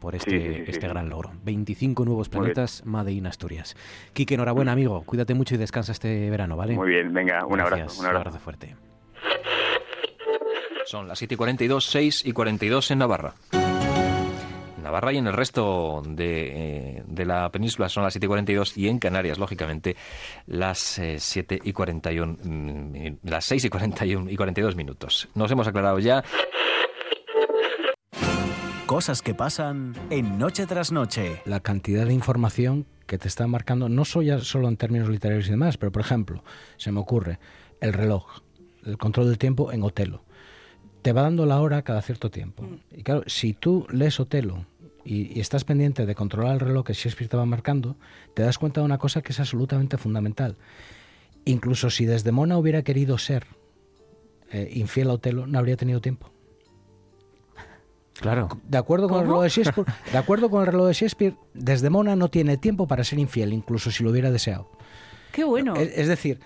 Por 0.00 0.16
este, 0.16 0.30
Sí, 0.30 0.38
sí, 0.40 0.54
sí, 0.54 0.64
sí, 0.64 0.70
este 0.72 0.88
gran 0.88 1.08
logro. 1.08 1.32
25 1.44 2.04
nuevos 2.04 2.28
planetas, 2.28 2.84
Made 2.84 3.12
in 3.12 3.26
Asturias. 3.28 3.76
Quique, 4.12 4.34
enhorabuena, 4.34 4.72
amigo. 4.72 5.02
Cuídate 5.06 5.34
mucho 5.34 5.54
y 5.54 5.58
descansa 5.58 5.92
este 5.92 6.30
verano, 6.30 6.56
¿vale? 6.56 6.74
Muy 6.74 6.88
bien, 6.88 7.12
venga, 7.12 7.46
un 7.46 7.60
abrazo, 7.60 8.00
un 8.00 8.06
abrazo. 8.06 8.38
fuerte. 8.40 8.74
Son 10.86 11.06
las 11.08 11.18
7 11.18 11.34
y 11.34 11.36
42, 11.36 11.84
6 11.86 12.26
y 12.26 12.32
42 12.32 12.90
en 12.90 12.98
Navarra. 12.98 13.34
En 14.84 14.88
Navarra 14.88 15.14
y 15.14 15.16
en 15.16 15.26
el 15.26 15.32
resto 15.32 16.02
de, 16.06 16.98
eh, 16.98 17.02
de 17.06 17.24
la 17.24 17.50
península 17.50 17.88
son 17.88 18.02
las 18.02 18.12
7 18.12 18.26
y 18.26 18.28
42 18.28 18.76
y 18.76 18.88
en 18.88 18.98
Canarias, 18.98 19.38
lógicamente, 19.38 19.96
las 20.46 20.98
eh, 20.98 21.16
7 21.18 21.58
y 21.64 21.72
41, 21.72 22.36
mm, 22.44 23.16
las 23.22 23.46
6 23.46 23.64
y 23.64 23.70
41 23.70 24.30
y 24.30 24.36
42 24.36 24.76
minutos. 24.76 25.30
Nos 25.34 25.50
hemos 25.50 25.66
aclarado 25.66 25.98
ya. 26.00 26.22
Cosas 28.84 29.22
que 29.22 29.32
pasan 29.32 29.94
en 30.10 30.38
Noche 30.38 30.66
tras 30.66 30.92
Noche. 30.92 31.40
la 31.46 31.60
cantidad 31.60 32.04
de 32.04 32.12
información 32.12 32.84
que 33.06 33.16
te 33.16 33.28
está 33.28 33.46
marcando, 33.46 33.88
no 33.88 34.04
soy 34.04 34.26
ya 34.26 34.38
solo 34.40 34.68
en 34.68 34.76
términos 34.76 35.08
literarios 35.08 35.48
y 35.48 35.52
demás, 35.52 35.78
pero 35.78 35.92
por 35.92 36.02
ejemplo, 36.02 36.44
se 36.76 36.92
me 36.92 37.00
ocurre 37.00 37.38
el 37.80 37.94
reloj, 37.94 38.42
el 38.84 38.98
control 38.98 39.28
del 39.28 39.38
tiempo 39.38 39.72
en 39.72 39.82
Otelo. 39.82 40.24
Te 41.00 41.14
va 41.14 41.22
dando 41.22 41.46
la 41.46 41.58
hora 41.62 41.80
cada 41.80 42.02
cierto 42.02 42.30
tiempo. 42.30 42.68
Y 42.90 43.02
claro, 43.02 43.22
si 43.26 43.54
tú 43.54 43.86
lees 43.90 44.20
Otelo 44.20 44.66
y, 45.04 45.36
y 45.36 45.40
estás 45.40 45.64
pendiente 45.64 46.06
de 46.06 46.14
controlar 46.14 46.54
el 46.54 46.60
reloj 46.60 46.86
que 46.86 46.92
Shakespeare 46.94 47.28
te 47.28 47.36
va 47.36 47.46
marcando, 47.46 47.96
te 48.34 48.42
das 48.42 48.58
cuenta 48.58 48.80
de 48.80 48.86
una 48.86 48.98
cosa 48.98 49.22
que 49.22 49.32
es 49.32 49.40
absolutamente 49.40 49.98
fundamental. 49.98 50.56
Incluso 51.44 51.90
si 51.90 52.06
Desdemona 52.06 52.56
hubiera 52.56 52.82
querido 52.82 53.18
ser 53.18 53.46
eh, 54.50 54.70
infiel 54.74 55.10
a 55.10 55.14
Otelo, 55.14 55.46
no 55.46 55.58
habría 55.58 55.76
tenido 55.76 56.00
tiempo. 56.00 56.30
Claro. 58.20 58.48
De 58.68 58.78
acuerdo 58.78 59.08
con 59.08 59.20
el 59.20 59.26
reloj 59.26 59.42
de 59.42 59.48
Shakespeare, 59.48 59.86
de 60.12 60.18
acuerdo 60.18 60.48
con 60.48 60.60
el 60.60 60.68
reloj 60.68 60.86
de 60.86 60.92
Shakespeare, 60.92 61.34
Desdemona 61.52 62.14
no 62.14 62.28
tiene 62.30 62.56
tiempo 62.56 62.86
para 62.86 63.02
ser 63.02 63.18
infiel, 63.18 63.52
incluso 63.52 63.90
si 63.90 64.04
lo 64.04 64.10
hubiera 64.10 64.30
deseado. 64.30 64.70
Qué 65.32 65.42
bueno. 65.42 65.74
Es, 65.74 65.90
es 65.98 66.08
decir, 66.08 66.38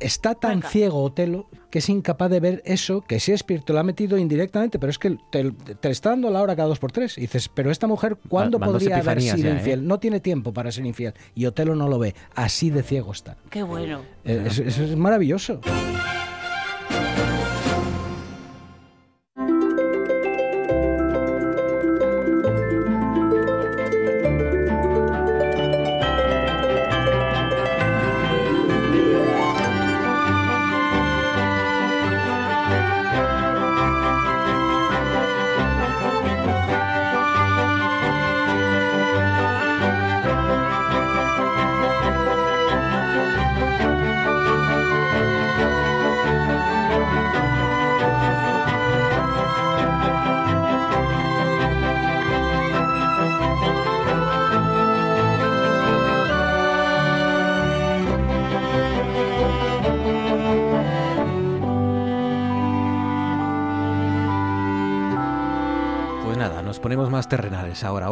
está 0.00 0.34
tan 0.34 0.62
ciego 0.62 1.02
Otelo 1.02 1.48
que 1.70 1.80
es 1.80 1.88
incapaz 1.88 2.30
de 2.30 2.40
ver 2.40 2.62
eso 2.64 3.02
que 3.02 3.18
Shakespeare 3.18 3.62
te 3.62 3.72
lo 3.72 3.80
ha 3.80 3.82
metido 3.82 4.16
indirectamente, 4.18 4.78
pero 4.78 4.90
es 4.90 4.98
que 4.98 5.18
te, 5.30 5.50
te 5.50 5.90
está 5.90 6.10
dando 6.10 6.30
la 6.30 6.40
hora 6.42 6.56
cada 6.56 6.68
dos 6.68 6.78
por 6.78 6.92
tres. 6.92 7.18
Y 7.18 7.22
dices, 7.22 7.48
pero 7.48 7.70
esta 7.70 7.86
mujer, 7.86 8.16
¿cuándo 8.28 8.58
Mándose 8.58 8.86
podría 8.86 8.98
haber 8.98 9.20
sido 9.20 9.36
ya, 9.36 9.50
¿eh? 9.50 9.54
infiel? 9.54 9.86
No 9.86 9.98
tiene 9.98 10.20
tiempo 10.20 10.52
para 10.52 10.72
ser 10.72 10.86
infiel. 10.86 11.14
Y 11.34 11.46
Otelo 11.46 11.74
no 11.74 11.88
lo 11.88 11.98
ve. 11.98 12.14
Así 12.34 12.70
de 12.70 12.82
ciego 12.82 13.12
está. 13.12 13.36
Qué 13.50 13.62
bueno. 13.62 14.00
Eh, 14.24 14.44
Eso, 14.46 14.62
eso 14.62 14.84
es 14.84 14.96
maravilloso. 14.96 15.60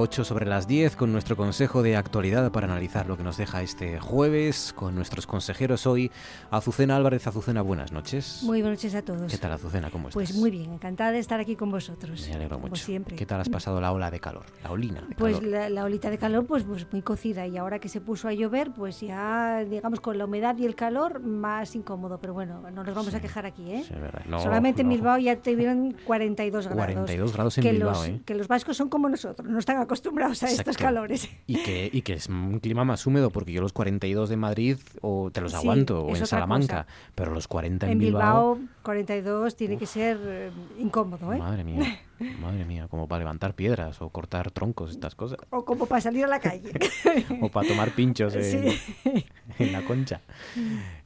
8 0.05 0.23
sobre 0.23 0.45
las 0.45 0.67
10, 0.69 0.97
con 0.97 1.13
nuestro 1.13 1.35
consejo 1.35 1.83
de 1.83 1.97
actualidad 1.97 2.53
para 2.53 2.67
analizar 2.67 3.07
lo 3.07 3.17
que 3.17 3.23
nos 3.23 3.39
deja 3.39 3.63
este 3.63 3.99
jueves, 4.01 4.75
con 4.77 4.95
nuestros 4.95 5.27
consejeros 5.27 5.87
hoy, 5.87 6.11
Azucena 6.51 6.97
Álvarez. 6.97 7.27
Azucena, 7.27 7.63
buenas 7.63 7.91
noches. 7.91 8.43
Muy 8.43 8.61
buenas 8.61 8.81
noches 8.81 8.95
a 8.97 9.01
todos. 9.03 9.33
¿Qué 9.33 9.39
tal, 9.39 9.53
Azucena? 9.53 9.89
¿Cómo 9.91 10.09
estás? 10.09 10.15
Pues 10.15 10.35
muy 10.37 10.51
bien, 10.51 10.75
encantada 10.75 11.11
de 11.13 11.21
estar 11.21 11.41
aquí 11.41 11.57
con 11.57 11.71
vosotros. 11.71 12.23
Me 12.29 12.35
alegro 12.35 12.57
como 12.57 12.69
mucho. 12.69 12.85
siempre. 12.85 13.17
¿Qué 13.17 13.25
tal 13.25 13.41
has 13.41 13.49
pasado 13.49 13.81
la 13.81 13.93
ola 13.93 14.11
de 14.11 14.21
calor? 14.21 14.45
La 14.63 14.73
olina 14.73 15.01
de 15.09 15.15
Pues 15.15 15.37
calor. 15.39 15.51
la, 15.51 15.71
la 15.71 15.85
olita 15.85 16.11
de 16.11 16.19
calor, 16.19 16.45
pues, 16.45 16.65
pues 16.65 16.87
muy 16.93 17.01
cocida. 17.01 17.47
Y 17.47 17.57
ahora 17.57 17.79
que 17.79 17.89
se 17.89 18.03
puso 18.03 18.29
a 18.29 18.35
llover, 18.35 18.73
pues 18.73 19.01
ya, 19.01 19.65
digamos, 19.65 20.01
con 20.01 20.19
la 20.19 20.27
humedad 20.27 20.55
y 20.59 20.67
el 20.67 20.75
calor, 20.75 21.21
más 21.21 21.75
incómodo. 21.77 22.19
Pero 22.19 22.35
bueno, 22.35 22.61
no 22.75 22.85
nos 22.85 22.95
vamos 22.95 23.15
a 23.15 23.23
quejar 23.23 23.47
aquí, 23.47 23.71
¿eh? 23.73 23.85
Sí, 23.89 23.95
verdad. 23.95 24.21
No, 24.27 24.39
Solamente 24.39 24.83
en 24.83 24.89
no. 24.89 24.95
Bilbao 24.97 25.17
ya 25.17 25.41
tuvieron 25.41 25.97
42 26.05 26.67
grados. 26.67 26.85
42 26.85 27.33
grados 27.33 27.57
en 27.57 27.63
que 27.65 27.73
Bilbao, 27.73 27.93
los, 27.93 28.07
¿eh? 28.07 28.21
Que 28.27 28.35
los 28.35 28.49
vascos 28.49 28.77
son 28.77 28.91
como 28.91 29.09
nosotros, 29.09 29.49
no 29.49 29.59
están 29.59 29.77
acostumbrados 29.79 29.94
a 30.01 30.47
estos 30.49 30.77
calores. 30.77 31.29
Y 31.47 31.63
que, 31.63 31.91
y 31.93 32.03
que 32.03 32.15
es 32.15 32.29
un 32.29 32.61
clima 32.61 32.85
más 32.85 33.07
húmedo, 33.07 33.31
porque 33.31 33.53
yo 33.53 33.61
los 33.61 33.73
42 33.73 34.29
de 34.29 34.37
Madrid 34.37 34.79
o 35.01 35.31
te 35.31 35.41
los 35.41 35.53
Sí, 35.53 35.59
aguanto, 35.59 36.05
o 36.05 36.17
en 36.17 36.27
Salamanca, 36.27 36.87
pero 37.15 37.33
los 37.33 37.49
40 37.49 37.87
en, 37.87 37.93
En 37.93 37.99
Bilbao, 37.99 38.59
42 38.83 39.57
tiene 39.57 39.79
que 39.79 39.87
ser 39.87 40.19
eh, 40.23 40.51
incómodo, 40.79 41.33
¿eh? 41.33 41.39
Madre 41.39 41.65
mía, 41.65 42.01
madre 42.41 42.65
mía, 42.65 42.89
como 42.89 43.07
para 43.09 43.21
levantar 43.21 43.55
piedras 43.55 44.01
o 44.03 44.09
cortar 44.11 44.51
troncos, 44.51 44.91
estas 44.91 45.15
cosas. 45.15 45.39
O 45.51 45.65
como 45.65 45.87
para 45.87 46.01
salir 46.01 46.25
a 46.25 46.29
la 46.29 46.41
calle. 46.41 46.73
O 47.41 47.49
para 47.49 47.69
tomar 47.69 47.91
pinchos 47.93 48.35
en, 48.35 48.43
Sí. 48.45 49.27
en 49.59 49.73
la 49.73 49.85
concha. 49.85 50.21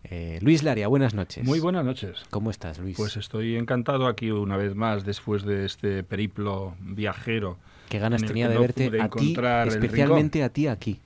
Eh, 0.05 0.39
Luis 0.43 0.63
Laria, 0.63 0.89
buenas 0.89 1.15
noches. 1.15 1.45
Muy 1.45 1.61
buenas 1.61 1.85
noches. 1.85 2.25
¿Cómo 2.31 2.51
estás, 2.51 2.79
Luis? 2.79 2.97
Pues 2.97 3.17
estoy 3.17 3.57
encantado 3.57 4.07
aquí 4.07 4.31
una 4.31 4.57
vez 4.57 4.75
más 4.75 5.05
después 5.05 5.45
de 5.45 5.65
este 5.67 6.03
periplo 6.03 6.75
viajero. 6.81 7.59
Qué 7.89 7.99
ganas 7.99 8.23
tenía 8.23 8.49
de 8.49 8.55
no 8.55 8.61
verte 8.61 9.01
a 9.01 9.09
ti, 9.09 9.35
especialmente 9.67 10.43
a 10.43 10.49
ti 10.51 10.67
aquí. 10.67 11.01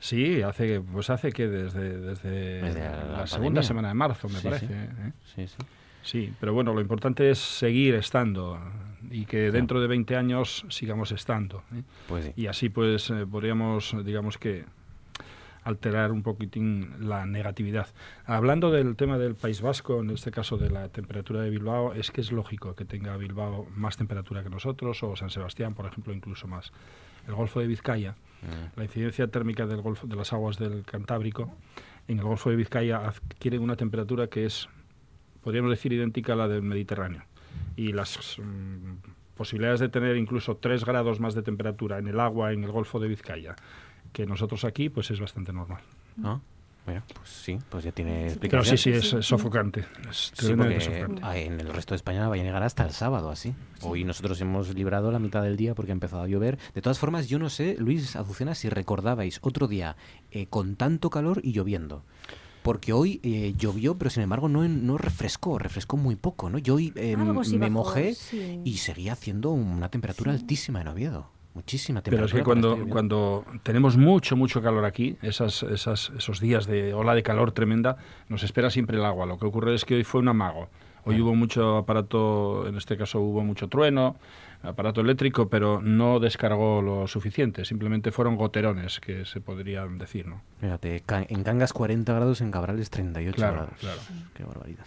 Sí, 0.00 0.42
hace 0.42 0.80
pues 0.80 1.10
hace 1.10 1.32
que 1.32 1.48
desde, 1.48 1.98
desde, 1.98 2.62
Desde 2.62 2.80
la 2.80 3.26
segunda 3.26 3.62
semana 3.62 3.88
de 3.88 3.94
marzo, 3.94 4.28
me 4.28 4.38
Sí, 4.38 4.44
parece. 4.44 4.66
sí. 4.66 4.72
¿eh? 4.72 5.12
Sí, 5.34 5.46
sí. 5.48 5.56
Sí, 6.02 6.32
pero 6.40 6.54
bueno, 6.54 6.72
lo 6.72 6.80
importante 6.80 7.30
es 7.30 7.38
seguir 7.38 7.94
estando 7.96 8.58
y 9.10 9.26
que 9.26 9.50
dentro 9.50 9.80
de 9.80 9.88
20 9.88 10.16
años 10.16 10.64
sigamos 10.68 11.12
estando. 11.12 11.64
¿eh? 11.74 11.82
Pues. 12.06 12.32
Y 12.36 12.46
así 12.46 12.68
pues 12.68 13.10
eh, 13.10 13.26
podríamos, 13.30 13.94
digamos 14.04 14.38
que, 14.38 14.64
alterar 15.68 16.12
un 16.12 16.22
poquitín 16.22 17.08
la 17.08 17.26
negatividad. 17.26 17.88
Hablando 18.24 18.70
del 18.70 18.96
tema 18.96 19.18
del 19.18 19.34
País 19.34 19.60
Vasco, 19.60 20.00
en 20.00 20.10
este 20.10 20.30
caso 20.30 20.56
de 20.56 20.70
la 20.70 20.88
temperatura 20.88 21.42
de 21.42 21.50
Bilbao, 21.50 21.92
es 21.92 22.10
que 22.10 22.20
es 22.20 22.32
lógico 22.32 22.74
que 22.74 22.84
tenga 22.84 23.16
Bilbao 23.16 23.66
más 23.76 23.96
temperatura 23.96 24.42
que 24.42 24.50
nosotros, 24.50 25.02
o 25.02 25.14
San 25.14 25.30
Sebastián, 25.30 25.74
por 25.74 25.86
ejemplo, 25.86 26.12
incluso 26.12 26.48
más. 26.48 26.72
El 27.26 27.34
Golfo 27.34 27.60
de 27.60 27.66
Vizcaya, 27.66 28.16
la 28.76 28.84
incidencia 28.84 29.28
térmica 29.28 29.66
del 29.66 29.82
golfo, 29.82 30.06
de 30.06 30.16
las 30.16 30.32
aguas 30.32 30.58
del 30.58 30.84
Cantábrico 30.84 31.52
en 32.06 32.18
el 32.18 32.24
Golfo 32.24 32.48
de 32.48 32.56
Vizcaya 32.56 33.06
adquiere 33.06 33.58
una 33.58 33.76
temperatura 33.76 34.28
que 34.28 34.46
es, 34.46 34.68
podríamos 35.42 35.70
decir, 35.70 35.92
idéntica 35.92 36.32
a 36.32 36.36
la 36.36 36.48
del 36.48 36.62
Mediterráneo. 36.62 37.22
Y 37.76 37.92
las 37.92 38.38
mm, 38.38 39.34
posibilidades 39.36 39.80
de 39.80 39.90
tener 39.90 40.16
incluso 40.16 40.56
3 40.56 40.84
grados 40.86 41.20
más 41.20 41.34
de 41.34 41.42
temperatura 41.42 41.98
en 41.98 42.08
el 42.08 42.18
agua 42.18 42.52
en 42.52 42.64
el 42.64 42.72
Golfo 42.72 42.98
de 42.98 43.08
Vizcaya 43.08 43.56
que 44.12 44.26
nosotros 44.26 44.64
aquí, 44.64 44.88
pues 44.88 45.10
es 45.10 45.20
bastante 45.20 45.52
normal. 45.52 45.80
Ah, 46.22 46.40
bueno, 46.86 47.02
pues 47.14 47.28
sí, 47.28 47.58
pues 47.68 47.84
ya 47.84 47.92
tiene 47.92 48.12
Pero 48.14 48.28
explicación. 48.62 48.78
sí, 48.78 49.00
sí, 49.00 49.16
es, 49.18 49.26
sofocante. 49.26 49.80
Es 50.08 50.32
Sí, 50.34 50.46
sofocante. 50.46 51.44
en 51.44 51.60
el 51.60 51.68
resto 51.68 51.92
de 51.92 51.96
España 51.96 52.26
va 52.28 52.34
a 52.34 52.38
llegar 52.38 52.62
hasta 52.62 52.82
el 52.84 52.92
sábado, 52.92 53.30
así. 53.30 53.54
Hoy 53.82 54.04
nosotros 54.04 54.40
hemos 54.40 54.74
librado 54.74 55.12
la 55.12 55.18
mitad 55.18 55.42
del 55.42 55.58
día 55.58 55.74
porque 55.74 55.92
ha 55.92 55.94
empezado 55.94 56.22
a 56.22 56.28
llover. 56.28 56.58
De 56.74 56.80
todas 56.80 56.98
formas, 56.98 57.28
yo 57.28 57.38
no 57.38 57.50
sé, 57.50 57.76
Luis 57.78 58.16
Azucena, 58.16 58.54
si 58.54 58.70
recordabais 58.70 59.38
otro 59.42 59.68
día 59.68 59.96
eh, 60.30 60.46
con 60.46 60.76
tanto 60.76 61.10
calor 61.10 61.40
y 61.44 61.52
lloviendo. 61.52 62.04
Porque 62.62 62.94
hoy 62.94 63.20
eh, 63.22 63.54
llovió, 63.56 63.98
pero 63.98 64.10
sin 64.10 64.22
embargo 64.22 64.48
no, 64.48 64.66
no 64.66 64.96
refrescó, 64.98 65.58
refrescó 65.58 65.96
muy 65.98 66.16
poco, 66.16 66.48
¿no? 66.50 66.56
Yo 66.58 66.76
hoy 66.76 66.92
eh, 66.96 67.16
me 67.16 67.32
bajó, 67.32 67.70
mojé 67.70 68.14
sí. 68.14 68.60
y 68.64 68.78
seguía 68.78 69.12
haciendo 69.12 69.50
una 69.50 69.90
temperatura 69.90 70.32
altísima 70.32 70.80
en 70.80 70.88
Oviedo. 70.88 71.30
Muchísima 71.54 72.00
Pero 72.02 72.16
temperatura. 72.16 72.38
es 72.38 72.40
que 72.40 72.44
cuando, 72.44 72.68
lloviendo. 72.70 72.92
cuando 72.92 73.44
tenemos 73.62 73.96
mucho, 73.96 74.36
mucho 74.36 74.62
calor 74.62 74.84
aquí, 74.84 75.16
esas, 75.22 75.62
esas, 75.64 76.10
esos 76.16 76.40
días 76.40 76.66
de 76.66 76.94
ola 76.94 77.14
de 77.14 77.22
calor 77.22 77.52
tremenda, 77.52 77.96
nos 78.28 78.42
espera 78.44 78.70
siempre 78.70 78.96
el 78.96 79.04
agua. 79.04 79.26
Lo 79.26 79.38
que 79.38 79.46
ocurre 79.46 79.74
es 79.74 79.84
que 79.84 79.96
hoy 79.96 80.04
fue 80.04 80.20
un 80.20 80.28
amago. 80.28 80.68
Hoy 81.04 81.20
hubo 81.22 81.34
mucho 81.34 81.78
aparato, 81.78 82.66
en 82.68 82.76
este 82.76 82.98
caso 82.98 83.20
hubo 83.20 83.42
mucho 83.42 83.68
trueno, 83.68 84.16
aparato 84.62 85.00
eléctrico, 85.00 85.48
pero 85.48 85.80
no 85.80 86.20
descargó 86.20 86.82
lo 86.82 87.06
suficiente. 87.08 87.64
Simplemente 87.64 88.12
fueron 88.12 88.36
goterones, 88.36 89.00
que 89.00 89.24
se 89.24 89.40
podrían 89.40 89.96
decir, 89.96 90.26
¿no? 90.26 90.42
Fíjate, 90.60 91.02
en 91.30 91.44
Cangas 91.44 91.72
40 91.72 92.12
grados, 92.12 92.42
en 92.42 92.50
Cabrales 92.50 92.90
38 92.90 93.34
Claro, 93.36 93.54
grados. 93.54 93.74
claro. 93.80 94.00
Qué 94.34 94.44
barbaridad. 94.44 94.84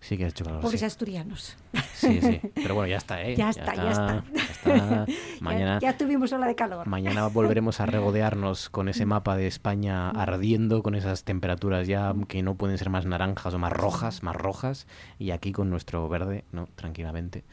Sí 0.00 0.16
que 0.18 0.24
ha 0.24 0.28
hecho 0.28 0.44
calor. 0.44 0.60
Pobres 0.60 0.80
sí. 0.80 0.86
asturianos. 0.86 1.56
Sí, 1.94 2.20
sí. 2.20 2.40
Pero 2.54 2.74
bueno, 2.74 2.88
ya 2.88 2.98
está, 2.98 3.22
¿eh? 3.22 3.34
Ya 3.38 3.50
está, 3.50 3.74
ya 3.74 3.90
está. 3.90 4.24
ya 4.34 4.42
está. 4.42 4.52
Mañana, 5.40 5.78
Ya, 5.80 5.92
ya 5.92 5.98
tuvimos 5.98 6.32
ola 6.32 6.46
de 6.46 6.54
calor. 6.54 6.86
mañana 6.86 7.26
volveremos 7.28 7.80
a 7.80 7.86
regodearnos 7.86 8.70
con 8.70 8.88
ese 8.88 9.06
mapa 9.06 9.36
de 9.36 9.46
España 9.46 10.10
ardiendo, 10.10 10.82
con 10.82 10.94
esas 10.94 11.24
temperaturas 11.24 11.86
ya 11.86 12.14
que 12.28 12.42
no 12.42 12.54
pueden 12.56 12.78
ser 12.78 12.90
más 12.90 13.06
naranjas 13.06 13.54
o 13.54 13.58
más 13.58 13.72
rojas, 13.72 14.22
más 14.22 14.36
rojas, 14.36 14.86
y 15.18 15.30
aquí 15.30 15.52
con 15.52 15.70
nuestro 15.70 16.08
verde, 16.08 16.44
¿no? 16.52 16.68
Tranquilamente. 16.74 17.44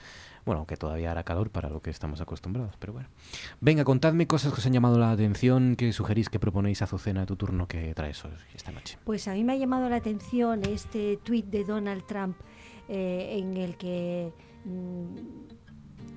Bueno, 0.43 0.59
aunque 0.59 0.75
todavía 0.75 1.11
hará 1.11 1.23
calor 1.23 1.51
para 1.51 1.69
lo 1.69 1.81
que 1.83 1.91
estamos 1.91 2.19
acostumbrados, 2.19 2.75
pero 2.79 2.93
bueno. 2.93 3.09
Venga, 3.59 3.83
contadme 3.83 4.25
cosas 4.25 4.51
que 4.51 4.59
os 4.59 4.65
han 4.65 4.73
llamado 4.73 4.97
la 4.97 5.11
atención, 5.11 5.75
que 5.75 5.93
sugerís, 5.93 6.29
que 6.29 6.39
proponéis 6.39 6.81
Azucena, 6.81 7.27
tu 7.27 7.35
turno, 7.35 7.67
que 7.67 7.93
traes 7.93 8.25
hoy, 8.25 8.31
esta 8.55 8.71
noche. 8.71 8.97
Pues 9.03 9.27
a 9.27 9.33
mí 9.33 9.43
me 9.43 9.53
ha 9.53 9.55
llamado 9.57 9.87
la 9.87 9.97
atención 9.97 10.63
este 10.65 11.17
tuit 11.17 11.45
de 11.45 11.63
Donald 11.63 12.05
Trump 12.07 12.37
eh, 12.89 13.37
en 13.37 13.55
el 13.55 13.77
que 13.77 14.33
mm, 14.65 15.15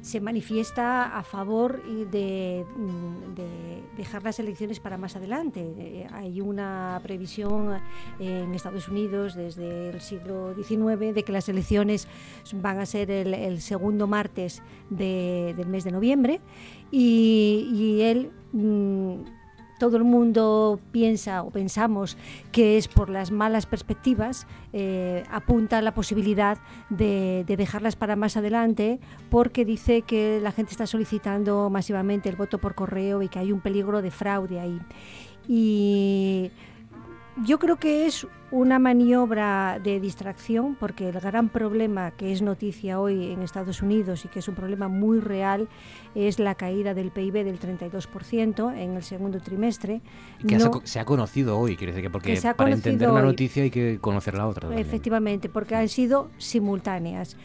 se 0.05 0.21
manifiesta 0.21 1.17
a 1.17 1.23
favor 1.25 1.81
mm, 1.87 3.35
de 3.35 3.83
dejar 3.97 4.23
las 4.23 4.39
elecciones 4.39 4.79
para 4.79 4.99
más 4.99 5.17
adelante. 5.17 5.61
Eh, 5.79 6.07
hay 6.13 6.43
una 6.43 7.01
previsión 7.03 7.79
en 8.19 8.55
Estados 8.55 8.87
Unidos 8.89 9.35
desde 9.35 9.89
el 9.89 10.01
siglo 10.03 10.55
XIX 10.55 11.15
de 11.15 11.23
que 11.25 11.33
las 11.33 11.49
elecciones 11.49 12.07
van 12.53 12.81
a 12.81 12.87
ser 12.87 13.11
el, 13.11 13.63
segundo 13.63 14.07
martes 14.07 14.63
de- 14.91 15.55
del 15.57 15.69
mes 15.69 15.85
de 15.85 15.91
noviembre 15.93 16.41
y, 16.91 17.67
y 17.73 18.03
él... 18.03 18.31
todo 19.79 19.97
el 19.97 20.05
mundo 20.05 20.81
piensa 20.93 21.43
o 21.43 21.51
pensamos 21.51 22.17
que 22.53 22.77
es 22.77 22.89
por 22.89 23.11
las 23.11 23.31
malas 23.31 23.67
perspectivas, 23.67 24.47
eh, 24.73 25.25
apunta 25.31 25.83
la 25.83 25.95
posibilidad 25.95 26.59
de, 26.91 27.45
de 27.47 27.57
dejarlas 27.57 27.97
para 27.97 28.17
más 28.17 28.37
adelante 28.37 29.01
porque 29.31 29.65
dice 29.65 30.03
que 30.03 30.41
la 30.43 30.53
gente 30.53 30.73
está 30.73 30.87
solicitando 30.87 31.71
masivamente 31.71 32.29
el 32.29 32.37
voto 32.37 32.59
por 32.59 32.75
correo 32.75 33.23
y 33.23 33.29
que 33.29 33.39
hay 33.39 33.53
un 33.53 33.61
peligro 33.61 34.03
de 34.03 34.11
fraude 34.11 34.61
ahí. 34.61 34.81
Y 35.47 36.51
yo 37.43 37.59
creo 37.59 37.77
que 37.77 38.07
es 38.07 38.27
una 38.53 38.79
maniobra 38.79 39.81
de 39.83 39.99
distracción 39.99 40.77
porque 40.79 41.09
el 41.09 41.19
gran 41.21 41.49
problema 41.49 42.13
que 42.13 42.33
es 42.33 42.41
noticia 42.43 43.01
hoy 43.01 43.33
en 43.33 43.43
Estados 43.43 43.83
Unidos 43.83 44.25
y 44.25 44.29
que 44.29 44.39
es 44.39 44.47
un 44.47 44.55
problema 44.55 44.87
muy 44.87 45.19
real 45.19 45.69
es 46.15 46.39
la 46.39 46.55
caída 46.55 46.95
del 46.95 47.11
PIB 47.11 47.33
del 47.45 47.59
32% 47.59 48.73
en 48.77 48.95
el 48.95 49.03
segundo 49.03 49.41
trimestre. 49.41 50.01
Y 50.43 50.47
que 50.47 50.55
No- 50.55 50.61
se, 50.61 50.67
ha 50.67 50.71
co- 50.71 50.83
se 50.85 51.01
ha 51.01 51.05
conocido 51.05 51.59
hoy, 51.59 51.77
quiere 51.77 51.93
decir 51.93 52.05
que 52.05 52.11
porque 52.11 52.35
Que 52.35 52.55
para 52.55 52.71
entender 52.71 53.11
una 53.11 53.21
hoy. 53.21 53.27
noticia 53.27 53.65
hay 53.65 53.71
que 53.71 53.99
conocer 54.01 54.35
la 54.35 54.47
otra. 54.47 54.69
también. 54.69 54.87
Efectivamente, 54.87 55.49
porque 55.49 55.75
han 55.75 55.89
sido 55.89 56.31
simultáneas. 56.39 57.37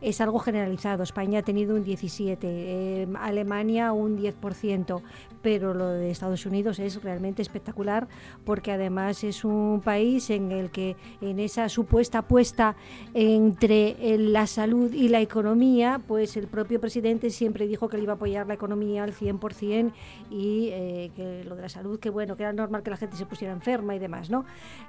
Es 0.00 0.20
algo 0.20 0.38
generalizado. 0.38 1.02
España 1.02 1.40
ha 1.40 1.42
tenido 1.42 1.74
un 1.74 1.84
17, 1.84 2.46
eh, 2.48 3.08
Alemania 3.18 3.92
un 3.92 4.18
10%, 4.18 5.02
pero 5.42 5.74
lo 5.74 5.88
de 5.88 6.10
Estados 6.10 6.44
Unidos 6.46 6.78
es 6.78 7.02
realmente 7.02 7.42
espectacular 7.42 8.08
porque 8.44 8.72
además 8.72 9.24
es 9.24 9.44
un 9.44 9.80
país 9.84 10.30
en 10.30 10.52
el 10.52 10.70
que 10.70 10.96
en 11.20 11.38
esa 11.38 11.68
supuesta 11.68 12.18
apuesta 12.18 12.76
entre 13.14 13.96
eh, 14.00 14.18
la 14.18 14.46
salud 14.46 14.92
y 14.92 15.08
la 15.08 15.20
economía, 15.20 16.00
pues 16.06 16.36
el 16.36 16.46
propio 16.46 16.80
presidente 16.80 17.30
siempre 17.30 17.66
dijo 17.66 17.88
que 17.88 17.96
le 17.96 18.04
iba 18.04 18.12
a 18.12 18.16
apoyar 18.16 18.46
la 18.46 18.54
economía 18.54 19.04
al 19.04 19.14
100% 19.14 19.92
y 20.30 20.68
eh, 20.72 21.10
que 21.14 21.44
lo 21.44 21.56
de 21.56 21.62
la 21.62 21.68
salud, 21.68 21.98
que 21.98 22.10
bueno, 22.10 22.36
que 22.36 22.42
era 22.42 22.52
normal 22.52 22.82
que 22.82 22.90
la 22.90 22.96
gente 22.96 23.16
se 23.16 23.26
pusiera 23.26 23.52
enferma 23.52 23.94
y 23.94 23.98
demás, 23.98 24.30
¿no? 24.30 24.44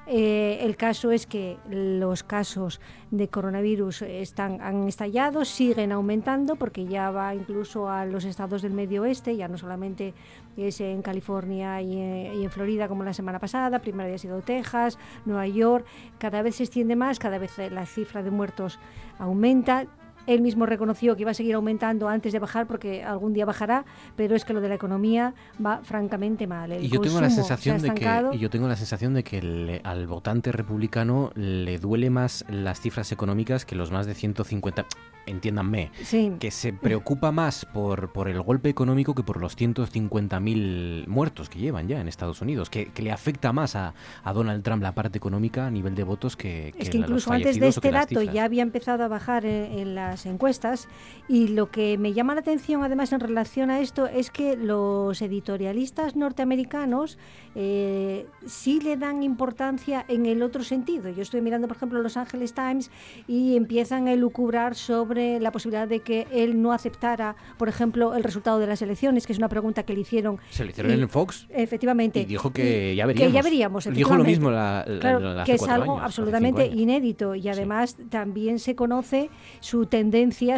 Eh, 0.08 0.60
el 0.62 0.76
caso 0.76 1.12
es 1.12 1.26
que 1.26 1.58
los 1.70 2.24
casos 2.24 2.82
de 3.12 3.28
coronavirus 3.28 4.04
están, 4.04 4.62
han 4.62 4.88
estallado, 5.02 5.46
siguen 5.46 5.92
aumentando 5.92 6.56
porque 6.56 6.86
ya 6.86 7.10
va 7.10 7.34
incluso 7.34 7.90
a 7.90 8.06
los 8.06 8.24
estados 8.24 8.62
del 8.62 8.74
medio 8.74 9.02
oeste, 9.02 9.36
ya 9.36 9.48
no 9.48 9.58
solamente 9.58 10.14
es 10.56 10.80
en 10.80 11.02
California 11.02 11.82
y 11.82 11.98
en, 11.98 12.36
y 12.36 12.44
en 12.44 12.52
Florida 12.52 12.88
como 12.88 13.04
la 13.04 13.12
semana 13.12 13.40
pasada, 13.40 13.80
primero 13.80 14.04
había 14.04 14.20
sido 14.20 14.42
Texas, 14.42 15.00
Nueva 15.26 15.48
York, 15.48 15.88
cada 16.20 16.44
vez 16.44 16.58
se 16.58 16.66
extiende 16.66 16.96
más, 16.96 17.18
cada 17.18 17.40
vez 17.40 17.58
la 17.72 17.88
cifra 17.88 18.22
de 18.22 18.30
muertos 18.30 18.78
aumenta. 19.18 19.88
Él 20.28 20.42
mismo 20.42 20.66
reconoció 20.66 21.16
que 21.16 21.22
iba 21.24 21.32
a 21.32 21.34
seguir 21.34 21.56
aumentando 21.56 22.08
antes 22.08 22.34
de 22.34 22.40
bajar 22.40 22.68
porque 22.68 23.04
algún 23.04 23.34
día 23.34 23.46
bajará, 23.46 23.86
pero 24.16 24.36
es 24.36 24.46
que 24.46 24.54
lo 24.54 24.62
de 24.62 24.70
la 24.70 24.76
economía 24.76 25.34
va 25.64 25.82
francamente 25.84 26.48
mal. 26.48 26.74
y 26.82 26.88
yo 26.88 27.02
tengo 27.02 27.22
la 27.22 27.30
sensación 27.30 27.82
de 27.82 27.94
que 27.94 28.12
y 28.34 28.40
yo 28.40 28.50
tengo 28.50 28.68
la 28.68 28.76
sensación 28.76 29.14
de 29.14 29.24
que 29.24 29.82
al 29.84 30.08
votante 30.08 30.52
republicano 30.52 31.32
le 31.36 31.78
duele 31.78 32.10
más 32.10 32.46
las 32.50 32.82
cifras 32.82 33.12
económicas 33.12 33.66
que 33.66 33.76
los 33.76 33.92
más 33.92 34.06
de 34.06 34.14
150 34.14 34.86
entiéndanme, 35.26 35.92
que 36.40 36.52
se 36.52 36.74
preocupa 36.74 37.32
más 37.32 37.66
por, 37.66 38.12
por 38.12 38.28
el 38.28 38.42
golpe 38.42 38.70
económico 38.70 39.14
que 39.16 39.24
por 39.24 39.40
los 39.40 39.58
150.000 39.58 41.08
muertos 41.08 41.50
que 41.50 41.60
llevan 41.60 41.88
ya 41.88 42.02
en 42.02 42.08
Estados 42.08 42.42
Unidos, 42.42 42.70
que, 42.70 42.92
le 43.02 43.12
afecta 43.12 43.52
más 43.52 43.76
a, 43.76 43.94
Donald 44.34 44.64
Trump 44.64 44.82
la 44.84 44.94
parte 44.94 45.18
económica 45.18 45.68
a 45.68 45.72
nivel 45.72 45.96
de 45.96 46.04
votos 46.04 46.36
que... 46.36 46.74
que 46.76 46.84
es 46.84 46.90
que 46.90 46.98
incluso 46.98 47.32
antes 47.32 47.60
de 47.60 47.68
este 47.68 47.92
dato 47.92 48.22
ya 48.22 48.44
había 48.44 48.64
empezado 48.64 49.04
a 49.04 49.08
bajar 49.08 49.46
en, 49.46 49.96
las 50.12 50.26
encuestas 50.26 50.88
y 51.28 51.48
lo 51.48 51.72
que 51.72 51.98
me 51.98 52.12
llama 52.14 52.36
la 52.36 52.42
atención 52.42 52.84
además 52.84 53.14
en 53.14 53.22
relación 53.22 53.72
a 53.72 53.80
esto 53.80 54.08
es 54.08 54.30
que 54.30 54.58
los 54.58 55.22
editorialistas 55.22 56.16
norteamericanos 56.16 57.18
eh, 57.56 58.26
sí 58.46 58.80
le 58.82 58.98
dan 58.98 59.24
importancia 59.24 60.06
en 60.08 60.26
el 60.26 60.42
otro 60.42 60.64
sentido. 60.64 61.10
Yo 61.10 61.22
estoy 61.22 61.42
mirando, 61.42 61.68
por 61.68 61.78
ejemplo, 61.78 62.02
Los 62.02 62.18
Angeles 62.18 62.54
Times 62.54 62.92
y 63.28 63.56
empiezan 63.56 64.08
a 64.08 64.14
elucubrar 64.14 64.76
sobre 64.76 65.40
la 65.40 65.52
posibilidad 65.52 65.88
de 65.88 66.02
que 66.02 66.28
él 66.32 66.62
no 66.62 66.74
aceptara, 66.74 67.36
por 67.58 67.70
ejemplo, 67.70 68.16
el 68.16 68.24
resultado 68.24 68.60
de 68.60 68.68
las 68.68 68.82
elecciones, 68.82 69.26
que 69.26 69.34
es 69.34 69.40
una 69.40 69.50
pregunta 69.50 69.84
que 69.84 69.94
le 69.94 70.02
hicieron. 70.02 70.40
¿Se 70.50 70.66
le 70.66 70.72
hicieron 70.72 70.92
en 70.92 71.10
Fox? 71.10 71.48
Efectivamente. 71.50 72.22
Y 72.22 72.26
dijo 72.26 72.52
que 72.52 72.96
ya 72.96 73.06
veríamos. 73.06 73.32
Que 73.32 73.34
ya 73.34 73.42
veríamos, 73.42 73.90
Dijo 73.92 74.16
lo 74.16 74.24
mismo 74.24 74.52
la, 74.52 74.86
claro, 75.00 75.44
que 75.46 75.54
es 75.54 75.64
algo 75.64 76.00
absolutamente 76.00 76.66
inédito 76.68 77.36
y 77.36 77.48
además 77.48 77.98
también 78.10 78.60
se 78.60 78.76
conoce 78.76 79.30
su 79.60 79.86
tendencia, 79.86 80.01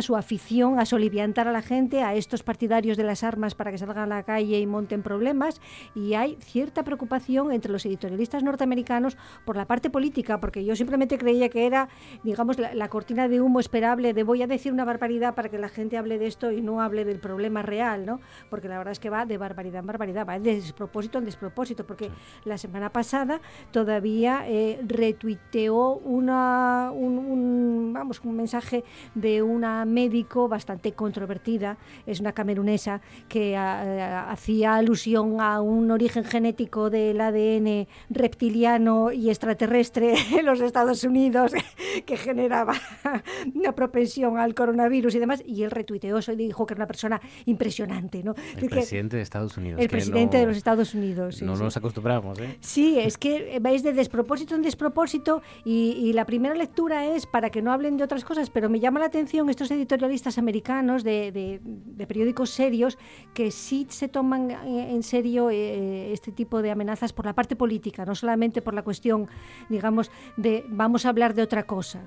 su 0.01 0.15
afición 0.15 0.79
a 0.79 0.85
soliviantar 0.85 1.47
a 1.47 1.51
la 1.51 1.61
gente, 1.61 2.01
a 2.01 2.13
estos 2.15 2.43
partidarios 2.43 2.97
de 2.97 3.03
las 3.03 3.23
armas 3.23 3.55
para 3.55 3.71
que 3.71 3.77
salgan 3.77 3.97
a 3.97 4.15
la 4.15 4.23
calle 4.23 4.59
y 4.59 4.65
monten 4.65 5.03
problemas 5.03 5.59
y 5.95 6.13
hay 6.13 6.37
cierta 6.39 6.83
preocupación 6.83 7.51
entre 7.51 7.71
los 7.71 7.85
editorialistas 7.85 8.43
norteamericanos 8.43 9.17
por 9.45 9.57
la 9.57 9.65
parte 9.65 9.89
política, 9.89 10.39
porque 10.39 10.63
yo 10.63 10.75
simplemente 10.75 11.17
creía 11.17 11.49
que 11.49 11.65
era, 11.65 11.89
digamos, 12.23 12.57
la, 12.57 12.73
la 12.73 12.87
cortina 12.89 13.27
de 13.27 13.41
humo 13.41 13.59
esperable 13.59 14.13
de 14.13 14.23
voy 14.23 14.41
a 14.41 14.47
decir 14.47 14.71
una 14.71 14.85
barbaridad 14.85 15.35
para 15.35 15.49
que 15.49 15.57
la 15.57 15.69
gente 15.69 15.97
hable 15.97 16.17
de 16.17 16.27
esto 16.27 16.51
y 16.51 16.61
no 16.61 16.81
hable 16.81 17.03
del 17.03 17.19
problema 17.19 17.61
real, 17.61 18.05
¿no? 18.05 18.19
Porque 18.49 18.67
la 18.67 18.77
verdad 18.77 18.93
es 18.93 18.99
que 18.99 19.09
va 19.09 19.25
de 19.25 19.37
barbaridad 19.37 19.81
en 19.81 19.87
barbaridad, 19.87 20.27
va 20.27 20.39
de 20.39 20.55
despropósito 20.55 21.17
en 21.17 21.25
despropósito, 21.25 21.85
porque 21.85 22.09
la 22.45 22.57
semana 22.57 22.91
pasada 22.91 23.41
todavía 23.71 24.43
eh, 24.47 24.79
retuiteó 24.87 25.95
una, 25.95 26.91
un, 26.93 27.91
vamos, 27.93 28.21
un 28.23 28.35
mensaje 28.35 28.83
de 29.15 29.32
una 29.41 29.85
médico 29.85 30.47
bastante 30.47 30.93
controvertida, 30.93 31.77
es 32.05 32.19
una 32.19 32.33
camerunesa 32.33 33.01
que 33.27 33.55
ah, 33.55 34.29
hacía 34.29 34.75
alusión 34.75 35.41
a 35.41 35.61
un 35.61 35.91
origen 35.91 36.23
genético 36.23 36.89
del 36.89 37.19
ADN 37.19 37.87
reptiliano 38.09 39.11
y 39.11 39.29
extraterrestre 39.29 40.15
en 40.37 40.45
los 40.45 40.61
Estados 40.61 41.03
Unidos 41.03 41.53
que 42.05 42.17
generaba 42.17 42.73
una 43.55 43.73
propensión 43.73 44.37
al 44.37 44.53
coronavirus 44.53 45.15
y 45.15 45.19
demás, 45.19 45.43
y 45.45 45.63
él 45.63 45.71
retuiteó 45.71 46.17
eso 46.17 46.31
y 46.31 46.35
dijo 46.35 46.65
que 46.65 46.73
era 46.73 46.79
una 46.79 46.87
persona 46.87 47.21
impresionante. 47.45 48.23
¿no? 48.23 48.35
El 48.57 48.69
presidente 48.69 49.17
de 49.17 49.23
Estados 49.23 49.57
Unidos. 49.57 49.81
El 49.81 49.89
presidente 49.89 50.37
de 50.37 50.45
los 50.45 50.57
Estados 50.57 50.93
Unidos. 50.93 51.41
no 51.41 51.55
nos 51.55 51.77
acostumbramos. 51.77 52.39
¿eh? 52.39 52.57
Sí, 52.59 52.99
es 52.99 53.17
que 53.17 53.59
vais 53.61 53.83
de 53.83 53.93
despropósito 53.93 54.55
en 54.55 54.61
despropósito 54.61 55.41
y, 55.63 56.11
la 56.13 56.25
primera 56.25 56.53
lectura 56.53 57.07
es 57.07 57.25
para 57.25 57.49
que 57.49 57.63
no 57.63 57.71
hablen 57.71 57.97
de 57.97 58.03
otras 58.03 58.23
cosas, 58.23 58.51
pero 58.51 58.69
me 58.69 58.79
llama 58.79 58.99
la 58.99 59.07
atención 59.07 59.22
estos 59.49 59.71
editorialistas 59.71 60.37
americanos 60.37 61.03
de, 61.03 61.59
periódicos 62.07 62.49
serios 62.49 62.97
que 63.33 63.51
sí 63.51 63.87
se 63.89 64.07
toman 64.07 64.51
en 64.51 65.03
serio 65.03 65.49
eh, 65.49 66.11
este 66.11 66.31
tipo 66.31 66.61
de 66.61 66.71
amenazas 66.71 67.13
por 67.13 67.25
la 67.25 67.33
parte 67.33 67.55
política, 67.55 68.05
no 68.05 68.15
solamente 68.15 68.61
por 68.61 68.73
la 68.73 68.83
cuestión, 68.83 69.27
digamos, 69.69 70.11
de 70.37 70.65
vamos 70.69 71.05
a 71.05 71.09
hablar 71.09 71.33
de 71.33 71.41
otra 71.41 71.63
cosa. 71.63 72.01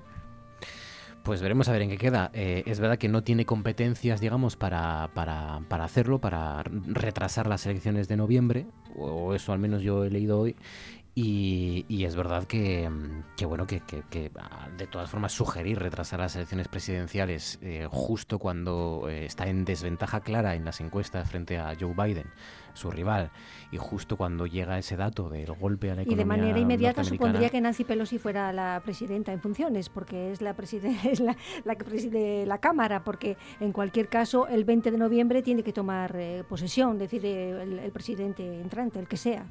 Pues 1.26 1.43
veremos 1.43 1.68
a 1.68 1.72
ver 1.72 1.82
en 1.82 1.90
qué 1.90 1.98
queda. 1.98 2.30
Eh, 2.34 2.62
es 2.66 2.78
verdad 2.78 2.98
que 2.98 3.09
no 3.09 3.24
tiene 3.24 3.44
competencias, 3.44 4.20
digamos, 4.20 4.55
para, 4.55 5.10
para, 5.12 5.60
para, 5.66 5.82
hacerlo, 5.82 6.20
para 6.20 6.62
retrasar 6.62 7.48
las 7.48 7.66
elecciones 7.66 8.06
de 8.06 8.16
noviembre, 8.16 8.66
o 8.97 9.34
eso 9.34 9.52
al 9.52 9.59
menos 9.59 9.82
yo 9.82 10.05
he 10.05 10.10
leído 10.10 10.38
hoy. 10.38 10.55
Y, 11.18 11.86
y 11.88 12.05
es 12.05 12.14
verdad 12.14 12.44
que, 12.44 12.90
que 13.38 13.47
bueno, 13.47 13.66
que, 13.66 13.80
que, 13.80 14.30
ah, 14.38 14.68
de 14.76 14.86
todas 14.86 15.09
formas 15.09 15.32
sugerir 15.32 15.78
retrasar 15.78 16.20
las 16.20 16.36
elecciones 16.36 16.68
presidenciales 16.68 17.59
eh, 17.62 17.88
justo 17.90 18.38
cuando 18.38 19.06
eh, 19.09 19.24
está 19.24 19.47
en 19.47 19.64
desventaja 19.64 20.20
clara 20.20 20.56
en 20.56 20.66
las 20.66 20.82
encuestas 20.82 21.30
frente 21.30 21.56
a 21.56 21.74
Joe 21.80 21.94
Biden 21.94 22.26
su 22.76 22.90
rival. 22.90 23.30
Y 23.72 23.78
justo 23.78 24.16
cuando 24.16 24.47
llega 24.47 24.78
ese 24.78 24.97
dato 24.97 25.28
del 25.28 25.52
golpe 25.55 25.90
a 25.90 25.94
la 25.94 26.02
economía 26.02 26.14
Y 26.14 26.18
de 26.18 26.24
manera 26.24 26.59
inmediata 26.59 27.02
supondría 27.02 27.48
que 27.48 27.60
Nancy 27.60 27.84
Pelosi 27.84 28.18
fuera 28.18 28.52
la 28.52 28.80
presidenta 28.84 29.32
en 29.32 29.40
funciones, 29.40 29.88
porque 29.88 30.30
es 30.30 30.40
la, 30.40 30.55
es 31.05 31.20
la, 31.20 31.36
la 31.64 31.74
que 31.76 31.84
preside 31.84 32.47
la 32.47 32.59
Cámara, 32.59 33.05
porque 33.05 33.36
en 33.60 33.72
cualquier 33.72 34.09
caso 34.09 34.47
el 34.47 34.64
20 34.64 34.90
de 34.90 34.98
noviembre 34.98 35.43
tiene 35.43 35.62
que 35.62 35.72
tomar 35.72 36.14
eh, 36.16 36.44
posesión, 36.48 36.98
decide 36.98 37.62
el, 37.62 37.90
presidente 37.93 38.60
entrante, 38.60 38.98
el 38.98 39.09
que 39.09 39.16
sea. 39.16 39.47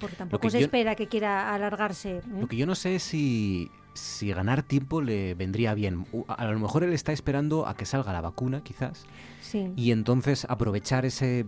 Porque 0.00 0.16
tampoco 0.16 0.50
se 0.50 0.60
espera 0.60 0.94
que 0.94 1.06
quiera 1.06 1.54
alargarse. 1.54 2.18
¿eh? 2.18 2.22
Lo 2.40 2.46
que 2.48 2.56
yo 2.56 2.66
no 2.66 2.74
sé 2.74 2.96
es 2.96 3.02
si 3.02 3.70
si 3.96 4.30
ganar 4.30 4.62
tiempo 4.62 5.00
le 5.00 5.34
vendría 5.34 5.74
bien. 5.74 6.06
A 6.28 6.44
lo 6.46 6.58
mejor 6.58 6.84
él 6.84 6.92
está 6.92 7.12
esperando 7.12 7.66
a 7.66 7.74
que 7.74 7.84
salga 7.84 8.12
la 8.12 8.20
vacuna, 8.20 8.62
quizás. 8.62 9.04
Sí. 9.40 9.72
Y 9.76 9.92
entonces 9.92 10.44
aprovechar 10.48 11.04
ese 11.04 11.46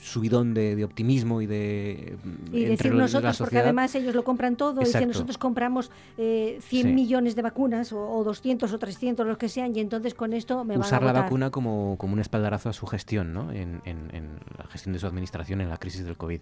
subidón 0.00 0.54
de, 0.54 0.82
optimismo 0.84 1.42
y 1.42 1.46
de. 1.46 2.16
Y 2.52 2.64
decir 2.64 2.94
nosotros, 2.94 3.38
porque 3.38 3.58
además 3.58 3.94
ellos 3.94 4.14
lo 4.14 4.24
compran 4.24 4.56
todo, 4.56 4.82
y 4.82 4.86
si 4.86 5.04
nosotros 5.06 5.38
compramos 5.38 5.90
eh, 6.16 6.58
100 6.62 6.94
millones 6.94 7.36
de 7.36 7.42
vacunas, 7.42 7.92
o, 7.92 8.22
200 8.24 8.72
o 8.72 8.78
300, 8.78 9.26
los 9.26 9.38
que 9.38 9.48
sean, 9.48 9.74
y 9.76 9.80
entonces 9.80 10.14
con 10.14 10.32
esto 10.32 10.64
me 10.64 10.78
Usar 10.78 11.00
van 11.00 11.10
a 11.10 11.12
la 11.12 11.22
vacuna 11.22 11.50
como, 11.50 11.96
como 11.98 12.14
un 12.14 12.20
espaldarazo 12.20 12.68
a 12.68 12.72
su 12.72 12.86
gestión, 12.86 13.32
¿no? 13.32 13.52
En, 13.52 13.82
en, 13.84 14.10
en 14.14 14.38
la 14.56 14.66
gestión 14.68 14.92
de 14.92 14.98
su 14.98 15.06
administración 15.06 15.60
en 15.60 15.68
la 15.68 15.76
crisis 15.76 16.04
del 16.04 16.16
COVID. 16.16 16.40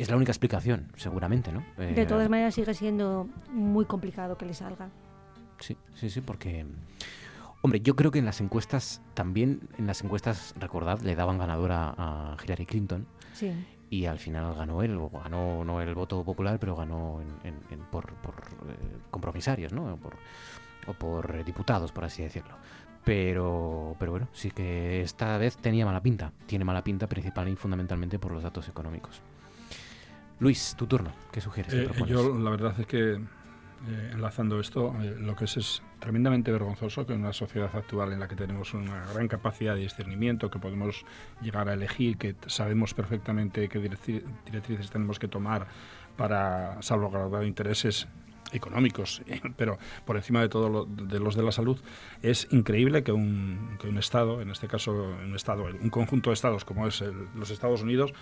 Es 0.00 0.08
la 0.08 0.16
única 0.16 0.32
explicación, 0.32 0.90
seguramente, 0.96 1.52
¿no? 1.52 1.62
de 1.76 2.06
todas 2.06 2.26
eh, 2.26 2.28
maneras 2.30 2.54
sigue 2.54 2.72
siendo 2.72 3.28
muy 3.50 3.84
complicado 3.84 4.38
que 4.38 4.46
le 4.46 4.54
salga. 4.54 4.88
Sí, 5.58 5.76
sí, 5.94 6.08
sí, 6.08 6.22
porque... 6.22 6.64
Hombre, 7.60 7.80
yo 7.80 7.94
creo 7.94 8.10
que 8.10 8.18
en 8.18 8.24
las 8.24 8.40
encuestas, 8.40 9.02
también 9.12 9.60
en 9.76 9.86
las 9.86 10.02
encuestas, 10.02 10.54
recordad, 10.58 11.00
le 11.00 11.14
daban 11.14 11.36
ganadora 11.36 11.94
a 11.98 12.36
Hillary 12.42 12.64
Clinton. 12.64 13.06
Sí. 13.34 13.52
Y 13.90 14.06
al 14.06 14.18
final 14.18 14.54
ganó 14.54 14.82
él, 14.82 14.96
o 14.96 15.10
ganó 15.10 15.66
no 15.66 15.82
el 15.82 15.94
voto 15.94 16.24
popular, 16.24 16.58
pero 16.58 16.76
ganó 16.76 17.20
por, 17.90 18.06
eh, 18.06 18.76
compromisarios, 19.10 19.74
¿no? 19.74 19.98
Por, 19.98 20.14
o 20.86 20.94
por 20.94 21.44
diputados, 21.44 21.92
por 21.92 22.04
así 22.04 22.22
decirlo. 22.22 22.54
Pero, 23.04 23.96
pero 23.98 24.12
bueno, 24.12 24.28
sí 24.32 24.50
que 24.50 25.02
esta 25.02 25.36
vez 25.36 25.58
tenía 25.58 25.84
mala 25.84 26.00
pinta. 26.02 26.32
Tiene 26.46 26.64
mala 26.64 26.82
pinta 26.82 27.06
principal 27.06 27.48
y 27.48 27.56
fundamentalmente 27.56 28.18
por 28.18 28.32
los 28.32 28.42
datos 28.42 28.66
económicos. 28.68 29.20
Luis, 30.40 30.74
tu 30.76 30.86
turno. 30.86 31.12
¿Qué 31.30 31.40
sugieres? 31.42 31.72
Eh, 31.74 31.88
yo 32.06 32.36
la 32.38 32.50
verdad 32.50 32.74
es 32.78 32.86
que, 32.86 33.12
eh, 33.12 34.10
enlazando 34.12 34.58
esto, 34.58 34.94
eh, 35.02 35.14
lo 35.18 35.36
que 35.36 35.44
es 35.44 35.58
es 35.58 35.82
tremendamente 35.98 36.50
vergonzoso 36.50 37.06
que 37.06 37.12
en 37.12 37.20
una 37.20 37.34
sociedad 37.34 37.70
actual 37.74 38.14
en 38.14 38.20
la 38.20 38.26
que 38.26 38.36
tenemos 38.36 38.72
una 38.72 39.04
gran 39.12 39.28
capacidad 39.28 39.74
de 39.74 39.82
discernimiento, 39.82 40.50
que 40.50 40.58
podemos 40.58 41.04
llegar 41.42 41.68
a 41.68 41.74
elegir, 41.74 42.16
que 42.16 42.34
sabemos 42.46 42.94
perfectamente 42.94 43.68
qué 43.68 43.78
directrices 43.78 44.90
tenemos 44.90 45.18
que 45.18 45.28
tomar 45.28 45.66
para 46.16 46.80
salvaguardar 46.80 47.44
intereses 47.44 48.08
económicos, 48.52 49.22
pero 49.56 49.78
por 50.04 50.16
encima 50.16 50.40
de 50.40 50.48
todo 50.48 50.86
de 50.86 51.20
los 51.20 51.34
de 51.34 51.42
la 51.42 51.52
salud, 51.52 51.78
es 52.22 52.48
increíble 52.50 53.02
que 53.02 53.12
un, 53.12 53.76
que 53.80 53.88
un 53.88 53.98
Estado, 53.98 54.40
en 54.40 54.50
este 54.50 54.66
caso 54.68 54.92
un 54.92 55.34
Estado, 55.34 55.64
un 55.64 55.90
conjunto 55.90 56.30
de 56.30 56.34
Estados 56.34 56.64
como 56.64 56.86
es 56.86 57.02
los 57.34 57.50
Estados 57.50 57.82
Unidos, 57.82 58.12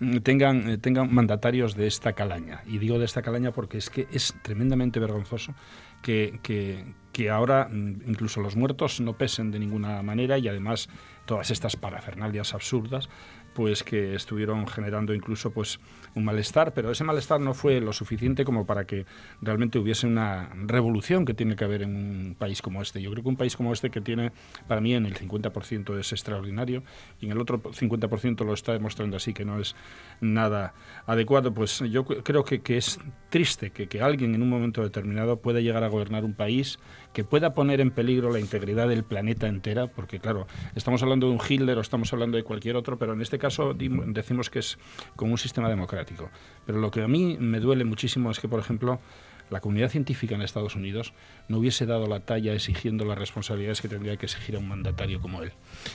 mm, 0.00 0.18
tengan, 0.18 0.68
eh, 0.68 0.78
tengan 0.78 1.12
mandatarios 1.12 1.74
de 1.74 1.86
esta 1.86 2.12
calaña. 2.12 2.62
Y 2.66 2.78
digo 2.78 2.98
de 2.98 3.04
esta 3.04 3.22
calaña 3.22 3.52
porque 3.52 3.78
es 3.78 3.90
que 3.90 4.06
es 4.12 4.34
tremendamente 4.42 5.00
vergonzoso 5.00 5.54
que, 6.02 6.38
que, 6.42 6.84
que 7.12 7.30
ahora 7.30 7.68
mm, 7.70 8.02
incluso 8.06 8.40
los 8.40 8.56
muertos 8.56 9.00
no 9.00 9.14
pesen 9.14 9.50
de 9.50 9.58
ninguna 9.58 10.02
manera 10.02 10.38
y 10.38 10.48
además 10.48 10.88
todas 11.24 11.50
estas 11.50 11.76
parafernalias 11.76 12.54
absurdas 12.54 13.08
pues 13.54 13.82
que 13.82 14.14
estuvieron 14.14 14.66
generando 14.66 15.14
incluso 15.14 15.50
pues 15.50 15.80
un 16.16 16.24
malestar, 16.24 16.72
pero 16.72 16.90
ese 16.90 17.04
malestar 17.04 17.40
no 17.40 17.52
fue 17.52 17.78
lo 17.80 17.92
suficiente 17.92 18.44
como 18.44 18.66
para 18.66 18.86
que 18.86 19.04
realmente 19.42 19.78
hubiese 19.78 20.06
una 20.06 20.48
revolución 20.66 21.26
que 21.26 21.34
tiene 21.34 21.56
que 21.56 21.64
haber 21.64 21.82
en 21.82 21.94
un 21.94 22.36
país 22.36 22.62
como 22.62 22.80
este. 22.80 23.02
Yo 23.02 23.10
creo 23.10 23.22
que 23.22 23.28
un 23.28 23.36
país 23.36 23.54
como 23.54 23.72
este 23.72 23.90
que 23.90 24.00
tiene, 24.00 24.32
para 24.66 24.80
mí, 24.80 24.94
en 24.94 25.04
el 25.04 25.14
50% 25.14 25.98
es 25.98 26.12
extraordinario 26.12 26.82
y 27.20 27.26
en 27.26 27.32
el 27.32 27.38
otro 27.38 27.62
50% 27.62 28.44
lo 28.46 28.54
está 28.54 28.72
demostrando 28.72 29.18
así, 29.18 29.34
que 29.34 29.44
no 29.44 29.60
es 29.60 29.76
nada 30.22 30.72
adecuado, 31.04 31.52
pues 31.52 31.80
yo 31.90 32.06
creo 32.06 32.44
que, 32.44 32.62
que 32.62 32.78
es 32.78 32.98
triste 33.28 33.70
que, 33.70 33.86
que 33.86 34.00
alguien 34.00 34.34
en 34.34 34.42
un 34.42 34.48
momento 34.48 34.82
determinado 34.82 35.40
pueda 35.40 35.60
llegar 35.60 35.84
a 35.84 35.88
gobernar 35.88 36.24
un 36.24 36.32
país 36.32 36.78
que 37.16 37.24
pueda 37.24 37.54
poner 37.54 37.80
en 37.80 37.92
peligro 37.92 38.30
la 38.30 38.40
integridad 38.40 38.88
del 38.88 39.02
planeta 39.02 39.46
entera, 39.46 39.86
porque 39.86 40.20
claro, 40.20 40.46
estamos 40.74 41.02
hablando 41.02 41.26
de 41.26 41.32
un 41.32 41.40
Hitler 41.40 41.78
o 41.78 41.80
estamos 41.80 42.12
hablando 42.12 42.36
de 42.36 42.42
cualquier 42.42 42.76
otro, 42.76 42.98
pero 42.98 43.14
en 43.14 43.22
este 43.22 43.38
caso 43.38 43.72
decimos 43.72 44.50
que 44.50 44.58
es 44.58 44.76
como 45.16 45.32
un 45.32 45.38
sistema 45.38 45.70
democrático. 45.70 46.28
Pero 46.66 46.78
lo 46.78 46.90
que 46.90 47.02
a 47.02 47.08
mí 47.08 47.38
me 47.40 47.58
duele 47.58 47.86
muchísimo 47.86 48.30
es 48.30 48.38
que, 48.38 48.48
por 48.48 48.60
ejemplo, 48.60 49.00
la 49.48 49.60
comunidad 49.60 49.88
científica 49.88 50.34
en 50.34 50.42
Estados 50.42 50.76
Unidos 50.76 51.14
no 51.48 51.56
hubiese 51.56 51.86
dado 51.86 52.06
la 52.06 52.20
talla 52.20 52.52
exigiendo 52.52 53.06
las 53.06 53.16
responsabilidades 53.16 53.80
que 53.80 53.88
tendría 53.88 54.18
que 54.18 54.26
exigir 54.26 54.56
a 54.56 54.58
un 54.58 54.68
mandatario 54.68 55.18
como 55.18 55.42
él. 55.42 55.52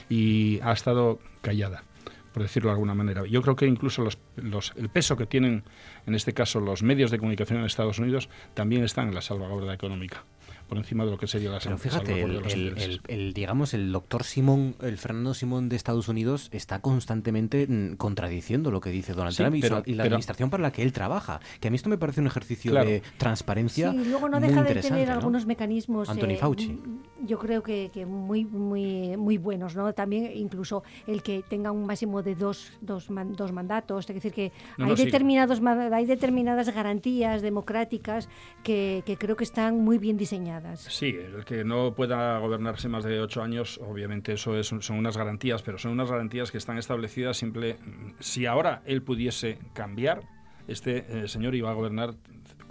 Y 0.09 0.59
ha 0.63 0.71
estado 0.71 1.19
callada 1.41 1.83
por 2.33 2.41
decirlo 2.41 2.69
de 2.69 2.75
alguna 2.75 2.95
manera. 2.95 3.25
Yo 3.27 3.41
creo 3.41 3.57
que 3.57 3.67
incluso 3.67 4.07
los, 4.37 4.73
el 4.75 4.89
peso 4.89 5.17
que 5.17 5.25
tienen, 5.27 5.65
en 6.07 6.15
este 6.15 6.33
caso, 6.33 6.61
los 6.61 6.81
medios 6.81 7.11
de 7.11 7.19
comunicación 7.19 7.59
en 7.59 7.65
Estados 7.65 7.99
Unidos 7.99 8.29
también 8.53 8.85
están 8.85 9.09
en 9.09 9.15
la 9.15 9.21
salvaguarda 9.21 9.73
económica 9.73 10.23
por 10.71 10.77
encima 10.77 11.03
de 11.03 11.11
lo 11.11 11.17
que 11.17 11.27
sería 11.27 11.51
la 11.51 11.59
Pero 11.59 11.77
fíjate, 11.77 12.21
el, 12.21 13.33
digamos, 13.33 13.73
el 13.73 13.91
doctor 13.91 14.23
Simón, 14.23 14.75
el 14.79 14.97
Fernando 14.97 15.33
Simón 15.33 15.67
de 15.67 15.75
Estados 15.75 16.07
Unidos 16.07 16.47
está 16.53 16.79
constantemente 16.79 17.67
mm, 17.67 17.97
contradiciendo 17.97 18.71
lo 18.71 18.79
que 18.79 18.89
dice 18.89 19.11
Donald 19.11 19.35
Trump 19.35 19.53
y, 19.57 19.93
la 19.95 20.03
administración 20.03 20.49
para 20.49 20.63
la 20.63 20.71
que 20.71 20.83
él 20.83 20.93
trabaja. 20.93 21.41
Que 21.59 21.67
a 21.67 21.71
mí 21.71 21.75
esto 21.75 21.89
me 21.89 21.97
parece 21.97 22.21
un 22.21 22.27
ejercicio 22.27 22.73
de 22.73 23.03
transparencia. 23.17 23.91
Sí, 23.91 24.05
luego 24.05 24.29
no 24.29 24.39
deja 24.39 24.63
de 24.63 24.75
tener 24.75 25.11
algunos 25.11 25.45
mecanismos. 25.45 26.07
Anthony 26.07 26.29
eh, 26.29 26.37
Fauci. 26.37 26.69
Mm, 26.69 27.25
yo 27.25 27.37
creo 27.37 27.61
que, 27.63 27.91
muy, 28.07 28.45
muy, 28.45 29.17
muy 29.17 29.37
buenos, 29.37 29.75
¿no? 29.75 29.91
También 29.91 30.31
incluso 30.33 30.83
el 31.05 31.21
que 31.21 31.43
tenga 31.49 31.73
un 31.73 31.85
máximo 31.85 32.23
de 32.23 32.35
dos, 32.35 32.71
dos, 32.79 33.09
dos 33.09 33.51
mandatos, 33.51 34.09
es 34.09 34.15
decir, 34.15 34.31
que 34.31 34.53
hay, 34.77 34.95
determinados, 34.95 35.61
hay 35.91 36.05
determinadas 36.05 36.73
garantías 36.73 37.41
democráticas 37.41 38.29
que, 38.63 39.03
que 39.05 39.17
creo 39.17 39.35
que 39.35 39.43
están 39.43 39.77
muy 39.83 39.97
bien 39.97 40.15
diseñadas. 40.15 40.60
Sí, 40.75 41.17
el 41.17 41.45
que 41.45 41.63
no 41.63 41.93
pueda 41.93 42.37
gobernarse 42.39 42.89
más 42.89 43.03
de 43.03 43.19
ocho 43.19 43.41
años, 43.41 43.79
obviamente 43.83 44.33
eso 44.33 44.57
es, 44.57 44.67
son 44.67 44.97
unas 44.97 45.17
garantías, 45.17 45.61
pero 45.61 45.77
son 45.77 45.91
unas 45.91 46.09
garantías 46.09 46.51
que 46.51 46.57
están 46.57 46.77
establecidas 46.77 47.37
simple. 47.37 47.77
Si 48.19 48.45
ahora 48.45 48.81
él 48.85 49.01
pudiese 49.01 49.59
cambiar, 49.73 50.21
este 50.67 51.23
eh, 51.23 51.27
señor 51.27 51.55
iba 51.55 51.69
a 51.69 51.73
gobernar 51.73 52.15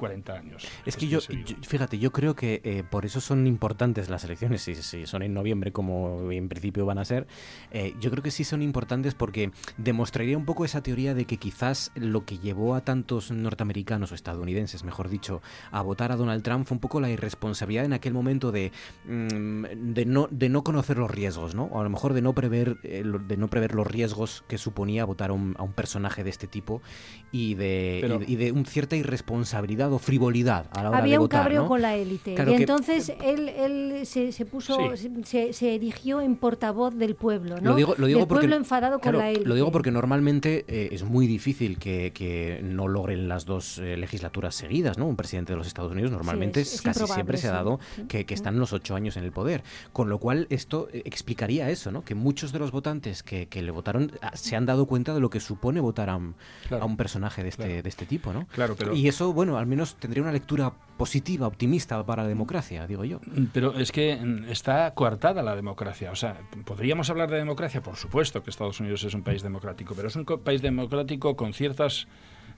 40 0.00 0.32
años. 0.32 0.66
Es 0.86 0.96
que 0.96 1.06
yo, 1.06 1.20
fíjate, 1.20 1.98
yo 1.98 2.10
creo 2.10 2.34
que 2.34 2.62
eh, 2.64 2.82
por 2.88 3.04
eso 3.04 3.20
son 3.20 3.46
importantes 3.46 4.08
las 4.08 4.24
elecciones, 4.24 4.62
si, 4.62 4.74
si, 4.74 5.06
son 5.06 5.22
en 5.22 5.34
noviembre 5.34 5.72
como 5.72 6.32
en 6.32 6.48
principio 6.48 6.86
van 6.86 6.98
a 6.98 7.04
ser, 7.04 7.26
eh, 7.70 7.94
yo 8.00 8.10
creo 8.10 8.22
que 8.22 8.30
sí 8.30 8.42
son 8.42 8.62
importantes 8.62 9.14
porque 9.14 9.52
demostraría 9.76 10.38
un 10.38 10.46
poco 10.46 10.64
esa 10.64 10.82
teoría 10.82 11.14
de 11.14 11.26
que 11.26 11.36
quizás 11.36 11.92
lo 11.94 12.24
que 12.24 12.38
llevó 12.38 12.74
a 12.74 12.80
tantos 12.82 13.30
norteamericanos 13.30 14.10
o 14.10 14.14
estadounidenses, 14.14 14.84
mejor 14.84 15.10
dicho, 15.10 15.42
a 15.70 15.82
votar 15.82 16.12
a 16.12 16.16
Donald 16.16 16.42
Trump 16.42 16.66
fue 16.66 16.76
un 16.76 16.80
poco 16.80 17.00
la 17.00 17.10
irresponsabilidad 17.10 17.84
en 17.84 17.92
aquel 17.92 18.14
momento 18.14 18.52
de, 18.52 18.72
mm, 19.04 19.64
de, 19.94 20.04
no, 20.06 20.28
de 20.30 20.48
no 20.48 20.64
conocer 20.64 20.96
los 20.96 21.10
riesgos, 21.10 21.54
¿no? 21.54 21.64
O 21.64 21.80
a 21.80 21.84
lo 21.84 21.90
mejor 21.90 22.14
de 22.14 22.22
no 22.22 22.34
prever, 22.34 22.78
eh, 22.84 23.04
de 23.04 23.36
no 23.36 23.48
prever 23.48 23.74
los 23.74 23.86
riesgos 23.86 24.44
que 24.48 24.56
suponía 24.56 25.04
votar 25.04 25.30
a 25.30 25.34
un, 25.34 25.54
personaje 25.74 26.24
de 26.24 26.30
este 26.30 26.46
tipo 26.46 26.82
y 27.30 27.54
de, 27.54 28.24
y, 28.26 28.36
de 28.36 28.50
una 28.50 28.64
cierta 28.64 28.96
irresponsabilidad 28.96 29.89
frivolidad 29.98 30.66
a 30.72 30.82
la 30.82 30.90
hora 30.90 30.98
Había 30.98 31.14
de 31.14 31.18
votar, 31.18 31.40
un 31.40 31.44
cabreo 31.44 31.66
con 31.66 31.82
la 31.82 31.96
élite. 31.96 32.34
y 32.34 32.54
entonces 32.54 33.12
él, 33.22 33.48
él 33.48 34.06
se, 34.06 34.32
se 34.32 34.44
puso, 34.44 34.78
se, 35.24 35.52
se, 35.52 35.74
erigió 35.74 36.20
en 36.20 36.36
portavoz 36.36 36.94
del 36.94 37.14
pueblo, 37.14 37.56
¿no? 37.60 37.70
Lo 37.70 37.76
digo, 37.76 37.94
lo 37.96 38.06
digo 38.06 38.20
porque, 38.26 38.42
pueblo 38.42 38.56
enfadado 38.56 38.98
con 39.00 39.16
la 39.16 39.30
élite. 39.30 39.48
Lo 39.48 39.54
digo 39.54 39.70
porque 39.72 39.90
normalmente 39.90 40.64
eh, 40.68 40.88
es 40.92 41.02
muy 41.04 41.26
difícil 41.26 41.78
que, 41.78 42.12
que, 42.14 42.60
no 42.62 42.88
logren 42.88 43.28
las 43.28 43.44
dos 43.44 43.78
eh, 43.78 43.96
legislaturas 43.96 44.54
seguidas, 44.54 44.98
¿no? 44.98 45.06
Un 45.06 45.16
presidente 45.16 45.52
de 45.52 45.56
los 45.56 45.66
Estados 45.66 45.92
Unidos 45.92 46.10
normalmente 46.10 46.64
casi 46.82 47.06
siempre 47.06 47.38
se 47.38 47.48
ha 47.48 47.52
dado 47.52 47.80
que, 48.08 48.26
que, 48.26 48.34
están 48.34 48.58
los 48.58 48.72
ocho 48.72 48.94
años 48.94 49.16
en 49.16 49.24
el 49.24 49.32
poder. 49.32 49.62
Con 49.92 50.08
lo 50.08 50.18
cual 50.18 50.46
esto 50.50 50.88
eh, 50.92 51.02
explicaría 51.04 51.70
eso, 51.70 51.90
¿no? 51.90 52.04
Que 52.04 52.14
muchos 52.14 52.52
de 52.52 52.58
los 52.58 52.70
votantes 52.70 53.22
que, 53.22 53.46
que 53.46 53.62
le 53.62 53.70
votaron 53.70 54.12
ah, 54.22 54.32
se 54.34 54.56
han 54.56 54.66
dado 54.66 54.86
cuenta 54.86 55.14
de 55.14 55.20
lo 55.20 55.30
que 55.30 55.40
supone 55.40 55.80
votar 55.80 56.10
a 56.10 56.16
un, 56.16 56.34
a 56.70 56.84
un 56.84 56.96
personaje 56.96 57.42
de 57.42 57.48
este, 57.48 57.82
de 57.82 57.88
este 57.88 58.06
tipo, 58.06 58.32
¿no? 58.32 58.46
Claro, 58.52 58.74
pero... 58.76 58.94
Y 58.94 59.08
eso, 59.08 59.32
bueno, 59.32 59.58
al 59.58 59.66
menos 59.66 59.79
tendría 59.96 60.22
una 60.22 60.32
lectura 60.32 60.72
positiva, 60.96 61.46
optimista 61.46 62.04
para 62.04 62.22
la 62.22 62.28
democracia, 62.28 62.86
digo 62.86 63.04
yo. 63.04 63.20
Pero 63.52 63.78
es 63.78 63.90
que 63.90 64.16
mm, 64.16 64.50
está 64.50 64.92
coartada 64.94 65.42
la 65.42 65.56
democracia. 65.56 66.10
O 66.10 66.16
sea, 66.16 66.36
podríamos 66.64 67.08
hablar 67.10 67.30
de 67.30 67.38
democracia, 67.38 67.82
por 67.82 67.96
supuesto 67.96 68.42
que 68.42 68.50
Estados 68.50 68.80
Unidos 68.80 69.04
es 69.04 69.14
un 69.14 69.22
país 69.22 69.42
democrático, 69.42 69.94
pero 69.94 70.08
es 70.08 70.16
un 70.16 70.24
país 70.24 70.62
democrático 70.62 71.36
con 71.36 71.52
ciertas 71.52 72.06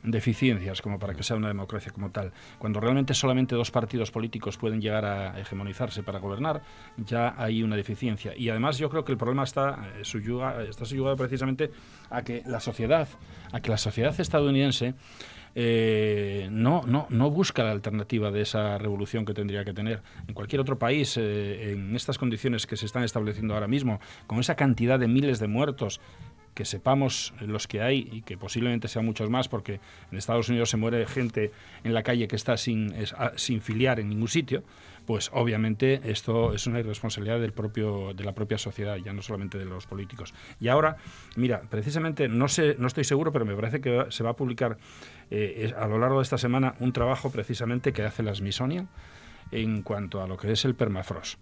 deficiencias 0.02 0.82
como 0.82 0.98
para 0.98 1.14
que 1.14 1.22
sea 1.22 1.36
una 1.36 1.48
democracia 1.48 1.92
como 1.92 2.10
tal. 2.10 2.32
Cuando 2.58 2.80
realmente 2.80 3.14
solamente 3.14 3.54
dos 3.54 3.70
partidos 3.70 4.10
políticos 4.10 4.56
pueden 4.56 4.80
llegar 4.80 5.04
a 5.04 5.38
hegemonizarse 5.38 6.02
para 6.02 6.18
gobernar, 6.18 6.62
ya 6.96 7.34
hay 7.38 7.62
una 7.62 7.76
deficiencia. 7.76 8.36
Y 8.36 8.48
además 8.48 8.78
yo 8.78 8.90
creo 8.90 9.04
que 9.04 9.12
el 9.12 9.18
problema 9.18 9.44
está, 9.44 9.90
eh, 9.96 10.68
está 10.68 10.84
suyugado 10.84 11.16
precisamente 11.16 11.70
a 12.10 12.22
que 12.22 12.42
la 12.46 12.60
sociedad, 12.60 13.08
a 13.52 13.60
que 13.60 13.70
la 13.70 13.78
sociedad 13.78 14.18
estadounidense 14.18 14.94
eh, 15.54 16.48
no, 16.50 16.82
no, 16.86 17.06
no 17.10 17.30
busca 17.30 17.62
la 17.62 17.72
alternativa 17.72 18.30
de 18.30 18.42
esa 18.42 18.78
revolución 18.78 19.24
que 19.24 19.34
tendría 19.34 19.64
que 19.64 19.74
tener. 19.74 20.02
En 20.26 20.34
cualquier 20.34 20.60
otro 20.60 20.78
país, 20.78 21.16
eh, 21.16 21.72
en 21.72 21.94
estas 21.94 22.18
condiciones 22.18 22.66
que 22.66 22.76
se 22.76 22.86
están 22.86 23.04
estableciendo 23.04 23.54
ahora 23.54 23.68
mismo, 23.68 24.00
con 24.26 24.40
esa 24.40 24.54
cantidad 24.54 24.98
de 24.98 25.08
miles 25.08 25.38
de 25.38 25.48
muertos, 25.48 26.00
que 26.54 26.64
sepamos 26.64 27.32
los 27.40 27.66
que 27.66 27.80
hay 27.80 28.08
y 28.12 28.22
que 28.22 28.36
posiblemente 28.36 28.88
sean 28.88 29.06
muchos 29.06 29.30
más, 29.30 29.48
porque 29.48 29.80
en 30.10 30.18
Estados 30.18 30.48
Unidos 30.48 30.68
se 30.68 30.76
muere 30.76 31.06
gente 31.06 31.50
en 31.82 31.94
la 31.94 32.02
calle 32.02 32.28
que 32.28 32.36
está 32.36 32.58
sin, 32.58 32.94
sin 33.36 33.62
filiar 33.62 34.00
en 34.00 34.10
ningún 34.10 34.28
sitio, 34.28 34.62
pues 35.06 35.30
obviamente 35.32 36.00
esto 36.04 36.52
es 36.52 36.66
una 36.66 36.80
irresponsabilidad 36.80 37.40
del 37.40 37.52
propio, 37.52 38.12
de 38.14 38.24
la 38.24 38.32
propia 38.32 38.58
sociedad, 38.58 38.96
ya 38.96 39.12
no 39.12 39.22
solamente 39.22 39.58
de 39.58 39.64
los 39.64 39.86
políticos. 39.86 40.34
Y 40.60 40.68
ahora, 40.68 40.96
mira, 41.36 41.62
precisamente, 41.68 42.28
no, 42.28 42.48
sé, 42.48 42.76
no 42.78 42.86
estoy 42.86 43.04
seguro, 43.04 43.32
pero 43.32 43.44
me 43.44 43.54
parece 43.54 43.80
que 43.80 44.06
se 44.10 44.22
va 44.22 44.30
a 44.30 44.36
publicar 44.36 44.78
eh, 45.30 45.72
a 45.76 45.86
lo 45.86 45.98
largo 45.98 46.18
de 46.18 46.24
esta 46.24 46.38
semana 46.38 46.74
un 46.80 46.92
trabajo 46.92 47.30
precisamente 47.30 47.92
que 47.92 48.02
hace 48.02 48.22
la 48.22 48.34
Smithsonian 48.34 48.88
en 49.50 49.82
cuanto 49.82 50.22
a 50.22 50.26
lo 50.26 50.36
que 50.36 50.50
es 50.50 50.64
el 50.64 50.74
permafrost. 50.74 51.38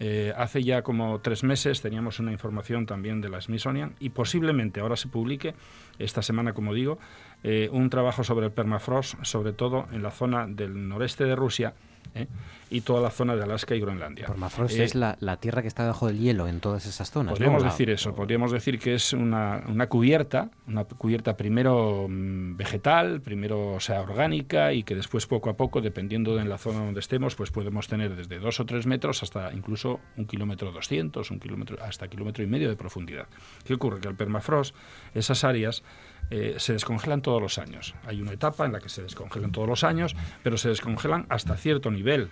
Eh, 0.00 0.32
hace 0.36 0.62
ya 0.62 0.82
como 0.82 1.20
tres 1.20 1.42
meses 1.42 1.82
teníamos 1.82 2.20
una 2.20 2.32
información 2.32 2.86
también 2.86 3.20
de 3.20 3.28
la 3.28 3.40
Smithsonian 3.40 3.94
y 3.98 4.10
posiblemente 4.10 4.80
ahora 4.80 4.96
se 4.96 5.08
publique, 5.08 5.54
esta 5.98 6.22
semana 6.22 6.52
como 6.52 6.72
digo, 6.72 6.98
eh, 7.42 7.68
un 7.72 7.90
trabajo 7.90 8.24
sobre 8.24 8.46
el 8.46 8.52
permafrost, 8.52 9.22
sobre 9.24 9.52
todo 9.52 9.86
en 9.92 10.02
la 10.02 10.10
zona 10.10 10.46
del 10.46 10.88
noreste 10.88 11.24
de 11.24 11.36
Rusia, 11.36 11.74
¿eh? 12.14 12.26
y 12.70 12.82
toda 12.82 13.00
la 13.00 13.10
zona 13.10 13.34
de 13.34 13.42
Alaska 13.42 13.74
y 13.74 13.80
Groenlandia. 13.80 14.26
Permafrost 14.26 14.78
es 14.78 14.94
la, 14.94 15.16
tierra 15.40 15.62
que 15.62 15.68
está 15.68 15.84
debajo 15.84 16.06
del 16.06 16.18
hielo 16.18 16.48
en 16.48 16.60
todas 16.60 16.86
esas 16.86 17.10
zonas. 17.10 17.32
Podríamos 17.32 17.64
decir 17.64 17.90
eso, 17.90 18.14
podríamos 18.14 18.52
decir 18.52 18.78
que 18.78 18.94
es 18.94 19.12
una, 19.12 19.62
cubierta, 19.88 20.50
una 20.66 20.84
cubierta 20.84 21.36
primero 21.36 22.06
mm, 22.08 22.56
vegetal, 22.56 23.20
primero 23.22 23.74
o 23.74 23.80
sea 23.80 24.02
orgánica 24.02 24.72
y 24.72 24.82
que 24.82 24.94
después 24.94 25.26
poco 25.26 25.50
a 25.50 25.56
poco, 25.56 25.80
dependiendo 25.80 26.36
de 26.36 26.44
la 26.44 26.58
zona 26.58 26.80
donde 26.80 27.00
estemos, 27.00 27.34
pues 27.34 27.50
podemos 27.50 27.88
tener 27.88 28.14
desde 28.16 28.38
dos 28.38 28.60
o 28.60 28.66
tres 28.66 28.86
metros 28.86 29.22
hasta 29.22 29.52
incluso 29.52 30.00
un 30.16 30.26
kilómetro 30.26 30.70
doscientos, 30.72 31.30
un 31.30 31.40
kilómetro, 31.40 31.78
hasta 31.82 32.08
kilómetro 32.08 32.44
y 32.44 32.46
medio 32.46 32.68
de 32.68 32.76
profundidad. 32.76 33.28
¿Qué 33.64 33.74
ocurre? 33.74 34.00
Que 34.00 34.08
el 34.08 34.14
permafrost, 34.14 34.74
esas 35.14 35.44
áreas 35.44 35.82
eh, 36.30 36.56
se 36.58 36.72
descongelan 36.72 37.22
todos 37.22 37.40
los 37.40 37.58
años. 37.58 37.94
Hay 38.06 38.20
una 38.20 38.32
etapa 38.32 38.66
en 38.66 38.72
la 38.72 38.80
que 38.80 38.88
se 38.88 39.02
descongelan 39.02 39.52
todos 39.52 39.68
los 39.68 39.84
años, 39.84 40.14
pero 40.42 40.58
se 40.58 40.68
descongelan 40.68 41.26
hasta 41.28 41.56
cierto 41.56 41.90
nivel. 41.90 42.30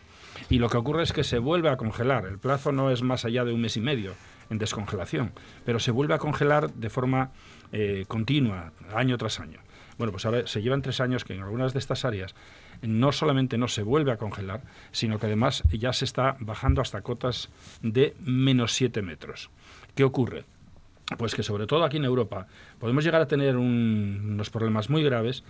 Y 0.50 0.58
lo 0.58 0.68
que 0.68 0.76
ocurre 0.76 1.02
es 1.02 1.12
que 1.12 1.24
se 1.24 1.38
vuelve 1.38 1.70
a 1.70 1.76
congelar. 1.76 2.26
El 2.26 2.38
plazo 2.38 2.72
no 2.72 2.90
es 2.90 3.02
más 3.02 3.24
allá 3.24 3.44
de 3.44 3.52
un 3.52 3.60
mes 3.60 3.76
y 3.76 3.80
medio 3.80 4.14
en 4.50 4.58
descongelación, 4.58 5.32
pero 5.64 5.78
se 5.80 5.90
vuelve 5.90 6.14
a 6.14 6.18
congelar 6.18 6.72
de 6.72 6.90
forma 6.90 7.30
eh, 7.72 8.04
continua, 8.06 8.72
año 8.94 9.16
tras 9.18 9.40
año. 9.40 9.60
Bueno, 9.98 10.12
pues 10.12 10.26
ahora 10.26 10.46
se 10.46 10.60
llevan 10.60 10.82
tres 10.82 11.00
años 11.00 11.24
que 11.24 11.34
en 11.34 11.42
algunas 11.42 11.72
de 11.72 11.78
estas 11.78 12.04
áreas 12.04 12.34
no 12.82 13.12
solamente 13.12 13.56
no 13.56 13.66
se 13.66 13.82
vuelve 13.82 14.12
a 14.12 14.18
congelar, 14.18 14.62
sino 14.92 15.18
que 15.18 15.26
además 15.26 15.62
ya 15.70 15.92
se 15.94 16.04
está 16.04 16.36
bajando 16.38 16.82
hasta 16.82 17.00
cotas 17.00 17.48
de 17.80 18.14
menos 18.20 18.74
siete 18.74 19.00
metros. 19.00 19.50
¿Qué 19.94 20.04
ocurre? 20.04 20.44
Pues 21.18 21.34
que 21.34 21.42
sobre 21.42 21.66
todo 21.66 21.84
aquí 21.84 21.98
en 21.98 22.04
Europa 22.04 22.48
podemos 22.78 23.04
llegar 23.04 23.20
a 23.22 23.28
tener 23.28 23.56
unos 23.56 24.50
problemas 24.50 24.90
muy 24.90 25.04
graves 25.04 25.44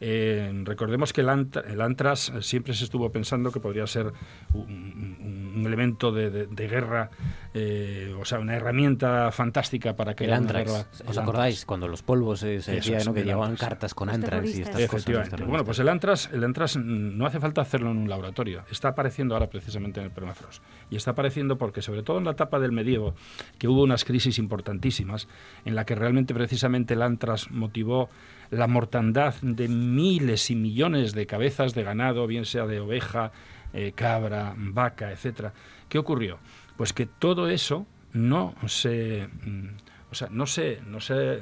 Eh, 0.00 0.52
recordemos 0.64 1.12
que 1.12 1.22
el, 1.22 1.80
Antras 1.80 2.32
siempre 2.40 2.74
se 2.74 2.84
estuvo 2.84 3.10
pensando 3.10 3.50
que 3.50 3.60
podría 3.60 3.86
ser 3.86 4.12
un, 4.52 5.62
elemento 5.66 6.12
de, 6.12 6.46
guerra, 6.68 7.10
eh, 7.54 8.14
o 8.18 8.24
sea, 8.24 8.38
una 8.38 8.54
herramienta 8.54 9.32
fantástica 9.32 9.96
para 9.96 10.14
que 10.14 10.24
el 10.24 10.32
Antras. 10.32 10.88
¿Os 11.06 11.18
acordáis 11.18 11.64
cuando 11.64 11.88
los 11.88 12.02
polvos 12.02 12.40
se 12.40 12.48
decía 12.48 12.80
que 12.80 13.24
llevaban 13.24 13.56
cartas 13.56 13.94
con 13.94 14.08
Antras 14.08 14.44
y 14.54 14.62
estas 14.62 14.80
Efectivamente. 14.80 15.42
Bueno, 15.44 15.64
pues 15.64 15.78
el 15.78 15.88
Antras, 15.88 16.30
el 16.32 16.44
Antras 16.44 16.76
no 16.76 17.26
hace 17.26 17.40
falta 17.40 17.62
hacerlo 17.62 17.90
en 17.90 17.98
un 17.98 18.08
laboratorio. 18.08 18.64
Está 18.70 18.88
apareciendo 18.88 19.34
ahora 19.34 19.48
precisamente 19.48 20.00
en 20.00 20.06
el 20.06 20.12
permafrost. 20.12 20.62
Y 20.90 20.96
está 20.96 21.12
apareciendo 21.12 21.56
porque, 21.56 21.82
sobre 21.82 22.02
todo 22.02 22.18
en 22.18 22.24
la 22.24 22.32
etapa 22.32 22.60
del 22.60 22.72
medievo, 22.72 23.14
que 23.58 23.68
hubo 23.68 23.82
unas 23.82 24.04
crisis 24.04 24.38
importantísimas 24.38 25.28
en 25.64 25.74
la 25.74 25.84
que 25.84 25.94
realmente 25.94 26.34
precisamente 26.34 26.94
el 26.94 27.02
Antras 27.02 27.50
motivó 27.50 28.08
la 28.50 28.66
mortandad 28.66 29.34
de 29.42 29.68
miles 29.68 30.50
y 30.50 30.56
millones 30.56 31.12
de 31.14 31.26
cabezas 31.26 31.74
de 31.74 31.82
ganado, 31.82 32.26
bien 32.26 32.44
sea 32.44 32.66
de 32.66 32.80
oveja, 32.80 33.32
eh, 33.72 33.92
cabra, 33.94 34.54
vaca, 34.56 35.12
etcétera. 35.12 35.52
¿Qué 35.88 35.98
ocurrió? 35.98 36.38
Pues 36.76 36.92
que 36.92 37.06
todo 37.06 37.48
eso 37.48 37.86
no 38.12 38.54
se, 38.66 39.28
mm, 39.44 39.68
o 40.10 40.14
sea, 40.14 40.28
no 40.30 40.46
se, 40.46 40.80
no 40.86 41.00
se 41.00 41.40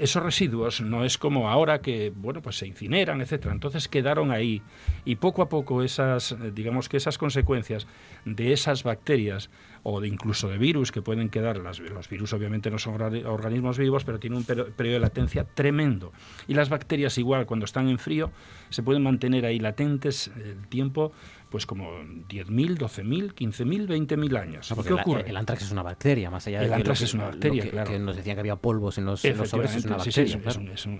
esos 0.00 0.22
residuos 0.22 0.80
no 0.80 1.04
es 1.04 1.18
como 1.18 1.48
ahora 1.48 1.80
que 1.80 2.12
bueno 2.14 2.40
pues 2.42 2.58
se 2.58 2.66
incineran 2.66 3.20
etcétera 3.20 3.52
entonces 3.52 3.88
quedaron 3.88 4.30
ahí 4.30 4.62
y 5.04 5.16
poco 5.16 5.42
a 5.42 5.48
poco 5.48 5.82
esas 5.82 6.36
digamos 6.54 6.88
que 6.88 6.96
esas 6.96 7.18
consecuencias 7.18 7.86
de 8.24 8.52
esas 8.52 8.84
bacterias 8.84 9.50
o 9.88 10.00
de 10.00 10.08
incluso 10.08 10.48
de 10.48 10.58
virus 10.58 10.90
que 10.90 11.00
pueden 11.00 11.28
quedar 11.28 11.58
los 11.58 11.80
virus 12.10 12.32
obviamente 12.32 12.72
no 12.72 12.78
son 12.78 13.00
organismos 13.26 13.78
vivos 13.78 14.04
pero 14.04 14.18
tienen 14.18 14.38
un 14.38 14.44
periodo 14.44 14.94
de 14.94 14.98
latencia 14.98 15.44
tremendo 15.44 16.12
y 16.48 16.54
las 16.54 16.68
bacterias 16.68 17.16
igual 17.18 17.46
cuando 17.46 17.66
están 17.66 17.88
en 17.88 17.98
frío 17.98 18.32
se 18.68 18.82
pueden 18.82 19.04
mantener 19.04 19.46
ahí 19.46 19.60
latentes 19.60 20.32
el 20.36 20.66
tiempo 20.66 21.12
pues 21.50 21.64
como 21.64 21.90
10.000, 22.00 22.76
12.000, 22.76 23.32
15.000, 23.32 23.86
20.000 23.86 24.38
años. 24.38 24.74
¿Qué 24.84 24.92
ocurre? 24.92 25.30
El 25.30 25.36
antrax 25.36 25.62
es 25.62 25.70
una 25.70 25.84
bacteria, 25.84 26.28
más 26.28 26.44
allá 26.48 26.58
de 26.58 26.66
el 26.66 26.72
antrax 26.72 27.02
es 27.02 27.14
una 27.14 27.26
bacteria, 27.26 27.62
que, 27.62 27.70
claro. 27.70 27.90
Que 27.92 27.98
nos 28.00 28.16
decían 28.16 28.34
que 28.34 28.40
había 28.40 28.56
polvos 28.56 28.98
en 28.98 29.04
los, 29.04 29.20
sobres, 29.20 29.76
es 29.76 29.84
una 29.84 29.96
bacteria. 29.96 30.40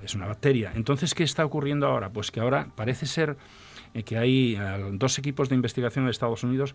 es, 0.05 0.15
una 0.15 0.27
bacteria. 0.27 0.73
Entonces, 0.77 1.15
¿qué 1.15 1.25
está 1.25 1.45
ocurriendo 1.45 1.89
ahora? 1.89 2.11
Pues 2.11 2.31
que 2.31 2.39
ahora 2.39 2.69
parece 2.77 3.07
ser 3.07 3.37
eh, 3.97 4.03
que 4.03 4.19
hay 4.19 4.57
eh, 4.57 4.91
dos 4.93 5.19
equipos 5.19 5.49
de 5.49 5.55
investigación 5.55 6.05
en 6.05 6.11
Estados 6.11 6.45
Unidos 6.45 6.75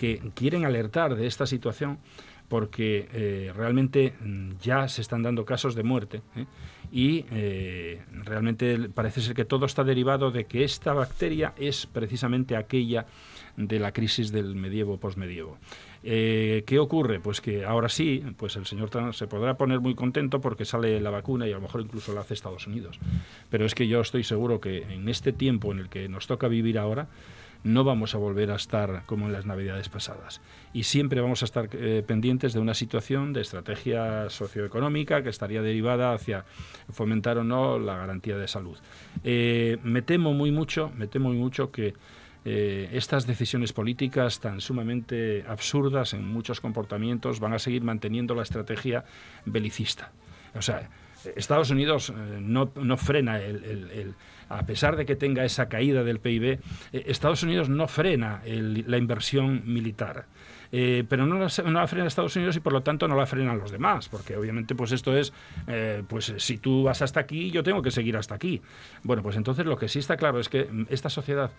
que 0.00 0.22
quieren 0.34 0.64
alertar 0.64 1.14
de 1.14 1.26
esta 1.26 1.44
situación 1.44 1.98
porque 2.48 3.06
eh, 3.12 3.52
realmente 3.54 4.14
mm, 4.18 4.52
ya 4.62 4.88
se 4.88 5.02
están 5.02 5.22
dando 5.22 5.44
casos 5.44 5.74
de 5.74 5.82
muerte 5.82 6.22
y 6.90 7.26
eh, 7.30 8.00
realmente 8.24 8.88
parece 8.88 9.20
ser 9.20 9.34
que 9.34 9.44
todo 9.44 9.66
está 9.66 9.84
derivado 9.84 10.30
de 10.30 10.46
que 10.46 10.64
esta 10.64 10.94
bacteria 10.94 11.52
es 11.58 11.84
precisamente 11.84 12.56
aquella 12.56 13.04
de 13.58 13.78
la 13.78 13.92
crisis 13.92 14.32
del 14.32 14.56
medievo 14.56 14.96
posmedievo. 14.96 15.58
Eh, 16.02 16.64
¿Qué 16.66 16.78
ocurre? 16.78 17.20
Pues 17.20 17.42
que 17.42 17.66
ahora 17.66 17.90
sí, 17.90 18.24
pues 18.38 18.56
el 18.56 18.64
señor 18.64 18.88
Trump 18.88 19.12
se 19.12 19.26
podrá 19.26 19.58
poner 19.58 19.80
muy 19.80 19.94
contento 19.94 20.40
porque 20.40 20.64
sale 20.64 20.98
la 20.98 21.10
vacuna 21.10 21.46
y 21.46 21.50
a 21.52 21.56
lo 21.56 21.60
mejor 21.60 21.82
incluso 21.82 22.14
la 22.14 22.22
hace 22.22 22.32
Estados 22.32 22.66
Unidos. 22.66 22.98
Pero 23.50 23.66
es 23.66 23.74
que 23.74 23.86
yo 23.86 24.00
estoy 24.00 24.24
seguro 24.24 24.62
que 24.62 24.78
en 24.94 25.10
este 25.10 25.34
tiempo 25.34 25.72
en 25.72 25.80
el 25.80 25.90
que 25.90 26.08
nos 26.08 26.26
toca 26.26 26.48
vivir 26.48 26.78
ahora, 26.78 27.06
no 27.62 27.84
vamos 27.84 28.14
a 28.14 28.18
volver 28.18 28.50
a 28.50 28.56
estar 28.56 29.02
como 29.06 29.26
en 29.26 29.32
las 29.32 29.46
navidades 29.46 29.88
pasadas. 29.88 30.40
Y 30.72 30.84
siempre 30.84 31.20
vamos 31.20 31.42
a 31.42 31.44
estar 31.44 31.68
eh, 31.72 32.02
pendientes 32.06 32.52
de 32.52 32.60
una 32.60 32.74
situación 32.74 33.32
de 33.32 33.42
estrategia 33.42 34.30
socioeconómica 34.30 35.22
que 35.22 35.28
estaría 35.28 35.62
derivada 35.62 36.12
hacia 36.12 36.44
fomentar 36.90 37.38
o 37.38 37.44
no 37.44 37.78
la 37.78 37.96
garantía 37.96 38.36
de 38.36 38.48
salud. 38.48 38.78
Eh, 39.24 39.78
me 39.82 40.02
temo 40.02 40.32
muy 40.32 40.50
mucho, 40.50 40.90
me 40.96 41.06
temo 41.06 41.28
muy 41.28 41.38
mucho 41.38 41.70
que 41.70 41.94
eh, 42.44 42.88
estas 42.92 43.26
decisiones 43.26 43.74
políticas 43.74 44.40
tan 44.40 44.62
sumamente 44.62 45.44
absurdas 45.46 46.14
en 46.14 46.26
muchos 46.26 46.60
comportamientos 46.60 47.38
van 47.40 47.52
a 47.52 47.58
seguir 47.58 47.82
manteniendo 47.82 48.34
la 48.34 48.42
estrategia 48.42 49.04
belicista. 49.44 50.12
O 50.54 50.62
sea, 50.62 50.88
Estados 51.36 51.70
Unidos 51.70 52.12
no, 52.40 52.72
no, 52.74 52.96
frena 52.96 53.38
el 53.38 54.14
a 54.50 54.66
pesar 54.66 54.96
de 54.96 55.06
que 55.06 55.16
tenga 55.16 55.44
esa 55.44 55.68
caída 55.68 56.04
del 56.04 56.18
PIB, 56.18 56.44
eh, 56.52 56.58
Estados 57.06 57.42
Unidos 57.42 57.68
no 57.68 57.88
frena 57.88 58.42
la 58.44 58.98
inversión 58.98 59.62
militar. 59.64 60.26
Eh, 60.72 61.04
pero 61.08 61.26
no 61.26 61.38
la, 61.38 61.86
frena 61.88 62.06
Estados 62.06 62.36
Unidos 62.36 62.54
y 62.56 62.60
por 62.60 62.72
lo 62.72 62.82
tanto 62.82 63.08
no 63.08 63.16
la 63.16 63.26
frenan 63.26 63.58
los 63.58 63.72
demás, 63.72 64.08
porque 64.08 64.36
obviamente 64.36 64.76
pues 64.76 64.92
esto 64.92 65.16
es, 65.16 65.32
eh, 65.66 66.04
pues 66.06 66.32
si 66.36 66.58
tú 66.58 66.84
vas 66.84 67.02
hasta 67.02 67.18
aquí, 67.18 67.50
yo 67.50 67.62
tengo 67.62 67.82
que 67.82 67.90
seguir 67.90 68.16
hasta 68.16 68.36
aquí. 68.36 68.62
Bueno, 69.02 69.22
pues 69.22 69.36
entonces 69.36 69.66
lo 69.66 69.76
que 69.76 69.88
sí 69.88 69.98
está 69.98 70.16
claro 70.16 70.38
es 70.38 70.48
que 70.48 70.68
esta 70.88 71.10
sociedad 71.10 71.50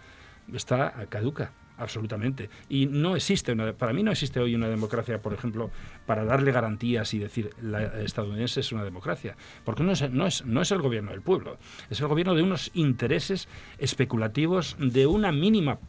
está 0.54 0.94
caduca 1.10 1.54
absolutamente. 1.82 2.50
Y 2.70 2.86
no 2.86 3.16
existe, 3.16 3.52
una, 3.52 3.74
para 3.74 3.92
mí 3.92 4.04
no 4.04 4.12
existe 4.12 4.40
hoy 4.40 4.56
una 4.56 4.70
democracia, 4.70 5.22
por 5.22 5.34
ejemplo, 5.34 5.72
para 6.06 6.24
darle 6.24 6.52
garantías 6.52 7.14
y 7.14 7.20
decir 7.20 7.50
la 7.62 8.02
estadounidense 8.02 8.60
es 8.60 8.72
una 8.72 8.84
democracia, 8.84 9.36
porque 9.66 9.84
no 9.84 9.92
es, 9.92 10.10
no 10.12 10.28
es, 10.28 10.46
no 10.46 10.62
es 10.62 10.72
el 10.72 10.82
gobierno 10.82 11.12
del 11.12 11.22
pueblo, 11.22 11.58
es 11.90 12.00
el 12.00 12.08
gobierno 12.08 12.36
de 12.36 12.44
unos 12.44 12.70
intereses 12.74 13.48
especulativos 13.80 14.76
de 14.80 15.08
una 15.08 15.32
mínima 15.32 15.80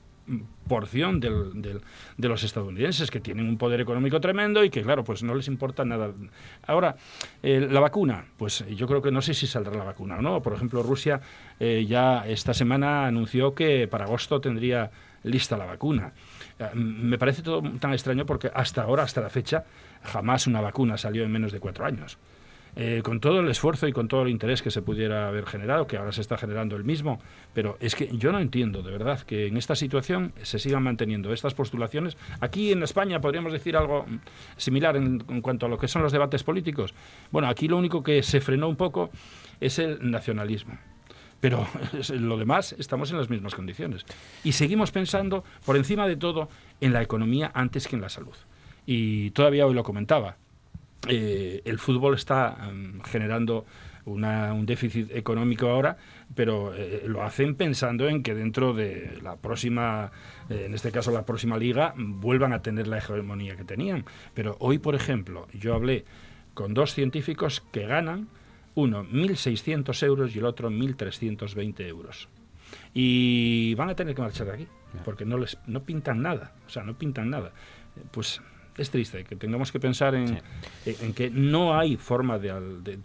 porción 0.68 1.20
del, 1.20 1.60
del, 1.60 1.80
de 2.16 2.28
los 2.28 2.44
estadounidenses 2.44 3.10
que 3.10 3.20
tienen 3.20 3.48
un 3.48 3.58
poder 3.58 3.80
económico 3.80 4.20
tremendo 4.20 4.64
y 4.64 4.70
que 4.70 4.82
claro 4.82 5.04
pues 5.04 5.22
no 5.22 5.34
les 5.34 5.48
importa 5.48 5.84
nada 5.84 6.12
ahora 6.66 6.96
eh, 7.42 7.68
la 7.70 7.80
vacuna 7.80 8.24
pues 8.36 8.64
yo 8.74 8.86
creo 8.86 9.02
que 9.02 9.10
no 9.10 9.20
sé 9.20 9.34
si 9.34 9.46
saldrá 9.46 9.76
la 9.76 9.84
vacuna 9.84 10.18
o 10.18 10.22
no 10.22 10.40
por 10.40 10.54
ejemplo 10.54 10.82
Rusia 10.82 11.20
eh, 11.58 11.84
ya 11.88 12.26
esta 12.26 12.54
semana 12.54 13.06
anunció 13.06 13.54
que 13.54 13.88
para 13.88 14.04
agosto 14.04 14.40
tendría 14.40 14.90
lista 15.24 15.56
la 15.56 15.66
vacuna. 15.66 16.12
Eh, 16.58 16.70
me 16.74 17.18
parece 17.18 17.42
todo 17.42 17.62
tan 17.78 17.92
extraño 17.92 18.26
porque 18.26 18.50
hasta 18.52 18.82
ahora, 18.82 19.04
hasta 19.04 19.20
la 19.20 19.30
fecha, 19.30 19.64
jamás 20.02 20.46
una 20.46 20.60
vacuna 20.60 20.96
salió 20.98 21.24
en 21.24 21.30
menos 21.30 21.52
de 21.52 21.60
cuatro 21.60 21.84
años. 21.84 22.18
Eh, 22.74 23.02
con 23.04 23.20
todo 23.20 23.40
el 23.40 23.48
esfuerzo 23.50 23.86
y 23.86 23.92
con 23.92 24.08
todo 24.08 24.22
el 24.22 24.30
interés 24.30 24.62
que 24.62 24.70
se 24.70 24.80
pudiera 24.80 25.28
haber 25.28 25.44
generado, 25.44 25.86
que 25.86 25.98
ahora 25.98 26.10
se 26.10 26.22
está 26.22 26.38
generando 26.38 26.74
el 26.74 26.84
mismo, 26.84 27.20
pero 27.52 27.76
es 27.80 27.94
que 27.94 28.08
yo 28.16 28.32
no 28.32 28.40
entiendo 28.40 28.82
de 28.82 28.90
verdad 28.90 29.20
que 29.20 29.46
en 29.46 29.58
esta 29.58 29.76
situación 29.76 30.32
se 30.40 30.58
sigan 30.58 30.82
manteniendo 30.82 31.34
estas 31.34 31.52
postulaciones. 31.52 32.16
Aquí 32.40 32.72
en 32.72 32.82
España 32.82 33.20
podríamos 33.20 33.52
decir 33.52 33.76
algo 33.76 34.06
similar 34.56 34.96
en, 34.96 35.22
en 35.28 35.42
cuanto 35.42 35.66
a 35.66 35.68
lo 35.68 35.76
que 35.76 35.86
son 35.86 36.02
los 36.02 36.12
debates 36.12 36.44
políticos. 36.44 36.94
Bueno, 37.30 37.48
aquí 37.48 37.68
lo 37.68 37.76
único 37.76 38.02
que 38.02 38.22
se 38.22 38.40
frenó 38.40 38.68
un 38.68 38.76
poco 38.76 39.10
es 39.60 39.78
el 39.78 40.10
nacionalismo 40.10 40.78
pero 41.42 41.66
lo 42.10 42.36
demás 42.38 42.72
estamos 42.78 43.10
en 43.10 43.18
las 43.18 43.28
mismas 43.28 43.54
condiciones. 43.54 44.06
Y 44.44 44.52
seguimos 44.52 44.92
pensando, 44.92 45.42
por 45.66 45.76
encima 45.76 46.06
de 46.06 46.16
todo, 46.16 46.48
en 46.80 46.92
la 46.92 47.02
economía 47.02 47.50
antes 47.52 47.88
que 47.88 47.96
en 47.96 48.02
la 48.02 48.08
salud. 48.08 48.36
Y 48.86 49.32
todavía 49.32 49.66
hoy 49.66 49.74
lo 49.74 49.82
comentaba, 49.82 50.36
eh, 51.08 51.62
el 51.64 51.78
fútbol 51.78 52.14
está 52.14 52.50
mm, 52.72 53.00
generando 53.02 53.66
un 54.04 54.66
déficit 54.66 55.12
económico 55.14 55.68
ahora, 55.68 55.96
pero 56.34 56.74
eh, 56.74 57.04
lo 57.06 57.22
hacen 57.22 57.54
pensando 57.54 58.08
en 58.08 58.22
que 58.22 58.34
dentro 58.34 58.72
de 58.72 59.18
la 59.22 59.36
próxima, 59.36 60.10
eh, 60.48 60.64
en 60.66 60.74
este 60.74 60.90
caso 60.90 61.12
la 61.12 61.24
próxima 61.24 61.56
liga, 61.56 61.94
vuelvan 61.96 62.52
a 62.52 62.62
tener 62.62 62.88
la 62.88 62.98
hegemonía 62.98 63.56
que 63.56 63.64
tenían. 63.64 64.04
Pero 64.34 64.56
hoy, 64.58 64.78
por 64.78 64.94
ejemplo, 64.94 65.46
yo 65.52 65.74
hablé 65.74 66.04
con 66.54 66.74
dos 66.74 66.94
científicos 66.94 67.62
que 67.72 67.86
ganan 67.86 68.28
uno 68.74 69.04
1.600 69.04 70.02
euros 70.04 70.34
y 70.34 70.38
el 70.38 70.46
otro 70.46 70.70
1.320 70.70 71.86
euros. 71.86 72.28
Y 72.94 73.74
van 73.74 73.90
a 73.90 73.94
tener 73.94 74.14
que 74.14 74.22
marchar 74.22 74.46
de 74.46 74.54
aquí, 74.54 74.68
porque 75.04 75.24
no, 75.24 75.38
les, 75.38 75.58
no 75.66 75.82
pintan 75.82 76.22
nada, 76.22 76.54
o 76.66 76.70
sea, 76.70 76.82
no 76.82 76.94
pintan 76.94 77.30
nada. 77.30 77.52
Pues 78.10 78.40
es 78.78 78.90
triste 78.90 79.24
que 79.24 79.36
tengamos 79.36 79.70
que 79.70 79.78
pensar 79.78 80.14
en, 80.14 80.40
en 80.86 81.12
que 81.12 81.30
no 81.30 81.78
hay 81.78 81.96
forma 81.96 82.38
de, 82.38 82.52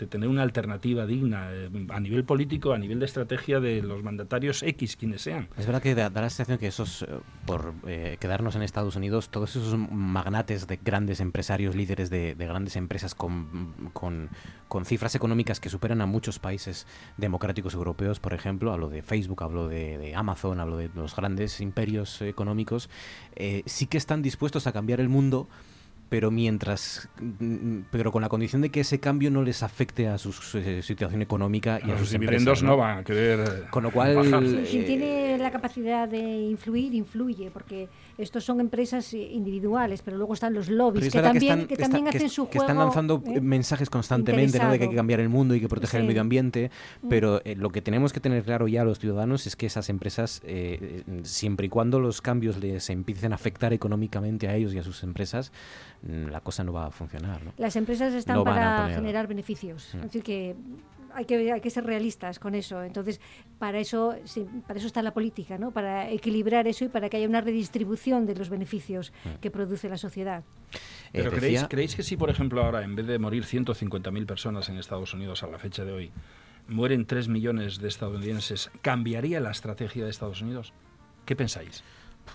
tener 0.10 0.30
una 0.30 0.44
alternativa 0.44 1.06
digna 1.06 1.50
eh, 1.52 1.70
a 1.90 2.00
nivel 2.00 2.24
político, 2.24 2.74
a 2.74 2.78
nivel 2.78 3.00
de 3.00 3.06
estrategia 3.06 3.60
de 3.60 3.82
los 3.82 4.04
mandatarios 4.04 4.64
X, 4.64 4.96
quienes 4.96 5.22
sean. 5.22 5.50
Es 5.58 5.66
verdad 5.66 5.82
que 5.82 5.96
da, 5.96 6.10
la 6.10 6.30
sensación 6.30 6.58
que 6.58 6.68
esos, 6.68 7.04
eh, 7.04 7.08
por 7.46 7.74
eh, 7.86 8.18
quedarnos 8.20 8.56
en 8.56 8.62
Estados 8.62 8.96
Unidos, 8.96 9.30
todos 9.30 9.56
esos 9.56 9.78
magnates 9.78 10.68
de 10.68 10.80
grandes 10.84 11.20
empresarios, 11.20 11.76
líderes 11.76 12.10
de, 12.10 12.36
grandes 12.36 12.76
empresas 12.76 13.14
con, 13.14 13.92
con, 13.94 14.30
cifras 14.86 15.16
económicas 15.16 15.60
que 15.60 15.70
superan 15.70 16.02
a 16.02 16.06
muchos 16.06 16.40
países 16.40 16.88
democráticos 17.18 17.74
europeos, 17.74 18.20
por 18.20 18.34
ejemplo, 18.34 18.72
hablo 18.72 18.90
de 18.90 19.02
Facebook, 19.02 19.44
hablo 19.44 19.68
de, 19.68 20.14
Amazon, 20.16 20.60
hablo 20.60 20.78
de 20.78 20.90
los 20.96 21.16
grandes 21.16 21.60
imperios 21.60 22.22
económicos, 22.22 22.90
sí 23.66 23.88
que 23.88 23.98
están 23.98 24.22
dispuestos 24.22 24.68
a 24.68 24.72
cambiar 24.72 25.00
el 25.00 25.10
mundo 25.10 25.50
pero 26.10 26.32
mientras 26.32 27.10
mm, 27.20 27.80
pero 27.92 28.12
con 28.12 28.22
la 28.22 28.30
condición 28.30 28.62
de 28.62 28.70
que 28.70 28.82
ese 28.82 29.00
cambio 29.00 29.32
no 29.32 29.44
les 29.44 29.64
afecte 29.64 30.08
a 30.08 30.18
su 30.18 30.32
situación 30.34 31.22
económica 31.22 31.80
y 31.86 31.92
a, 31.92 31.98
sus 31.98 32.12
dividendos 32.12 32.64
¿no? 32.64 32.78
van 32.78 33.00
a 33.00 33.04
querer 33.04 33.66
con 33.70 33.84
lo 33.84 33.92
cual 33.92 34.18
quien 34.70 34.86
tiene 34.86 35.38
la 35.38 35.52
capacidad 35.52 36.08
de 36.08 36.20
influir, 36.20 36.94
influye, 36.94 37.52
porque 37.52 37.90
estos 38.18 38.44
son 38.44 38.60
empresas 38.60 39.14
individuales, 39.14 40.02
pero 40.02 40.18
luego 40.18 40.34
están 40.34 40.54
los 40.54 40.70
lobbies 40.70 41.12
que 41.12 41.22
también, 41.22 41.68
que, 41.68 41.78
también 41.78 42.08
hacen 42.08 42.30
su 42.30 42.46
juego. 42.46 42.52
Que 42.52 42.58
están 42.60 42.78
lanzando 42.78 43.22
¿eh? 43.26 43.42
mensajes 43.42 43.90
constantemente 43.90 44.60
¿no? 44.60 44.72
de 44.72 44.78
que 44.78 44.86
hay 44.86 44.90
que 44.90 44.96
cambiar 44.96 45.20
el 45.20 45.30
mundo 45.30 45.56
y 45.56 45.62
que 45.62 45.68
proteger 45.68 46.02
el 46.02 46.08
medio 46.08 46.22
ambiente, 46.22 46.72
mm. 47.02 47.10
pero 47.10 47.42
eh, 47.46 47.56
lo 47.56 47.70
que 47.70 47.82
tenemos 47.82 48.14
que 48.14 48.20
tener 48.20 48.44
claro 48.44 48.68
ya 48.68 48.84
los 48.84 49.00
ciudadanos 49.00 49.48
es 49.48 49.56
que 49.56 49.66
esas 49.66 49.90
empresas, 49.90 50.42
eh, 50.46 51.04
siempre 51.24 51.68
y 51.68 51.70
cuando 51.70 52.00
los 52.00 52.22
cambios 52.22 52.58
les 52.58 52.90
empiecen 52.90 53.32
a 53.32 53.36
afectar 53.36 53.74
económicamente 53.74 54.48
a 54.48 54.56
ellos 54.56 54.74
y 54.74 54.80
a 54.80 54.84
sus 54.84 55.04
empresas, 55.04 55.52
mm, 55.97 55.97
la 56.04 56.42
cosa 56.42 56.64
no 56.64 56.74
va 56.74 56.88
a 56.88 56.92
funcionar. 56.92 57.44
¿no? 57.44 57.54
Las 57.58 57.76
empresas 57.76 58.14
están 58.14 58.44
para 58.44 58.90
generar 58.90 59.28
beneficios, 59.28 59.96
mm. 59.96 60.06
así 60.06 60.22
que 60.22 60.56
hay 61.14 61.26
que, 61.26 61.52
hay 61.52 61.62
que 61.62 61.70
ser 61.70 61.84
realistas 61.84 62.38
con 62.38 62.54
eso. 62.54 62.84
Entonces, 62.84 63.20
para 63.58 63.80
eso, 63.80 64.16
para 64.68 64.78
eso 64.78 64.88
está 64.88 65.02
la 65.02 65.14
política, 65.14 65.58
¿no? 65.58 65.72
Para 65.72 66.10
equilibrar 66.12 66.68
eso 66.68 66.86
y 66.86 66.90
para 66.90 67.10
que 67.10 67.18
haya 67.18 67.28
una 67.28 67.42
redistribución 67.42 68.26
de 68.26 68.36
los 68.36 68.50
beneficios 68.50 69.12
mm. 69.26 69.40
que 69.40 69.50
produce 69.50 69.90
la 69.90 69.98
sociedad. 69.98 70.44
Eh, 70.72 70.78
Pero 71.14 71.32
¿creéis, 71.32 71.66
¿creéis 71.68 71.96
que 71.96 72.04
si, 72.04 72.18
por 72.18 72.30
ejemplo, 72.30 72.64
ahora, 72.64 72.84
en 72.84 72.96
vez 72.96 73.08
de 73.08 73.18
morir 73.18 73.46
150.000 73.46 74.26
personas 74.28 74.70
en 74.70 74.78
Estados 74.78 75.14
Unidos 75.14 75.42
a 75.42 75.48
la 75.48 75.58
fecha 75.58 75.84
de 75.84 75.92
hoy, 75.92 76.12
mueren 76.68 77.06
3 77.06 77.30
millones 77.30 77.80
de 77.80 77.88
estadounidenses, 77.88 78.70
¿cambiaría 78.82 79.40
la 79.40 79.52
estrategia 79.52 80.04
de 80.04 80.12
Estados 80.12 80.42
Unidos? 80.42 80.74
¿Qué 81.26 81.36
pensáis? 81.36 81.84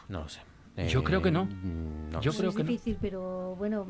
No 0.09 0.23
lo 0.23 0.29
sé. 0.29 0.41
Yo 0.89 1.05
creo 1.05 1.23
que 1.23 1.31
no. 1.31 1.43
Eh, 1.43 2.19
yo 2.21 2.33
creo 2.33 2.51
es 2.51 2.57
difícil, 2.57 2.97
pero 3.01 3.57
bueno, 3.57 3.87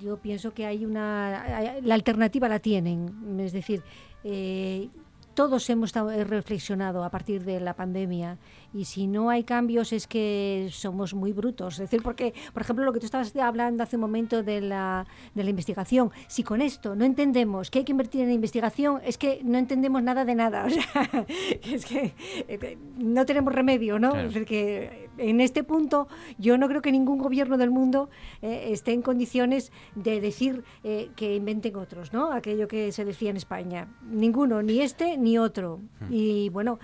yo 0.00 0.16
pienso 0.18 0.52
que 0.54 0.66
hay 0.66 0.84
una. 0.84 1.80
La 1.82 1.94
alternativa 1.94 2.48
la 2.48 2.58
tienen. 2.58 3.38
Es 3.40 3.52
decir, 3.52 3.82
eh, 4.22 4.88
todos 5.34 5.68
hemos 5.70 5.92
reflexionado 5.92 7.04
a 7.04 7.10
partir 7.10 7.44
de 7.44 7.60
la 7.60 7.74
pandemia 7.74 8.38
y 8.74 8.84
si 8.84 9.06
no 9.06 9.30
hay 9.30 9.44
cambios 9.44 9.92
es 9.92 10.06
que 10.06 10.68
somos 10.70 11.14
muy 11.14 11.32
brutos. 11.32 11.74
Es 11.74 11.80
decir, 11.80 12.02
porque, 12.02 12.34
por 12.52 12.62
ejemplo, 12.62 12.84
lo 12.84 12.92
que 12.92 12.98
tú 12.98 13.06
estabas 13.06 13.34
hablando 13.36 13.82
hace 13.82 13.96
un 13.96 14.02
momento 14.02 14.42
de 14.42 14.60
la, 14.60 15.06
de 15.34 15.44
la 15.44 15.50
investigación, 15.50 16.10
si 16.26 16.42
con 16.42 16.60
esto 16.60 16.96
no 16.96 17.04
entendemos 17.04 17.70
que 17.70 17.78
hay 17.78 17.84
que 17.84 17.92
invertir 17.92 18.22
en 18.22 18.32
investigación, 18.32 19.00
es 19.04 19.16
que 19.16 19.40
no 19.44 19.58
entendemos 19.58 20.02
nada 20.02 20.24
de 20.24 20.34
nada. 20.34 20.64
O 20.66 20.70
sea, 20.70 21.26
es 21.62 21.86
que 21.86 22.14
eh, 22.48 22.78
no 22.98 23.24
tenemos 23.26 23.54
remedio, 23.54 23.98
¿no? 23.98 24.16
Es 24.16 24.34
decir, 24.34 24.44
que 24.44 25.08
en 25.18 25.40
este 25.40 25.62
punto 25.62 26.08
yo 26.38 26.58
no 26.58 26.68
creo 26.68 26.82
que 26.82 26.90
ningún 26.90 27.18
gobierno 27.18 27.56
del 27.56 27.70
mundo 27.70 28.10
eh, 28.42 28.68
esté 28.70 28.92
en 28.92 29.02
condiciones 29.02 29.70
de 29.94 30.20
decir 30.20 30.64
eh, 30.82 31.10
que 31.16 31.36
inventen 31.36 31.76
otros, 31.76 32.12
¿no? 32.12 32.32
Aquello 32.32 32.66
que 32.66 32.92
se 32.92 33.04
decía 33.04 33.30
en 33.30 33.36
España. 33.36 33.88
Ninguno, 34.02 34.62
ni 34.62 34.80
este 34.80 35.16
ni 35.16 35.38
otro. 35.38 35.80
Hmm. 36.00 36.06
Y 36.10 36.48
bueno, 36.48 36.78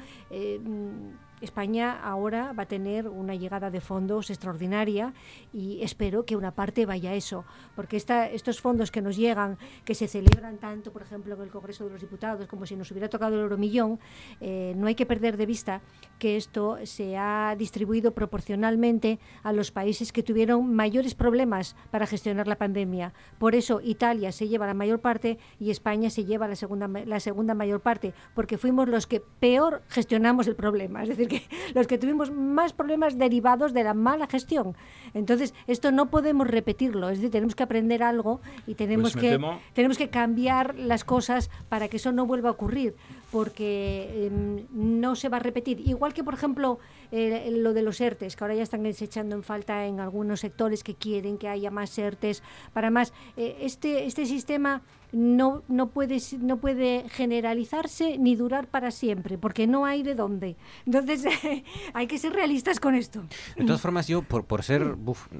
España 1.41 2.01
ahora 2.03 2.53
va 2.53 2.65
a 2.65 2.67
tener 2.67 3.09
una 3.09 3.35
llegada 3.35 3.71
de 3.71 3.81
fondos 3.81 4.31
extraordinaria 4.31 5.15
y 5.53 5.83
espero 5.83 6.25
que 6.25 6.37
una 6.37 6.53
parte 6.53 6.87
vaya 6.87 7.11
a 7.11 7.15
eso, 7.15 7.45
porque 7.75 7.97
esta, 7.97 8.29
estos 8.29 8.61
fondos 8.61 8.91
que 8.91 9.03
nos 9.03 9.17
llegan, 9.17 9.59
que 9.85 9.95
se 9.95 10.09
celebran 10.09 10.59
tanto, 10.59 10.93
por 10.93 11.03
ejemplo, 11.03 11.35
en 11.35 11.43
el 11.43 11.51
Congreso 11.51 11.85
de 11.85 11.91
los 11.91 12.01
Diputados, 12.01 12.47
como 12.47 12.67
si 12.67 12.77
nos 12.77 12.91
hubiera 12.91 13.09
tocado 13.09 13.35
el 13.37 13.43
euromillón, 13.43 13.99
eh, 14.41 14.75
no 14.77 14.87
hay 14.87 14.95
que 14.95 15.07
perder 15.07 15.37
de 15.37 15.47
vista 15.47 15.81
que 16.19 16.37
esto 16.37 16.79
se 16.85 17.17
ha 17.17 17.55
distribuido 17.57 18.13
proporcionalmente 18.13 19.19
a 19.43 19.53
los 19.53 19.71
países 19.71 20.13
que 20.13 20.23
tuvieron 20.23 20.75
mayores 20.75 21.15
problemas 21.15 21.77
para 21.91 22.07
gestionar 22.07 22.47
la 22.47 22.57
pandemia. 22.57 23.13
Por 23.39 23.55
eso 23.55 23.81
Italia 23.83 24.33
se 24.33 24.49
lleva 24.49 24.67
la 24.67 24.75
mayor 24.75 25.01
parte 25.01 25.39
y 25.59 25.71
España 25.71 26.11
se 26.11 26.25
lleva 26.25 26.49
la 26.49 26.57
segunda, 26.57 26.89
la 26.89 27.21
segunda 27.21 27.55
mayor 27.55 27.81
parte, 27.81 28.13
porque 28.35 28.59
fuimos 28.59 28.89
los 28.89 29.07
que 29.07 29.21
peor 29.21 29.83
gestionamos 29.89 30.47
el 30.47 30.57
problema. 30.57 31.03
Es 31.03 31.09
decir, 31.09 31.30
que 31.31 31.43
los 31.75 31.87
que 31.87 31.97
tuvimos 31.97 32.31
más 32.31 32.75
problemas 32.75 33.17
derivados 33.17 33.73
de 33.73 33.85
la 33.85 33.95
mala 33.95 34.27
gestión. 34.27 34.77
Entonces, 35.15 35.55
esto 35.67 35.91
no 35.93 36.11
podemos 36.11 36.47
repetirlo, 36.47 37.09
es 37.09 37.19
decir, 37.19 37.31
tenemos 37.31 37.55
que 37.55 37.63
aprender 37.63 38.03
algo 38.03 38.43
y 38.67 38.75
tenemos, 38.75 39.15
pues 39.15 39.23
que, 39.23 39.41
tenemos 39.73 39.97
que 39.97 40.11
cambiar 40.11 40.75
las 40.75 41.05
cosas 41.05 41.51
para 41.71 41.89
que 41.89 41.97
eso 41.97 42.13
no 42.13 42.27
vuelva 42.27 42.51
a 42.51 42.53
ocurrir, 42.53 42.95
porque 43.31 44.27
em, 44.27 44.67
no 44.73 45.15
se 45.17 45.29
va 45.29 45.39
a 45.39 45.41
repetir. 45.41 45.81
Igual 45.81 46.13
que, 46.15 46.25
por 46.25 46.35
ejemplo, 46.35 46.79
eh, 47.13 47.51
lo 47.53 47.73
de 47.73 47.83
los 47.83 48.01
ERTES, 48.01 48.37
que 48.37 48.45
ahora 48.45 48.55
ya 48.55 48.63
están 48.63 48.85
echando 48.87 49.37
en 49.37 49.43
falta 49.43 49.87
en 49.87 50.01
algunos 50.01 50.41
sectores 50.41 50.83
que 50.85 50.95
quieren 50.95 51.39
que 51.39 51.49
haya 51.49 51.71
más 51.71 51.97
ERTES, 51.99 52.43
para 52.73 52.91
más. 52.91 53.13
Eh, 53.37 53.59
este, 53.61 54.07
este 54.07 54.27
sistema 54.27 54.83
no, 55.13 55.63
no, 55.69 55.89
puede, 55.89 56.19
no 56.39 56.59
puede 56.59 57.09
generalizarse 57.09 58.19
ni 58.19 58.37
durar 58.37 58.69
para 58.69 58.91
siempre, 58.91 59.39
porque 59.39 59.67
no 59.67 59.85
hay 59.85 60.03
de 60.03 60.15
dónde. 60.15 60.57
Entonces, 60.87 61.25
hay 61.95 62.07
que 62.07 62.19
ser 62.19 62.33
realistas 62.33 62.81
con 62.81 62.95
esto. 62.95 63.23
De 63.57 63.65
todas 63.65 63.81
formas, 63.81 64.07
yo, 64.09 64.23
por, 64.23 64.45
por 64.45 64.63
ser 64.63 64.97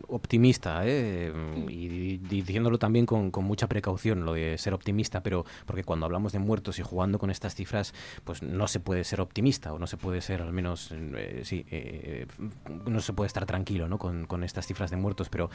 optimista, 0.09 0.83
¿eh? 0.85 1.33
y, 1.69 2.19
diciéndolo 2.19 2.79
también 2.79 3.07
con, 3.07 3.31
con, 3.31 3.45
mucha 3.45 3.69
precaución, 3.69 4.25
lo 4.25 4.35
de 4.35 4.59
ser 4.59 4.75
optimista, 4.75 5.23
pero 5.23 5.45
porque 5.67 5.85
cuando 5.85 6.07
hablamos 6.07 6.33
de 6.33 6.39
muertos 6.39 6.79
y 6.79 6.83
jugando 6.83 7.19
con 7.19 7.31
estas 7.31 7.55
cifras, 7.55 7.80
pues 8.25 8.43
no 8.43 8.69
se 8.69 8.81
puede 8.81 9.05
ser 9.05 9.21
optimista, 9.21 9.73
o 9.73 9.79
no 9.79 9.87
se 9.87 9.97
puede 9.97 10.21
ser, 10.21 10.43
al 10.43 10.53
menos, 10.53 10.93
eh, 10.93 11.43
sí, 11.45 11.65
eh, 11.71 12.27
no 12.87 13.01
se 13.01 13.13
puede 13.13 13.27
estar 13.27 13.47
tranquilo 13.47 13.89
¿no? 13.89 13.99
con, 13.99 14.45
estas 14.45 14.67
cifras 14.67 14.91
de 14.91 14.97
muertos, 14.97 15.29
pero 15.29 15.51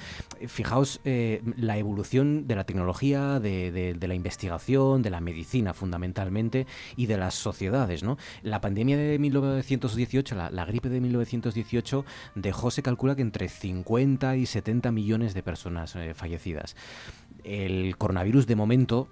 fijaos 0.48 1.02
la 1.04 1.78
evolución 1.78 2.48
de 2.48 2.56
la 2.56 2.66
tecnología, 2.66 3.40
de, 3.40 3.98
la 4.00 4.14
investigación, 4.14 5.02
de 5.02 5.10
la 5.10 5.22
medicina 5.22 5.74
fundamentalmente 5.74 6.68
y 6.96 7.08
de 7.08 7.18
las 7.18 7.36
sociedades. 7.36 8.04
¿no? 8.04 8.18
La 8.44 8.62
pandemia 8.62 8.98
de 8.98 9.18
1918, 9.20 10.36
la, 10.36 10.66
gripe 10.66 10.90
de 10.90 11.02
1918, 11.02 12.06
dejó, 12.36 12.72
se 12.72 12.84
calcula 12.84 13.16
que 13.16 13.22
entre 13.22 13.50
50 13.50 14.38
y 14.38 14.46
70 14.46 14.92
millones 14.92 15.34
de 15.34 15.44
personas 15.44 15.96
eh, 15.96 16.14
fallecidas. 16.14 16.76
El 17.44 17.98
coronavirus 17.98 18.48
de 18.48 18.56
momento 18.56 19.10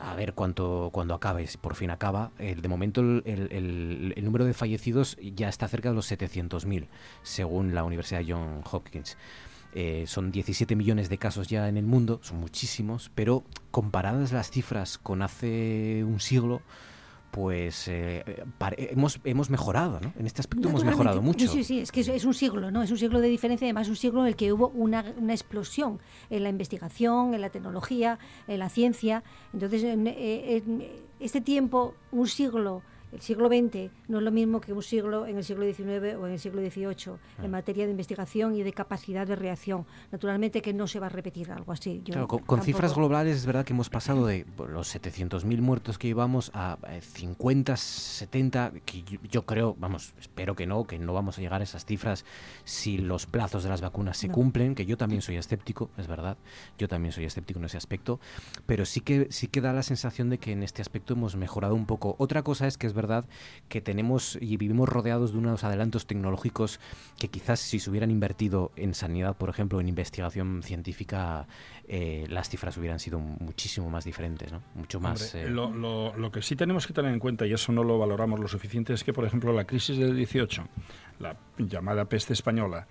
a 0.00 0.14
ver 0.14 0.34
cuánto 0.34 0.90
cuando 0.92 1.14
acabe, 1.14 1.46
si 1.46 1.58
por 1.58 1.74
fin 1.74 1.90
acaba. 1.90 2.30
El, 2.38 2.62
de 2.62 2.68
momento 2.68 3.00
el, 3.00 4.14
número 4.22 4.44
de 4.44 4.54
fallecidos 4.54 5.16
ya 5.20 5.48
está 5.48 5.68
cerca 5.68 5.90
de 5.90 5.94
los 5.94 6.10
700.000, 6.10 6.88
según 7.22 7.74
la 7.74 7.84
Universidad 7.84 8.22
John 8.26 8.62
Hopkins. 8.70 9.16
Eh, 9.74 10.04
son 10.06 10.32
17 10.32 10.74
millones 10.74 11.10
de 11.10 11.18
casos 11.18 11.48
ya 11.48 11.68
en 11.68 11.76
el 11.76 11.84
mundo, 11.84 12.18
son 12.22 12.38
muchísimos, 12.38 13.10
pero 13.14 13.44
comparadas 13.70 14.32
las 14.32 14.50
cifras 14.50 14.96
con 14.96 15.20
hace 15.20 16.02
un 16.04 16.18
siglo, 16.20 16.62
pues 17.36 17.86
eh, 17.88 18.24
hemos, 18.78 19.20
hemos 19.24 19.50
mejorado, 19.50 20.00
¿no? 20.00 20.10
En 20.18 20.24
este 20.24 20.40
aspecto 20.40 20.70
hemos 20.70 20.82
mejorado 20.82 21.20
mucho. 21.20 21.46
Sí, 21.46 21.64
sí, 21.64 21.80
es 21.80 21.92
que 21.92 22.00
es, 22.00 22.24
un 22.24 22.32
siglo, 22.32 22.70
¿no? 22.70 22.82
Es 22.82 22.90
un 22.90 22.96
siglo 22.96 23.20
de 23.20 23.28
diferencia, 23.28 23.66
además 23.66 23.90
un 23.90 23.96
siglo 23.96 24.22
en 24.22 24.28
el 24.28 24.36
que 24.36 24.54
hubo 24.54 24.68
una, 24.68 25.04
una 25.18 25.34
explosión 25.34 26.00
en 26.30 26.44
la 26.44 26.48
investigación, 26.48 27.34
en 27.34 27.42
la 27.42 27.50
tecnología, 27.50 28.18
en 28.48 28.58
la 28.58 28.70
ciencia. 28.70 29.22
Entonces, 29.52 29.84
en, 29.84 30.06
eh, 30.06 30.62
en 30.64 30.88
este 31.20 31.42
tiempo, 31.42 31.92
un 32.10 32.26
siglo 32.26 32.80
el 33.12 33.20
siglo 33.20 33.48
XX 33.48 33.90
no 34.08 34.18
es 34.18 34.24
lo 34.24 34.30
mismo 34.30 34.60
que 34.60 34.72
un 34.72 34.82
siglo 34.82 35.26
en 35.26 35.36
el 35.36 35.44
siglo 35.44 35.64
XIX 35.64 36.16
o 36.18 36.26
en 36.26 36.32
el 36.32 36.38
siglo 36.38 36.60
XVIII 36.60 37.14
en 37.38 37.44
ah. 37.44 37.48
materia 37.48 37.84
de 37.84 37.90
investigación 37.90 38.54
y 38.54 38.62
de 38.62 38.72
capacidad 38.72 39.26
de 39.26 39.36
reacción. 39.36 39.86
Naturalmente 40.12 40.62
que 40.62 40.72
no 40.72 40.86
se 40.86 41.00
va 41.00 41.06
a 41.06 41.10
repetir 41.10 41.50
algo 41.50 41.72
así. 41.72 42.02
con, 42.46 42.62
cifras 42.62 42.94
globales 42.94 43.36
es 43.36 43.46
verdad 43.46 43.64
que 43.64 43.72
hemos 43.72 43.90
pasado 43.90 44.26
de 44.26 44.44
los 44.68 44.94
700.000 44.94 45.60
muertos 45.60 45.98
que 45.98 46.08
llevamos 46.08 46.50
a 46.54 46.78
50, 47.00 47.76
70, 47.76 48.72
que 48.84 49.04
yo, 49.30 49.46
creo, 49.46 49.76
vamos, 49.78 50.12
espero 50.20 50.54
que 50.54 50.66
no, 50.66 50.84
que 50.84 50.98
no 50.98 51.12
vamos 51.12 51.38
a 51.38 51.40
llegar 51.40 51.60
a 51.60 51.64
esas 51.64 51.84
cifras 51.84 52.24
si 52.64 52.98
los 52.98 53.26
plazos 53.26 53.62
de 53.62 53.70
las 53.70 53.80
vacunas 53.80 54.16
se 54.16 54.28
cumplen, 54.28 54.74
que 54.74 54.86
yo 54.86 54.96
también 54.96 55.22
soy 55.22 55.36
escéptico, 55.36 55.90
es 55.96 56.06
verdad, 56.06 56.36
yo 56.78 56.88
también 56.88 57.12
soy 57.12 57.24
escéptico 57.24 57.60
en 57.60 57.66
ese 57.66 57.76
aspecto, 57.76 58.20
pero 58.66 58.84
sí 58.84 59.00
que, 59.00 59.28
sí 59.30 59.46
que 59.48 59.60
da 59.60 59.72
la 59.72 59.82
sensación 59.82 60.30
de 60.30 60.38
que 60.38 60.52
en 60.52 60.62
este 60.62 60.82
aspecto 60.82 61.14
hemos 61.14 61.36
mejorado 61.36 61.74
un 61.74 61.86
poco. 61.86 62.16
Otra 62.18 62.42
cosa 62.42 62.66
es 62.66 62.76
que 62.76 62.86
es 62.86 62.92
verdad 62.96 63.26
que 63.68 63.80
tenemos 63.80 64.36
y 64.40 64.56
vivimos 64.56 64.88
rodeados 64.88 65.32
de 65.32 65.38
unos 65.38 65.62
adelantos 65.62 66.06
tecnológicos 66.06 66.80
que 67.18 67.28
quizás 67.28 67.60
si 67.60 67.78
se 67.78 67.88
hubieran 67.90 68.10
invertido 68.10 68.72
en 68.76 68.94
sanidad, 68.94 69.36
por 69.36 69.48
ejemplo, 69.48 69.80
en 69.80 69.88
investigación 69.88 70.62
científica, 70.62 71.46
eh, 71.86 72.26
las 72.28 72.48
cifras 72.48 72.76
hubieran 72.76 72.98
sido 72.98 73.18
muchísimo 73.20 73.88
más 73.90 74.04
diferentes, 74.04 74.52
¿no? 74.52 74.62
Mucho 74.74 74.98
más... 74.98 75.34
Eh, 75.34 75.48
lo, 75.48 75.70
lo, 75.70 76.32
que 76.32 76.42
sí 76.42 76.56
tenemos 76.56 76.86
que 76.86 76.92
tener 76.92 77.12
en 77.12 77.20
cuenta, 77.20 77.46
y 77.46 77.52
eso 77.52 77.72
no 77.72 77.84
lo 77.84 77.98
valoramos 77.98 78.40
lo 78.40 78.48
suficiente, 78.48 78.92
es 78.92 79.04
que, 79.04 79.12
por 79.12 79.24
ejemplo, 79.24 79.52
la 79.52 79.66
crisis 79.66 79.96
del 79.98 80.16
18, 80.16 80.66
la 81.20 81.36
llamada 81.58 82.06
peste 82.06 82.32
española, 82.32 82.86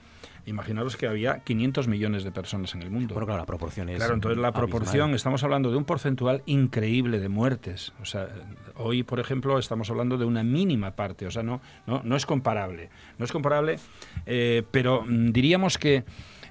Imaginaros 0.46 0.96
que 0.98 1.08
había 1.08 1.40
500 1.40 1.88
millones 1.88 2.24
de 2.24 2.32
personas 2.32 2.76
en 2.76 2.84
el 2.84 2.92
mundo. 2.92 3.14
Bueno, 3.14 3.26
claro, 3.26 3.42
la 3.42 3.46
proporción 3.46 3.90
es. 3.90 3.98
Claro, 3.98 4.14
entonces 4.14 4.38
la 4.38 4.52
proporción, 4.52 5.14
estamos 5.14 5.44
hablando 5.44 5.72
de 5.72 5.78
un 5.78 5.86
porcentual 5.86 6.44
increíble 6.46 7.20
de 7.20 7.30
muertes. 7.30 7.94
O 8.02 8.06
sea, 8.06 8.30
hoy, 8.76 9.04
por 9.04 9.20
ejemplo, 9.20 9.58
estamos 9.58 9.90
hablando 9.90 10.18
de 10.18 10.26
una 10.26 10.44
mínima 10.44 10.92
parte. 10.92 11.26
O 11.26 11.32
sea, 11.32 11.44
no, 11.44 11.62
no, 11.88 12.02
no 12.04 12.16
es 12.16 12.26
comparable. 12.26 12.90
No 13.18 13.26
es 13.26 13.32
comparable, 13.32 13.80
eh, 14.26 14.64
pero 14.72 15.04
mm, 15.08 15.32
diríamos 15.32 15.78
que 15.78 16.04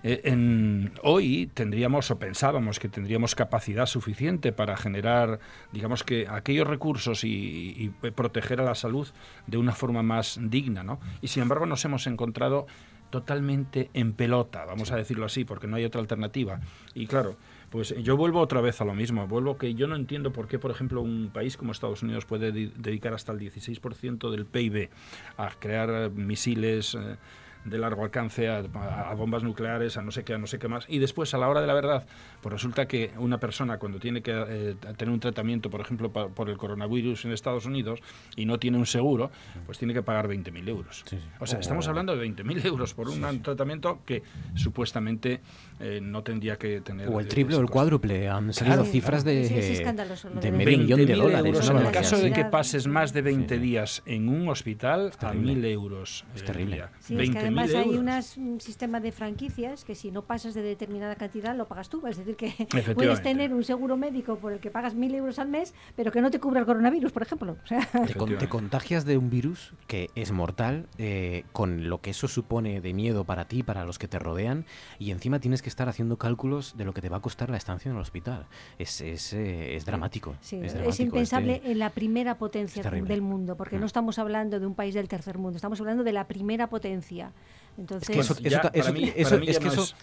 Eh, 0.06 0.20
en, 0.30 0.92
hoy 1.02 1.50
tendríamos 1.54 2.10
o 2.10 2.18
pensábamos 2.18 2.78
que 2.78 2.90
tendríamos 2.90 3.34
capacidad 3.34 3.86
suficiente 3.86 4.52
para 4.52 4.76
generar, 4.76 5.40
digamos 5.72 6.04
que 6.04 6.26
aquellos 6.28 6.66
recursos 6.68 7.24
y, 7.24 7.74
y 7.78 8.10
proteger 8.10 8.60
a 8.60 8.64
la 8.64 8.74
salud 8.74 9.08
de 9.46 9.56
una 9.56 9.72
forma 9.72 10.02
más 10.02 10.38
digna, 10.42 10.82
¿no? 10.82 11.00
Y 11.22 11.28
sin 11.28 11.42
embargo 11.42 11.64
nos 11.64 11.82
hemos 11.86 12.06
encontrado 12.06 12.66
totalmente 13.14 13.90
en 13.94 14.12
pelota, 14.12 14.64
vamos 14.64 14.90
a 14.90 14.96
decirlo 14.96 15.24
así, 15.24 15.44
porque 15.44 15.68
no 15.68 15.76
hay 15.76 15.84
otra 15.84 16.00
alternativa. 16.00 16.58
Y 16.94 17.06
claro, 17.06 17.36
pues 17.70 17.94
yo 18.02 18.16
vuelvo 18.16 18.40
otra 18.40 18.60
vez 18.60 18.80
a 18.80 18.84
lo 18.84 18.92
mismo, 18.92 19.28
vuelvo 19.28 19.56
que 19.56 19.74
yo 19.74 19.86
no 19.86 19.94
entiendo 19.94 20.32
por 20.32 20.48
qué, 20.48 20.58
por 20.58 20.72
ejemplo, 20.72 21.00
un 21.00 21.30
país 21.32 21.56
como 21.56 21.70
Estados 21.70 22.02
Unidos 22.02 22.24
puede 22.24 22.50
dedicar 22.50 23.14
hasta 23.14 23.30
el 23.30 23.38
16% 23.38 24.32
del 24.32 24.46
PIB 24.46 24.90
a 25.36 25.48
crear 25.60 26.10
misiles. 26.10 26.96
Eh, 26.96 27.16
de 27.64 27.78
largo 27.78 28.04
alcance 28.04 28.46
a, 28.50 28.60
bombas 29.16 29.42
nucleares, 29.42 29.96
a 29.96 30.02
no 30.02 30.10
sé 30.10 30.22
qué, 30.22 30.34
a 30.34 30.38
no 30.38 30.46
sé 30.46 30.58
qué 30.58 30.68
más. 30.68 30.84
Y 30.86 30.98
después, 30.98 31.32
a 31.32 31.38
la 31.38 31.48
hora 31.48 31.62
de 31.62 31.66
la 31.66 31.72
verdad, 31.72 32.06
pues 32.44 32.52
resulta 32.52 32.86
que 32.86 33.10
una 33.16 33.38
persona 33.38 33.78
cuando 33.78 33.98
tiene 33.98 34.20
que 34.20 34.30
eh, 34.30 34.76
tener 34.98 35.14
un 35.14 35.18
tratamiento, 35.18 35.70
por 35.70 35.80
ejemplo, 35.80 36.12
por 36.12 36.50
el 36.50 36.58
coronavirus 36.58 37.24
en 37.24 37.32
Estados 37.32 37.64
Unidos 37.64 38.00
y 38.36 38.44
no 38.44 38.58
tiene 38.58 38.76
un 38.76 38.84
seguro, 38.84 39.30
pues 39.64 39.78
tiene 39.78 39.94
que 39.94 40.02
pagar 40.02 40.28
20.000 40.28 40.68
euros. 40.68 41.04
O 41.40 41.46
sea, 41.46 41.58
estamos 41.58 41.86
oh. 41.86 41.88
hablando 41.88 42.14
de 42.14 42.28
20.000 42.28 42.66
euros 42.66 42.92
por 42.92 43.08
un 43.08 43.40
tratamiento 43.40 44.00
que 44.04 44.22
supuestamente 44.56 45.40
eh, 45.80 46.00
no 46.02 46.22
tendría 46.22 46.58
que 46.58 46.82
tener... 46.82 47.08
O 47.08 47.18
el 47.18 47.28
triple 47.28 47.56
o 47.56 47.60
el 47.60 47.70
cuádruple. 47.70 48.28
Han 48.28 48.52
salido 48.52 48.84
cifras 48.84 49.24
de, 49.24 49.48
de, 49.48 50.52
medio 50.52 50.78
millón 50.80 51.06
de 51.06 51.14
dólares. 51.14 51.70
En 51.70 51.78
el 51.78 51.92
caso 51.92 52.18
de 52.18 52.30
que 52.30 52.44
pases 52.44 52.86
más 52.86 53.14
de 53.14 53.22
20 53.22 53.58
días 53.58 54.02
en 54.04 54.28
un 54.28 54.50
hospital, 54.50 55.12
a 55.18 55.32
1.000 55.32 55.64
euros. 55.64 56.26
Es 56.34 56.44
terrible. 56.44 56.84
Además 57.08 57.74
hay 57.74 57.96
un 58.36 58.60
sistema 58.60 59.00
de 59.00 59.12
franquicias 59.12 59.82
que 59.86 59.94
si 59.94 60.10
no 60.10 60.26
pasas 60.26 60.52
de 60.52 60.60
determinada 60.60 61.16
cantidad 61.16 61.56
lo 61.56 61.66
pagas 61.66 61.88
tú. 61.88 62.06
Es 62.06 62.18
decir, 62.18 62.33
que 62.36 62.52
puedes 62.94 63.22
tener 63.22 63.52
un 63.52 63.64
seguro 63.64 63.96
médico 63.96 64.36
por 64.36 64.52
el 64.52 64.60
que 64.60 64.70
pagas 64.70 64.94
mil 64.94 65.14
euros 65.14 65.38
al 65.38 65.48
mes, 65.48 65.74
pero 65.96 66.12
que 66.12 66.20
no 66.20 66.30
te 66.30 66.40
cubra 66.40 66.60
el 66.60 66.66
coronavirus, 66.66 67.12
por 67.12 67.22
ejemplo. 67.22 67.56
te, 68.38 68.48
contagias 68.48 69.04
de 69.04 69.16
un 69.16 69.30
virus 69.30 69.74
que 69.86 70.10
es 70.14 70.32
mortal, 70.32 70.86
eh, 70.98 71.44
con 71.52 71.88
lo 71.88 72.00
que 72.00 72.10
eso 72.10 72.28
supone 72.28 72.80
de 72.80 72.94
miedo 72.94 73.24
para 73.24 73.46
ti, 73.46 73.62
para 73.62 73.84
los 73.84 73.98
que 73.98 74.08
te 74.08 74.18
rodean, 74.18 74.64
y 74.98 75.10
encima 75.10 75.40
tienes 75.40 75.62
que 75.62 75.68
estar 75.68 75.88
haciendo 75.88 76.18
cálculos 76.18 76.76
de 76.76 76.84
lo 76.84 76.94
que 76.94 77.00
te 77.00 77.08
va 77.08 77.18
a 77.18 77.20
costar 77.20 77.50
la 77.50 77.56
estancia 77.56 77.90
en 77.90 77.96
el 77.96 78.02
hospital. 78.02 78.46
Es, 78.78 79.00
es, 79.00 79.32
eh, 79.32 79.76
es 79.76 79.84
dramático. 79.84 80.34
es, 80.50 81.00
impensable 81.00 81.62
en 81.64 81.78
la 81.78 81.90
primera 81.90 82.38
potencia 82.38 82.82
del 82.82 83.22
mundo, 83.22 83.56
porque 83.56 83.78
no 83.78 83.86
estamos 83.86 84.18
hablando 84.18 84.60
de 84.60 84.66
un 84.66 84.74
país 84.74 84.94
del 84.94 85.08
tercer 85.08 85.38
mundo, 85.38 85.56
estamos 85.56 85.80
hablando 85.80 86.04
de 86.04 86.12
la 86.12 86.26
primera 86.26 86.68
potencia. 86.68 87.32
Entonces, 87.76 88.30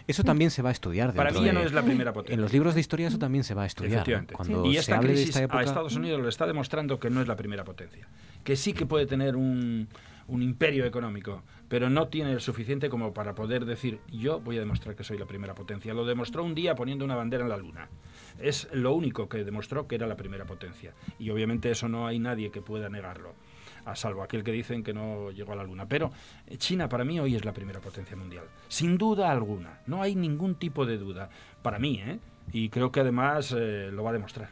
eso, 0.07 0.23
también 0.23 0.51
se 0.51 0.61
va 0.61 0.69
a 0.69 0.71
estudiar. 0.71 1.13
Para 1.13 1.31
mí 1.31 1.43
ya 1.43 1.53
no 1.53 1.61
es 1.61 1.71
la 1.71 1.83
primera 1.83 2.11
potencia. 2.11 2.35
En 2.35 2.41
los 2.41 2.51
libros 2.51 2.75
de 2.75 2.81
historia 2.81 3.07
eso 3.07 3.17
también 3.17 3.43
se 3.43 3.53
va 3.53 3.63
a 3.63 3.65
estudiar. 3.65 4.05
Cuando 4.33 4.65
y 4.65 4.77
esta 4.77 4.99
crisis 4.99 5.35
a 5.37 5.61
Estados 5.61 5.95
Unidos 5.95 6.21
le 6.21 6.29
está 6.29 6.45
demostrando 6.47 6.99
que 6.99 7.09
no 7.09 7.21
es 7.21 7.27
la 7.27 7.35
primera 7.35 7.63
potencia. 7.63 8.07
Que 8.43 8.55
sí 8.55 8.73
que 8.73 8.85
puede 8.85 9.05
tener 9.05 9.35
un, 9.35 9.87
un 10.27 10.41
imperio 10.41 10.85
económico, 10.85 11.43
pero 11.67 11.89
no 11.89 12.07
tiene 12.07 12.31
el 12.31 12.41
suficiente 12.41 12.89
como 12.89 13.13
para 13.13 13.35
poder 13.35 13.65
decir 13.65 13.99
yo 14.11 14.39
voy 14.39 14.57
a 14.57 14.59
demostrar 14.61 14.95
que 14.95 15.03
soy 15.03 15.17
la 15.17 15.25
primera 15.25 15.55
potencia. 15.55 15.93
Lo 15.93 16.05
demostró 16.05 16.43
un 16.43 16.55
día 16.55 16.75
poniendo 16.75 17.05
una 17.05 17.15
bandera 17.15 17.43
en 17.43 17.49
la 17.49 17.57
luna. 17.57 17.89
Es 18.39 18.67
lo 18.73 18.93
único 18.93 19.29
que 19.29 19.43
demostró 19.43 19.87
que 19.87 19.95
era 19.95 20.07
la 20.07 20.15
primera 20.15 20.45
potencia. 20.45 20.93
Y 21.19 21.29
obviamente 21.29 21.71
eso 21.71 21.87
no 21.87 22.07
hay 22.07 22.19
nadie 22.19 22.51
que 22.51 22.61
pueda 22.61 22.89
negarlo 22.89 23.33
a 23.85 23.95
salvo 23.95 24.23
aquel 24.23 24.43
que 24.43 24.51
dicen 24.51 24.83
que 24.83 24.93
no 24.93 25.31
llegó 25.31 25.53
a 25.53 25.55
la 25.55 25.63
Luna. 25.63 25.85
Pero 25.87 26.11
eh, 26.47 26.57
China 26.57 26.89
para 26.89 27.03
mí 27.03 27.19
hoy 27.19 27.35
es 27.35 27.45
la 27.45 27.53
primera 27.53 27.79
potencia 27.79 28.15
mundial, 28.15 28.45
sin 28.67 28.97
duda 28.97 29.31
alguna, 29.31 29.81
no 29.87 30.01
hay 30.01 30.15
ningún 30.15 30.55
tipo 30.55 30.85
de 30.85 30.97
duda, 30.97 31.29
para 31.61 31.79
mí, 31.79 32.01
¿eh? 32.05 32.19
y 32.51 32.69
creo 32.69 32.91
que 32.91 32.99
además 32.99 33.53
eh, 33.57 33.89
lo 33.91 34.03
va 34.03 34.11
a 34.11 34.13
demostrar. 34.13 34.49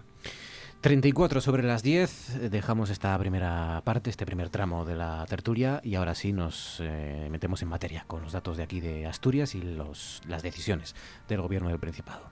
34 0.82 1.42
sobre 1.42 1.64
las 1.64 1.84
10, 1.84 2.50
dejamos 2.50 2.90
esta 2.90 3.18
primera 3.20 3.82
parte, 3.84 4.10
este 4.10 4.26
primer 4.26 4.50
tramo 4.50 4.86
de 4.86 4.96
la 4.96 5.26
tertulia 5.28 5.82
y 5.84 5.96
ahora 5.96 6.16
sí 6.16 6.32
nos 6.32 6.82
metemos 7.30 7.62
en 7.62 7.68
materia 7.68 8.06
con 8.08 8.22
los 8.22 8.32
datos 8.32 8.56
de 8.56 8.64
aquí 8.64 8.80
de 8.80 9.06
Asturias 9.06 9.56
y 9.56 9.62
los, 9.62 10.22
las 10.26 10.42
decisiones 10.42 10.96
del 11.28 11.42
gobierno 11.42 11.68
del 11.68 11.80
Principado. 11.80 12.32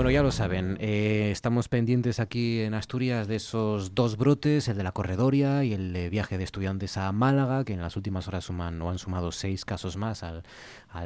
Bueno, 0.00 0.12
ya 0.12 0.22
lo 0.22 0.32
saben, 0.32 0.78
eh, 0.80 1.28
estamos 1.30 1.68
pendientes 1.68 2.20
aquí 2.20 2.60
en 2.60 2.72
Asturias 2.72 3.28
de 3.28 3.36
esos 3.36 3.94
dos 3.94 4.16
brotes, 4.16 4.66
el 4.68 4.78
de 4.78 4.82
la 4.82 4.92
corredoria 4.92 5.62
y 5.62 5.74
el 5.74 5.92
de 5.92 6.08
viaje 6.08 6.38
de 6.38 6.44
estudiantes 6.44 6.96
a 6.96 7.12
Málaga, 7.12 7.66
que 7.66 7.74
en 7.74 7.82
las 7.82 7.98
últimas 7.98 8.26
horas 8.26 8.44
suman 8.44 8.80
o 8.80 8.88
han 8.88 8.96
sumado 8.96 9.30
seis 9.30 9.66
casos 9.66 9.98
más 9.98 10.22
al, 10.22 10.42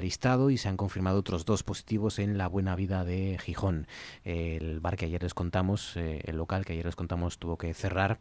listado 0.00 0.48
y 0.48 0.58
se 0.58 0.68
han 0.68 0.76
confirmado 0.76 1.18
otros 1.18 1.44
dos 1.44 1.64
positivos 1.64 2.20
en 2.20 2.38
la 2.38 2.46
Buena 2.46 2.76
Vida 2.76 3.02
de 3.02 3.36
Gijón. 3.42 3.88
El 4.22 4.78
bar 4.78 4.96
que 4.96 5.06
ayer 5.06 5.24
les 5.24 5.34
contamos, 5.34 5.96
eh, 5.96 6.20
el 6.26 6.36
local 6.36 6.64
que 6.64 6.74
ayer 6.74 6.86
les 6.86 6.94
contamos, 6.94 7.40
tuvo 7.40 7.58
que 7.58 7.74
cerrar 7.74 8.20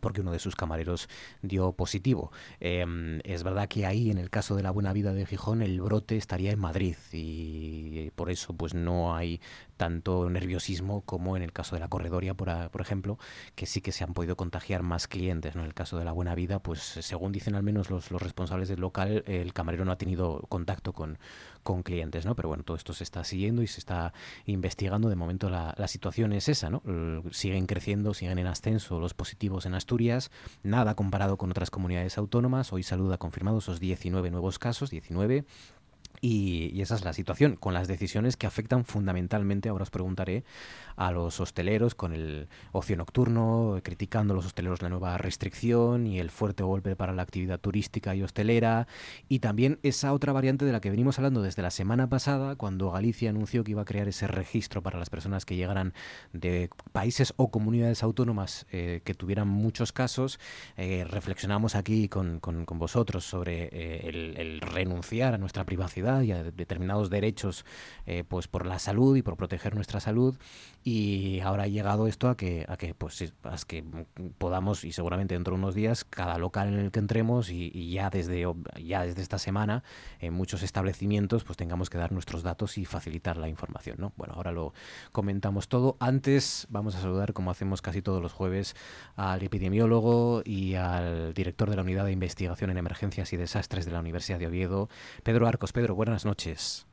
porque 0.00 0.20
uno 0.20 0.32
de 0.32 0.38
sus 0.38 0.56
camareros 0.56 1.08
dio 1.42 1.72
positivo. 1.72 2.32
Em, 2.60 3.20
es 3.24 3.42
verdad 3.42 3.68
que 3.68 3.86
ahí, 3.86 4.10
en 4.10 4.18
el 4.18 4.30
caso 4.30 4.56
de 4.56 4.62
la 4.62 4.70
buena 4.70 4.92
vida 4.92 5.12
de 5.12 5.26
Gijón, 5.26 5.62
el 5.62 5.80
brote 5.80 6.16
estaría 6.16 6.52
en 6.52 6.58
Madrid 6.58 6.96
y 7.12 8.10
por 8.16 8.30
eso 8.30 8.54
pues 8.54 8.74
no 8.74 9.14
hay 9.14 9.40
tanto 9.76 10.28
nerviosismo 10.28 11.02
como 11.02 11.36
en 11.36 11.42
el 11.42 11.52
caso 11.52 11.74
de 11.74 11.80
la 11.80 11.88
corredoria, 11.88 12.34
por, 12.34 12.80
ejemplo, 12.80 13.18
que 13.54 13.66
sí 13.66 13.80
que 13.80 13.92
se 13.92 14.04
han 14.04 14.14
podido 14.14 14.36
contagiar 14.36 14.82
más 14.82 15.08
clientes. 15.08 15.54
En 15.54 15.62
el 15.62 15.74
caso 15.74 15.98
de 15.98 16.04
la 16.04 16.12
buena 16.12 16.34
vida, 16.34 16.58
pues 16.58 16.80
según 16.80 17.32
dicen 17.32 17.54
al 17.54 17.62
menos 17.62 17.90
los, 17.90 18.10
los 18.10 18.20
responsables 18.20 18.68
del 18.68 18.80
local, 18.80 19.24
el 19.26 19.52
camarero 19.52 19.84
no 19.84 19.92
ha 19.92 19.98
tenido 19.98 20.44
contacto 20.48 20.92
con, 20.92 21.18
con 21.62 21.82
clientes, 21.82 22.26
¿no? 22.26 22.34
Pero 22.34 22.48
bueno, 22.48 22.64
todo 22.64 22.76
esto 22.76 22.92
se 22.92 23.04
está 23.04 23.24
siguiendo 23.24 23.62
y 23.62 23.66
se 23.66 23.80
está 23.80 24.12
investigando. 24.46 25.08
De 25.08 25.16
momento 25.16 25.50
la, 25.50 25.74
la 25.76 25.88
situación 25.88 26.32
es 26.32 26.48
esa, 26.48 26.70
¿no? 26.70 26.82
Siguen 27.30 27.66
creciendo, 27.66 28.14
siguen 28.14 28.38
en 28.38 28.46
ascenso 28.46 29.00
los 29.00 29.14
positivos 29.14 29.66
en 29.66 29.74
Asturias, 29.74 30.30
nada 30.62 30.94
comparado 30.94 31.36
con 31.36 31.50
otras 31.50 31.70
comunidades 31.70 32.18
autónomas. 32.18 32.72
Hoy 32.72 32.82
Salud 32.82 33.12
ha 33.12 33.18
confirmado 33.18 33.58
esos 33.58 33.80
19 33.80 34.30
nuevos 34.30 34.58
casos, 34.58 34.90
19 34.90 35.44
y, 36.20 36.80
esa 36.82 36.96
es 36.96 37.04
la 37.04 37.12
situación, 37.12 37.56
con 37.56 37.72
las 37.72 37.88
decisiones 37.88 38.36
que 38.36 38.46
afectan 38.46 38.84
fundamentalmente, 38.84 39.68
ahora 39.68 39.84
os 39.84 39.90
preguntaré, 39.90 40.44
a 41.00 41.12
los 41.12 41.40
hosteleros 41.40 41.94
con 41.94 42.12
el 42.12 42.48
ocio 42.72 42.94
nocturno, 42.94 43.80
criticando 43.82 44.34
a 44.34 44.36
los 44.36 44.44
hosteleros 44.44 44.82
la 44.82 44.90
nueva 44.90 45.16
restricción 45.16 46.06
y 46.06 46.20
el 46.20 46.30
fuerte 46.30 46.62
golpe 46.62 46.94
para 46.94 47.14
la 47.14 47.22
actividad 47.22 47.58
turística 47.58 48.14
y 48.14 48.22
hostelera, 48.22 48.86
y 49.26 49.38
también 49.38 49.78
esa 49.82 50.12
otra 50.12 50.34
variante 50.34 50.66
de 50.66 50.72
la 50.72 50.80
que 50.82 50.90
venimos 50.90 51.18
hablando 51.18 51.40
desde 51.40 51.62
la 51.62 51.70
semana 51.70 52.10
pasada, 52.10 52.54
cuando 52.56 52.90
Galicia 52.90 53.30
anunció 53.30 53.64
que 53.64 53.70
iba 53.70 53.80
a 53.80 53.86
crear 53.86 54.08
ese 54.08 54.26
registro 54.26 54.82
para 54.82 54.98
las 54.98 55.08
personas 55.08 55.46
que 55.46 55.56
llegaran 55.56 55.94
de 56.34 56.68
países 56.92 57.32
o 57.38 57.50
comunidades 57.50 58.02
autónomas 58.02 58.66
eh, 58.70 59.00
que 59.02 59.14
tuvieran 59.14 59.48
muchos 59.48 59.92
casos. 59.92 60.38
Eh, 60.76 61.06
reflexionamos 61.08 61.76
aquí 61.76 62.10
con, 62.10 62.40
con, 62.40 62.66
vosotros 62.78 63.24
sobre 63.24 63.70
eh, 63.72 64.34
el, 64.36 64.60
renunciar 64.60 65.32
a 65.32 65.38
nuestra 65.38 65.64
privacidad 65.64 66.20
y 66.20 66.32
a 66.32 66.42
determinados 66.42 67.08
derechos 67.08 67.64
pues 68.28 68.48
por 68.48 68.66
la 68.66 68.78
salud 68.78 69.16
y 69.16 69.22
por 69.22 69.36
proteger 69.36 69.74
nuestra 69.74 70.00
salud 70.00 70.36
ahora 71.42 71.64
ha 71.64 71.68
llegado 71.68 72.06
esto 72.06 72.28
a 72.28 72.36
que 72.36 72.64
a 72.68 72.76
que 72.76 72.94
pues 72.94 73.32
a 73.42 73.56
que 73.66 73.84
podamos 74.38 74.84
y 74.84 74.92
seguramente 74.92 75.34
dentro 75.34 75.54
de 75.54 75.60
unos 75.60 75.74
días 75.74 76.04
cada 76.04 76.38
local 76.38 76.68
en 76.68 76.78
el 76.78 76.90
que 76.90 76.98
entremos 76.98 77.50
y, 77.50 77.90
ya 77.90 78.10
desde 78.10 78.46
ya 78.82 79.02
desde 79.04 79.22
esta 79.22 79.38
semana 79.38 79.82
en 80.18 80.34
muchos 80.34 80.62
establecimientos 80.62 81.44
pues 81.44 81.56
tengamos 81.56 81.90
que 81.90 81.98
dar 81.98 82.12
nuestros 82.12 82.42
datos 82.42 82.78
y 82.78 82.84
facilitar 82.84 83.36
la 83.36 83.48
información 83.48 83.96
no 83.98 84.12
bueno 84.16 84.34
ahora 84.34 84.52
lo 84.52 84.72
comentamos 85.12 85.68
todo. 85.68 85.96
Antes 86.00 86.66
vamos 86.70 86.94
a 86.94 87.00
saludar 87.00 87.32
como 87.32 87.50
hacemos 87.50 87.82
casi 87.82 88.02
todos 88.02 88.22
los 88.22 88.32
jueves 88.32 88.74
al 89.16 89.42
epidemiólogo 89.42 90.42
y 90.44 90.74
al 90.74 91.34
director 91.34 91.70
de 91.70 91.76
la 91.76 91.82
unidad 91.82 92.04
de 92.04 92.12
investigación 92.12 92.70
en 92.70 92.78
emergencias 92.78 93.32
y 93.32 93.36
desastres 93.36 93.86
de 93.86 93.92
la 93.92 94.00
Universidad 94.00 94.38
de 94.38 94.46
Oviedo 94.46 94.88
Pedro 95.22 95.46
Arcos. 95.46 95.72
Pedro 95.72 95.94
buenas 95.94 96.24
noches. 96.24 96.89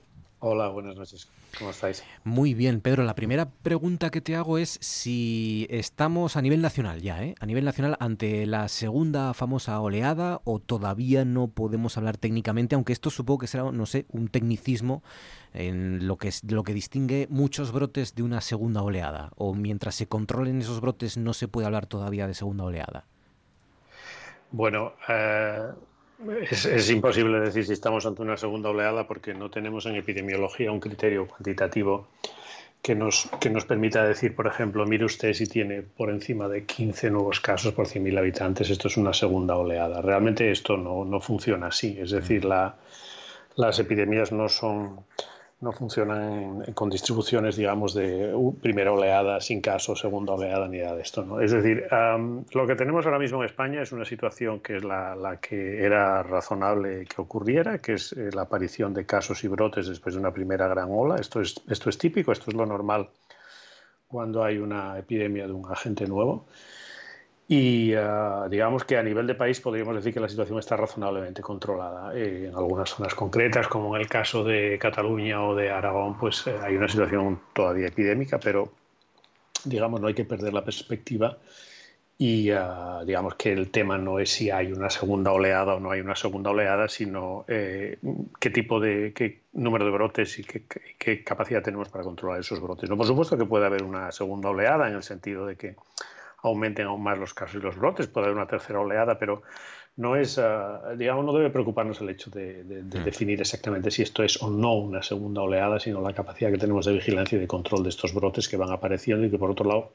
Hola, 0.49 0.69
buenas 0.69 0.95
noches. 0.95 1.29
¿Cómo 1.59 1.71
estáis? 1.71 2.05
Muy 2.23 2.53
bien, 2.53 2.79
Pedro. 2.79 3.03
La 3.03 3.15
primera 3.15 3.49
pregunta 3.49 4.09
que 4.09 4.21
te 4.21 4.37
hago 4.37 4.57
es 4.57 4.77
si 4.81 5.67
estamos 5.69 6.37
a 6.37 6.41
nivel 6.41 6.61
nacional 6.61 7.01
ya, 7.01 7.21
¿eh? 7.21 7.35
A 7.41 7.45
nivel 7.45 7.65
nacional 7.65 7.97
ante 7.99 8.45
la 8.45 8.69
segunda 8.69 9.33
famosa 9.33 9.77
oleada 9.81 10.39
o 10.45 10.59
todavía 10.59 11.25
no 11.25 11.49
podemos 11.49 11.97
hablar 11.97 12.15
técnicamente, 12.15 12.75
aunque 12.75 12.93
esto 12.93 13.09
supongo 13.09 13.39
que 13.39 13.47
será, 13.47 13.69
no 13.73 13.85
sé, 13.85 14.05
un 14.09 14.29
tecnicismo 14.29 15.03
en 15.51 16.07
lo 16.07 16.15
que 16.15 16.29
es 16.29 16.49
lo 16.49 16.63
que 16.63 16.73
distingue 16.73 17.27
muchos 17.29 17.73
brotes 17.73 18.15
de 18.15 18.23
una 18.23 18.39
segunda 18.39 18.83
oleada. 18.83 19.31
O 19.35 19.53
mientras 19.53 19.95
se 19.95 20.07
controlen 20.07 20.61
esos 20.61 20.79
brotes 20.79 21.17
no 21.17 21.33
se 21.33 21.49
puede 21.49 21.67
hablar 21.67 21.87
todavía 21.87 22.25
de 22.25 22.33
segunda 22.33 22.63
oleada. 22.63 23.03
Bueno, 24.51 24.93
eh, 25.09 25.73
es, 26.49 26.89
imposible 26.89 27.39
decir 27.39 27.65
si 27.65 27.73
estamos 27.73 28.05
ante 28.05 28.21
una 28.21 28.37
segunda 28.37 28.69
oleada 28.69 29.07
porque 29.07 29.33
no 29.33 29.49
tenemos 29.49 29.85
en 29.85 29.95
epidemiología 29.95 30.71
un 30.71 30.79
criterio 30.79 31.27
cuantitativo 31.27 32.07
que 32.81 32.95
nos, 32.95 33.29
que 33.39 33.49
nos 33.49 33.65
permita 33.65 34.05
decir, 34.05 34.35
por 34.35 34.47
ejemplo, 34.47 34.85
mire 34.85 35.05
usted 35.05 35.33
si 35.33 35.45
tiene 35.45 35.81
por 35.81 36.09
encima 36.09 36.47
de 36.47 36.65
15 36.65 37.11
nuevos 37.11 37.39
casos 37.39 37.73
por 37.73 37.87
100.000 37.87 38.17
habitantes, 38.17 38.69
esto 38.69 38.87
es 38.87 38.97
una 38.97 39.13
segunda 39.13 39.55
oleada. 39.55 40.01
Realmente 40.01 40.49
esto 40.51 40.77
no, 40.77 41.03
no 41.03 41.19
funciona 41.19 41.67
así. 41.67 41.97
Es 41.99 42.11
decir, 42.11 42.45
la, 42.45 42.75
las 43.55 43.79
epidemias 43.79 44.31
no 44.31 44.47
son 44.47 45.01
no 45.59 45.71
funcionan 45.71 46.61
con 46.73 46.89
distribuciones, 46.89 47.55
digamos, 47.55 47.95
de 47.95 48.31
primera 48.61 48.91
oleada 48.91 49.41
sin 49.41 49.59
caso, 49.59 49.95
segunda 49.95 50.33
oleada, 50.33 50.67
ni 50.67 50.77
nada 50.77 50.95
de 50.95 51.01
esto. 51.01 51.25
¿no? 51.25 51.41
Es 51.41 51.51
decir, 51.51 51.87
lo 51.89 52.67
que 52.67 52.75
tenemos 52.75 53.05
ahora 53.05 53.17
mismo 53.17 53.39
en 53.39 53.49
España 53.49 53.81
es 53.81 53.91
una 53.91 54.05
situación 54.05 54.59
que 54.59 54.77
es 54.77 54.83
la, 54.83 55.15
la 55.15 55.39
que 55.39 55.83
era 55.83 56.21
razonable 56.21 57.05
que 57.05 57.21
ocurriera, 57.21 57.79
que 57.79 57.93
es 57.93 58.13
eh, 58.13 58.29
la 58.33 58.43
aparición 58.43 58.93
de 58.93 59.05
casos 59.05 59.43
y 59.43 59.47
brotes 59.47 59.87
después 59.87 60.13
de 60.13 60.21
una 60.21 60.31
primera 60.31 60.67
gran 60.67 60.89
ola. 60.91 61.15
Esto 61.15 61.41
es, 61.41 61.55
esto 61.67 61.89
es 61.89 61.97
típico, 61.97 62.31
esto 62.31 62.51
es 62.51 62.55
lo 62.55 62.65
normal 62.65 63.09
cuando 64.07 64.43
hay 64.43 64.57
una 64.57 64.97
epidemia 64.97 65.47
de 65.47 65.53
un 65.53 65.69
agente 65.71 66.07
nuevo. 66.07 66.47
Y 67.49 67.93
ah, 67.93 68.47
digamos 68.49 68.83
que 68.83 68.97
a 68.97 69.03
nivel 69.03 69.25
de 69.25 69.35
país 69.35 69.61
podríamos 69.61 69.95
decir 69.95 70.13
que 70.13 70.19
la 70.19 70.27
situación 70.27 70.59
está 70.59 70.75
razonablemente 70.75 71.41
controlada. 71.41 72.13
Eh, 72.13 72.47
en 72.49 72.55
algunas 72.55 72.89
zonas 72.89 73.15
concretas, 73.15 73.67
como 73.67 73.95
en 73.95 74.01
el 74.01 74.09
caso 74.09 74.43
de 74.43 74.77
Cataluña 74.77 75.41
o 75.43 75.55
de 75.55 75.69
Aragón, 75.69 76.17
pues 76.17 76.45
eh, 76.47 76.55
hay 76.61 76.75
una 76.75 76.89
situación 76.89 77.39
todavía 77.53 77.87
epidémica, 77.87 78.37
pero 78.39 78.73
digamos 79.63 80.01
no 80.01 80.07
hay 80.07 80.13
que 80.13 80.25
perder 80.25 80.53
la 80.53 80.63
perspectiva 80.63 81.37
y 82.19 82.49
digamos 83.05 83.35
que 83.35 83.53
el 83.53 83.69
tema 83.69 83.97
no 83.99 84.17
es 84.17 84.31
si 84.31 84.49
hay 84.49 84.71
una 84.71 84.89
segunda 84.89 85.31
oleada 85.31 85.75
o 85.75 85.79
no 85.79 85.91
hay 85.91 86.01
una 86.01 86.15
segunda 86.15 86.49
oleada, 86.49 86.87
sino 86.87 87.45
eh, 87.47 87.99
qué 88.39 88.49
tipo 88.49 88.79
de, 88.79 89.13
qué 89.13 89.41
número 89.53 89.85
de 89.85 89.91
brotes 89.91 90.39
y 90.39 90.43
qué, 90.43 90.63
qué, 90.97 91.23
capacidad 91.23 91.61
tenemos 91.61 91.89
para 91.89 92.03
controlar 92.03 92.39
esos 92.39 92.59
brotes. 92.59 92.89
No, 92.89 92.97
por 92.97 93.05
supuesto 93.05 93.37
que 93.37 93.45
puede 93.45 93.67
haber 93.67 93.83
una 93.83 94.11
segunda 94.11 94.49
oleada 94.49 94.87
en 94.87 94.95
el 94.95 95.03
sentido 95.03 95.45
de 95.45 95.57
que 95.57 95.75
aumenten 96.47 96.87
aún 96.87 97.03
más 97.03 97.17
los 97.17 97.33
casos 97.33 97.55
y 97.55 97.63
los 97.63 97.77
brotes, 97.77 98.07
puede 98.07 98.27
haber 98.27 98.37
una 98.37 98.47
tercera 98.47 98.79
oleada, 98.79 99.17
pero 99.17 99.43
no 99.97 100.15
es, 100.15 100.37
ah, 100.37 100.93
digamos, 100.95 101.25
no 101.25 101.33
debe 101.33 101.49
preocuparnos 101.49 101.99
el 102.01 102.09
hecho 102.09 102.29
de, 102.29 102.63
de, 102.63 102.83
mm. 102.83 103.03
definir 103.03 103.41
exactamente 103.41 103.91
si 103.91 104.03
esto 104.03 104.23
es 104.23 104.41
o 104.41 104.49
no 104.49 104.75
una 104.75 105.01
segunda 105.01 105.41
oleada, 105.41 105.79
sino 105.79 106.01
la 106.01 106.13
capacidad 106.13 106.51
que 106.51 106.57
tenemos 106.57 106.85
de 106.85 106.93
vigilancia 106.93 107.37
y 107.37 107.41
de 107.41 107.47
control 107.47 107.83
de 107.83 107.89
estos 107.89 108.13
brotes 108.13 108.47
que 108.47 108.57
van 108.57 108.71
apareciendo 108.71 109.25
y 109.25 109.31
que, 109.31 109.39
por 109.39 109.49
otro 109.49 109.67
lado, 109.67 109.93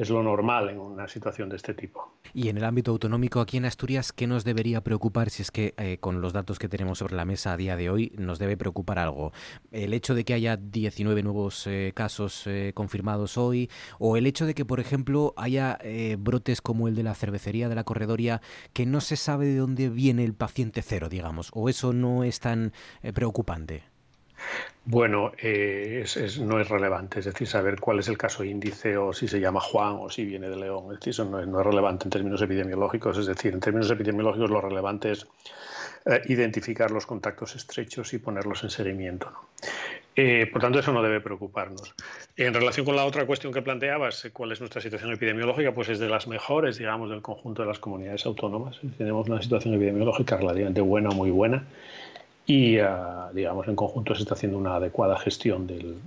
es 0.00 0.08
lo 0.08 0.22
normal 0.22 0.70
en 0.70 0.78
una 0.78 1.06
situación 1.08 1.50
de 1.50 1.56
este 1.56 1.74
tipo. 1.74 2.16
Y 2.32 2.48
en 2.48 2.56
el 2.56 2.64
ámbito 2.64 2.90
autonómico, 2.90 3.40
aquí 3.40 3.58
en 3.58 3.66
Asturias, 3.66 4.14
¿qué 4.14 4.26
nos 4.26 4.44
debería 4.44 4.82
preocupar 4.82 5.28
si 5.28 5.42
es 5.42 5.50
que 5.50 5.74
eh, 5.76 5.98
con 6.00 6.22
los 6.22 6.32
datos 6.32 6.58
que 6.58 6.70
tenemos 6.70 6.98
sobre 6.98 7.16
la 7.16 7.26
mesa 7.26 7.52
a 7.52 7.58
día 7.58 7.76
de 7.76 7.90
hoy 7.90 8.10
nos 8.16 8.38
debe 8.38 8.56
preocupar 8.56 8.98
algo? 8.98 9.32
¿El 9.70 9.92
hecho 9.92 10.14
de 10.14 10.24
que 10.24 10.32
haya 10.32 10.56
19 10.56 11.22
nuevos 11.22 11.66
eh, 11.66 11.92
casos 11.94 12.46
eh, 12.46 12.72
confirmados 12.74 13.36
hoy? 13.36 13.68
¿O 13.98 14.16
el 14.16 14.26
hecho 14.26 14.46
de 14.46 14.54
que, 14.54 14.64
por 14.64 14.80
ejemplo, 14.80 15.34
haya 15.36 15.78
brotes 16.18 16.62
como 16.62 16.88
el 16.88 16.94
de 16.94 17.02
la 17.02 17.14
cervecería 17.14 17.68
de 17.68 17.74
la 17.74 17.84
corredoria 17.84 18.40
que 18.72 18.86
no 18.86 19.02
se 19.02 19.16
sabe 19.16 19.44
de 19.46 19.56
dónde 19.56 19.90
viene 19.90 20.24
el 20.24 20.32
paciente 20.32 20.80
cero, 20.80 21.10
digamos? 21.10 21.50
¿O 21.52 21.68
eso 21.68 21.92
no 21.92 22.24
es 22.24 22.40
tan 22.40 22.72
preocupante? 23.12 23.89
Bueno, 24.84 25.32
eh, 25.38 26.04
no 26.40 26.58
es 26.58 26.68
relevante, 26.68 27.20
es 27.20 27.26
decir, 27.26 27.46
saber 27.46 27.78
cuál 27.78 27.98
es 27.98 28.08
el 28.08 28.16
caso 28.16 28.42
índice 28.42 28.96
o 28.96 29.12
si 29.12 29.28
se 29.28 29.38
llama 29.38 29.60
Juan 29.60 29.98
o 30.00 30.10
si 30.10 30.24
viene 30.24 30.48
de 30.48 30.56
León, 30.56 30.86
es 30.86 30.98
decir, 30.98 31.10
eso 31.10 31.24
no 31.26 31.38
es, 31.38 31.64
relevante 31.64 32.04
en 32.04 32.10
términos 32.10 32.40
epidemiológicos, 32.40 33.18
es 33.18 33.26
decir, 33.26 33.52
en 33.52 33.60
términos 33.60 33.90
epidemiológicos 33.90 34.50
lo 34.50 34.60
relevante 34.60 35.12
es 35.12 35.26
eh, 36.06 36.22
identificar 36.26 36.90
los 36.90 37.04
contactos 37.04 37.54
estrechos 37.56 38.12
y 38.14 38.18
ponerlos 38.18 38.64
en 38.64 38.70
seguimiento. 38.70 39.30
Eh, 40.16 40.48
por 40.50 40.60
tanto, 40.60 40.80
eso 40.80 40.92
no 40.92 41.02
debe 41.02 41.20
preocuparnos. 41.20 41.94
En 42.36 42.52
relación 42.52 42.84
con 42.84 42.96
la 42.96 43.04
otra 43.04 43.26
cuestión 43.26 43.52
que 43.52 43.62
planteabas, 43.62 44.28
cuál 44.32 44.52
es 44.52 44.60
nuestra 44.60 44.80
situación 44.80 45.12
epidemiológica, 45.12 45.72
pues 45.72 45.90
es 45.90 45.98
de 45.98 46.08
las 46.08 46.26
mejores, 46.26 46.78
digamos, 46.78 47.10
del 47.10 47.22
conjunto 47.22 47.62
de 47.62 47.68
las 47.68 47.78
comunidades 47.78 48.26
autónomas. 48.26 48.80
Tenemos 48.98 49.28
una 49.28 49.40
situación 49.40 49.74
epidemiológica 49.74 50.36
relativamente 50.36 50.80
buena, 50.80 51.10
muy 51.10 51.30
buena 51.30 51.64
y, 52.50 52.78
ah, 52.80 53.30
digamos, 53.32 53.68
en 53.68 53.76
conjunto 53.76 54.12
se 54.12 54.22
está 54.22 54.34
haciendo 54.34 54.58
una 54.58 54.74
adecuada 54.74 55.16
gestión 55.16 55.68
del, 55.68 55.98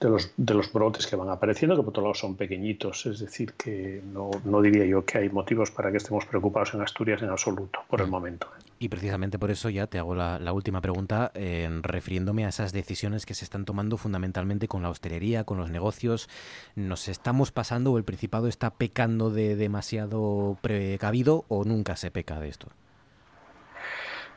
de, 0.00 0.08
los, 0.08 0.32
de 0.34 0.54
los 0.54 0.72
brotes 0.72 1.06
que 1.06 1.14
van 1.14 1.28
apareciendo, 1.28 1.76
que 1.76 1.82
por 1.82 1.90
otro 1.90 2.02
lado 2.04 2.14
son 2.14 2.36
pequeñitos, 2.36 3.04
es 3.04 3.18
decir, 3.18 3.52
que 3.52 4.00
no, 4.02 4.62
diría 4.62 4.86
yo 4.86 5.04
que 5.04 5.18
hay 5.18 5.28
motivos 5.28 5.70
para 5.70 5.90
que 5.90 5.98
estemos 5.98 6.24
preocupados 6.24 6.72
en 6.72 6.80
Asturias 6.80 7.20
en 7.20 7.28
absoluto, 7.28 7.80
por 7.86 8.00
el 8.00 8.06
momento. 8.06 8.48
Y 8.78 8.88
precisamente 8.88 9.38
por 9.38 9.50
eso 9.50 9.68
ya 9.68 9.86
te 9.86 9.98
hago 9.98 10.14
la, 10.14 10.38
la 10.38 10.54
última 10.54 10.80
pregunta, 10.80 11.30
eh, 11.34 11.68
refiriéndome 11.82 12.46
a 12.46 12.48
esas 12.48 12.72
decisiones 12.72 13.26
que 13.26 13.34
se 13.34 13.44
están 13.44 13.66
tomando 13.66 13.98
fundamentalmente 13.98 14.68
con 14.68 14.82
la 14.82 14.88
hostelería, 14.88 15.44
con 15.44 15.58
los 15.58 15.70
negocios. 15.70 16.30
¿Nos 16.76 17.08
estamos 17.08 17.52
pasando 17.52 17.92
o 17.92 17.98
el 17.98 18.04
Principado 18.04 18.48
está 18.48 18.70
pecando 18.70 19.28
de 19.28 19.54
demasiado 19.54 20.56
precavido 20.62 21.44
o 21.48 21.64
nunca 21.64 21.96
se 21.96 22.10
peca 22.10 22.40
de 22.40 22.48
esto? 22.48 22.68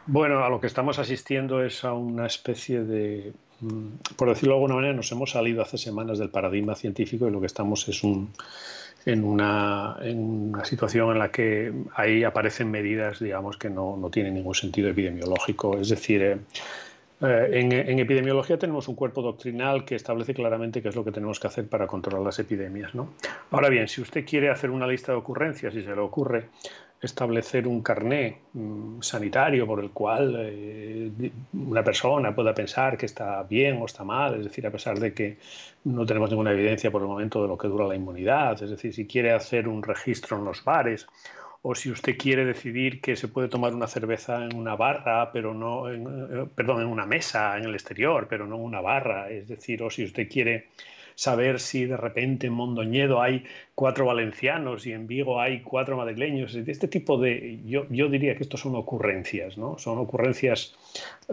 Bueno, 0.09 0.41
a 0.45 0.49
lo 0.49 0.61
que 0.61 0.67
estamos 0.67 0.99
asistiendo 0.99 1.61
es 1.61 1.83
a 1.83 1.91
una 1.91 2.27
especie 2.27 2.81
de, 2.81 3.33
mm, 3.59 4.15
por 4.15 4.29
decirlo 4.29 4.53
de 4.53 4.55
alguna 4.55 4.75
manera, 4.75 4.93
nos 4.93 5.11
hemos 5.11 5.31
salido 5.31 5.61
hace 5.61 5.77
semanas 5.77 6.17
del 6.17 6.29
paradigma 6.29 6.75
científico 6.75 7.27
y 7.27 7.31
lo 7.31 7.41
que 7.41 7.47
estamos 7.47 7.85
es 7.89 8.05
un, 8.05 8.31
en, 9.05 9.25
una, 9.25 9.97
en 10.01 10.53
una 10.53 10.63
situación 10.63 11.11
en 11.11 11.19
la 11.19 11.29
que 11.29 11.73
ahí 11.93 12.23
aparecen 12.23 12.71
medidas, 12.71 13.19
digamos, 13.19 13.57
que 13.57 13.69
no, 13.69 13.97
no 13.97 14.09
tienen 14.09 14.35
ningún 14.35 14.55
sentido 14.55 14.89
epidemiológico. 14.89 15.77
Es 15.77 15.89
decir, 15.89 16.21
eh, 16.21 16.37
eh, 17.19 17.49
en, 17.51 17.73
en, 17.73 17.99
epidemiología 17.99 18.57
tenemos 18.57 18.87
un 18.87 18.95
cuerpo 18.95 19.21
doctrinal 19.21 19.83
que 19.83 19.95
establece 19.95 20.33
claramente 20.33 20.81
qué 20.81 20.87
es 20.87 20.95
lo 20.95 21.03
que 21.03 21.11
tenemos 21.11 21.37
que 21.37 21.47
hacer 21.47 21.67
para 21.67 21.85
controlar 21.85 22.21
las 22.21 22.39
epidemias. 22.39 22.95
¿no? 22.95 23.09
Ahora 23.51 23.67
bien, 23.67 23.89
si 23.89 23.99
usted 23.99 24.25
quiere 24.25 24.49
hacer 24.49 24.69
una 24.69 24.87
lista 24.87 25.11
de 25.11 25.17
ocurrencias 25.17 25.75
y 25.75 25.83
se 25.83 25.93
le 25.93 25.99
ocurre 25.99 26.47
establecer 27.01 27.67
un 27.67 27.81
carné 27.81 28.39
mm, 28.53 29.01
sanitario 29.01 29.67
por 29.67 29.83
el 29.83 29.91
cual 29.91 30.35
eh, 30.39 31.31
una 31.53 31.83
persona 31.83 32.33
pueda 32.33 32.53
pensar 32.53 32.97
que 32.97 33.05
está 33.05 33.43
bien 33.43 33.79
o 33.81 33.85
está 33.85 34.03
mal, 34.03 34.35
es 34.35 34.45
decir, 34.45 34.65
a 34.65 34.71
pesar 34.71 34.99
de 34.99 35.13
que 35.13 35.37
no 35.83 36.05
tenemos 36.05 36.29
ninguna 36.29 36.51
evidencia 36.51 36.91
por 36.91 37.01
el 37.01 37.07
momento 37.07 37.41
de 37.41 37.47
lo 37.47 37.57
que 37.57 37.67
dura 37.67 37.87
la 37.87 37.95
inmunidad, 37.95 38.61
es 38.63 38.69
decir, 38.71 38.93
si 38.93 39.05
quiere 39.05 39.31
hacer 39.31 39.67
un 39.67 39.83
registro 39.83 40.37
en 40.37 40.45
los 40.45 40.63
bares 40.63 41.07
o 41.61 41.75
si 41.75 41.91
usted 41.91 42.17
quiere 42.17 42.45
decidir 42.45 43.01
que 43.01 43.15
se 43.15 43.27
puede 43.27 43.47
tomar 43.47 43.75
una 43.75 43.87
cerveza 43.87 44.43
en 44.43 44.55
una 44.55 44.75
barra, 44.75 45.31
pero 45.31 45.53
no, 45.53 45.89
en, 45.89 46.07
eh, 46.07 46.45
perdón, 46.55 46.81
en 46.81 46.87
una 46.87 47.05
mesa 47.05 47.57
en 47.57 47.65
el 47.65 47.73
exterior, 47.73 48.27
pero 48.29 48.47
no 48.47 48.55
en 48.55 48.61
una 48.61 48.81
barra, 48.81 49.29
es 49.29 49.47
decir, 49.47 49.83
o 49.83 49.89
si 49.89 50.03
usted 50.03 50.27
quiere 50.29 50.69
saber 51.17 51.59
si 51.59 51.85
de 51.85 51.97
repente 51.97 52.45
en 52.45 52.53
Mondoñedo 52.53 53.19
hay 53.19 53.43
cuatro 53.73 54.05
valencianos 54.05 54.85
y 54.85 54.93
en 54.93 55.07
Vigo 55.07 55.41
hay 55.41 55.63
cuatro 55.63 55.97
madrileños. 55.97 56.53
Este 56.53 56.87
tipo 56.87 57.17
de, 57.17 57.59
yo, 57.65 57.87
yo 57.89 58.07
diría 58.07 58.35
que 58.37 58.43
estos 58.43 58.61
son 58.61 58.75
ocurrencias, 58.75 59.57
¿no? 59.57 59.79
Son 59.79 59.97
ocurrencias 59.97 60.75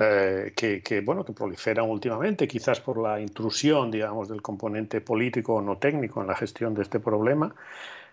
eh, 0.00 0.54
que, 0.56 1.02
bueno, 1.02 1.22
que 1.22 1.34
proliferan 1.34 1.90
últimamente, 1.90 2.48
quizás 2.48 2.80
por 2.80 2.96
la 2.98 3.20
intrusión, 3.20 3.90
digamos, 3.90 4.26
del 4.26 4.40
componente 4.40 5.02
político 5.02 5.56
o 5.56 5.60
no 5.60 5.76
técnico 5.76 6.22
en 6.22 6.28
la 6.28 6.34
gestión 6.34 6.72
de 6.72 6.80
este 6.80 6.98
problema, 6.98 7.54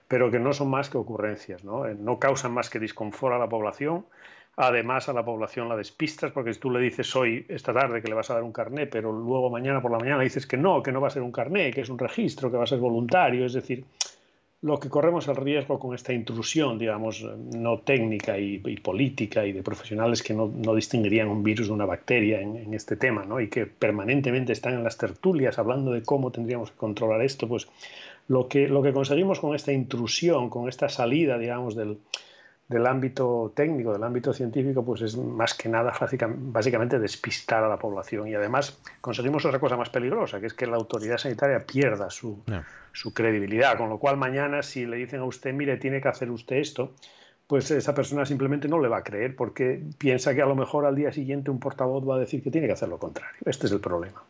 pero 0.10 0.30
que 0.30 0.40
no 0.40 0.52
son 0.52 0.70
más 0.70 0.90
que 0.90 0.98
ocurrencias, 0.98 1.64
¿no? 1.64 1.88
Eh, 1.88 1.96
no 1.98 2.20
causan 2.20 2.52
más 2.52 2.70
que 2.70 2.80
disconfort 2.80 3.36
a 3.36 3.40
la 3.40 3.48
población 3.48 4.06
Además, 4.58 5.08
a 5.08 5.14
la 5.14 5.24
población 5.24 5.70
la 5.70 5.78
despistas 5.78 6.32
porque 6.32 6.54
si 6.54 6.60
tú 6.60 6.70
le 6.70 6.80
dices 6.80 7.16
hoy, 7.16 7.46
esta 7.48 7.74
tarde, 7.74 8.02
que 8.02 8.10
le 8.10 8.14
vas 8.14 8.30
a 8.30 8.34
dar 8.34 8.44
un 8.44 8.52
carné, 8.52 8.86
pero 8.86 9.12
luego 9.12 9.50
mañana 9.50 9.82
por 9.82 9.92
la 9.92 10.00
mañana 10.00 10.22
dices 10.22 10.46
que 10.46 10.58
no, 10.58 10.84
que 10.84 10.92
no 10.92 11.00
va 11.00 11.08
a 11.08 11.12
ser 11.12 11.22
un 11.22 11.32
carné, 11.32 11.72
que 11.72 11.82
es 11.82 11.90
un 11.90 11.98
registro, 11.98 12.52
que 12.52 12.58
va 12.58 12.64
a 12.64 12.68
ser 12.68 12.80
voluntario. 12.80 13.46
Es 13.46 13.54
decir, 13.54 13.86
lo 14.62 14.80
que 14.80 14.90
corremos 14.90 15.28
el 15.28 15.38
riesgo 15.38 15.80
con 15.80 15.96
esta 15.96 16.14
intrusión, 16.14 16.78
digamos, 16.78 17.24
no 17.24 17.80
técnica 17.80 18.38
y, 18.38 18.60
política 18.78 19.46
y 19.46 19.54
de 19.54 19.64
profesionales 19.64 20.22
que 20.22 20.34
no, 20.34 20.50
distinguirían 20.76 21.30
un 21.30 21.42
virus 21.42 21.68
de 21.68 21.74
una 21.74 21.86
bacteria 21.86 22.42
en, 22.42 22.58
en, 22.58 22.74
este 22.74 22.96
tema, 22.96 23.26
¿no? 23.26 23.40
Y 23.40 23.48
que 23.48 23.66
permanentemente 23.66 24.54
están 24.54 24.74
en 24.74 24.84
las 24.84 24.98
tertulias 24.98 25.58
hablando 25.58 25.92
de 25.92 26.04
cómo 26.04 26.32
tendríamos 26.32 26.72
que 26.72 26.78
controlar 26.78 27.22
esto, 27.24 27.48
pues 27.48 27.68
lo 28.28 28.48
que, 28.48 28.68
lo 28.68 28.84
que 28.84 28.94
conseguimos 28.94 29.40
con 29.40 29.56
esta 29.56 29.72
intrusión, 29.72 30.50
con 30.50 30.70
esta 30.70 30.90
salida, 30.90 31.40
digamos, 31.40 31.76
del, 31.76 31.98
del 32.72 32.88
ámbito 32.88 33.52
técnico, 33.56 33.92
del 33.94 34.04
ámbito 34.04 34.34
científico, 34.34 34.84
pues 34.84 35.02
es 35.02 35.18
más 35.18 35.54
que 35.54 35.70
nada 35.70 35.94
básicamente 36.32 36.98
despistar 36.98 37.64
a 37.64 37.68
la 37.68 37.78
población. 37.78 38.28
Y 38.28 38.34
además 38.34 38.80
conseguimos 39.02 39.46
otra 39.46 39.60
cosa 39.60 39.78
más 39.78 39.90
peligrosa, 39.90 40.40
que 40.40 40.48
es 40.48 40.54
que 40.54 40.66
la 40.66 40.78
autoridad 40.78 41.18
sanitaria 41.18 41.66
pierda 41.66 42.10
su, 42.10 42.42
su 42.94 43.14
credibilidad. 43.14 43.78
Con 43.78 43.90
lo 43.90 44.00
cual 44.00 44.18
mañana 44.18 44.64
si 44.64 44.86
le 44.86 44.98
dicen 44.98 45.20
a 45.20 45.26
usted, 45.26 45.54
mire, 45.54 45.78
tiene 45.78 46.02
que 46.02 46.08
hacer 46.08 46.32
usted 46.32 46.56
esto, 46.56 46.94
pues 47.46 47.70
esa 47.70 47.94
persona 47.94 48.26
simplemente 48.26 48.70
no 48.70 48.80
le 48.80 48.88
va 48.88 49.00
a 49.00 49.04
creer 49.04 49.36
porque 49.36 49.84
piensa 49.98 50.34
que 50.34 50.42
a 50.42 50.46
lo 50.46 50.56
mejor 50.56 50.86
al 50.86 50.96
día 50.96 51.12
siguiente 51.12 51.52
un 51.52 51.60
portavoz 51.60 52.08
va 52.08 52.16
a 52.16 52.20
decir 52.20 52.42
que 52.42 52.50
tiene 52.50 52.68
que 52.68 52.74
hacer 52.74 52.88
lo 52.88 52.98
contrario. 52.98 53.38
Este 53.46 53.68
es 53.68 53.74
el 53.74 53.82
problema 53.82 54.24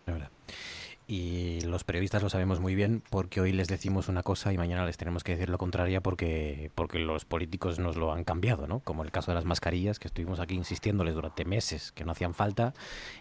y 1.12 1.60
los 1.66 1.84
periodistas 1.84 2.24
lo 2.24 2.30
sabemos 2.30 2.62
muy 2.62 2.74
bien 2.74 3.04
porque 3.10 3.42
hoy 3.42 3.52
les 3.52 3.68
decimos 3.68 4.08
una 4.08 4.24
cosa 4.24 4.54
y 4.54 4.58
mañana 4.58 4.86
les 4.86 4.96
tenemos 4.96 5.26
que 5.26 5.34
decir 5.34 5.50
lo 5.50 5.58
contraria 5.58 6.00
porque, 6.00 6.72
porque 6.74 7.00
los 7.00 7.26
políticos 7.26 7.80
nos 7.80 7.98
lo 7.98 8.14
han 8.14 8.24
cambiado, 8.24 8.66
¿no? 8.66 8.80
Como 8.80 9.04
el 9.04 9.12
caso 9.12 9.32
de 9.32 9.36
las 9.36 9.44
mascarillas, 9.44 10.00
que 10.00 10.08
estuvimos 10.08 10.40
aquí 10.40 10.56
insistiéndoles 10.56 11.14
durante 11.14 11.44
meses 11.44 11.92
que 11.92 12.06
no 12.06 12.14
hacían 12.14 12.34
falta 12.34 12.74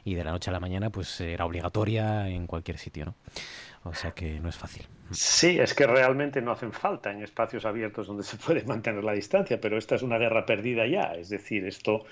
y 0.04 0.14
de 0.14 0.22
la 0.22 0.30
noche 0.30 0.50
a 0.50 0.52
la 0.52 0.60
mañana 0.60 0.90
pues 0.90 1.20
era 1.20 1.44
obligatoria 1.44 2.28
en 2.28 2.46
cualquier 2.46 2.78
sitio, 2.78 3.06
¿no? 3.06 3.14
O 3.82 3.94
sea 3.94 4.12
que 4.12 4.38
no 4.38 4.48
es 4.48 4.56
fácil. 4.56 4.86
Sí, 5.10 5.58
es 5.58 5.74
que 5.74 5.88
realmente 5.88 6.40
no 6.42 6.52
hacen 6.52 6.70
falta 6.70 7.10
en 7.10 7.24
espacios 7.24 7.64
abiertos 7.64 8.06
donde 8.06 8.22
se 8.22 8.36
puede 8.36 8.62
mantener 8.62 9.02
la 9.02 9.14
distancia, 9.14 9.60
pero 9.60 9.76
esta 9.76 9.96
es 9.96 10.02
una 10.02 10.16
guerra 10.16 10.46
perdida 10.46 10.86
ya, 10.86 11.14
es 11.14 11.28
decir, 11.28 11.66
esto 11.66 12.04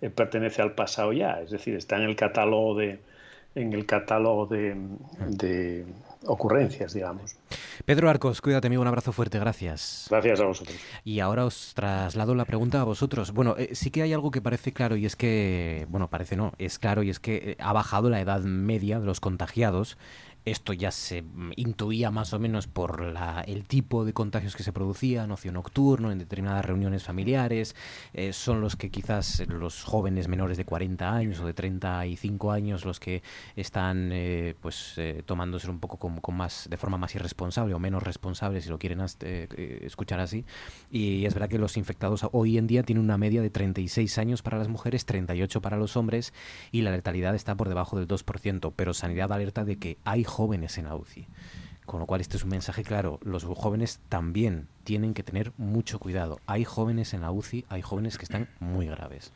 eh, 0.00 0.10
pertenece 0.10 0.60
al 0.60 0.74
pasado 0.74 1.12
ya, 1.12 1.40
es 1.40 1.50
decir, 1.50 1.76
está 1.76 1.98
en 1.98 2.02
el 2.02 2.16
catálogo 2.16 2.74
de, 2.74 2.98
en 3.54 3.72
el 3.72 3.86
catálogo 3.86 4.46
de, 4.46 5.84
ocurrencias, 6.26 6.92
digamos. 6.92 7.36
Pedro 7.84 8.10
Arcos, 8.10 8.40
cuídate, 8.40 8.66
amigo, 8.66 8.82
un 8.82 8.88
abrazo 8.88 9.12
fuerte, 9.12 9.38
gracias. 9.38 10.06
Gracias 10.10 10.40
a 10.40 10.44
vosotros. 10.44 10.76
Y 11.02 11.20
ahora 11.20 11.46
os 11.46 11.72
traslado 11.74 12.34
la 12.34 12.44
pregunta 12.44 12.80
a 12.80 12.84
vosotros. 12.84 13.32
Bueno, 13.32 13.54
eh, 13.58 13.70
sí 13.72 13.90
que 13.90 14.02
hay 14.02 14.12
algo 14.12 14.30
que 14.30 14.42
parece 14.42 14.72
claro 14.72 14.96
y 14.96 15.06
es 15.06 15.16
que, 15.16 15.86
bueno, 15.88 16.08
parece 16.08 16.36
no, 16.36 16.52
es 16.58 16.78
claro 16.78 17.02
y 17.02 17.10
es 17.10 17.18
que 17.20 17.36
eh, 17.36 17.56
ha 17.58 17.72
bajado 17.72 18.10
la 18.10 18.20
edad 18.20 18.40
media 18.42 19.00
de 19.00 19.06
los 19.06 19.20
contagiados 19.20 19.96
esto 20.44 20.72
ya 20.72 20.90
se 20.90 21.22
mm, 21.22 21.52
intuía 21.56 22.10
más 22.10 22.32
o 22.32 22.38
menos 22.38 22.66
por 22.66 23.02
la, 23.02 23.42
el 23.42 23.64
tipo 23.64 24.04
de 24.04 24.12
contagios 24.12 24.56
que 24.56 24.62
se 24.62 24.72
producían, 24.72 25.30
ocio 25.30 25.52
nocturno, 25.52 26.10
en 26.10 26.18
determinadas 26.18 26.64
reuniones 26.64 27.04
familiares. 27.04 27.76
Eh, 28.12 28.32
son 28.32 28.60
los 28.60 28.76
que 28.76 28.90
quizás 28.90 29.42
los 29.48 29.84
jóvenes 29.84 30.28
menores 30.28 30.56
de 30.56 30.64
40 30.64 31.12
años 31.12 31.40
o 31.40 31.46
de 31.46 31.52
35 31.52 32.52
años 32.52 32.84
los 32.84 33.00
que 33.00 33.22
están 33.56 34.10
eh, 34.12 34.54
pues 34.60 34.94
eh, 34.96 35.22
tomándose 35.26 35.70
un 35.70 35.78
poco 35.78 35.98
con, 35.98 36.36
más 36.36 36.68
de 36.70 36.76
forma 36.76 36.96
más 36.96 37.14
irresponsable 37.14 37.74
o 37.74 37.78
menos 37.78 38.02
responsable, 38.02 38.60
si 38.60 38.68
lo 38.68 38.78
quieren 38.78 39.00
escuchar 39.00 40.20
así. 40.20 40.44
Y 40.90 41.26
es 41.26 41.34
verdad 41.34 41.48
que 41.48 41.58
los 41.58 41.76
infectados 41.76 42.26
hoy 42.32 42.58
en 42.58 42.66
día 42.66 42.82
tienen 42.82 43.04
una 43.04 43.18
media 43.18 43.42
de 43.42 43.50
36 43.50 44.18
años 44.18 44.42
para 44.42 44.58
las 44.58 44.68
mujeres, 44.68 45.04
38 45.04 45.60
para 45.60 45.76
los 45.76 45.96
hombres 45.96 46.32
y 46.72 46.82
la 46.82 46.90
letalidad 46.90 47.34
está 47.34 47.56
por 47.56 47.68
debajo 47.68 47.98
del 47.98 48.08
2%, 48.08 48.72
pero 48.74 48.94
Sanidad 48.94 49.32
alerta 49.32 49.64
de 49.64 49.76
que 49.76 49.98
hay 50.04 50.24
jóvenes 50.30 50.78
en 50.78 50.86
la 50.86 50.96
UCI. 50.96 51.26
Con 51.84 52.00
lo 52.00 52.06
cual 52.06 52.20
este 52.20 52.36
es 52.36 52.44
un 52.44 52.50
mensaje 52.50 52.84
claro. 52.84 53.18
Los 53.22 53.44
jóvenes 53.44 54.00
también 54.08 54.68
tienen 54.84 55.12
que 55.12 55.22
tener 55.22 55.52
mucho 55.58 55.98
cuidado. 55.98 56.38
Hay 56.46 56.64
jóvenes 56.64 57.14
en 57.14 57.22
la 57.22 57.32
UCI, 57.32 57.66
hay 57.68 57.82
jóvenes 57.82 58.16
que 58.16 58.24
están 58.24 58.48
muy 58.60 58.86
graves. 58.86 59.32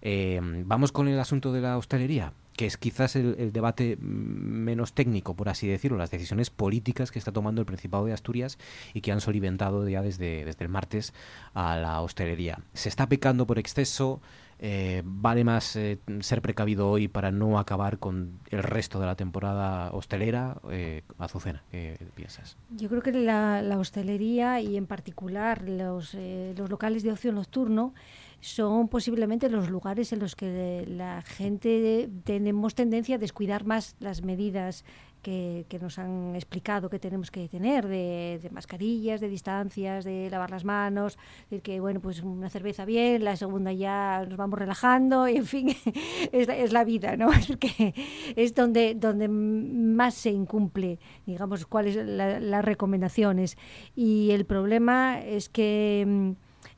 Eh, 0.00 0.40
vamos 0.42 0.92
con 0.92 1.08
el 1.08 1.18
asunto 1.18 1.52
de 1.52 1.60
la 1.60 1.78
hostelería, 1.78 2.32
que 2.56 2.66
es 2.66 2.76
quizás 2.76 3.16
el, 3.16 3.52
debate 3.52 3.96
menos 4.00 4.92
técnico, 4.92 5.34
por 5.34 5.48
así 5.48 5.68
decirlo, 5.68 5.96
las 5.96 6.10
decisiones 6.10 6.50
políticas 6.50 7.12
que 7.12 7.18
está 7.20 7.32
tomando 7.32 7.60
el 7.60 7.66
Principado 7.66 8.04
de 8.04 8.12
Asturias 8.12 8.58
y 8.94 9.00
que 9.00 9.12
han 9.12 9.20
solimentado 9.20 9.88
ya 9.88 10.02
desde, 10.02 10.44
desde 10.44 10.64
el 10.64 10.68
martes 10.68 11.14
a 11.54 11.76
la 11.76 12.00
hostelería. 12.00 12.58
Se 12.74 12.88
está 12.88 13.08
pecando 13.08 13.46
por 13.46 13.60
exceso, 13.60 14.20
eh, 14.64 15.02
vale 15.04 15.42
más 15.42 15.74
eh, 15.74 15.98
ser 16.20 16.40
precavido 16.40 16.88
hoy 16.88 17.08
para 17.08 17.32
no 17.32 17.58
acabar 17.58 17.98
con 17.98 18.38
el 18.48 18.62
resto 18.62 19.00
de 19.00 19.06
la 19.06 19.16
temporada 19.16 19.90
hostelera. 19.90 20.60
Eh, 20.70 21.02
Azucena, 21.18 21.64
¿qué 21.72 21.98
piensas? 22.14 22.56
Yo 22.70 22.88
creo 22.88 23.02
que 23.02 23.10
la, 23.10 23.60
hostelería 23.76 24.60
y 24.60 24.76
en 24.76 24.86
particular 24.86 25.68
los, 25.68 26.14
los 26.14 26.70
locales 26.70 27.02
de 27.02 27.10
ocio 27.10 27.32
nocturno 27.32 27.92
son 28.38 28.86
posiblemente 28.86 29.48
los 29.48 29.68
lugares 29.68 30.12
en 30.12 30.20
los 30.20 30.36
que 30.36 30.84
la 30.86 31.22
gente 31.22 32.08
tenemos 32.22 32.76
tendencia 32.76 33.16
a 33.16 33.18
descuidar 33.18 33.64
más 33.64 33.96
las 33.98 34.22
medidas 34.22 34.84
que, 35.22 35.64
nos 35.80 35.98
han 35.98 36.34
explicado 36.34 36.90
que 36.90 36.98
tenemos 36.98 37.30
que 37.30 37.48
tener 37.48 37.86
de, 37.86 38.48
mascarillas, 38.52 39.20
de 39.20 39.28
distancias, 39.28 40.04
de 40.04 40.28
lavar 40.30 40.50
las 40.50 40.64
manos, 40.64 41.18
de 41.50 41.60
que 41.60 41.80
bueno, 41.80 42.00
pues 42.00 42.22
una 42.22 42.50
cerveza 42.50 42.84
bien, 42.84 43.24
la 43.24 43.36
segunda 43.36 43.72
ya 43.72 44.24
nos 44.28 44.36
vamos 44.36 44.58
relajando, 44.58 45.28
y 45.28 45.36
en 45.36 45.46
fin, 45.46 45.68
es, 46.32 46.72
la 46.72 46.84
vida, 46.84 47.16
¿no? 47.16 47.30
Es 48.36 48.52
es 48.52 48.54
donde, 48.54 48.94
donde 48.94 49.28
más 49.28 50.14
se 50.14 50.30
incumple, 50.30 50.98
digamos, 51.26 51.64
cuáles 51.66 51.96
las 51.96 52.64
recomendaciones. 52.64 53.56
Y 53.94 54.30
el 54.32 54.44
problema 54.44 55.20
es 55.20 55.48
que 55.48 56.04
mm, 56.06 56.30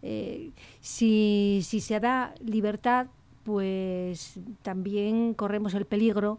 eh, 0.02 0.50
si, 0.80 1.60
si 1.64 1.80
se 1.80 1.98
da 2.00 2.34
libertad, 2.44 3.06
pues 3.44 4.40
también 4.62 5.34
corremos 5.34 5.74
el 5.74 5.86
peligro 5.86 6.38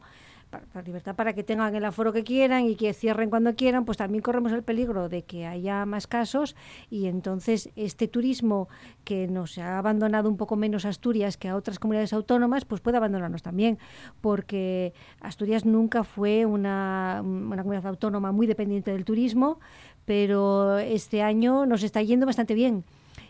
para, 0.74 0.86
libertad 0.86 1.16
para 1.16 1.34
que 1.34 1.44
tengan 1.44 1.76
el 1.76 1.86
aforo 1.86 2.14
que 2.14 2.24
quieran 2.24 2.66
y 2.66 2.76
que 2.76 2.94
cierren 2.94 3.30
cuando 3.30 3.56
quieran, 3.56 3.86
pues 3.86 3.98
también 3.98 4.22
corremos 4.22 4.52
el 4.52 4.64
peligro 4.64 5.10
de 5.10 5.24
que 5.24 5.46
haya 5.46 5.86
más 5.86 6.08
casos 6.08 6.56
y 6.90 7.08
entonces 7.08 7.70
este 7.76 8.08
turismo 8.08 8.68
que 9.04 9.28
nos 9.28 9.58
ha 9.58 9.78
abandonado 9.78 10.30
un 10.30 10.38
poco 10.38 10.56
menos 10.56 10.86
Asturias 10.86 11.38
que 11.38 11.50
a 11.50 11.56
otras 11.56 11.80
comunidades 11.80 12.14
autónomas, 12.14 12.66
pues 12.66 12.82
puede 12.82 12.98
abandonarnos 12.98 13.42
también, 13.42 13.78
porque 14.22 14.94
Asturias 15.22 15.66
nunca 15.66 16.04
fue 16.04 16.46
una, 16.46 17.22
una 17.24 17.64
comunidad 17.64 17.88
autónoma 17.88 18.32
muy 18.32 18.48
dependiente 18.48 18.92
del 18.92 19.06
turismo, 19.06 19.60
pero 20.06 20.78
este 20.80 21.22
año 21.22 21.66
nos 21.66 21.84
está 21.84 22.02
yendo 22.02 22.26
bastante 22.26 22.54
bien 22.54 22.84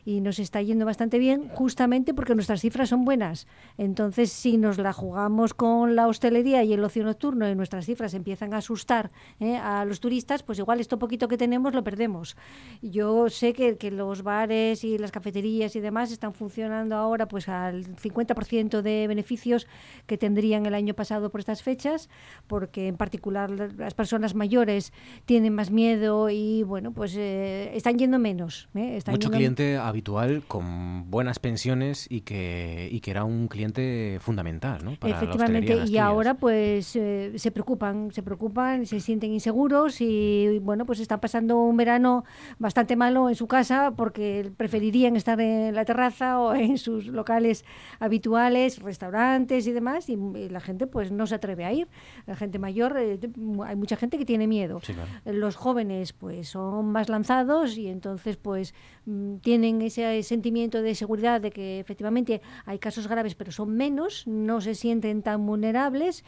y 0.06 0.22
nos 0.22 0.40
está 0.40 0.62
yendo 0.62 0.86
bastante 0.86 1.18
bien 1.18 1.50
justamente 1.50 2.14
porque 2.14 2.36
nuestras 2.36 2.62
cifras 2.62 2.90
son 2.90 3.04
buenas. 3.04 3.48
Entonces, 3.78 4.32
si 4.32 4.58
nos 4.58 4.78
la 4.78 4.94
jugamos 4.94 5.54
con 5.54 5.96
la 5.96 6.08
hostelería 6.08 6.64
y 6.64 6.74
el 6.74 6.84
ocio 6.84 7.04
nocturno 7.04 7.50
y 7.50 7.56
nuestras 7.56 7.86
cifras 7.86 8.14
empiezan 8.14 8.54
a 8.54 8.58
asustar 8.58 9.12
¿eh? 9.40 9.58
a 9.58 9.84
los 9.84 10.00
turistas, 10.00 10.44
pues 10.44 10.60
igual 10.60 10.80
esto 10.80 11.00
poquito 11.00 11.28
que 11.28 11.38
tenemos 11.38 11.74
lo 11.74 11.84
perdemos. 11.84 12.38
Yo 12.82 13.30
sé 13.30 13.54
que, 13.54 13.78
que 13.78 13.90
los 13.90 14.22
bares 14.22 14.84
y 14.84 14.98
las 14.98 15.12
cafeterías 15.12 15.76
y 15.76 15.80
demás 15.80 16.12
están 16.12 16.34
funcionando 16.34 16.96
ahora 16.96 17.28
pues 17.28 17.50
al 17.50 17.86
50% 17.96 18.82
de 18.82 19.08
beneficios 19.08 19.68
que 20.06 20.18
tendrían 20.18 20.66
el 20.66 20.76
año 20.76 20.94
pasado 20.94 21.32
por 21.32 21.40
estas 21.40 21.64
fechas, 21.64 22.10
porque 22.48 22.88
en 22.88 22.98
particular 22.98 23.50
las 23.50 23.94
personas 23.96 24.36
mayores 24.36 24.94
tienen 25.26 25.54
más 25.54 25.72
miedo 25.72 26.30
y 26.30 26.64
bueno, 26.64 26.92
pues 26.92 27.16
eh, 27.18 27.72
están 27.76 27.98
yendo 27.98 28.20
menos. 28.20 28.70
¿eh? 28.76 28.98
Están 28.98 29.14
Mucho 29.14 29.32
cliente 29.32 29.78
habitual 29.96 30.44
con 30.46 31.10
buenas 31.10 31.40
pensiones 31.40 32.06
y 32.10 32.22
que, 32.22 32.90
y 32.92 33.00
que 33.00 33.12
era 33.12 33.24
un 33.24 33.48
cliente 33.48 34.18
fundamental 34.20 34.84
¿no? 34.84 34.96
para 34.96 35.16
Efectivamente, 35.16 35.86
y 35.88 35.98
ahora 35.98 36.34
pues 36.34 36.98
eh, 36.98 37.32
se 37.38 37.52
preocupan, 37.52 38.12
se 38.12 38.22
preocupan, 38.22 38.86
se 38.86 39.00
sienten 39.00 39.32
inseguros 39.32 40.02
y 40.02 40.60
bueno, 40.62 40.86
pues 40.86 41.00
están 41.00 41.22
pasando 41.22 41.58
un 41.58 41.78
verano 41.78 42.26
bastante 42.60 42.98
malo 42.98 43.30
en 43.30 43.36
su 43.36 43.48
casa 43.48 43.94
porque 43.96 44.52
preferirían 44.58 45.16
estar 45.16 45.40
en 45.40 45.74
la 45.74 45.86
terraza 45.86 46.42
o 46.42 46.54
en 46.54 46.78
sus 46.78 47.08
locales 47.08 47.64
habituales, 48.00 48.80
restaurantes 48.80 49.66
y 49.66 49.72
demás, 49.72 50.10
y, 50.10 50.18
la 50.50 50.60
gente 50.60 50.88
pues 50.88 51.12
no 51.12 51.26
se 51.26 51.36
atreve 51.36 51.64
a 51.64 51.72
ir. 51.72 51.88
La 52.26 52.36
gente 52.36 52.60
mayor, 52.60 52.98
eh, 53.00 53.18
hay 53.66 53.76
mucha 53.76 53.96
gente 53.96 54.18
que 54.18 54.26
tiene 54.26 54.48
miedo. 54.48 54.82
Los 55.24 55.56
jóvenes 55.56 56.12
pues 56.12 56.50
son 56.50 56.92
más 56.92 57.08
lanzados 57.08 57.78
y 57.78 57.88
entonces 57.88 58.36
pues 58.36 58.74
mm, 59.06 59.38
tienen 59.38 59.85
ese 59.86 60.22
sentimiento 60.24 60.82
de 60.82 60.96
seguridad 60.96 61.42
de 61.42 61.52
que 61.52 61.80
efectivamente 61.80 62.42
hay 62.66 62.80
casos 62.80 63.08
graves, 63.08 63.36
pero 63.36 63.52
son 63.52 63.76
menos, 63.76 64.28
no 64.28 64.62
se 64.62 64.76
sienten 64.76 65.22
tan 65.22 65.46
vulnerables 65.46 66.24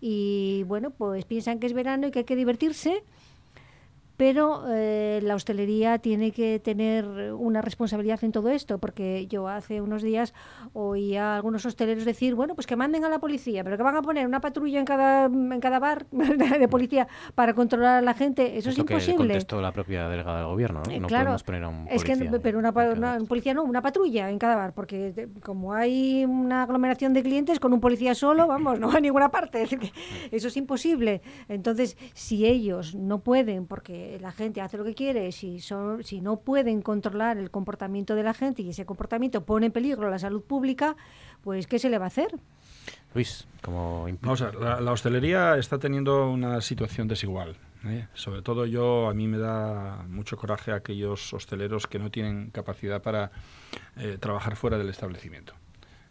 y 0.00 0.64
bueno, 0.66 0.90
pues 0.90 1.24
piensan 1.24 1.58
que 1.58 1.66
es 1.66 1.72
verano 1.72 2.06
y 2.06 2.10
que 2.10 2.20
hay 2.20 2.24
que 2.24 2.36
divertirse 2.36 3.02
pero 4.16 4.64
eh, 4.68 5.20
la 5.22 5.34
hostelería 5.34 5.98
tiene 5.98 6.32
que 6.32 6.58
tener 6.58 7.32
una 7.34 7.60
responsabilidad 7.62 8.22
en 8.24 8.32
todo 8.32 8.50
esto, 8.50 8.78
porque 8.78 9.26
yo 9.26 9.48
hace 9.48 9.80
unos 9.80 10.02
días 10.02 10.34
oía 10.72 11.32
a 11.32 11.36
algunos 11.36 11.66
hosteleros 11.66 12.04
decir, 12.04 12.34
bueno, 12.34 12.54
pues 12.54 12.66
que 12.66 12.76
manden 12.76 13.04
a 13.04 13.08
la 13.08 13.18
policía, 13.18 13.62
pero 13.64 13.76
que 13.76 13.82
van 13.82 13.96
a 13.96 14.02
poner 14.02 14.26
una 14.26 14.40
patrulla 14.40 14.78
en 14.78 14.84
cada, 14.84 15.26
en 15.26 15.60
cada 15.60 15.78
bar 15.78 16.06
de 16.10 16.68
policía 16.68 17.08
para 17.34 17.54
controlar 17.54 17.98
a 17.98 18.02
la 18.02 18.14
gente, 18.14 18.56
eso 18.56 18.70
es, 18.70 18.78
imposible. 18.78 19.12
Que 19.12 19.16
contestó 19.16 19.60
la 19.60 19.72
propia 19.72 20.08
delegada 20.08 20.38
del 20.38 20.46
gobierno, 20.46 20.82
¿no? 20.84 20.90
Eh, 20.90 21.00
no 21.00 21.08
podemos 21.08 21.42
poner 21.42 21.64
a 21.64 21.68
un 21.68 21.86
policía. 21.86 22.14
Es 22.14 22.20
que, 22.20 22.40
pero 22.40 22.58
una, 22.58 22.72
policía 22.72 23.54
no, 23.54 23.64
una 23.64 23.82
patrulla 23.82 24.30
en 24.30 24.38
cada 24.38 24.56
bar, 24.56 24.72
porque 24.72 25.28
como 25.42 25.74
hay 25.74 26.24
una 26.24 26.62
aglomeración 26.62 27.12
de 27.12 27.22
clientes 27.22 27.60
con 27.60 27.72
un 27.72 27.80
policía 27.80 28.14
solo, 28.14 28.46
vamos, 28.46 28.80
no 28.80 28.88
va 28.88 28.96
a 28.96 29.00
ninguna 29.00 29.30
parte, 29.30 29.62
es 29.62 29.70
decir, 29.70 29.78
que 29.78 30.36
eso 30.36 30.48
es 30.48 30.56
imposible. 30.56 31.20
Entonces, 31.48 31.96
si 32.14 32.46
ellos 32.46 32.94
no 32.94 33.20
pueden, 33.20 33.66
porque 33.66 34.05
eh, 34.14 34.18
la 34.20 34.32
gente 34.32 34.60
hace 34.60 34.76
lo 34.76 34.84
que 34.84 34.94
quiere, 34.94 35.32
si, 35.32 35.60
son, 35.60 36.04
si 36.04 36.20
no 36.20 36.38
pueden 36.40 36.82
controlar 36.82 37.38
el 37.38 37.50
comportamiento 37.50 38.14
de 38.14 38.22
la 38.22 38.34
gente 38.34 38.62
y 38.62 38.70
ese 38.70 38.86
comportamiento 38.86 39.44
pone 39.44 39.66
en 39.66 39.72
peligro 39.72 40.08
la 40.10 40.18
salud 40.18 40.42
pública, 40.42 40.96
pues 41.42 41.66
¿qué 41.66 41.78
se 41.78 41.90
le 41.90 41.98
va 41.98 42.04
a 42.04 42.08
hacer? 42.08 42.28
Luis, 43.14 43.46
como... 43.62 44.06
Vamos 44.20 44.42
a 44.42 44.46
ver, 44.46 44.54
la, 44.56 44.80
la 44.80 44.92
hostelería 44.92 45.56
está 45.56 45.78
teniendo 45.78 46.30
una 46.30 46.60
situación 46.60 47.08
desigual. 47.08 47.56
¿eh? 47.86 48.06
Sobre 48.14 48.42
todo 48.42 48.66
yo, 48.66 49.08
a 49.08 49.14
mí 49.14 49.26
me 49.28 49.38
da 49.38 50.04
mucho 50.08 50.36
coraje 50.36 50.72
aquellos 50.72 51.32
hosteleros 51.32 51.86
que 51.86 51.98
no 51.98 52.10
tienen 52.10 52.50
capacidad 52.50 53.00
para 53.02 53.30
eh, 53.96 54.18
trabajar 54.20 54.56
fuera 54.56 54.76
del 54.78 54.88
establecimiento. 54.88 55.54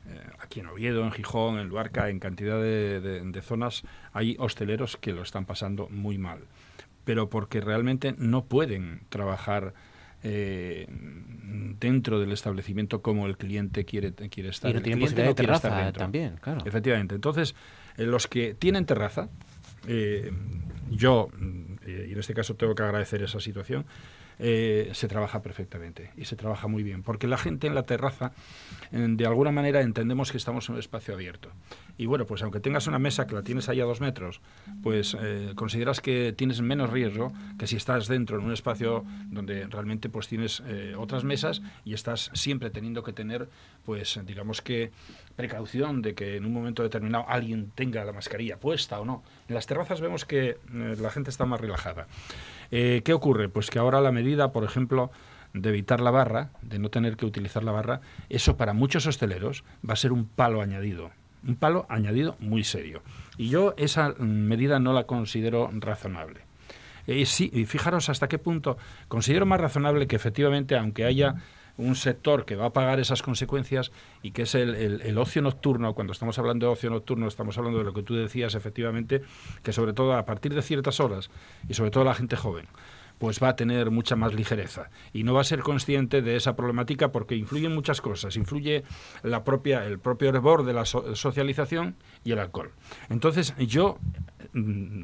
Eh, 0.08 0.22
aquí 0.40 0.60
en 0.60 0.68
Oviedo, 0.68 1.04
en 1.04 1.12
Gijón, 1.12 1.58
en 1.60 1.68
Luarca, 1.68 2.10
en 2.10 2.20
cantidad 2.20 2.62
de, 2.62 3.02
de- 3.02 3.22
de 3.22 3.42
zonas 3.42 3.84
hay 4.14 4.36
hosteleros 4.40 4.98
que 4.98 5.14
lo 5.14 5.22
están 5.24 5.46
pasando 5.46 5.88
muy 5.90 6.18
mal, 6.18 6.42
pero 7.06 7.30
porque 7.30 7.62
realmente 7.62 8.16
no 8.18 8.46
pueden 8.46 9.02
trabajar 9.10 9.74
eh, 10.24 10.88
dentro 11.80 12.20
del 12.20 12.32
establecimiento 12.32 13.02
como 13.02 13.28
el 13.28 13.38
cliente 13.38 13.86
quiere, 13.86 14.12
quiere 14.14 14.50
estar. 14.50 14.72
Y 14.72 14.74
no 14.74 14.82
tienen 14.82 15.00
posibilidad 15.00 15.36
de 15.36 15.44
estar 15.44 15.62
terraza 15.62 15.94
también, 15.94 16.38
claro. 16.42 16.62
Efectivamente. 16.66 17.14
Entonces, 17.14 17.56
eh, 17.98 18.06
los 18.06 18.28
que 18.28 18.56
tienen 18.56 18.86
terraza, 18.86 19.30
eh, 19.88 20.32
yo, 20.90 21.30
mm, 21.38 21.76
y 21.88 22.12
en 22.12 22.20
este 22.20 22.34
caso 22.34 22.56
tengo 22.56 22.74
que 22.74 22.82
agradecer 22.82 23.22
esa 23.22 23.40
situación, 23.40 23.86
eh, 24.40 24.90
se 24.94 25.08
trabaja 25.08 25.42
perfectamente 25.42 26.12
y 26.18 26.26
se 26.26 26.36
trabaja 26.36 26.68
muy 26.68 26.84
bien, 26.84 27.04
porque 27.04 27.28
la 27.28 27.38
gente 27.38 27.68
en 27.68 27.76
la 27.76 27.84
terraza, 27.84 28.34
de 28.92 29.26
alguna 29.26 29.52
manera 29.52 29.82
entendemos 29.82 30.32
que 30.32 30.38
estamos 30.38 30.70
en 30.70 30.76
un 30.76 30.80
espacio 30.80 31.14
abierto. 31.14 31.50
Y 31.98 32.08
bueno, 32.08 32.26
pues 32.26 32.42
aunque 32.44 32.60
tengas 32.60 32.88
una 32.88 33.00
mesa 33.00 33.26
que 33.26 33.36
la 33.36 33.44
tienes 33.44 33.70
ahí 33.70 33.80
a 33.80 33.86
dos 33.86 34.02
metros, 34.02 34.42
pues 34.84 35.16
eh, 35.20 35.54
consideras 35.56 36.02
que 36.02 36.34
tienes 36.36 36.62
menos 36.62 36.90
riesgo 36.90 37.32
que 37.58 37.68
si 37.68 37.78
estás 37.78 38.08
dentro 38.08 38.38
en 38.38 38.46
un 38.46 38.52
espacio 38.52 39.06
donde 39.28 39.68
realmente 39.68 40.10
pues 40.10 40.28
tienes 40.28 40.62
eh, 40.68 40.94
otras 40.98 41.24
mesas 41.24 41.62
y 41.86 41.94
estás 41.94 42.32
siempre 42.34 42.70
teniendo 42.70 43.04
que 43.04 43.14
tener, 43.14 43.48
pues 43.86 44.20
digamos 44.26 44.62
que 44.62 44.92
precaución 45.38 46.02
de 46.02 46.16
que 46.16 46.36
en 46.36 46.46
un 46.46 46.54
momento 46.54 46.84
determinado 46.84 47.26
alguien 47.30 47.72
tenga 47.76 48.04
la 48.04 48.12
mascarilla 48.12 48.58
puesta 48.58 49.00
o 49.00 49.06
no. 49.06 49.24
En 49.48 49.56
las 49.56 49.66
terrazas 49.66 50.02
vemos 50.02 50.26
que 50.26 50.58
la 50.72 51.10
gente 51.12 51.30
está 51.30 51.46
más 51.46 51.62
relajada. 51.62 52.08
Eh, 52.78 53.04
¿Qué 53.06 53.14
ocurre? 53.14 53.48
Pues 53.48 53.70
que 53.70 53.80
ahora 53.80 54.02
la 54.02 54.12
medida, 54.12 54.52
por 54.52 54.66
ejemplo, 54.66 55.10
de 55.54 55.70
evitar 55.70 56.02
la 56.02 56.12
barra, 56.12 56.50
de 56.62 56.78
no 56.78 56.90
tener 56.90 57.16
que 57.16 57.26
utilizar 57.26 57.64
la 57.64 57.72
barra, 57.72 58.02
eso 58.28 58.58
para 58.58 58.74
muchos 58.74 59.08
hosteleros 59.08 59.64
va 59.90 59.94
a 59.94 59.96
ser 59.96 60.12
un 60.12 60.26
palo 60.26 60.62
añadido. 60.62 61.12
Un 61.48 61.56
palo 61.56 61.86
añadido 61.88 62.36
muy 62.40 62.66
serio. 62.66 63.02
Y 63.38 63.48
yo 63.48 63.76
esa 63.78 64.10
mm, 64.10 64.24
medida 64.26 64.78
no 64.80 64.92
la 64.92 65.06
considero 65.06 65.70
razonable. 65.72 66.42
Eh, 67.08 67.26
sí, 67.26 67.50
y 67.54 67.64
fijaros 67.64 68.10
hasta 68.10 68.28
qué 68.28 68.40
punto 68.40 68.78
considero 69.08 69.46
más 69.46 69.62
razonable 69.62 70.06
que 70.06 70.18
efectivamente, 70.18 70.76
aunque 70.76 71.06
haya 71.06 71.36
un 71.78 71.96
sector 71.96 72.46
que 72.46 72.56
va 72.56 72.68
a 72.68 72.74
pagar 72.74 73.00
esas 73.00 73.22
consecuencias 73.22 73.92
y 74.22 74.32
que 74.32 74.44
es 74.44 74.56
el, 74.56 74.76
el- 74.76 75.18
ocio 75.18 75.42
nocturno, 75.42 75.94
cuando 75.94 76.14
estamos 76.14 76.38
hablando 76.40 76.68
de 76.68 76.72
ocio 76.74 76.90
nocturno, 76.90 77.28
estamos 77.28 77.58
hablando 77.58 77.80
de 77.80 77.86
lo 77.86 77.94
que 77.94 78.04
tú 78.04 78.16
decías, 78.16 78.56
efectivamente, 78.56 79.22
que 79.64 79.74
sobre 79.74 79.94
todo 79.94 80.14
a 80.14 80.26
partir 80.26 80.54
de 80.54 80.62
ciertas 80.62 81.00
horas, 81.00 81.30
y 81.68 81.74
sobre 81.74 81.92
todo 81.92 82.04
la 82.04 82.14
gente 82.16 82.36
joven, 82.36 82.66
pues 83.18 83.42
va 83.42 83.48
a 83.50 83.56
tener 83.56 83.92
mucha 83.92 84.18
más 84.18 84.34
ligereza 84.34 84.90
y 85.14 85.24
no 85.24 85.34
va 85.34 85.40
a 85.40 85.46
ser 85.46 85.62
consciente 85.62 86.22
de 86.22 86.36
esa 86.36 86.56
problemática 86.58 87.14
porque 87.14 87.36
influyen 87.36 87.74
muchas 87.74 88.02
cosas. 88.02 88.36
Influye 88.36 88.84
la 89.24 89.46
propia, 89.46 89.86
el 89.86 90.00
propio 90.00 90.28
hervor 90.30 90.66
de 90.66 90.74
la 90.74 90.84
so- 90.86 91.16
socialización 91.16 91.96
y 92.26 92.34
el 92.34 92.40
alcohol. 92.40 92.72
Entonces, 93.10 93.54
yo 93.58 94.00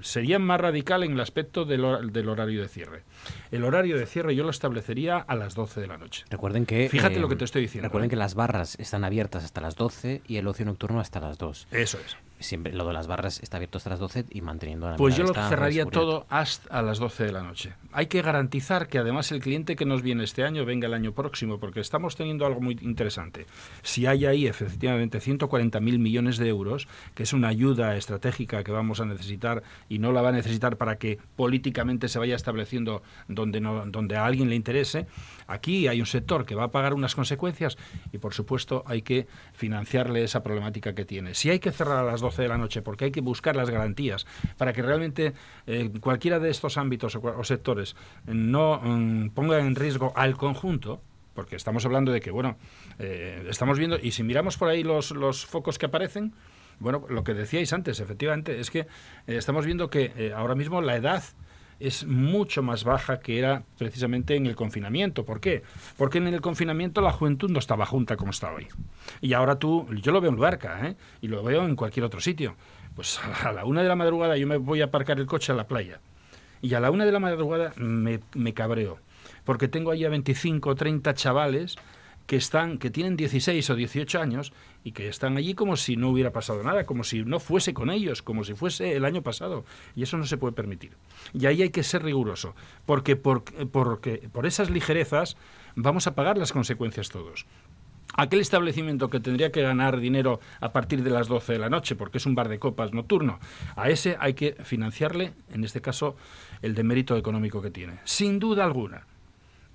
sería 0.02 0.40
más 0.40 0.60
radical 0.62 1.04
en 1.04 1.14
el 1.14 1.20
aspecto 1.20 1.66
del, 1.66 1.84
hor- 1.84 2.12
del 2.12 2.30
horario 2.30 2.62
de 2.62 2.68
cierre. 2.68 3.04
El 3.52 3.64
horario 3.64 3.98
de 3.98 4.06
cierre 4.06 4.36
yo 4.36 4.44
lo 4.44 4.50
establecería 4.50 5.18
a 5.18 5.36
las 5.36 5.56
12 5.56 5.82
de 5.82 5.88
la 5.88 5.98
noche. 5.98 6.26
Recuerden 6.30 6.66
que... 6.66 6.90
Fíjate 6.90 7.16
eh, 7.18 7.20
lo 7.20 7.30
que 7.30 7.36
te 7.36 7.46
estoy 7.46 7.64
diciendo. 7.64 7.88
Recuerden 7.88 8.08
¿eh? 8.08 8.12
que 8.12 8.16
las 8.16 8.36
barras 8.36 8.76
están 8.80 9.04
abiertas 9.04 9.44
hasta 9.44 9.62
las 9.62 9.76
12 9.76 10.22
y 10.28 10.38
el 10.38 10.48
ocio 10.48 10.66
nocturno 10.66 11.00
hasta 11.00 11.20
las 11.20 11.38
2. 11.38 11.68
Eso 11.72 11.98
es. 12.06 12.16
Siempre 12.42 12.74
lo 12.74 12.86
de 12.86 12.94
las 12.94 13.08
barras 13.08 13.40
está 13.42 13.58
abierto 13.58 13.78
hasta 13.78 13.90
las 13.90 14.00
12 14.00 14.26
y 14.30 14.42
manteniendo 14.42 14.90
la 14.90 14.96
Pues 14.96 15.16
yo 15.16 15.24
lo 15.24 15.34
cerraría 15.34 15.86
todo 15.86 16.26
hasta 16.30 16.78
a 16.78 16.82
las 16.82 17.00
12 17.00 17.26
de 17.26 17.32
la 17.32 17.44
noche. 17.44 17.74
Hay 17.92 18.08
que 18.08 18.22
garantizar 18.22 18.88
que 18.88 18.98
además 18.98 19.32
el 19.32 19.42
cliente 19.42 19.76
que 19.76 19.86
nos 19.86 20.02
viene 20.02 20.24
este 20.24 20.44
año 20.44 20.66
venga 20.66 20.88
el 20.88 20.94
año 20.94 21.14
próximo, 21.14 21.60
porque 21.60 21.80
estamos 21.80 22.16
teniendo 22.16 22.46
algo 22.46 22.62
muy 22.62 22.78
interesante. 22.82 23.46
Si 23.82 24.06
hay 24.06 24.26
ahí 24.26 24.48
efectivamente 24.48 25.20
140.000 25.20 26.00
millones 26.00 26.38
de 26.38 26.48
euros, 26.48 26.88
que 27.16 27.24
es 27.24 27.34
una 27.34 27.50
ayuda 27.50 27.96
estratégica 27.96 28.64
que 28.64 28.72
vamos 28.72 29.00
a 29.00 29.06
necesitar 29.06 29.64
y 29.90 30.00
no 30.00 30.12
la 30.12 30.22
va 30.22 30.30
a 30.30 30.34
necesitar 30.34 30.78
para 30.78 30.98
que 30.98 31.20
políticamente 31.36 32.08
se 32.08 32.20
vaya 32.20 32.36
estableciendo 32.36 33.04
donde, 33.28 33.62
no, 33.62 33.86
donde 33.86 34.18
a 34.18 34.26
alguien 34.26 34.50
le 34.50 34.56
interese, 34.56 35.08
aquí 35.52 35.88
hay 35.88 36.00
un 36.00 36.06
sector 36.06 36.46
que 36.46 36.56
va 36.56 36.66
a 36.66 36.72
pagar 36.72 36.94
unas 36.94 37.16
consecuencias 37.16 37.78
y 38.12 38.18
por 38.18 38.34
supuesto 38.34 38.84
hay 38.86 39.02
que 39.02 39.28
financiarle 39.54 40.24
esa 40.24 40.44
problemática 40.44 40.94
que 40.96 41.06
tiene. 41.06 41.34
Si 41.34 41.50
hay 41.50 41.60
que 41.60 41.72
cerrar 41.72 41.98
a 41.98 42.04
las 42.04 42.22
12 42.22 42.42
de 42.42 42.48
la 42.48 42.58
noche 42.58 42.82
porque 42.82 43.06
hay 43.06 43.12
que 43.12 43.22
buscar 43.22 43.56
las 43.56 43.70
garantías 43.70 44.26
para 44.58 44.74
que 44.74 44.82
realmente 44.82 45.34
eh, 45.68 45.92
cualquiera 46.00 46.40
de 46.40 46.50
estos 46.50 46.78
ámbitos 46.78 47.16
o, 47.16 47.44
sectores 47.44 47.96
eh, 48.28 48.34
no 48.34 48.80
mm, 48.84 49.30
ponga 49.30 49.60
en 49.60 49.76
riesgo 49.76 50.14
al 50.16 50.38
conjunto, 50.38 51.02
porque 51.34 51.56
estamos 51.56 51.86
hablando 51.86 52.12
de 52.12 52.20
que, 52.20 52.32
bueno, 52.32 52.58
eh, 53.00 53.46
estamos 53.50 53.78
viendo, 53.80 53.98
y 54.02 54.12
si 54.12 54.24
miramos 54.24 54.58
por 54.58 54.70
ahí 54.70 54.84
los, 54.84 55.46
focos 55.46 55.78
que 55.78 55.86
aparecen, 55.86 56.34
bueno, 56.80 57.06
lo 57.10 57.24
que 57.24 57.34
decíais 57.34 57.72
antes, 57.74 58.00
efectivamente, 58.00 58.60
es 58.60 58.72
que 58.72 58.88
estamos 59.28 59.66
viendo 59.66 59.90
que 59.90 60.34
ahora 60.36 60.56
mismo 60.56 60.82
la 60.82 60.96
edad 60.96 61.24
es 61.82 62.06
mucho 62.06 62.62
más 62.62 62.84
baja 62.84 63.20
que 63.20 63.40
era 63.40 63.64
precisamente 63.78 64.36
en 64.36 64.46
el 64.46 64.56
confinamiento. 64.56 65.26
¿Por 65.26 65.40
qué? 65.40 65.64
Porque 65.98 66.20
en 66.20 66.28
el 66.28 66.42
confinamiento 66.42 67.02
la 67.02 67.12
juventud 67.12 67.50
no 67.50 67.60
estaba 67.60 67.86
junta 67.86 68.16
como 68.18 68.32
está 68.32 68.52
hoy. 68.54 68.68
Y 69.20 69.34
ahora 69.34 69.58
tú, 69.58 69.88
yo 70.02 70.12
lo 70.12 70.22
veo 70.22 70.30
en 70.30 70.38
Luarca, 70.38 70.88
¿eh? 70.88 70.96
y 71.22 71.28
lo 71.28 71.44
veo 71.44 71.66
en 71.66 71.76
cualquier 71.76 72.06
otro 72.06 72.22
sitio. 72.22 72.56
Pues 72.96 73.20
a 73.44 73.52
la 73.52 73.66
una 73.66 73.82
de 73.82 73.90
la 73.90 73.96
madrugada 73.96 74.38
yo 74.38 74.48
me 74.48 74.58
voy 74.58 74.82
a 74.82 74.86
aparcar 74.86 75.20
el 75.20 75.26
coche 75.26 75.52
a 75.52 75.56
la 75.56 75.68
playa. 75.68 76.00
Y 76.62 76.74
a 76.76 76.80
la 76.80 76.92
una 76.92 77.06
de 77.06 77.12
la 77.12 77.20
madrugada 77.20 77.74
me, 77.78 78.20
me 78.36 78.54
cabreo. 78.54 79.00
Porque 79.44 79.68
tengo 79.68 79.92
ahí 79.92 80.06
a 80.06 80.10
25 80.10 80.70
o 80.70 80.76
30 80.76 81.14
chavales 81.16 81.76
que 82.28 82.36
están 82.36 82.78
que 82.78 82.90
tienen 82.90 83.18
16 83.18 83.70
o 83.70 83.76
18 83.76 84.22
años 84.22 84.54
y 84.84 84.94
que 84.94 85.08
están 85.08 85.38
allí 85.38 85.54
como 85.54 85.76
si 85.76 85.96
no 85.96 86.10
hubiera 86.10 86.32
pasado 86.32 86.64
nada, 86.64 86.86
como 86.86 87.04
si 87.04 87.24
no 87.24 87.40
fuese 87.40 87.74
con 87.74 87.90
ellos, 87.90 88.22
como 88.22 88.44
si 88.44 88.54
fuese 88.54 88.96
el 88.96 89.06
año 89.06 89.22
pasado. 89.22 89.66
Y 89.96 90.04
eso 90.04 90.18
no 90.18 90.26
se 90.26 90.38
puede 90.38 90.54
permitir. 90.54 90.92
Y 91.34 91.46
ahí 91.46 91.62
hay 91.62 91.70
que 91.70 91.84
ser 91.84 92.04
riguroso, 92.04 92.56
porque 92.86 93.16
por, 93.16 93.44
porque 93.70 94.30
por 94.32 94.46
esas 94.46 94.70
ligerezas 94.70 95.38
vamos 95.76 96.08
a 96.08 96.16
pagar 96.16 96.38
las 96.38 96.52
consecuencias 96.52 97.10
todos. 97.10 97.46
Aquel 98.14 98.42
establecimiento 98.42 99.10
que 99.10 99.22
tendría 99.22 99.52
que 99.54 99.62
ganar 99.62 100.00
dinero 100.00 100.42
a 100.60 100.74
partir 100.74 101.02
de 101.02 101.10
las 101.10 101.30
12 101.30 101.54
de 101.54 101.60
la 101.60 101.70
noche, 101.70 101.96
porque 101.96 102.18
es 102.18 102.26
un 102.26 102.36
bar 102.36 102.50
de 102.50 102.60
copas 102.60 102.92
nocturno, 102.92 103.40
a 103.78 103.90
ese 103.90 104.18
hay 104.20 104.34
que 104.34 104.58
financiarle, 104.64 105.34
en 105.54 105.64
este 105.64 105.80
caso, 105.80 106.18
el 106.62 106.76
demérito 106.76 107.16
económico 107.16 107.62
que 107.62 107.72
tiene. 107.72 108.00
Sin 108.04 108.40
duda 108.40 108.66
alguna. 108.66 109.08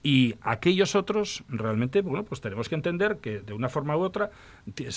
Y 0.06 0.36
aquellos 0.40 0.94
otros, 0.94 1.42
realmente, 1.48 2.00
bueno, 2.00 2.22
pues 2.22 2.40
tenemos 2.40 2.68
que 2.68 2.76
entender 2.76 3.16
que 3.16 3.40
de 3.40 3.52
una 3.54 3.68
forma 3.68 3.96
u 3.96 4.02
otra 4.02 4.30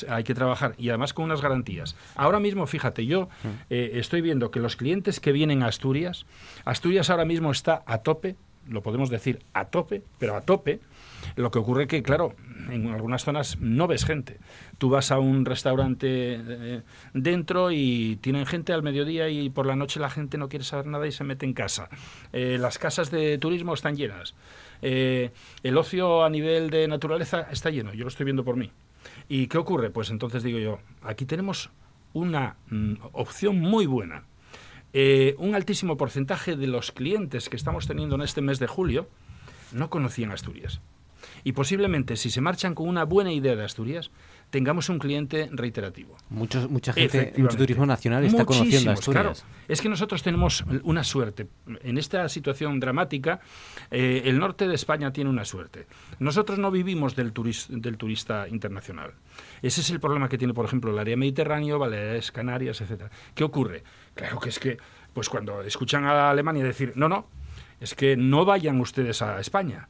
hay 0.07 0.23
que 0.23 0.36
trabajar 0.36 0.76
y 0.77 0.90
además 0.90 1.15
con 1.15 1.26
unas 1.26 1.41
garantías. 1.41 1.95
Ahora 2.14 2.40
mismo, 2.40 2.68
fíjate, 2.68 3.07
yo 3.07 3.27
eh, 3.72 3.94
estoy 3.95 4.22
viendo 4.22 4.52
que 4.52 4.60
los 4.60 4.76
clientes 4.76 5.19
que 5.19 5.31
vienen 5.31 5.64
a 5.64 5.65
Asturias, 5.65 6.27
Asturias 6.64 7.10
ahora 7.10 7.26
mismo 7.26 7.49
está 7.49 7.81
a 7.88 8.03
tope, 8.03 8.36
lo 8.68 8.84
podemos 8.84 9.10
decir 9.10 9.40
a 9.53 9.65
tope, 9.65 10.03
pero 10.19 10.36
a 10.36 10.41
tope. 10.41 10.80
Lo 11.36 11.52
que 11.52 11.60
ocurre 11.60 11.88
que, 11.88 12.03
claro, 12.03 12.36
en 12.69 12.88
algunas 12.88 13.23
zonas 13.23 13.60
no 13.60 13.88
ves 13.88 14.06
gente. 14.06 14.38
Tú 14.77 14.90
vas 14.90 15.11
a 15.11 15.19
un 15.19 15.44
restaurante 15.45 16.40
eh, 16.40 16.81
dentro 17.14 17.72
y 17.72 18.18
tienen 18.22 18.45
gente 18.45 18.73
al 18.73 18.84
mediodía 18.84 19.27
y 19.30 19.49
por 19.49 19.65
la 19.65 19.76
noche 19.76 19.99
la 19.99 20.10
gente 20.10 20.38
no 20.38 20.49
quiere 20.49 20.64
saber 20.64 20.86
nada 20.86 21.07
y 21.07 21.11
se 21.11 21.23
mete 21.23 21.45
en 21.45 21.53
casa. 21.53 21.90
Eh, 22.31 22.57
las 22.60 22.77
casas 22.77 23.11
de 23.11 23.38
turismo 23.38 23.73
están 23.73 23.95
llenas. 23.95 24.36
Eh, 24.81 25.31
el 25.64 25.77
ocio 25.77 26.23
a 26.23 26.30
nivel 26.30 26.69
de 26.69 26.88
naturaleza 26.88 27.47
está 27.51 27.69
lleno, 27.69 27.93
yo 27.93 28.03
lo 28.03 28.10
estoy 28.10 28.26
viendo 28.26 28.43
por 28.43 28.56
mí. 28.56 28.72
¿Y 29.27 29.47
qué 29.47 29.57
ocurre? 29.57 29.89
Pues 29.89 30.10
entonces 30.10 30.43
digo 30.43 30.60
yo, 30.60 30.80
aquí 31.01 31.26
tenemos 31.26 31.69
una 32.14 32.57
mm, 32.69 32.93
opción 33.14 33.60
muy 33.60 33.85
buena. 33.85 34.23
Eh, 34.93 35.35
un 35.38 35.53
altísimo 35.53 35.97
porcentaje 35.97 36.56
de 36.56 36.68
los 36.68 36.91
clientes 36.91 37.49
que 37.49 37.56
estamos 37.56 37.88
teniendo 37.88 38.15
en 38.15 38.22
este 38.22 38.41
mes 38.41 38.57
de 38.60 38.68
julio 38.68 39.07
no 39.72 39.89
conocían 39.89 40.31
Asturias. 40.31 40.81
Y 41.43 41.51
posiblemente, 41.51 42.15
si 42.15 42.31
se 42.31 42.41
marchan 42.41 42.73
con 42.73 42.88
una 42.88 43.06
buena 43.06 43.31
idea 43.31 43.56
de 43.56 43.64
Asturias, 43.64 44.10
tengamos 44.50 44.90
un 44.90 45.00
cliente 45.00 45.50
reiterativo. 45.52 46.16
Muchos, 46.30 46.70
mucha 46.70 46.92
gente, 46.94 47.34
mucho 47.38 47.58
turismo 47.58 47.86
nacional 47.86 48.24
está 48.24 48.46
conociendo 48.46 48.92
Asturias. 48.92 49.42
claro. 49.44 49.54
Es 49.68 49.82
que 49.82 49.90
nosotros 49.90 50.24
tenemos 50.24 50.64
una 50.84 51.04
suerte. 51.04 51.48
En 51.84 51.98
esta 51.98 52.28
situación 52.30 52.80
dramática, 52.80 53.40
eh, 53.92 54.24
el 54.26 54.40
norte 54.40 54.68
de 54.68 54.76
España 54.76 55.14
tiene 55.14 55.30
una 55.30 55.46
suerte. 55.46 55.86
Nosotros 56.20 56.58
no 56.58 56.72
vivimos 56.72 57.16
del, 57.16 57.34
turis- 57.34 57.68
del 57.70 57.98
turista 57.98 58.48
internacional. 58.48 59.14
Ese 59.62 59.82
es 59.82 59.90
el 59.92 60.00
problema 60.00 60.30
que 60.30 60.38
tiene, 60.38 60.54
por 60.54 60.66
ejemplo, 60.66 60.92
el 60.92 61.00
área 61.00 61.16
mediterráneo, 61.16 61.78
Baleares, 61.78 62.32
Canarias, 62.32 62.82
etcétera. 62.82 63.12
¿Qué 63.36 63.44
ocurre? 63.44 63.84
Claro 64.16 64.40
que 64.40 64.50
es 64.50 64.58
que, 64.60 64.78
pues 65.14 65.30
cuando 65.30 65.62
escuchan 65.62 66.06
a 66.06 66.30
Alemania 66.32 66.64
decir, 66.64 66.94
no, 66.96 67.08
no, 67.08 67.28
es 67.80 67.94
que 67.94 68.18
no 68.18 68.46
vayan 68.46 68.80
ustedes 68.82 69.22
a 69.22 69.40
España 69.40 69.88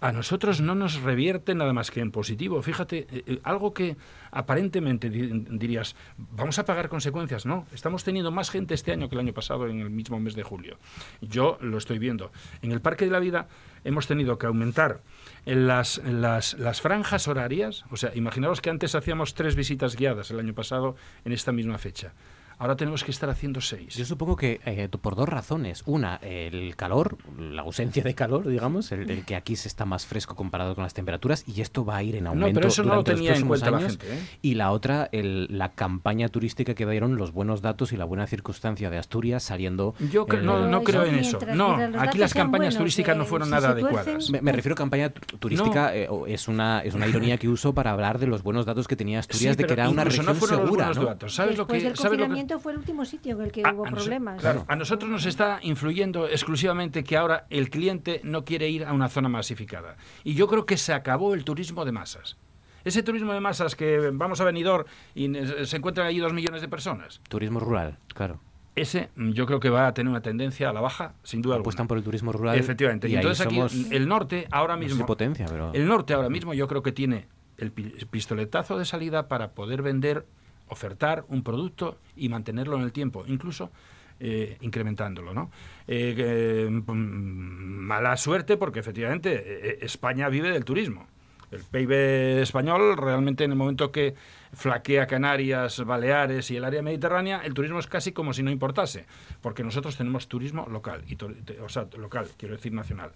a 0.00 0.12
nosotros 0.12 0.60
no 0.60 0.74
nos 0.74 1.00
revierte 1.00 1.54
nada 1.54 1.72
más 1.72 1.90
que 1.90 2.00
en 2.00 2.10
positivo. 2.10 2.60
Fíjate, 2.60 3.06
eh, 3.10 3.24
eh, 3.26 3.40
algo 3.44 3.72
que 3.72 3.96
aparentemente 4.30 5.08
dirías, 5.08 5.96
vamos 6.16 6.58
a 6.58 6.64
pagar 6.64 6.88
consecuencias. 6.88 7.46
No, 7.46 7.66
estamos 7.72 8.04
teniendo 8.04 8.30
más 8.30 8.50
gente 8.50 8.74
este 8.74 8.92
año 8.92 9.08
que 9.08 9.14
el 9.14 9.20
año 9.20 9.32
pasado 9.32 9.66
en 9.68 9.80
el 9.80 9.90
mismo 9.90 10.20
mes 10.20 10.34
de 10.34 10.42
julio. 10.42 10.78
Yo 11.22 11.56
lo 11.60 11.78
estoy 11.78 11.98
viendo. 11.98 12.30
En 12.60 12.72
el 12.72 12.80
Parque 12.80 13.06
de 13.06 13.10
la 13.10 13.20
Vida 13.20 13.48
hemos 13.84 14.06
tenido 14.06 14.38
que 14.38 14.46
aumentar 14.46 15.00
las, 15.46 15.98
las, 16.04 16.58
las 16.58 16.80
franjas 16.82 17.26
horarias. 17.28 17.84
O 17.90 17.96
sea, 17.96 18.14
imaginaos 18.14 18.60
que 18.60 18.70
antes 18.70 18.94
hacíamos 18.94 19.34
tres 19.34 19.56
visitas 19.56 19.96
guiadas 19.96 20.30
el 20.30 20.40
año 20.40 20.52
pasado 20.52 20.96
en 21.24 21.32
esta 21.32 21.52
misma 21.52 21.78
fecha. 21.78 22.12
Ahora 22.58 22.76
tenemos 22.76 23.04
que 23.04 23.10
estar 23.10 23.28
haciendo 23.28 23.60
seis. 23.60 23.94
Yo 23.94 24.04
supongo 24.04 24.36
que 24.36 24.60
eh, 24.64 24.88
por 24.88 25.14
dos 25.14 25.28
razones. 25.28 25.82
Una, 25.84 26.16
el 26.16 26.74
calor, 26.74 27.18
la 27.38 27.62
ausencia 27.62 28.02
de 28.02 28.14
calor, 28.14 28.48
digamos, 28.48 28.92
el, 28.92 29.24
que 29.24 29.36
aquí 29.36 29.56
se 29.56 29.68
está 29.68 29.84
más 29.84 30.06
fresco 30.06 30.34
comparado 30.34 30.74
con 30.74 30.82
las 30.82 30.94
temperaturas 30.94 31.44
y 31.46 31.60
esto 31.60 31.84
va 31.84 31.96
a 31.96 32.02
ir 32.02 32.16
en 32.16 32.26
aumento. 32.26 32.48
No, 32.48 32.54
pero 32.54 32.68
eso 32.68 32.82
no 32.82 32.94
lo 32.94 33.04
tenía 33.04 33.34
en 33.34 33.46
cuenta 33.46 33.70
la 33.70 33.80
gente. 33.80 34.06
¿eh? 34.10 34.18
Y 34.40 34.54
la 34.54 34.72
otra, 34.72 35.10
la 35.12 35.72
campaña 35.72 36.28
turística 36.28 36.74
que 36.74 36.86
dieron 36.86 37.16
los 37.16 37.32
buenos 37.32 37.60
datos 37.60 37.92
y 37.92 37.96
la 37.96 38.04
buena 38.04 38.26
circunstancia 38.26 38.88
de 38.88 38.98
Asturias 38.98 39.42
saliendo. 39.42 39.94
Yo 40.10 40.26
no, 40.26 40.82
creo 40.82 41.04
en 41.04 41.16
eso. 41.16 41.38
No, 41.54 41.76
aquí 41.98 42.18
las 42.18 42.32
campañas 42.32 42.76
turísticas 42.76 43.16
no 43.16 43.26
fueron 43.26 43.50
nada 43.50 43.70
adecuadas. 43.70 44.30
Me, 44.30 44.52
refiero 44.52 44.74
a 44.74 44.76
campaña 44.76 45.10
turística, 45.10 45.94
eh, 45.94 46.08
es, 46.28 46.48
una, 46.48 46.80
es 46.80 46.94
una 46.94 47.06
ironía 47.06 47.36
que 47.36 47.48
uso 47.48 47.74
para 47.74 47.90
hablar 47.90 48.18
de 48.18 48.26
los 48.26 48.42
buenos 48.42 48.64
datos 48.64 48.88
que 48.88 48.96
tenía 48.96 49.18
Asturias, 49.18 49.56
de 49.56 49.64
que 49.64 49.72
era 49.74 49.90
una 49.90 50.04
región 50.04 50.34
segura. 50.40 50.92
¿Sabes 51.26 51.58
lo 51.58 51.66
que, 51.66 51.94
¿sabes 51.94 52.18
lo 52.18 52.28
que 52.28 52.45
fue 52.60 52.72
el 52.72 52.78
último 52.78 53.04
sitio 53.04 53.36
en 53.36 53.42
el 53.42 53.52
que 53.52 53.62
hubo 53.62 53.84
problemas. 53.84 54.40
Claro, 54.40 54.64
a 54.68 54.76
nosotros 54.76 55.10
nos 55.10 55.26
está 55.26 55.58
influyendo 55.62 56.28
exclusivamente 56.28 57.04
que 57.04 57.16
ahora 57.16 57.46
el 57.50 57.70
cliente 57.70 58.20
no 58.24 58.44
quiere 58.44 58.68
ir 58.68 58.84
a 58.84 58.92
una 58.92 59.08
zona 59.08 59.28
masificada. 59.28 59.96
Y 60.24 60.34
yo 60.34 60.46
creo 60.48 60.66
que 60.66 60.76
se 60.76 60.92
acabó 60.92 61.34
el 61.34 61.44
turismo 61.44 61.84
de 61.84 61.92
masas. 61.92 62.36
Ese 62.84 63.02
turismo 63.02 63.32
de 63.32 63.40
masas 63.40 63.74
que 63.74 64.10
vamos 64.12 64.40
a 64.40 64.44
Benidorm 64.44 64.84
y 65.14 65.32
se 65.64 65.76
encuentran 65.76 66.06
allí 66.06 66.20
dos 66.20 66.32
millones 66.32 66.60
de 66.60 66.68
personas. 66.68 67.20
Turismo 67.28 67.58
rural, 67.58 67.98
claro. 68.14 68.40
Ese 68.76 69.08
mm, 69.16 69.30
yo 69.30 69.46
creo 69.46 69.58
que 69.58 69.70
va 69.70 69.88
a 69.88 69.94
tener 69.94 70.10
una 70.10 70.20
tendencia 70.20 70.70
a 70.70 70.72
la 70.72 70.80
baja, 70.80 71.14
sin 71.22 71.42
duda 71.42 71.56
Apuestan 71.56 71.88
por 71.88 71.98
el 71.98 72.04
turismo 72.04 72.30
rural. 72.30 72.56
Efectivamente. 72.56 73.08
Y, 73.08 73.16
entonces 73.16 73.44
aquí 73.44 73.60
el 73.90 74.06
norte 74.06 74.46
ahora 74.50 74.76
mismo... 74.76 75.04
potencia, 75.04 75.46
pero... 75.46 75.72
El 75.72 75.88
norte 75.88 76.14
ahora 76.14 76.28
mismo 76.28 76.54
yo 76.54 76.68
creo 76.68 76.82
que 76.82 76.92
tiene 76.92 77.26
el 77.58 77.72
pistoletazo 77.72 78.78
de 78.78 78.84
salida 78.84 79.28
para 79.28 79.52
poder 79.52 79.82
vender 79.82 80.26
ofertar 80.68 81.24
un 81.28 81.42
producto 81.42 81.98
y 82.16 82.28
mantenerlo 82.28 82.76
en 82.76 82.82
el 82.82 82.92
tiempo, 82.92 83.24
incluso 83.26 83.70
eh, 84.18 84.56
incrementándolo. 84.62 85.34
¿no? 85.34 85.50
Eh, 85.86 86.66
mm, 86.70 86.92
mala 86.92 88.16
suerte 88.16 88.56
porque 88.56 88.80
efectivamente 88.80 89.34
eh, 89.34 89.78
España 89.82 90.30
vive 90.30 90.50
del 90.50 90.64
turismo. 90.64 91.06
El 91.50 91.62
PIB 91.62 91.92
español 92.40 92.96
realmente 92.96 93.44
en 93.44 93.52
el 93.52 93.56
momento 93.56 93.92
que 93.92 94.14
flaquea 94.52 95.06
Canarias, 95.06 95.84
Baleares 95.84 96.50
y 96.50 96.56
el 96.56 96.64
área 96.64 96.82
mediterránea, 96.82 97.42
el 97.44 97.52
turismo 97.52 97.78
es 97.78 97.86
casi 97.86 98.12
como 98.12 98.32
si 98.32 98.42
no 98.42 98.50
importase, 98.50 99.06
porque 99.42 99.62
nosotros 99.62 99.96
tenemos 99.96 100.26
turismo 100.28 100.66
local, 100.68 101.04
y 101.06 101.16
o 101.60 101.68
sea, 101.68 101.86
local, 101.96 102.26
quiero 102.36 102.56
decir 102.56 102.72
nacional. 102.72 103.12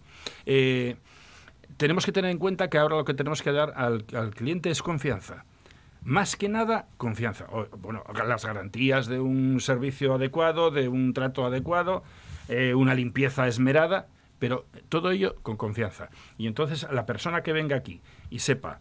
tenemos 1.77 2.07
que 2.07 2.13
tener 2.13 2.31
en 2.31 2.39
cuenta 2.39 2.71
que 2.71 2.79
ahora 2.79 2.97
lo 2.97 3.05
que 3.05 3.15
tenemos 3.15 3.43
que 3.43 3.51
dar 3.51 3.73
al 3.77 4.35
cliente 4.35 4.71
es 4.71 4.81
confianza. 4.81 5.45
Más 6.03 6.37
que 6.37 6.49
nada, 6.49 6.87
confianza. 6.97 7.47
bueno, 7.79 8.05
las 8.27 8.45
garantías 8.45 9.07
de 9.07 9.21
un 9.21 9.61
servicio 9.61 10.15
adecuado, 10.15 10.71
de 10.71 10.89
un 10.89 11.13
trato 11.13 11.45
adecuado, 11.45 12.03
eh, 12.49 12.75
una 12.75 12.95
limpieza 12.95 13.47
esmerada, 13.47 14.09
pero 14.39 14.67
todo 14.89 15.11
ello 15.11 15.37
con 15.43 15.57
confianza. 15.57 16.09
Y 16.39 16.47
entonces 16.47 16.87
la 16.91 17.05
persona 17.07 17.43
que 17.43 17.53
venga 17.53 17.77
aquí 17.77 18.01
y 18.31 18.39
sepa, 18.39 18.81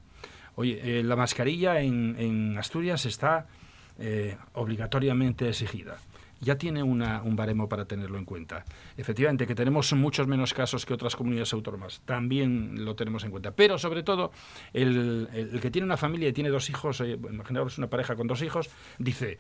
oye, 0.55 0.99
eh, 0.99 1.03
la 1.03 1.15
mascarilla 1.15 1.81
en, 1.81 2.57
Asturias 2.57 3.05
está 3.05 3.47
eh, 3.99 4.37
obligatoriamente 4.53 5.49
exigida 5.49 5.97
ya 6.39 6.57
tiene 6.57 6.83
un 6.83 7.35
baremo 7.35 7.67
para 7.69 7.85
tenerlo 7.85 8.17
en 8.17 8.25
cuenta. 8.25 8.63
Efectivamente, 8.97 9.45
que 9.47 9.55
tenemos 9.55 9.91
muchos 9.93 10.27
menos 10.27 10.53
casos 10.53 10.85
que 10.85 10.93
otras 10.93 11.15
comunidades 11.15 11.53
autónomas, 11.53 12.01
también 12.05 12.85
lo 12.85 12.95
tenemos 12.95 13.23
en 13.23 13.31
cuenta. 13.31 13.51
Pero, 13.51 13.77
sobre 13.77 14.03
todo, 14.03 14.31
el, 14.73 15.59
que 15.61 15.71
tiene 15.71 15.85
una 15.85 15.97
familia 15.97 16.29
y 16.29 16.33
tiene 16.33 16.49
dos 16.49 16.69
hijos, 16.69 17.01
eh, 17.01 17.19
imaginaos 17.29 17.77
una 17.77 17.87
pareja 17.87 18.15
con 18.15 18.27
dos 18.27 18.41
hijos, 18.41 18.69
dice, 18.97 19.37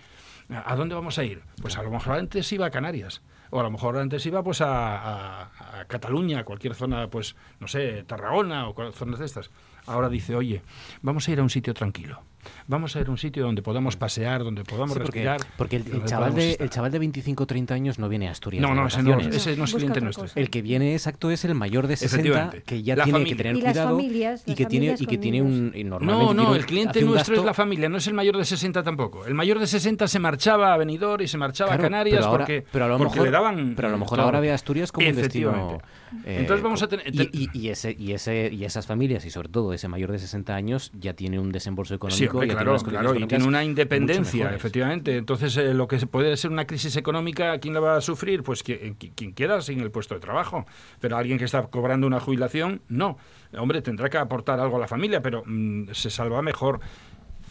¿a 0.49 0.75
dónde 0.75 0.95
vamos 0.95 1.17
a 1.17 1.23
ir? 1.23 1.41
Pues 1.61 1.77
a 1.77 1.83
lo 1.83 1.91
mejor 1.91 2.17
antes 2.17 2.51
iba 2.51 2.65
a 2.65 2.71
Canarias, 2.71 3.21
o 3.49 3.59
a 3.59 3.63
lo 3.63 3.71
mejor 3.71 3.97
antes 3.97 4.25
iba 4.25 4.43
pues 4.43 4.61
a, 4.61 4.97
a, 4.97 5.79
a 5.79 5.85
Cataluña, 5.85 6.43
cualquier 6.43 6.75
zona, 6.75 7.09
pues, 7.09 7.35
no 7.59 7.67
sé, 7.67 8.03
Tarragona 8.03 8.69
o 8.69 8.91
zonas 8.91 9.19
de 9.19 9.25
estas. 9.25 9.49
Ahora 9.89 10.09
dice, 10.09 10.35
oye, 10.35 10.61
vamos 11.01 11.27
a 11.27 11.31
ir 11.31 11.39
a 11.39 11.43
un 11.43 11.49
sitio 11.49 11.73
tranquilo 11.73 12.21
vamos 12.67 12.95
a 12.95 13.01
ir 13.01 13.07
a 13.07 13.11
un 13.11 13.17
sitio 13.17 13.43
donde 13.43 13.61
podamos 13.61 13.95
pasear, 13.95 14.43
donde 14.43 14.63
podamos 14.63 14.97
porque, 14.97 15.11
respirar. 15.11 15.41
Porque 15.57 15.77
el, 15.77 16.05
chaval 16.05 16.35
de, 16.35 16.57
el 16.59 16.69
chaval 16.69 16.91
de 16.91 16.99
25 16.99 17.43
o 17.43 17.47
30 17.47 17.73
años 17.73 17.99
no 17.99 18.09
viene 18.09 18.27
a 18.27 18.31
Asturias. 18.31 18.61
No, 18.61 18.73
no, 18.73 18.87
ese 18.87 19.03
no, 19.03 19.19
ese 19.19 19.55
no 19.55 19.65
es 19.65 19.73
cliente 19.73 20.01
nuestro. 20.01 20.25
El 20.35 20.49
que 20.49 20.61
viene 20.61 20.93
exacto 20.93 21.31
es 21.31 21.45
el 21.45 21.55
mayor 21.55 21.87
de 21.87 21.97
60 21.97 22.51
que 22.65 22.83
ya 22.83 23.03
tiene 23.03 23.23
que 23.23 23.35
tener 23.35 23.59
cuidado 23.59 23.99
y, 23.99 24.55
que 24.55 24.65
tiene 24.65 24.95
y 24.97 25.05
que 25.05 25.17
tiene 25.17 25.41
un 25.41 25.73
No, 26.01 26.33
no, 26.33 26.55
el 26.55 26.65
cliente 26.65 27.01
nuestro 27.01 27.35
es 27.35 27.45
la 27.45 27.53
familia, 27.53 27.89
no 27.89 27.97
es 27.97 28.07
el 28.07 28.13
mayor 28.13 28.37
de 28.37 28.45
60 28.45 28.83
tampoco. 28.83 29.25
El 29.25 29.33
mayor 29.33 29.59
de 29.59 29.67
60 29.67 30.07
se 30.07 30.19
marchaba 30.19 30.73
a 30.73 30.77
Benidorm 30.77 31.23
y 31.23 31.27
se 31.27 31.37
marchaba 31.37 31.73
a 31.73 31.77
Canarias 31.77 32.25
porque, 32.27 32.65
pero 32.71 32.85
a 32.85 32.87
lo 32.87 32.99
mejor, 32.99 33.23
le 33.23 33.31
daban 33.31 33.73
Pero 33.75 33.87
a 33.87 33.91
lo 33.91 33.97
mejor 33.97 34.19
ahora 34.19 34.39
ve 34.39 34.51
a 34.51 34.55
Asturias 34.55 34.91
como 34.91 35.07
un 35.07 35.15
destino 35.15 35.81
Entonces 36.25 36.63
vamos 36.63 36.81
a 36.81 36.87
tener 36.87 37.07
y, 37.13 37.49
y, 37.53 37.69
ese 37.69 37.95
y 37.97 38.13
ese 38.13 38.49
y 38.51 38.65
esas 38.65 38.87
familias 38.87 39.25
y 39.25 39.29
sobre 39.29 39.49
todo 39.49 39.73
ese 39.73 39.87
mayor 39.87 40.11
de 40.11 40.19
60 40.19 40.55
años 40.55 40.91
ya 40.99 41.13
tiene 41.13 41.39
un 41.39 41.51
desembolso 41.51 41.95
económico 41.95 42.43
y 42.43 42.47
claro, 42.49 42.77
claro, 42.77 43.15
y 43.15 43.25
tiene 43.27 43.45
una 43.45 43.63
independencia, 43.63 44.53
efectivamente. 44.53 45.17
Entonces, 45.17 45.55
eh, 45.57 45.73
lo 45.73 45.87
que 45.87 45.97
puede 46.07 46.35
ser 46.37 46.51
una 46.51 46.65
crisis 46.65 46.95
económica, 46.95 47.57
¿quién 47.59 47.73
la 47.73 47.79
va 47.79 47.97
a 47.97 48.01
sufrir? 48.01 48.43
Pues 48.43 48.63
quien, 48.63 48.95
quien 48.95 49.33
queda 49.33 49.61
sin 49.61 49.79
el 49.79 49.91
puesto 49.91 50.15
de 50.15 50.19
trabajo. 50.19 50.65
Pero 50.99 51.17
alguien 51.17 51.37
que 51.37 51.45
está 51.45 51.63
cobrando 51.67 52.07
una 52.07 52.19
jubilación, 52.19 52.81
no. 52.87 53.17
Hombre, 53.57 53.81
tendrá 53.81 54.09
que 54.09 54.17
aportar 54.17 54.59
algo 54.59 54.77
a 54.77 54.79
la 54.79 54.87
familia, 54.87 55.21
pero 55.21 55.43
mm, 55.45 55.89
se 55.91 56.09
salva 56.09 56.41
mejor. 56.41 56.79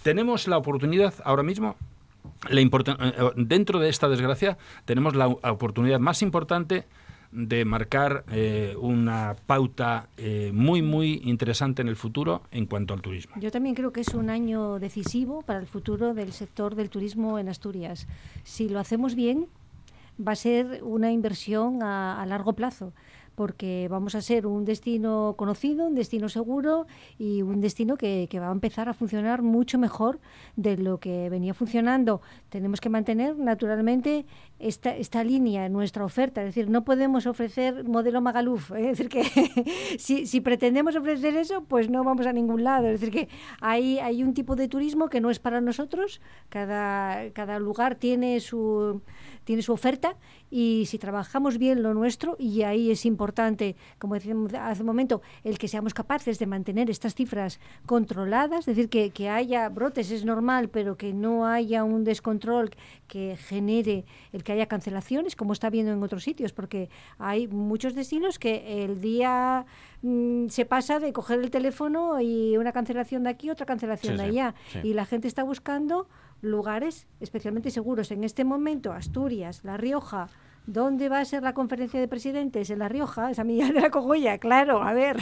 Tenemos 0.02 0.48
la 0.48 0.58
oportunidad 0.58 1.14
ahora 1.24 1.42
mismo 1.42 1.76
la 2.48 2.60
eh, 2.60 2.68
eh, 2.70 3.30
dentro 3.36 3.78
de 3.78 3.88
esta 3.88 4.08
desgracia 4.08 4.58
tenemos 4.84 5.14
la 5.14 5.28
oportunidad 5.28 5.98
más 5.98 6.22
importante 6.22 6.86
de 7.30 7.64
marcar 7.64 8.24
eh, 8.30 8.74
una 8.80 9.36
pauta 9.46 10.08
eh, 10.16 10.50
muy, 10.54 10.82
muy 10.82 11.20
interesante 11.24 11.82
en 11.82 11.88
el 11.88 11.96
futuro 11.96 12.42
en 12.50 12.66
cuanto 12.66 12.94
al 12.94 13.02
turismo. 13.02 13.34
Yo 13.40 13.50
también 13.50 13.74
creo 13.74 13.92
que 13.92 14.00
es 14.00 14.14
un 14.14 14.30
año 14.30 14.78
decisivo 14.78 15.42
para 15.42 15.58
el 15.58 15.66
futuro 15.66 16.14
del 16.14 16.32
sector 16.32 16.74
del 16.74 16.90
turismo 16.90 17.38
en 17.38 17.48
Asturias. 17.48 18.06
Si 18.44 18.68
lo 18.68 18.80
hacemos 18.80 19.14
bien, 19.14 19.46
va 20.26 20.32
a 20.32 20.36
ser 20.36 20.80
una 20.82 21.12
inversión 21.12 21.82
a 21.82 22.24
largo 22.26 22.54
plazo 22.54 22.92
porque 23.38 23.86
vamos 23.88 24.16
a 24.16 24.20
ser 24.20 24.48
un 24.48 24.64
destino 24.64 25.36
conocido, 25.38 25.86
un 25.86 25.94
destino 25.94 26.28
seguro 26.28 26.88
y 27.20 27.42
un 27.42 27.60
destino 27.60 27.96
que, 27.96 28.28
va 28.34 28.48
a 28.48 28.50
empezar 28.50 28.88
a 28.88 28.94
funcionar 28.94 29.42
mucho 29.42 29.78
mejor 29.78 30.18
de 30.56 30.76
lo 30.76 30.98
que 30.98 31.30
venía 31.30 31.54
funcionando. 31.54 32.20
Tenemos 32.48 32.80
que 32.80 32.88
mantener 32.88 33.38
naturalmente 33.38 34.26
esta, 34.58 34.96
esta 34.96 35.22
línea 35.22 35.68
nuestra 35.68 36.04
oferta, 36.04 36.40
es 36.42 36.48
decir, 36.48 36.68
no 36.68 36.84
podemos 36.84 37.26
ofrecer 37.26 37.84
modelo 37.84 38.20
Magaluf, 38.20 38.72
¿eh? 38.72 38.90
es 38.90 38.98
decir, 38.98 39.08
que 39.08 39.24
si, 39.98 40.26
si, 40.26 40.40
pretendemos 40.40 40.96
ofrecer 40.96 41.36
eso, 41.36 41.62
pues 41.64 41.88
no 41.88 42.04
vamos 42.04 42.26
a 42.26 42.32
ningún 42.32 42.64
lado, 42.64 42.86
es 42.88 43.00
decir, 43.00 43.12
que 43.12 43.28
hay, 43.60 43.98
hay 43.98 44.22
un 44.22 44.34
tipo 44.34 44.56
de 44.56 44.68
turismo 44.68 45.08
que 45.08 45.20
no 45.20 45.30
es 45.30 45.38
para 45.38 45.60
nosotros, 45.60 46.20
cada, 46.48 47.30
cada 47.32 47.58
lugar 47.58 47.94
tiene 47.96 48.40
su 48.40 49.00
tiene 49.48 49.62
su 49.62 49.72
oferta 49.72 50.14
y 50.50 50.84
si 50.88 50.98
trabajamos 50.98 51.56
bien 51.56 51.82
lo 51.82 51.94
nuestro, 51.94 52.36
y 52.38 52.64
ahí 52.64 52.90
es 52.90 53.06
importante, 53.06 53.76
como 53.98 54.12
decíamos 54.12 54.52
hace 54.52 54.82
un 54.82 54.86
momento, 54.86 55.22
el 55.42 55.56
que 55.56 55.68
seamos 55.68 55.94
capaces 55.94 56.38
de 56.38 56.44
mantener 56.44 56.90
estas 56.90 57.14
cifras 57.14 57.58
controladas, 57.86 58.60
es 58.60 58.76
decir, 58.76 58.90
que, 58.90 59.08
que 59.08 59.30
haya 59.30 59.70
brotes 59.70 60.10
es 60.10 60.26
normal, 60.26 60.68
pero 60.68 60.98
que 60.98 61.14
no 61.14 61.46
haya 61.46 61.82
un 61.82 62.04
descontrol 62.04 62.72
que 63.06 63.38
genere 63.38 64.04
el 64.32 64.44
que 64.48 64.52
haya 64.52 64.64
cancelaciones, 64.66 65.36
como 65.36 65.52
está 65.52 65.68
viendo 65.68 65.92
en 65.92 66.02
otros 66.02 66.22
sitios, 66.22 66.54
porque 66.54 66.88
hay 67.18 67.48
muchos 67.48 67.94
destinos 67.94 68.38
que 68.38 68.82
el 68.82 68.98
día 69.02 69.66
mm, 70.00 70.46
se 70.48 70.64
pasa 70.64 71.00
de 71.00 71.12
coger 71.12 71.40
el 71.40 71.50
teléfono 71.50 72.18
y 72.18 72.56
una 72.56 72.72
cancelación 72.72 73.24
de 73.24 73.28
aquí, 73.28 73.50
otra 73.50 73.66
cancelación 73.66 74.16
de 74.16 74.22
allá, 74.22 74.54
y 74.82 74.94
la 74.94 75.04
gente 75.04 75.28
está 75.28 75.42
buscando 75.42 76.08
lugares 76.40 77.06
especialmente 77.20 77.70
seguros. 77.70 78.10
En 78.10 78.24
este 78.24 78.44
momento, 78.44 78.92
Asturias, 78.92 79.64
La 79.64 79.76
Rioja, 79.76 80.28
¿Dónde 80.64 81.08
va 81.08 81.20
a 81.20 81.24
ser 81.24 81.42
la 81.42 81.54
conferencia 81.54 81.98
de 81.98 82.08
presidentes? 82.08 82.68
En 82.68 82.80
La 82.80 82.90
Rioja, 82.90 83.30
esa 83.30 83.42
milla 83.42 83.72
de 83.72 83.80
la 83.80 83.88
Cogolla, 83.88 84.36
claro, 84.36 84.82
a 84.82 84.92
ver. 84.92 85.16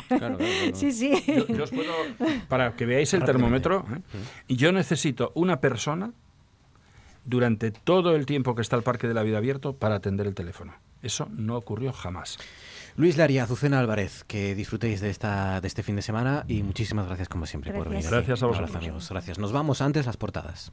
sí, 0.74 0.90
sí. 0.90 1.12
Yo, 1.48 1.62
os 1.62 1.70
puedo, 1.70 1.93
para 2.48 2.74
que 2.74 2.85
veáis 2.85 3.15
el 3.15 3.23
termómetro, 3.23 3.86
¿eh? 3.94 4.03
yo 4.53 4.73
necesito 4.73 5.31
una 5.36 5.61
persona 5.61 6.15
durante 7.27 7.70
todo 7.70 8.16
el 8.16 8.24
tiempo 8.24 8.55
que 8.55 8.62
está 8.62 8.77
el 8.77 8.82
Parque 8.82 9.07
de 9.09 9.15
la 9.15 9.23
Vida 9.23 9.39
abierto 9.39 9.77
para 9.77 9.97
atender 9.97 10.27
el 10.27 10.35
teléfono. 10.35 10.74
Eso 11.03 11.28
no 11.31 11.57
ocurrió 11.57 11.93
jamás. 11.93 12.39
Luis 12.97 13.19
Laria, 13.19 13.44
Azucena 13.44 13.78
Álvarez, 13.78 14.24
que 14.24 14.55
disfrutéis 14.55 15.01
de, 15.01 15.11
esta, 15.11 15.61
de 15.61 15.69
este 15.69 15.82
fin 15.82 15.97
de 15.97 16.03
semana 16.03 16.44
y 16.48 16.62
muchísimas 16.62 17.07
gracias 17.07 17.28
como 17.28 17.44
siempre 17.44 17.73
por 17.73 17.90
venir. 17.90 18.07
Gracias 18.09 18.43
a 18.43 18.47
vosotros. 18.47 18.70
Un 18.70 18.77
abrazo, 18.77 18.78
amigos. 18.78 19.11
Gracias. 19.11 19.39
Nos 19.39 19.53
vamos 19.53 19.82
antes 19.82 20.07
las 20.07 20.16
portadas. 20.16 20.73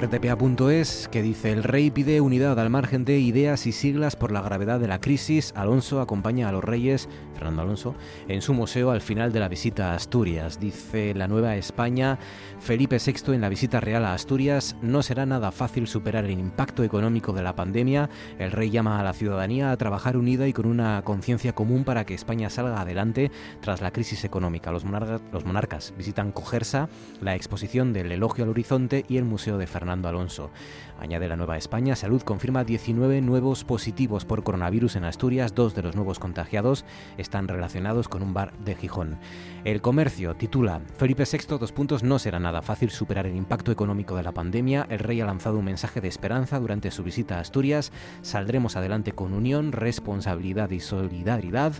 rtpa.es 0.00 1.08
que 1.10 1.22
dice 1.22 1.52
el 1.52 1.64
rey 1.64 1.90
pide 1.90 2.20
unidad 2.20 2.58
al 2.60 2.70
margen 2.70 3.04
de 3.04 3.18
ideas 3.18 3.66
y 3.66 3.72
siglas 3.72 4.16
por 4.16 4.32
la 4.32 4.40
gravedad 4.40 4.78
de 4.78 4.88
la 4.88 5.00
crisis. 5.00 5.52
Alonso 5.56 6.00
acompaña 6.00 6.48
a 6.48 6.52
los 6.52 6.62
reyes, 6.62 7.08
Fernando 7.38 7.62
Alonso, 7.62 7.94
en 8.26 8.42
su 8.42 8.52
museo 8.52 8.90
al 8.90 9.00
final 9.00 9.32
de 9.32 9.40
la 9.40 9.48
visita 9.48 9.92
a 9.92 9.94
Asturias. 9.94 10.58
Dice 10.58 11.14
la 11.14 11.28
Nueva 11.28 11.56
España, 11.56 12.18
Felipe 12.58 12.98
VI 12.98 13.32
en 13.34 13.40
la 13.40 13.48
visita 13.48 13.78
real 13.80 14.04
a 14.04 14.14
Asturias, 14.14 14.76
no 14.82 15.02
será 15.02 15.24
nada 15.24 15.52
fácil 15.52 15.86
superar 15.86 16.24
el 16.24 16.32
impacto 16.32 16.82
económico 16.82 17.32
de 17.32 17.42
la 17.42 17.54
pandemia. 17.54 18.10
El 18.38 18.50
rey 18.50 18.70
llama 18.70 18.98
a 18.98 19.04
la 19.04 19.12
ciudadanía 19.12 19.70
a 19.70 19.76
trabajar 19.76 20.16
unida 20.16 20.48
y 20.48 20.52
con 20.52 20.66
una 20.66 21.02
conciencia 21.02 21.54
común 21.54 21.84
para 21.84 22.04
que 22.04 22.14
España 22.14 22.50
salga 22.50 22.80
adelante 22.80 23.30
tras 23.60 23.80
la 23.80 23.92
crisis 23.92 24.24
económica. 24.24 24.72
Los, 24.72 24.84
los 25.32 25.44
monarcas 25.44 25.94
visitan 25.96 26.32
Cogersa, 26.32 26.88
la 27.20 27.36
exposición 27.36 27.92
del 27.92 28.10
elogio 28.10 28.44
al 28.44 28.50
horizonte 28.50 29.04
y 29.08 29.16
el 29.16 29.24
museo 29.24 29.58
de 29.58 29.66
Fernando 29.68 30.08
Alonso. 30.08 30.50
Añade 30.98 31.28
la 31.28 31.36
Nueva 31.36 31.56
España, 31.56 31.94
Salud 31.94 32.22
confirma 32.22 32.64
19 32.64 33.20
nuevos 33.20 33.64
positivos 33.64 34.24
por 34.24 34.42
coronavirus 34.42 34.96
en 34.96 35.04
Asturias, 35.04 35.54
dos 35.54 35.74
de 35.74 35.82
los 35.82 35.94
nuevos 35.94 36.18
contagiados 36.18 36.84
están 37.16 37.46
relacionados 37.46 38.08
con 38.08 38.22
un 38.22 38.34
bar 38.34 38.52
de 38.58 38.74
Gijón. 38.74 39.18
El 39.64 39.80
comercio 39.80 40.34
titula 40.34 40.80
Felipe 40.96 41.24
VI, 41.30 41.58
dos 41.58 41.72
puntos, 41.72 42.02
no 42.02 42.18
será 42.18 42.40
nada 42.40 42.62
fácil 42.62 42.90
superar 42.90 43.26
el 43.26 43.36
impacto 43.36 43.70
económico 43.70 44.16
de 44.16 44.22
la 44.24 44.32
pandemia. 44.32 44.86
El 44.90 44.98
rey 44.98 45.20
ha 45.20 45.26
lanzado 45.26 45.58
un 45.58 45.64
mensaje 45.64 46.00
de 46.00 46.08
esperanza 46.08 46.58
durante 46.58 46.90
su 46.90 47.04
visita 47.04 47.36
a 47.36 47.40
Asturias. 47.40 47.92
Saldremos 48.22 48.76
adelante 48.76 49.12
con 49.12 49.32
unión, 49.32 49.72
responsabilidad 49.72 50.70
y 50.70 50.80
solidaridad 50.80 51.74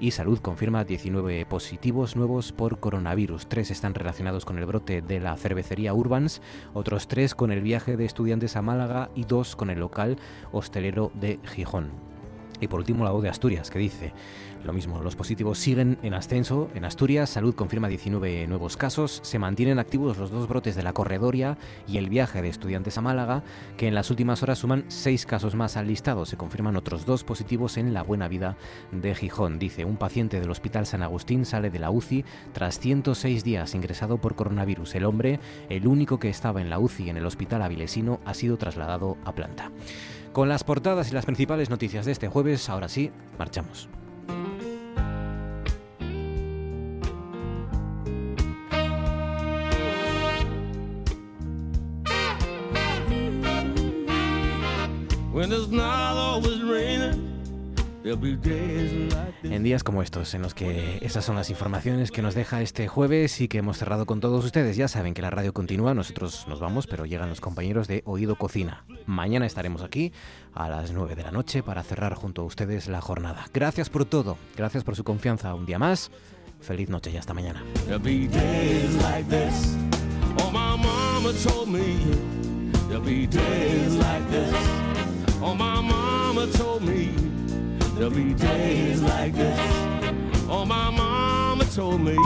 y 0.00 0.12
Salud 0.12 0.38
confirma 0.38 0.84
19 0.84 1.44
positivos 1.46 2.16
nuevos 2.16 2.52
por 2.52 2.78
coronavirus. 2.78 3.48
Tres 3.48 3.70
están 3.70 3.94
relacionados 3.94 4.44
con 4.44 4.58
el 4.58 4.66
brote 4.66 5.02
de 5.02 5.20
la 5.20 5.36
cervecería 5.36 5.94
Urbans, 5.94 6.40
otros 6.74 7.08
tres 7.08 7.34
con 7.34 7.50
el 7.50 7.60
viaje 7.60 7.96
de 7.96 8.04
estudiantes 8.04 8.56
a 8.56 8.62
Málaga 8.62 9.10
y 9.14 9.24
dos 9.24 9.56
con 9.56 9.70
el 9.70 9.80
local 9.80 10.16
hostelero 10.52 11.10
de 11.14 11.40
Gijón. 11.44 11.90
Y 12.60 12.68
por 12.68 12.80
último 12.80 13.04
la 13.04 13.10
voz 13.10 13.22
de 13.22 13.28
Asturias, 13.28 13.70
que 13.70 13.78
dice, 13.78 14.12
lo 14.64 14.72
mismo, 14.72 15.02
los 15.02 15.16
positivos 15.16 15.58
siguen 15.58 15.98
en 16.02 16.14
ascenso. 16.14 16.68
En 16.74 16.84
Asturias, 16.84 17.30
Salud 17.30 17.54
confirma 17.54 17.88
19 17.88 18.46
nuevos 18.48 18.76
casos. 18.76 19.20
Se 19.22 19.38
mantienen 19.38 19.78
activos 19.78 20.18
los 20.18 20.30
dos 20.30 20.48
brotes 20.48 20.74
de 20.74 20.82
la 20.82 20.92
corredoria 20.92 21.56
y 21.86 21.98
el 21.98 22.10
viaje 22.10 22.42
de 22.42 22.48
estudiantes 22.48 22.98
a 22.98 23.00
Málaga, 23.00 23.42
que 23.76 23.86
en 23.88 23.94
las 23.94 24.10
últimas 24.10 24.42
horas 24.42 24.58
suman 24.58 24.84
seis 24.88 25.26
casos 25.26 25.54
más 25.54 25.76
al 25.76 25.86
listado. 25.86 26.26
Se 26.26 26.36
confirman 26.36 26.76
otros 26.76 27.06
dos 27.06 27.24
positivos 27.24 27.76
en 27.76 27.94
la 27.94 28.02
Buena 28.02 28.28
Vida 28.28 28.56
de 28.90 29.14
Gijón. 29.14 29.58
Dice, 29.58 29.84
un 29.84 29.96
paciente 29.96 30.40
del 30.40 30.50
Hospital 30.50 30.86
San 30.86 31.02
Agustín 31.02 31.44
sale 31.44 31.70
de 31.70 31.78
la 31.78 31.90
UCI 31.90 32.24
tras 32.52 32.80
106 32.80 33.44
días 33.44 33.74
ingresado 33.74 34.18
por 34.18 34.34
coronavirus. 34.34 34.94
El 34.96 35.04
hombre, 35.04 35.40
el 35.68 35.86
único 35.86 36.18
que 36.18 36.28
estaba 36.28 36.60
en 36.60 36.68
la 36.68 36.78
UCI 36.78 37.10
en 37.10 37.16
el 37.16 37.26
Hospital 37.26 37.62
Avilesino, 37.62 38.20
ha 38.24 38.34
sido 38.34 38.56
trasladado 38.56 39.16
a 39.24 39.32
planta. 39.32 39.70
Con 40.32 40.48
las 40.48 40.64
portadas 40.64 41.10
y 41.10 41.14
las 41.14 41.24
principales 41.24 41.70
noticias 41.70 42.06
de 42.06 42.12
este 42.12 42.28
jueves, 42.28 42.68
ahora 42.68 42.88
sí, 42.88 43.10
marchamos. 43.38 43.88
When 55.32 55.52
it's 55.52 55.68
not 55.68 56.16
always 56.16 56.62
raining 56.62 57.27
En 59.42 59.62
días 59.62 59.84
como 59.84 60.02
estos, 60.02 60.32
en 60.34 60.42
los 60.42 60.54
que 60.54 60.98
esas 61.02 61.24
son 61.24 61.36
las 61.36 61.50
informaciones 61.50 62.10
que 62.10 62.22
nos 62.22 62.34
deja 62.34 62.62
este 62.62 62.88
jueves 62.88 63.40
y 63.40 63.48
que 63.48 63.58
hemos 63.58 63.78
cerrado 63.78 64.06
con 64.06 64.20
todos 64.20 64.44
ustedes, 64.44 64.76
ya 64.76 64.88
saben 64.88 65.14
que 65.14 65.22
la 65.22 65.30
radio 65.30 65.52
continúa, 65.52 65.94
nosotros 65.94 66.46
nos 66.48 66.60
vamos, 66.60 66.86
pero 66.86 67.06
llegan 67.06 67.28
los 67.28 67.40
compañeros 67.40 67.88
de 67.88 68.02
Oído 68.06 68.36
Cocina. 68.36 68.84
Mañana 69.06 69.46
estaremos 69.46 69.82
aquí 69.82 70.12
a 70.54 70.68
las 70.68 70.92
9 70.92 71.16
de 71.16 71.22
la 71.22 71.30
noche 71.30 71.62
para 71.62 71.82
cerrar 71.82 72.14
junto 72.14 72.42
a 72.42 72.44
ustedes 72.46 72.88
la 72.88 73.00
jornada. 73.00 73.46
Gracias 73.52 73.90
por 73.90 74.04
todo, 74.04 74.38
gracias 74.56 74.84
por 74.84 74.96
su 74.96 75.04
confianza 75.04 75.54
un 75.54 75.66
día 75.66 75.78
más. 75.78 76.10
Feliz 76.60 76.88
noche 76.88 77.10
y 77.10 77.16
hasta 77.16 77.34
mañana. 77.34 77.62
There'll 87.98 88.14
be 88.14 88.32
days 88.32 89.02
like 89.02 89.34
this. 89.34 89.58
Oh, 90.48 90.64
my 90.64 90.88
mama 90.88 91.64
told 91.64 92.00
me 92.00 92.16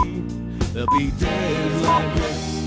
there'll 0.71 0.87
be 0.97 1.09
days 1.11 1.81
like 1.81 2.15
this. 2.15 2.62